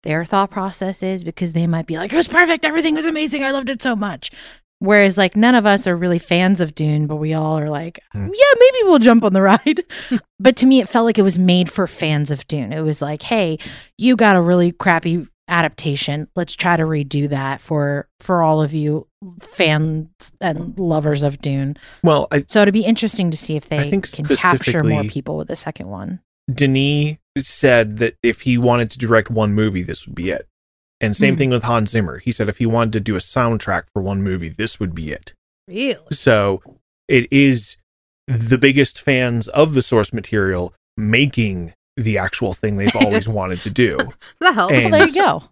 their 0.03 0.25
thought 0.25 0.51
process 0.51 1.01
is 1.01 1.23
because 1.23 1.53
they 1.53 1.65
might 1.67 1.87
be 1.87 1.97
like, 1.97 2.11
it 2.11 2.15
was 2.17 2.27
perfect, 2.27 2.65
everything 2.65 2.95
was 2.95 3.05
amazing, 3.05 3.43
I 3.43 3.51
loved 3.51 3.69
it 3.69 3.81
so 3.81 3.95
much. 3.95 4.31
Whereas 4.79 5.17
like 5.17 5.37
none 5.37 5.55
of 5.55 5.65
us 5.65 5.87
are 5.87 5.95
really 5.95 6.19
fans 6.19 6.59
of 6.59 6.75
Dune, 6.75 7.07
but 7.07 7.15
we 7.15 7.33
all 7.33 7.57
are 7.57 7.69
like, 7.69 7.99
Hmm. 8.11 8.25
yeah, 8.25 8.53
maybe 8.59 8.77
we'll 8.83 8.99
jump 8.99 9.23
on 9.23 9.31
the 9.31 9.41
ride. 9.41 9.83
but 10.39 10.57
to 10.57 10.65
me, 10.65 10.81
it 10.81 10.89
felt 10.89 11.05
like 11.05 11.17
it 11.17 11.21
was 11.23 11.39
made 11.39 11.71
for 11.71 11.87
fans 11.87 12.31
of 12.31 12.45
Dune. 12.47 12.73
It 12.73 12.81
was 12.81 13.01
like, 13.01 13.21
hey, 13.23 13.59
you 13.97 14.17
got 14.17 14.35
a 14.35 14.41
really 14.41 14.73
crappy 14.73 15.25
adaptation. 15.47 16.27
Let's 16.35 16.55
try 16.55 16.77
to 16.77 16.83
redo 16.83 17.29
that 17.29 17.61
for 17.61 18.07
for 18.19 18.41
all 18.41 18.61
of 18.61 18.73
you 18.73 19.07
fans 19.41 20.31
and 20.41 20.77
lovers 20.77 21.23
of 21.23 21.39
Dune. 21.41 21.77
Well, 22.03 22.27
I, 22.31 22.43
So 22.47 22.61
it'd 22.61 22.73
be 22.73 22.85
interesting 22.85 23.31
to 23.31 23.37
see 23.37 23.55
if 23.55 23.69
they 23.69 23.79
I 23.79 23.89
think 23.89 24.11
can 24.11 24.25
capture 24.25 24.83
more 24.83 25.03
people 25.03 25.37
with 25.37 25.47
the 25.47 25.55
second 25.55 25.87
one. 25.89 26.19
Denis 26.51 27.17
said 27.37 27.97
that 27.97 28.15
if 28.21 28.41
he 28.41 28.57
wanted 28.57 28.91
to 28.91 28.99
direct 28.99 29.29
one 29.29 29.53
movie, 29.53 29.83
this 29.83 30.05
would 30.05 30.15
be 30.15 30.29
it. 30.29 30.47
And 31.01 31.15
same 31.15 31.33
Hmm. 31.33 31.37
thing 31.37 31.49
with 31.49 31.63
Hans 31.63 31.89
Zimmer. 31.91 32.19
He 32.19 32.31
said 32.31 32.47
if 32.47 32.57
he 32.59 32.65
wanted 32.65 32.93
to 32.93 32.99
do 32.99 33.15
a 33.15 33.19
soundtrack 33.19 33.83
for 33.93 34.01
one 34.01 34.21
movie, 34.23 34.49
this 34.49 34.79
would 34.79 34.95
be 34.95 35.11
it. 35.11 35.33
Really? 35.67 35.97
So 36.11 36.61
it 37.07 37.31
is 37.31 37.77
the 38.27 38.57
biggest 38.57 39.01
fans 39.01 39.47
of 39.49 39.73
the 39.73 39.81
source 39.81 40.13
material 40.13 40.73
making 40.95 41.73
the 41.97 42.17
actual 42.17 42.53
thing 42.53 42.77
they've 42.77 42.95
always 43.01 43.27
wanted 43.27 43.59
to 43.61 43.69
do. 43.69 43.97
That 44.39 44.53
helps. 44.55 44.73
And- 44.73 44.91
Well, 44.91 44.99
there 44.99 45.07
you 45.09 45.15
go. 45.15 45.43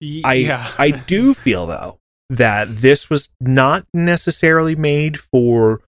Y- 0.00 0.22
I 0.24 0.34
yeah. 0.34 0.70
I 0.78 0.90
do 0.90 1.34
feel 1.34 1.66
though 1.66 1.98
that 2.30 2.68
this 2.76 3.08
was 3.08 3.30
not 3.40 3.86
necessarily 3.94 4.74
made 4.76 5.18
for 5.18 5.80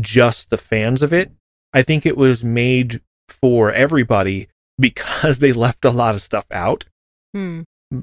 just 0.00 0.50
the 0.50 0.56
fans 0.56 1.02
of 1.02 1.12
it. 1.12 1.32
I 1.72 1.82
think 1.82 2.06
it 2.06 2.16
was 2.16 2.44
made 2.44 3.00
for 3.28 3.72
everybody 3.72 4.48
because 4.78 5.38
they 5.40 5.52
left 5.52 5.84
a 5.84 5.90
lot 5.90 6.14
of 6.14 6.22
stuff 6.22 6.46
out. 6.50 6.84
Hmm. 7.34 7.62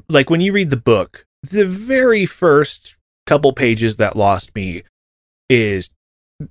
Like 0.09 0.29
when 0.29 0.41
you 0.41 0.51
read 0.51 0.69
the 0.71 0.77
book, 0.77 1.25
the 1.43 1.65
very 1.65 2.25
first 2.25 2.97
couple 3.25 3.53
pages 3.53 3.95
that 3.97 4.15
lost 4.15 4.53
me 4.55 4.83
is 5.49 5.89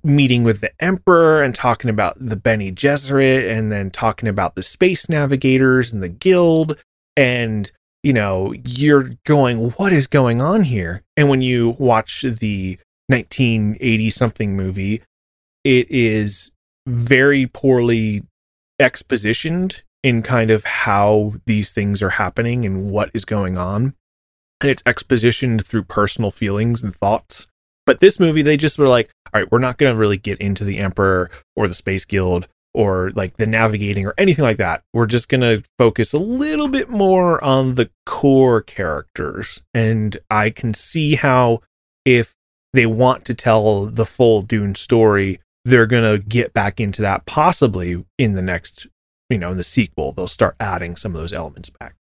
meeting 0.03 0.43
with 0.43 0.61
the 0.61 0.71
emperor 0.79 1.43
and 1.43 1.53
talking 1.53 1.89
about 1.89 2.17
the 2.19 2.35
Bene 2.35 2.71
Gesserit 2.71 3.49
and 3.49 3.71
then 3.71 3.91
talking 3.91 4.27
about 4.27 4.55
the 4.55 4.63
space 4.63 5.09
navigators 5.09 5.93
and 5.93 6.01
the 6.01 6.09
guild. 6.09 6.77
And 7.15 7.71
you 8.03 8.13
know 8.13 8.53
you're 8.65 9.11
going 9.25 9.71
what 9.71 9.91
is 9.91 10.07
going 10.07 10.41
on 10.41 10.63
here? 10.63 11.03
And 11.15 11.29
when 11.29 11.41
you 11.41 11.75
watch 11.79 12.21
the 12.21 12.79
1980 13.07 14.09
something 14.09 14.55
movie 14.55 15.01
it 15.65 15.89
is 15.89 16.51
very 16.87 17.47
poorly 17.47 18.23
expositioned 18.79 19.81
in 20.03 20.21
kind 20.21 20.51
of 20.51 20.63
how 20.63 21.33
these 21.45 21.71
things 21.71 22.01
are 22.01 22.11
happening 22.11 22.65
and 22.65 22.91
what 22.91 23.09
is 23.13 23.25
going 23.25 23.57
on. 23.57 23.95
And 24.61 24.69
it's 24.69 24.83
expositioned 24.83 25.65
through 25.65 25.83
personal 25.85 26.29
feelings 26.31 26.83
and 26.83 26.95
thoughts 26.95 27.47
but 27.85 27.99
this 27.99 28.19
movie 28.19 28.41
they 28.41 28.57
just 28.57 28.77
were 28.77 28.87
like 28.87 29.11
all 29.33 29.41
right 29.41 29.51
we're 29.51 29.59
not 29.59 29.77
going 29.77 29.93
to 29.93 29.99
really 29.99 30.17
get 30.17 30.39
into 30.39 30.63
the 30.63 30.77
emperor 30.77 31.29
or 31.55 31.67
the 31.67 31.73
space 31.73 32.05
guild 32.05 32.47
or 32.75 33.11
like 33.11 33.37
the 33.37 33.47
navigating 33.47 34.05
or 34.05 34.13
anything 34.17 34.43
like 34.43 34.57
that. 34.57 34.83
We're 34.93 35.05
just 35.05 35.29
going 35.29 35.41
to 35.41 35.63
focus 35.77 36.11
a 36.11 36.19
little 36.19 36.67
bit 36.67 36.89
more 36.89 37.41
on 37.41 37.75
the 37.75 37.89
core 38.05 38.61
characters. 38.61 39.63
And 39.73 40.17
i 40.29 40.49
can 40.49 40.73
see 40.73 41.15
how 41.15 41.61
if 42.03 42.35
they 42.73 42.85
want 42.85 43.23
to 43.25 43.33
tell 43.33 43.85
the 43.85 44.05
full 44.05 44.41
dune 44.41 44.75
story 44.75 45.39
they're 45.63 45.87
going 45.87 46.03
to 46.03 46.23
get 46.23 46.53
back 46.53 46.79
into 46.79 47.01
that 47.01 47.25
possibly 47.25 48.05
in 48.19 48.33
the 48.33 48.41
next 48.41 48.87
you 49.29 49.37
know 49.37 49.51
in 49.51 49.57
the 49.57 49.63
sequel. 49.63 50.11
They'll 50.11 50.27
start 50.27 50.55
adding 50.59 50.97
some 50.97 51.15
of 51.15 51.21
those 51.21 51.33
elements 51.33 51.69
back. 51.69 51.95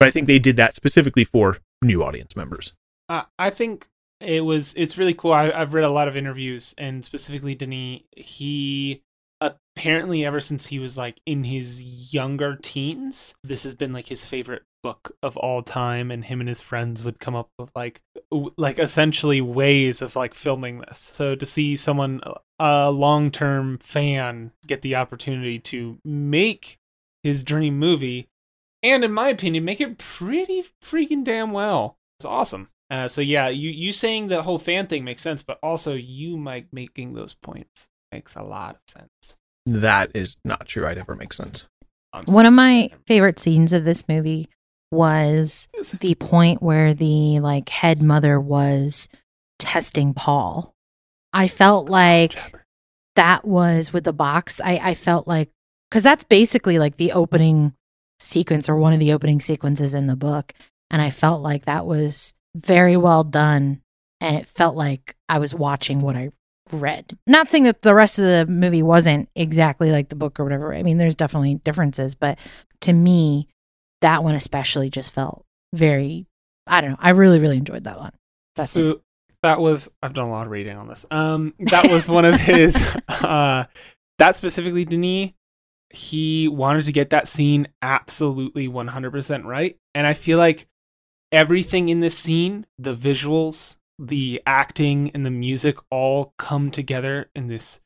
But 0.00 0.08
i 0.08 0.10
think 0.10 0.26
they 0.26 0.38
did 0.38 0.56
that 0.56 0.74
specifically 0.74 1.24
for 1.24 1.58
new 1.82 2.02
audience 2.02 2.34
members. 2.34 2.72
I 3.10 3.24
I 3.38 3.50
think 3.50 3.88
it 4.24 4.40
was 4.40 4.74
it's 4.76 4.98
really 4.98 5.14
cool. 5.14 5.32
I, 5.32 5.50
I've 5.50 5.74
read 5.74 5.84
a 5.84 5.90
lot 5.90 6.08
of 6.08 6.16
interviews, 6.16 6.74
and 6.78 7.04
specifically 7.04 7.54
Denis. 7.54 8.00
He 8.16 9.02
apparently 9.40 10.24
ever 10.24 10.40
since 10.40 10.66
he 10.66 10.78
was 10.78 10.96
like 10.96 11.20
in 11.26 11.44
his 11.44 11.82
younger 11.82 12.56
teens, 12.56 13.34
this 13.42 13.62
has 13.64 13.74
been 13.74 13.92
like 13.92 14.08
his 14.08 14.24
favorite 14.24 14.62
book 14.82 15.16
of 15.22 15.36
all 15.36 15.62
time, 15.62 16.10
and 16.10 16.24
him 16.24 16.40
and 16.40 16.48
his 16.48 16.60
friends 16.60 17.02
would 17.04 17.18
come 17.18 17.34
up 17.34 17.48
with 17.58 17.70
like 17.74 18.00
like 18.56 18.78
essentially 18.78 19.40
ways 19.40 20.02
of 20.02 20.16
like 20.16 20.34
filming 20.34 20.80
this. 20.80 20.98
So 20.98 21.34
to 21.34 21.46
see 21.46 21.76
someone 21.76 22.20
a 22.58 22.90
long 22.90 23.30
term 23.30 23.78
fan 23.78 24.52
get 24.66 24.82
the 24.82 24.96
opportunity 24.96 25.58
to 25.58 25.98
make 26.04 26.78
his 27.22 27.42
dream 27.42 27.78
movie, 27.78 28.28
and 28.82 29.04
in 29.04 29.12
my 29.12 29.28
opinion, 29.28 29.64
make 29.64 29.80
it 29.80 29.98
pretty 29.98 30.64
freaking 30.82 31.24
damn 31.24 31.52
well. 31.52 31.96
It's 32.18 32.26
awesome. 32.26 32.68
Uh, 32.90 33.08
so 33.08 33.20
yeah, 33.20 33.48
you 33.48 33.70
you 33.70 33.92
saying 33.92 34.28
the 34.28 34.42
whole 34.42 34.58
fan 34.58 34.86
thing 34.86 35.04
makes 35.04 35.22
sense, 35.22 35.42
but 35.42 35.58
also 35.62 35.94
you 35.94 36.36
Mike 36.36 36.66
making 36.72 37.14
those 37.14 37.34
points 37.34 37.88
makes 38.12 38.36
a 38.36 38.42
lot 38.42 38.76
of 38.76 38.80
sense. 38.88 39.36
that 39.66 40.10
is 40.14 40.36
not 40.44 40.68
true 40.68 40.86
i'd 40.86 40.98
ever 40.98 41.16
make 41.16 41.32
sense 41.32 41.66
One 42.26 42.46
of 42.46 42.52
my 42.52 42.90
favorite 43.08 43.40
scenes 43.40 43.72
of 43.72 43.84
this 43.84 44.06
movie 44.08 44.48
was 44.92 45.66
the 45.98 46.14
point 46.14 46.62
where 46.62 46.94
the 46.94 47.40
like 47.40 47.68
head 47.70 48.00
mother 48.00 48.38
was 48.38 49.08
testing 49.58 50.14
Paul. 50.14 50.72
I 51.32 51.48
felt 51.48 51.88
like 51.88 52.38
that 53.16 53.44
was 53.44 53.92
with 53.92 54.04
the 54.04 54.12
box. 54.12 54.60
I, 54.62 54.78
I 54.90 54.94
felt 54.94 55.26
like 55.26 55.50
because 55.90 56.04
that's 56.04 56.22
basically 56.24 56.78
like 56.78 56.96
the 56.96 57.10
opening 57.12 57.74
sequence 58.20 58.68
or 58.68 58.76
one 58.76 58.92
of 58.92 59.00
the 59.00 59.12
opening 59.12 59.40
sequences 59.40 59.94
in 59.94 60.06
the 60.06 60.14
book. 60.14 60.52
And 60.90 61.02
I 61.02 61.10
felt 61.10 61.42
like 61.42 61.64
that 61.64 61.84
was 61.86 62.34
very 62.54 62.96
well 62.96 63.24
done. 63.24 63.80
And 64.20 64.36
it 64.36 64.46
felt 64.46 64.76
like 64.76 65.16
I 65.28 65.38
was 65.38 65.54
watching 65.54 66.00
what 66.00 66.16
I 66.16 66.30
read. 66.72 67.16
Not 67.26 67.50
saying 67.50 67.64
that 67.64 67.82
the 67.82 67.94
rest 67.94 68.18
of 68.18 68.24
the 68.24 68.46
movie 68.48 68.82
wasn't 68.82 69.28
exactly 69.34 69.90
like 69.90 70.08
the 70.08 70.16
book 70.16 70.40
or 70.40 70.44
whatever. 70.44 70.74
I 70.74 70.82
mean, 70.82 70.98
there's 70.98 71.14
definitely 71.14 71.56
differences, 71.56 72.14
but 72.14 72.38
to 72.82 72.92
me, 72.92 73.48
that 74.00 74.24
one 74.24 74.34
especially 74.34 74.90
just 74.90 75.12
felt 75.12 75.44
very, 75.72 76.26
I 76.66 76.80
don't 76.80 76.90
know. 76.90 76.96
I 77.00 77.10
really, 77.10 77.38
really 77.38 77.56
enjoyed 77.56 77.84
that 77.84 77.98
one. 77.98 78.12
That's 78.56 78.76
it. 78.76 78.80
so 78.80 79.00
that 79.42 79.60
was 79.60 79.90
I've 80.02 80.14
done 80.14 80.28
a 80.28 80.30
lot 80.30 80.46
of 80.46 80.52
reading 80.52 80.76
on 80.76 80.88
this. 80.88 81.06
Um, 81.10 81.54
that 81.58 81.90
was 81.90 82.08
one 82.08 82.24
of 82.24 82.40
his. 82.40 82.76
uh, 83.08 83.64
that 84.18 84.36
specifically, 84.36 84.84
Denis, 84.84 85.32
he 85.90 86.48
wanted 86.48 86.86
to 86.86 86.92
get 86.92 87.10
that 87.10 87.28
scene 87.28 87.68
absolutely 87.82 88.68
100% 88.68 89.44
right, 89.44 89.76
and 89.94 90.06
I 90.06 90.12
feel 90.14 90.38
like 90.38 90.66
everything 91.34 91.88
in 91.88 92.00
this 92.00 92.16
scene, 92.16 92.64
the 92.78 92.94
visuals, 92.94 93.76
the 93.98 94.40
acting, 94.46 95.10
and 95.12 95.26
the 95.26 95.30
music 95.30 95.76
all 95.90 96.32
come 96.38 96.70
together 96.70 97.30
in 97.34 97.48
this 97.48 97.80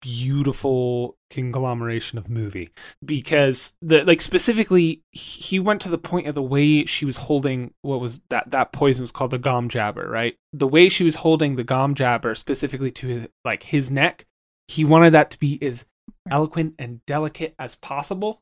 beautiful 0.00 1.16
conglomeration 1.30 2.16
of 2.16 2.30
movie. 2.30 2.70
Because 3.04 3.74
the 3.82 4.04
like 4.04 4.20
specifically 4.20 5.02
he 5.10 5.58
went 5.58 5.80
to 5.82 5.90
the 5.90 5.98
point 5.98 6.26
of 6.28 6.34
the 6.34 6.42
way 6.42 6.84
she 6.84 7.04
was 7.04 7.16
holding 7.16 7.74
what 7.82 8.00
was 8.00 8.20
that 8.30 8.50
that 8.52 8.72
poison 8.72 9.02
was 9.02 9.12
called 9.12 9.32
the 9.32 9.38
gom 9.38 9.68
jabbar 9.68 10.08
right? 10.08 10.36
The 10.52 10.68
way 10.68 10.88
she 10.88 11.04
was 11.04 11.16
holding 11.16 11.56
the 11.56 11.64
gom 11.64 11.94
jabbar 11.94 12.36
specifically 12.36 12.92
to 12.92 13.08
his, 13.08 13.28
like 13.44 13.64
his 13.64 13.90
neck 13.90 14.26
he 14.68 14.84
wanted 14.84 15.10
that 15.10 15.32
to 15.32 15.38
be 15.40 15.60
as 15.60 15.86
eloquent 16.30 16.74
and 16.78 17.04
delicate 17.04 17.54
as 17.58 17.74
possible 17.74 18.40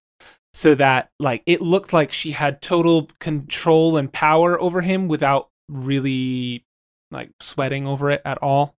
so 0.54 0.74
that 0.74 1.10
like 1.18 1.42
it 1.46 1.60
looked 1.60 1.92
like 1.92 2.12
she 2.12 2.32
had 2.32 2.60
total 2.60 3.08
control 3.18 3.96
and 3.96 4.12
power 4.12 4.60
over 4.60 4.80
him 4.80 5.08
without 5.08 5.48
really 5.68 6.64
like 7.10 7.30
sweating 7.40 7.86
over 7.86 8.10
it 8.10 8.22
at 8.24 8.38
all. 8.38 8.74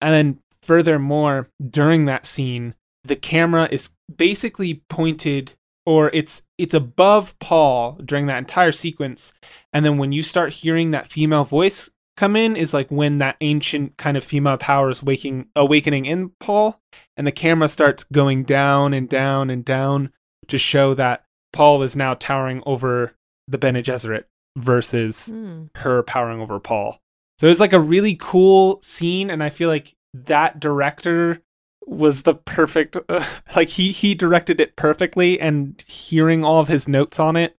And 0.00 0.12
then 0.12 0.38
furthermore 0.62 1.48
during 1.70 2.06
that 2.06 2.26
scene 2.26 2.74
the 3.04 3.16
camera 3.16 3.68
is 3.70 3.90
basically 4.16 4.82
pointed 4.88 5.54
or 5.84 6.10
it's 6.12 6.42
it's 6.58 6.74
above 6.74 7.38
Paul 7.38 7.92
during 8.04 8.26
that 8.26 8.38
entire 8.38 8.72
sequence. 8.72 9.32
And 9.72 9.84
then 9.84 9.98
when 9.98 10.12
you 10.12 10.22
start 10.22 10.52
hearing 10.52 10.90
that 10.90 11.06
female 11.06 11.44
voice 11.44 11.90
come 12.16 12.34
in 12.34 12.56
is 12.56 12.72
like 12.72 12.90
when 12.90 13.18
that 13.18 13.36
ancient 13.40 13.96
kind 13.96 14.16
of 14.16 14.24
female 14.24 14.56
power 14.56 14.90
is 14.90 15.02
waking 15.02 15.48
awakening 15.54 16.06
in 16.06 16.30
Paul. 16.40 16.80
And 17.16 17.26
the 17.26 17.32
camera 17.32 17.68
starts 17.68 18.04
going 18.04 18.44
down 18.44 18.94
and 18.94 19.08
down 19.08 19.50
and 19.50 19.64
down 19.64 20.12
to 20.48 20.58
show 20.58 20.94
that 20.94 21.24
Paul 21.52 21.82
is 21.82 21.96
now 21.96 22.14
towering 22.14 22.62
over 22.66 23.14
the 23.48 23.58
Bene 23.58 23.82
Gesserit 23.82 24.24
versus 24.56 25.26
Hmm. 25.26 25.64
her 25.76 26.02
powering 26.02 26.40
over 26.40 26.58
Paul. 26.60 27.00
So 27.38 27.46
it 27.46 27.50
was 27.50 27.60
like 27.60 27.72
a 27.74 27.80
really 27.80 28.16
cool 28.18 28.80
scene, 28.82 29.30
and 29.30 29.42
I 29.42 29.50
feel 29.50 29.68
like 29.68 29.94
that 30.14 30.58
director 30.60 31.40
was 31.86 32.22
the 32.22 32.34
perfect. 32.34 32.96
like 33.56 33.68
he 33.68 33.92
he 33.92 34.14
directed 34.14 34.60
it 34.60 34.74
perfectly, 34.76 35.38
and 35.40 35.82
hearing 35.86 36.44
all 36.44 36.60
of 36.60 36.68
his 36.68 36.88
notes 36.88 37.18
on 37.20 37.36
it 37.36 37.54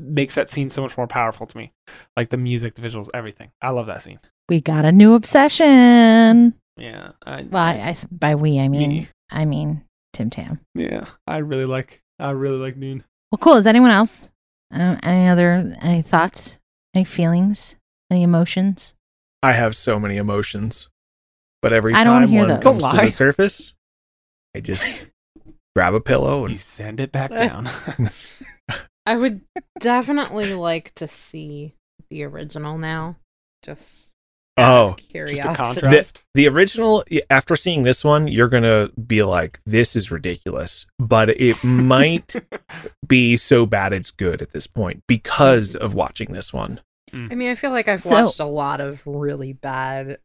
makes 0.00 0.34
that 0.36 0.48
scene 0.48 0.70
so 0.70 0.80
much 0.82 0.96
more 0.96 1.06
powerful 1.06 1.46
to 1.46 1.56
me. 1.58 1.72
Like 2.16 2.30
the 2.30 2.36
music, 2.36 2.74
the 2.74 2.82
visuals, 2.82 3.08
everything. 3.12 3.50
I 3.60 3.70
love 3.70 3.86
that 3.86 4.00
scene. 4.02 4.20
We 4.48 4.60
got 4.60 4.84
a 4.84 4.92
new 4.92 5.14
obsession. 5.14 6.54
Yeah, 6.78 7.10
I, 7.26 7.42
Well, 7.42 7.62
I, 7.62 7.72
I 7.90 7.94
by 8.10 8.34
we, 8.36 8.58
I 8.60 8.68
mean, 8.68 8.88
Me. 8.90 9.08
I 9.30 9.44
mean, 9.44 9.84
Tim 10.12 10.30
Tam. 10.30 10.60
yeah, 10.74 11.04
I 11.26 11.38
really 11.38 11.64
like. 11.66 12.02
I 12.18 12.30
really 12.32 12.56
like 12.58 12.76
Noon. 12.76 13.04
Well, 13.30 13.38
cool. 13.40 13.54
Is 13.56 13.66
anyone 13.66 13.90
else? 13.90 14.30
Uh, 14.72 14.96
any 15.02 15.28
other, 15.28 15.76
any 15.80 16.02
thoughts, 16.02 16.58
any 16.94 17.04
feelings, 17.04 17.76
any 18.10 18.22
emotions? 18.22 18.94
I 19.42 19.52
have 19.52 19.76
so 19.76 19.98
many 20.00 20.16
emotions, 20.16 20.88
but 21.62 21.72
every 21.72 21.94
I 21.94 22.04
don't 22.04 22.14
wanna 22.14 22.26
time 22.26 22.30
hear 22.32 22.40
one 22.40 22.48
those. 22.48 22.62
comes 22.62 22.78
Don't 22.80 22.90
to 22.90 22.96
lie. 22.96 23.04
the 23.06 23.10
surface, 23.10 23.72
I 24.54 24.60
just 24.60 25.06
grab 25.76 25.94
a 25.94 26.00
pillow 26.00 26.40
You 26.46 26.52
and 26.52 26.60
send 26.60 27.00
it 27.00 27.12
back 27.12 27.30
down. 27.36 27.68
I 29.06 29.16
would 29.16 29.40
definitely 29.80 30.52
like 30.54 30.94
to 30.96 31.08
see 31.08 31.74
the 32.10 32.24
original 32.24 32.76
now. 32.78 33.16
Just 33.62 34.10
oh, 34.58 34.96
curiosity. 35.10 35.42
Just 35.42 35.48
a 35.48 35.54
contrast. 35.54 36.24
the 36.34 36.48
original. 36.48 37.04
After 37.30 37.56
seeing 37.56 37.82
this 37.82 38.04
one, 38.04 38.28
you're 38.28 38.48
gonna 38.48 38.90
be 39.06 39.22
like, 39.22 39.60
"This 39.66 39.94
is 39.96 40.10
ridiculous," 40.10 40.86
but 40.98 41.30
it 41.30 41.62
might 41.64 42.34
be 43.06 43.36
so 43.36 43.66
bad 43.66 43.92
it's 43.92 44.10
good 44.10 44.42
at 44.42 44.50
this 44.52 44.66
point 44.66 45.02
because 45.06 45.74
of 45.74 45.94
watching 45.94 46.32
this 46.32 46.52
one. 46.52 46.80
Mm. 47.12 47.32
I 47.32 47.34
mean, 47.34 47.50
I 47.50 47.54
feel 47.54 47.70
like 47.70 47.88
I've 47.88 48.02
So- 48.02 48.24
watched 48.24 48.40
a 48.40 48.44
lot 48.44 48.80
of 48.80 49.02
really 49.06 49.52
bad 49.54 50.18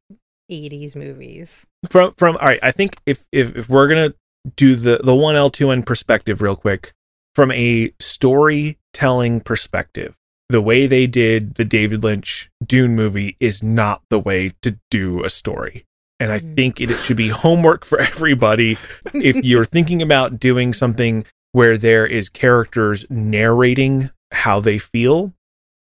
80s 0.51 0.95
movies. 0.95 1.65
from 1.89 2.13
from 2.15 2.35
all 2.37 2.45
right 2.47 2.59
i 2.61 2.69
think 2.69 2.97
if 3.05 3.25
if 3.31 3.55
if 3.55 3.69
we're 3.69 3.87
gonna 3.87 4.13
do 4.57 4.75
the 4.75 4.97
the 5.03 5.13
1l 5.13 5.49
2n 5.49 5.85
perspective 5.85 6.41
real 6.41 6.57
quick 6.57 6.91
from 7.33 7.49
a 7.53 7.93
storytelling 7.99 9.41
perspective 9.41 10.15
the 10.53 10.61
way 10.61 10.85
they 10.87 11.07
did 11.07 11.55
the 11.55 11.65
david 11.65 12.03
lynch 12.03 12.49
dune 12.65 12.95
movie 12.95 13.35
is 13.39 13.61
not 13.63 14.01
the 14.11 14.19
way 14.19 14.53
to 14.61 14.77
do 14.91 15.23
a 15.23 15.29
story 15.29 15.83
and 16.19 16.31
i 16.31 16.37
Mm. 16.37 16.55
think 16.55 16.79
it, 16.79 16.91
it 16.91 16.99
should 16.99 17.17
be 17.17 17.29
homework 17.29 17.83
for 17.85 17.99
everybody 17.99 18.77
if 19.13 19.35
you're 19.43 19.65
thinking 19.65 20.01
about 20.01 20.39
doing 20.39 20.71
something 20.73 21.25
where 21.53 21.75
there 21.77 22.05
is 22.05 22.29
characters 22.29 23.05
narrating 23.09 24.11
how 24.31 24.59
they 24.59 24.77
feel 24.77 25.33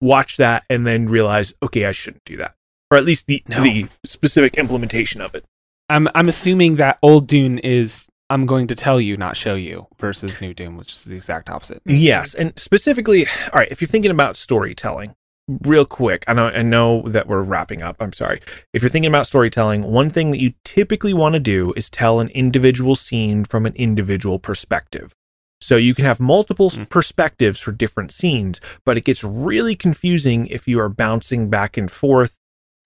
watch 0.02 0.38
that 0.38 0.64
and 0.70 0.86
then 0.88 1.06
realize 1.08 1.54
okay 1.64 1.86
i 1.86 1.92
shouldn't 1.92 2.26
do 2.26 2.36
that 2.38 2.56
or 2.92 2.98
at 2.98 3.06
least 3.06 3.28
the 3.28 3.44
No. 3.48 3.62
the 3.64 3.88
specific 4.06 4.58
implementation 4.58 5.22
of 5.22 5.36
it 5.36 5.44
I'm 5.90 6.08
I'm 6.16 6.28
assuming 6.28 6.76
that 6.78 6.98
old 7.02 7.28
Dune 7.28 7.60
is 7.60 8.08
I'm 8.30 8.46
going 8.46 8.68
to 8.68 8.76
tell 8.76 9.00
you, 9.00 9.16
not 9.18 9.38
show 9.38 9.56
you, 9.56 9.88
versus 10.00 10.40
New 10.42 10.54
Dune, 10.54 10.76
which 10.78 10.92
is 10.92 11.04
the 11.06 11.16
exact 11.16 11.50
opposite. 11.50 11.82
Yes, 11.86 12.34
and 12.34 12.52
specifically, 12.60 13.26
all 13.54 13.60
right, 13.60 13.72
if 13.72 13.82
you're 13.82 13.88
thinking 13.88 14.12
about 14.12 14.36
storytelling, 14.36 15.14
real 15.62 15.86
quick, 15.86 16.26
I 16.28 16.34
know 16.34 16.48
I 16.48 16.62
know 16.62 17.04
that 17.04 17.28
we're 17.28 17.42
wrapping 17.42 17.82
up. 17.82 17.96
I'm 18.02 18.12
sorry. 18.14 18.42
If 18.74 18.82
you're 18.82 18.90
thinking 18.90 19.10
about 19.10 19.28
storytelling, 19.28 19.84
one 19.84 20.10
thing 20.10 20.32
that 20.32 20.42
you 20.42 20.54
typically 20.66 21.14
want 21.14 21.34
to 21.36 21.40
do 21.40 21.74
is 21.78 21.90
tell 21.90 22.20
an 22.20 22.28
individual 22.30 22.96
scene 22.98 23.46
from 23.46 23.66
an 23.66 23.74
individual 23.76 24.40
perspective. 24.40 25.14
So 25.62 25.76
you 25.78 25.96
can 25.96 26.06
have 26.06 26.20
multiple 26.20 26.70
Mm. 26.70 26.90
perspectives 26.90 27.60
for 27.60 27.72
different 27.72 28.12
scenes, 28.12 28.60
but 28.86 28.98
it 28.98 29.06
gets 29.06 29.24
really 29.24 29.76
confusing 29.76 30.48
if 30.48 30.68
you 30.68 30.80
are 30.80 30.90
bouncing 30.90 31.50
back 31.50 31.78
and 31.78 31.90
forth 31.90 32.36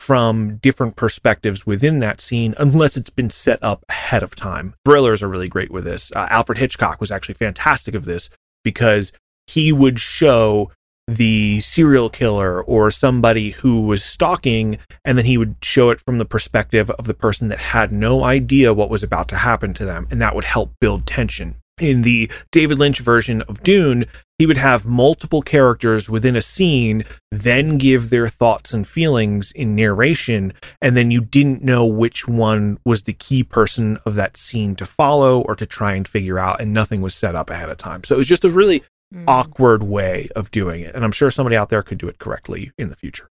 from 0.01 0.55
different 0.57 0.95
perspectives 0.95 1.67
within 1.67 1.99
that 1.99 2.19
scene 2.19 2.55
unless 2.57 2.97
it's 2.97 3.11
been 3.11 3.29
set 3.29 3.59
up 3.61 3.85
ahead 3.87 4.23
of 4.23 4.35
time. 4.35 4.73
Thrillers 4.83 5.21
are 5.21 5.27
really 5.27 5.47
great 5.47 5.69
with 5.69 5.83
this. 5.83 6.11
Uh, 6.15 6.25
Alfred 6.31 6.57
Hitchcock 6.57 6.99
was 6.99 7.11
actually 7.11 7.35
fantastic 7.35 7.93
of 7.93 8.05
this 8.05 8.31
because 8.63 9.13
he 9.45 9.71
would 9.71 9.99
show 9.99 10.71
the 11.07 11.59
serial 11.59 12.09
killer 12.09 12.63
or 12.63 12.89
somebody 12.89 13.51
who 13.51 13.81
was 13.81 14.03
stalking 14.03 14.79
and 15.05 15.19
then 15.19 15.25
he 15.25 15.37
would 15.37 15.57
show 15.61 15.91
it 15.91 16.01
from 16.01 16.17
the 16.17 16.25
perspective 16.25 16.89
of 16.89 17.05
the 17.05 17.13
person 17.13 17.49
that 17.49 17.59
had 17.59 17.91
no 17.91 18.23
idea 18.23 18.73
what 18.73 18.89
was 18.89 19.03
about 19.03 19.27
to 19.27 19.35
happen 19.35 19.71
to 19.71 19.85
them 19.85 20.07
and 20.09 20.19
that 20.19 20.33
would 20.33 20.45
help 20.45 20.73
build 20.81 21.05
tension 21.05 21.60
in 21.81 22.03
the 22.03 22.31
David 22.51 22.79
Lynch 22.79 22.99
version 22.99 23.41
of 23.43 23.63
Dune 23.63 24.05
he 24.37 24.47
would 24.47 24.57
have 24.57 24.85
multiple 24.85 25.41
characters 25.43 26.09
within 26.09 26.35
a 26.35 26.41
scene 26.41 27.03
then 27.31 27.77
give 27.77 28.09
their 28.09 28.27
thoughts 28.27 28.73
and 28.73 28.87
feelings 28.87 29.51
in 29.51 29.75
narration 29.75 30.53
and 30.81 30.97
then 30.97 31.11
you 31.11 31.21
didn't 31.21 31.63
know 31.63 31.85
which 31.85 32.27
one 32.27 32.77
was 32.85 33.03
the 33.03 33.13
key 33.13 33.43
person 33.43 33.97
of 34.05 34.15
that 34.15 34.37
scene 34.37 34.75
to 34.75 34.85
follow 34.85 35.41
or 35.41 35.55
to 35.55 35.65
try 35.65 35.93
and 35.93 36.07
figure 36.07 36.39
out 36.39 36.59
and 36.59 36.73
nothing 36.73 37.01
was 37.01 37.13
set 37.13 37.35
up 37.35 37.49
ahead 37.49 37.69
of 37.69 37.77
time 37.77 38.03
so 38.03 38.15
it 38.15 38.17
was 38.19 38.27
just 38.27 38.45
a 38.45 38.49
really 38.49 38.83
Mm. 39.13 39.25
awkward 39.27 39.83
way 39.83 40.29
of 40.37 40.51
doing 40.51 40.79
it. 40.79 40.95
And 40.95 41.03
I'm 41.03 41.11
sure 41.11 41.29
somebody 41.29 41.57
out 41.57 41.67
there 41.67 41.83
could 41.83 41.97
do 41.97 42.07
it 42.07 42.17
correctly 42.17 42.71
in 42.77 42.87
the 42.87 42.95
future. 42.95 43.27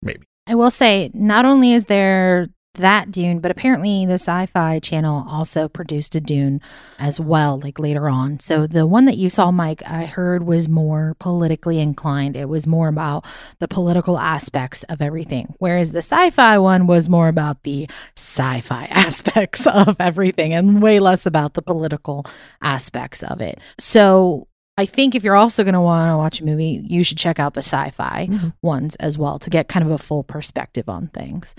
Maybe. 0.00 0.22
I 0.46 0.54
will 0.54 0.70
say, 0.70 1.10
not 1.12 1.44
only 1.44 1.74
is 1.74 1.84
there 1.84 2.48
that 2.78 3.12
Dune, 3.12 3.38
but 3.38 3.50
apparently 3.50 4.04
the 4.06 4.14
Sci 4.14 4.46
Fi 4.46 4.78
channel 4.80 5.24
also 5.28 5.68
produced 5.68 6.14
a 6.16 6.20
Dune 6.20 6.60
as 6.98 7.20
well, 7.20 7.60
like 7.60 7.78
later 7.78 8.08
on. 8.08 8.40
So 8.40 8.66
the 8.66 8.86
one 8.86 9.04
that 9.04 9.16
you 9.18 9.30
saw, 9.30 9.50
Mike, 9.52 9.82
I 9.86 10.04
heard 10.06 10.44
was 10.44 10.68
more 10.68 11.14
politically 11.20 11.78
inclined. 11.78 12.34
It 12.36 12.48
was 12.48 12.66
more 12.66 12.88
about 12.88 13.24
the 13.60 13.68
political 13.68 14.18
aspects 14.18 14.82
of 14.84 15.00
everything, 15.02 15.54
whereas 15.58 15.92
the 15.92 15.98
sci 15.98 16.30
fi 16.30 16.58
one 16.58 16.86
was 16.86 17.08
more 17.08 17.28
about 17.28 17.62
the 17.62 17.88
sci 18.16 18.60
fi 18.62 18.84
aspects 18.90 19.66
of 19.66 19.96
everything 20.00 20.52
and 20.54 20.82
way 20.82 20.98
less 20.98 21.26
about 21.26 21.54
the 21.54 21.62
political 21.62 22.24
aspects 22.62 23.22
of 23.22 23.40
it. 23.40 23.58
So 23.78 24.48
I 24.76 24.86
think 24.86 25.14
if 25.16 25.24
you're 25.24 25.34
also 25.34 25.64
going 25.64 25.74
to 25.74 25.80
want 25.80 26.12
to 26.12 26.16
watch 26.16 26.40
a 26.40 26.44
movie, 26.44 26.84
you 26.88 27.02
should 27.02 27.18
check 27.18 27.40
out 27.40 27.54
the 27.54 27.60
sci 27.64 27.90
fi 27.90 28.28
Mhm. 28.30 28.52
ones 28.62 28.94
as 28.96 29.18
well 29.18 29.38
to 29.40 29.50
get 29.50 29.68
kind 29.68 29.84
of 29.84 29.90
a 29.90 29.98
full 29.98 30.22
perspective 30.22 30.88
on 30.88 31.08
things. 31.08 31.54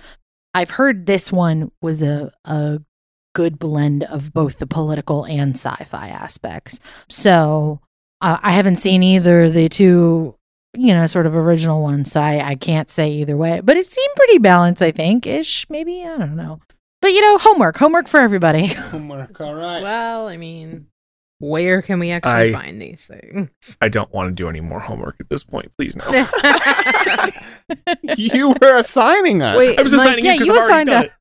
I've 0.54 0.72
heard 0.72 1.06
this 1.06 1.32
one 1.32 1.72
was 1.82 2.02
a, 2.02 2.32
a 2.46 2.80
good 3.34 3.60
blend 3.60 4.04
of 4.04 4.34
both 4.34 4.60
the 4.60 4.68
political 4.68 5.26
and 5.26 5.56
sci 5.56 5.84
fi 5.86 6.10
aspects. 6.10 6.80
So 7.10 7.82
uh, 8.22 8.38
I 8.42 8.52
haven't 8.52 8.78
seen 8.78 9.04
either 9.04 9.50
the 9.50 9.70
two, 9.70 10.36
you 10.76 10.94
know, 10.94 11.08
sort 11.08 11.26
of 11.26 11.36
original 11.36 11.82
ones. 11.82 12.12
So 12.12 12.22
I, 12.22 12.50
I 12.50 12.56
can't 12.56 12.90
say 12.90 13.12
either 13.12 13.38
way, 13.38 13.62
but 13.64 13.78
it 13.78 13.88
seemed 13.88 14.16
pretty 14.16 14.40
balanced, 14.40 14.82
I 14.82 14.92
think, 14.92 15.28
ish. 15.28 15.70
Maybe. 15.70 16.04
I 16.04 16.18
don't 16.18 16.36
know. 16.36 16.60
But, 17.02 17.14
you 17.14 17.22
know, 17.22 17.38
homework, 17.38 17.78
homework 17.78 18.08
for 18.10 18.20
everybody. 18.20 18.66
Homework, 18.68 19.40
all 19.40 19.56
right. 19.56 19.82
Well, 19.82 20.28
I 20.28 20.36
mean, 20.36 20.88
where 21.40 21.82
can 21.82 22.00
we 22.00 22.12
actually 22.12 22.32
I- 22.32 22.52
find 22.54 22.82
these 22.82 23.06
things? 23.06 23.50
I 23.82 23.90
don't 23.90 24.12
want 24.14 24.30
to 24.30 24.34
do 24.36 24.48
any 24.50 24.62
more 24.62 24.80
homework 24.80 25.16
at 25.20 25.30
this 25.30 25.44
point. 25.44 25.72
Please 25.78 25.96
no. 25.96 26.06
you 28.18 28.56
were 28.62 28.78
assigning 28.78 29.42
us. 29.42 29.58
Wait, 29.58 29.80
I 29.80 29.82
was 29.82 29.94
Mike, 29.94 30.02
assigning 30.02 30.26
yeah, 30.26 30.34
you 30.34 30.40
because 30.40 30.48
you 30.48 30.54
I've 30.54 30.60
already 30.60 30.72
assigned 30.72 30.90
done 30.90 31.04
a- 31.04 31.06
it. 31.06 31.12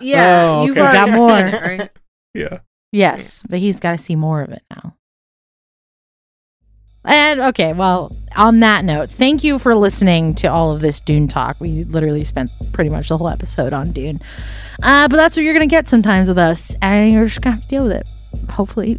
yeah, 0.00 0.46
Oh, 0.48 0.64
you've 0.66 0.76
okay. 0.78 0.86
already 0.86 1.10
Got 1.10 1.16
more. 1.16 1.38
it, 1.38 1.62
right? 1.78 1.90
Yeah. 2.34 2.58
Yes, 2.92 3.42
but 3.48 3.58
he's 3.60 3.80
got 3.80 3.92
to 3.92 3.98
see 3.98 4.14
more 4.14 4.42
of 4.42 4.50
it 4.50 4.62
now. 4.70 4.94
And 7.04 7.40
okay, 7.40 7.72
well, 7.72 8.14
on 8.34 8.60
that 8.60 8.84
note, 8.84 9.08
thank 9.08 9.44
you 9.44 9.58
for 9.58 9.74
listening 9.74 10.34
to 10.36 10.48
all 10.48 10.72
of 10.72 10.80
this 10.80 11.00
Dune 11.00 11.28
talk. 11.28 11.60
We 11.60 11.84
literally 11.84 12.24
spent 12.24 12.50
pretty 12.72 12.90
much 12.90 13.08
the 13.08 13.16
whole 13.16 13.28
episode 13.28 13.72
on 13.72 13.92
Dune. 13.92 14.20
Uh, 14.82 15.06
but 15.08 15.16
that's 15.16 15.36
what 15.36 15.44
you're 15.44 15.54
going 15.54 15.68
to 15.68 15.72
get 15.72 15.88
sometimes 15.88 16.28
with 16.28 16.36
us, 16.38 16.74
and 16.82 17.12
you're 17.12 17.26
just 17.26 17.40
going 17.40 17.54
to 17.56 17.60
have 17.60 17.68
to 17.68 17.74
deal 17.74 17.84
with 17.84 17.92
it. 17.92 18.08
Hopefully. 18.50 18.98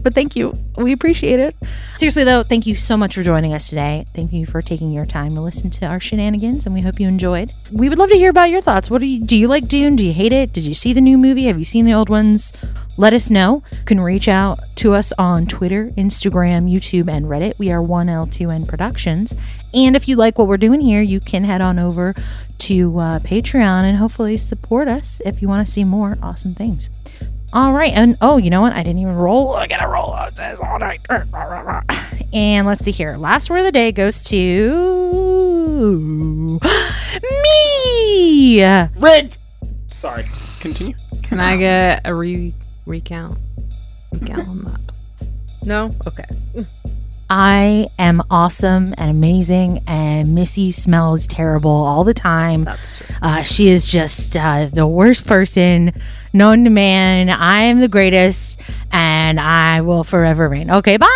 But 0.00 0.14
thank 0.14 0.36
you. 0.36 0.56
We 0.76 0.92
appreciate 0.92 1.40
it. 1.40 1.56
Seriously, 1.96 2.24
though, 2.24 2.42
thank 2.42 2.66
you 2.66 2.76
so 2.76 2.96
much 2.96 3.14
for 3.14 3.22
joining 3.22 3.52
us 3.52 3.68
today. 3.68 4.04
Thank 4.14 4.32
you 4.32 4.46
for 4.46 4.62
taking 4.62 4.92
your 4.92 5.06
time 5.06 5.30
to 5.34 5.40
listen 5.40 5.70
to 5.70 5.86
our 5.86 6.00
shenanigans, 6.00 6.66
and 6.66 6.74
we 6.74 6.82
hope 6.82 7.00
you 7.00 7.08
enjoyed. 7.08 7.50
We 7.72 7.88
would 7.88 7.98
love 7.98 8.10
to 8.10 8.16
hear 8.16 8.30
about 8.30 8.50
your 8.50 8.60
thoughts. 8.60 8.90
What 8.90 9.00
do 9.00 9.06
you 9.06 9.24
do? 9.24 9.36
You 9.36 9.48
like 9.48 9.68
Dune? 9.68 9.96
Do 9.96 10.04
you 10.04 10.12
hate 10.12 10.32
it? 10.32 10.52
Did 10.52 10.64
you 10.64 10.74
see 10.74 10.92
the 10.92 11.00
new 11.00 11.18
movie? 11.18 11.44
Have 11.44 11.58
you 11.58 11.64
seen 11.64 11.84
the 11.84 11.94
old 11.94 12.08
ones? 12.08 12.52
Let 12.96 13.12
us 13.12 13.30
know. 13.30 13.62
You 13.70 13.84
can 13.84 14.00
reach 14.00 14.28
out 14.28 14.58
to 14.76 14.94
us 14.94 15.12
on 15.18 15.46
Twitter, 15.46 15.92
Instagram, 15.96 16.72
YouTube, 16.72 17.08
and 17.08 17.26
Reddit. 17.26 17.58
We 17.58 17.70
are 17.70 17.80
1L2N 17.80 18.66
Productions. 18.66 19.36
And 19.72 19.94
if 19.94 20.08
you 20.08 20.16
like 20.16 20.38
what 20.38 20.48
we're 20.48 20.56
doing 20.56 20.80
here, 20.80 21.00
you 21.00 21.20
can 21.20 21.44
head 21.44 21.60
on 21.60 21.78
over 21.78 22.14
to 22.58 22.98
uh, 22.98 23.18
Patreon 23.20 23.84
and 23.84 23.98
hopefully 23.98 24.36
support 24.36 24.88
us 24.88 25.20
if 25.24 25.40
you 25.40 25.48
want 25.48 25.64
to 25.66 25.72
see 25.72 25.84
more 25.84 26.16
awesome 26.20 26.54
things. 26.54 26.90
All 27.52 27.72
right, 27.72 27.92
and 27.94 28.16
oh, 28.20 28.36
you 28.36 28.50
know 28.50 28.60
what? 28.60 28.74
I 28.74 28.82
didn't 28.82 29.00
even 29.00 29.14
roll. 29.14 29.54
I 29.54 29.66
gotta 29.66 29.88
roll. 29.88 30.14
It 30.26 30.36
says 30.36 30.60
all 30.60 30.78
night. 30.78 31.00
And 32.32 32.66
let's 32.66 32.84
see 32.84 32.90
here. 32.90 33.16
Last 33.16 33.48
word 33.48 33.58
of 33.58 33.64
the 33.64 33.72
day 33.72 33.90
goes 33.90 34.22
to 34.24 36.58
me. 37.22 38.62
Rigged. 38.98 39.38
Sorry. 39.86 40.24
Continue. 40.60 40.94
Can 41.22 41.40
I 41.40 41.56
get 41.56 42.02
a 42.04 42.14
re- 42.14 42.52
recount? 42.84 43.38
Recount 44.12 44.48
on 44.48 44.58
that. 44.64 44.80
No? 45.64 45.94
Okay. 46.06 46.24
I 47.30 47.88
am 47.98 48.22
awesome 48.30 48.94
and 48.96 49.10
amazing, 49.10 49.82
and 49.86 50.34
Missy 50.34 50.70
smells 50.70 51.26
terrible 51.26 51.70
all 51.70 52.04
the 52.04 52.14
time. 52.14 52.64
That's 52.64 52.98
true. 52.98 53.16
Uh, 53.20 53.42
she 53.42 53.68
is 53.68 53.86
just 53.86 54.34
uh, 54.36 54.66
the 54.72 54.86
worst 54.86 55.26
person 55.26 55.92
known 56.32 56.64
to 56.64 56.70
man. 56.70 57.30
I 57.30 57.60
am 57.62 57.80
the 57.80 57.88
greatest 57.88 58.60
and 58.92 59.40
I 59.40 59.80
will 59.80 60.04
forever 60.04 60.48
reign. 60.48 60.70
Okay, 60.70 60.96
bye. 60.96 61.08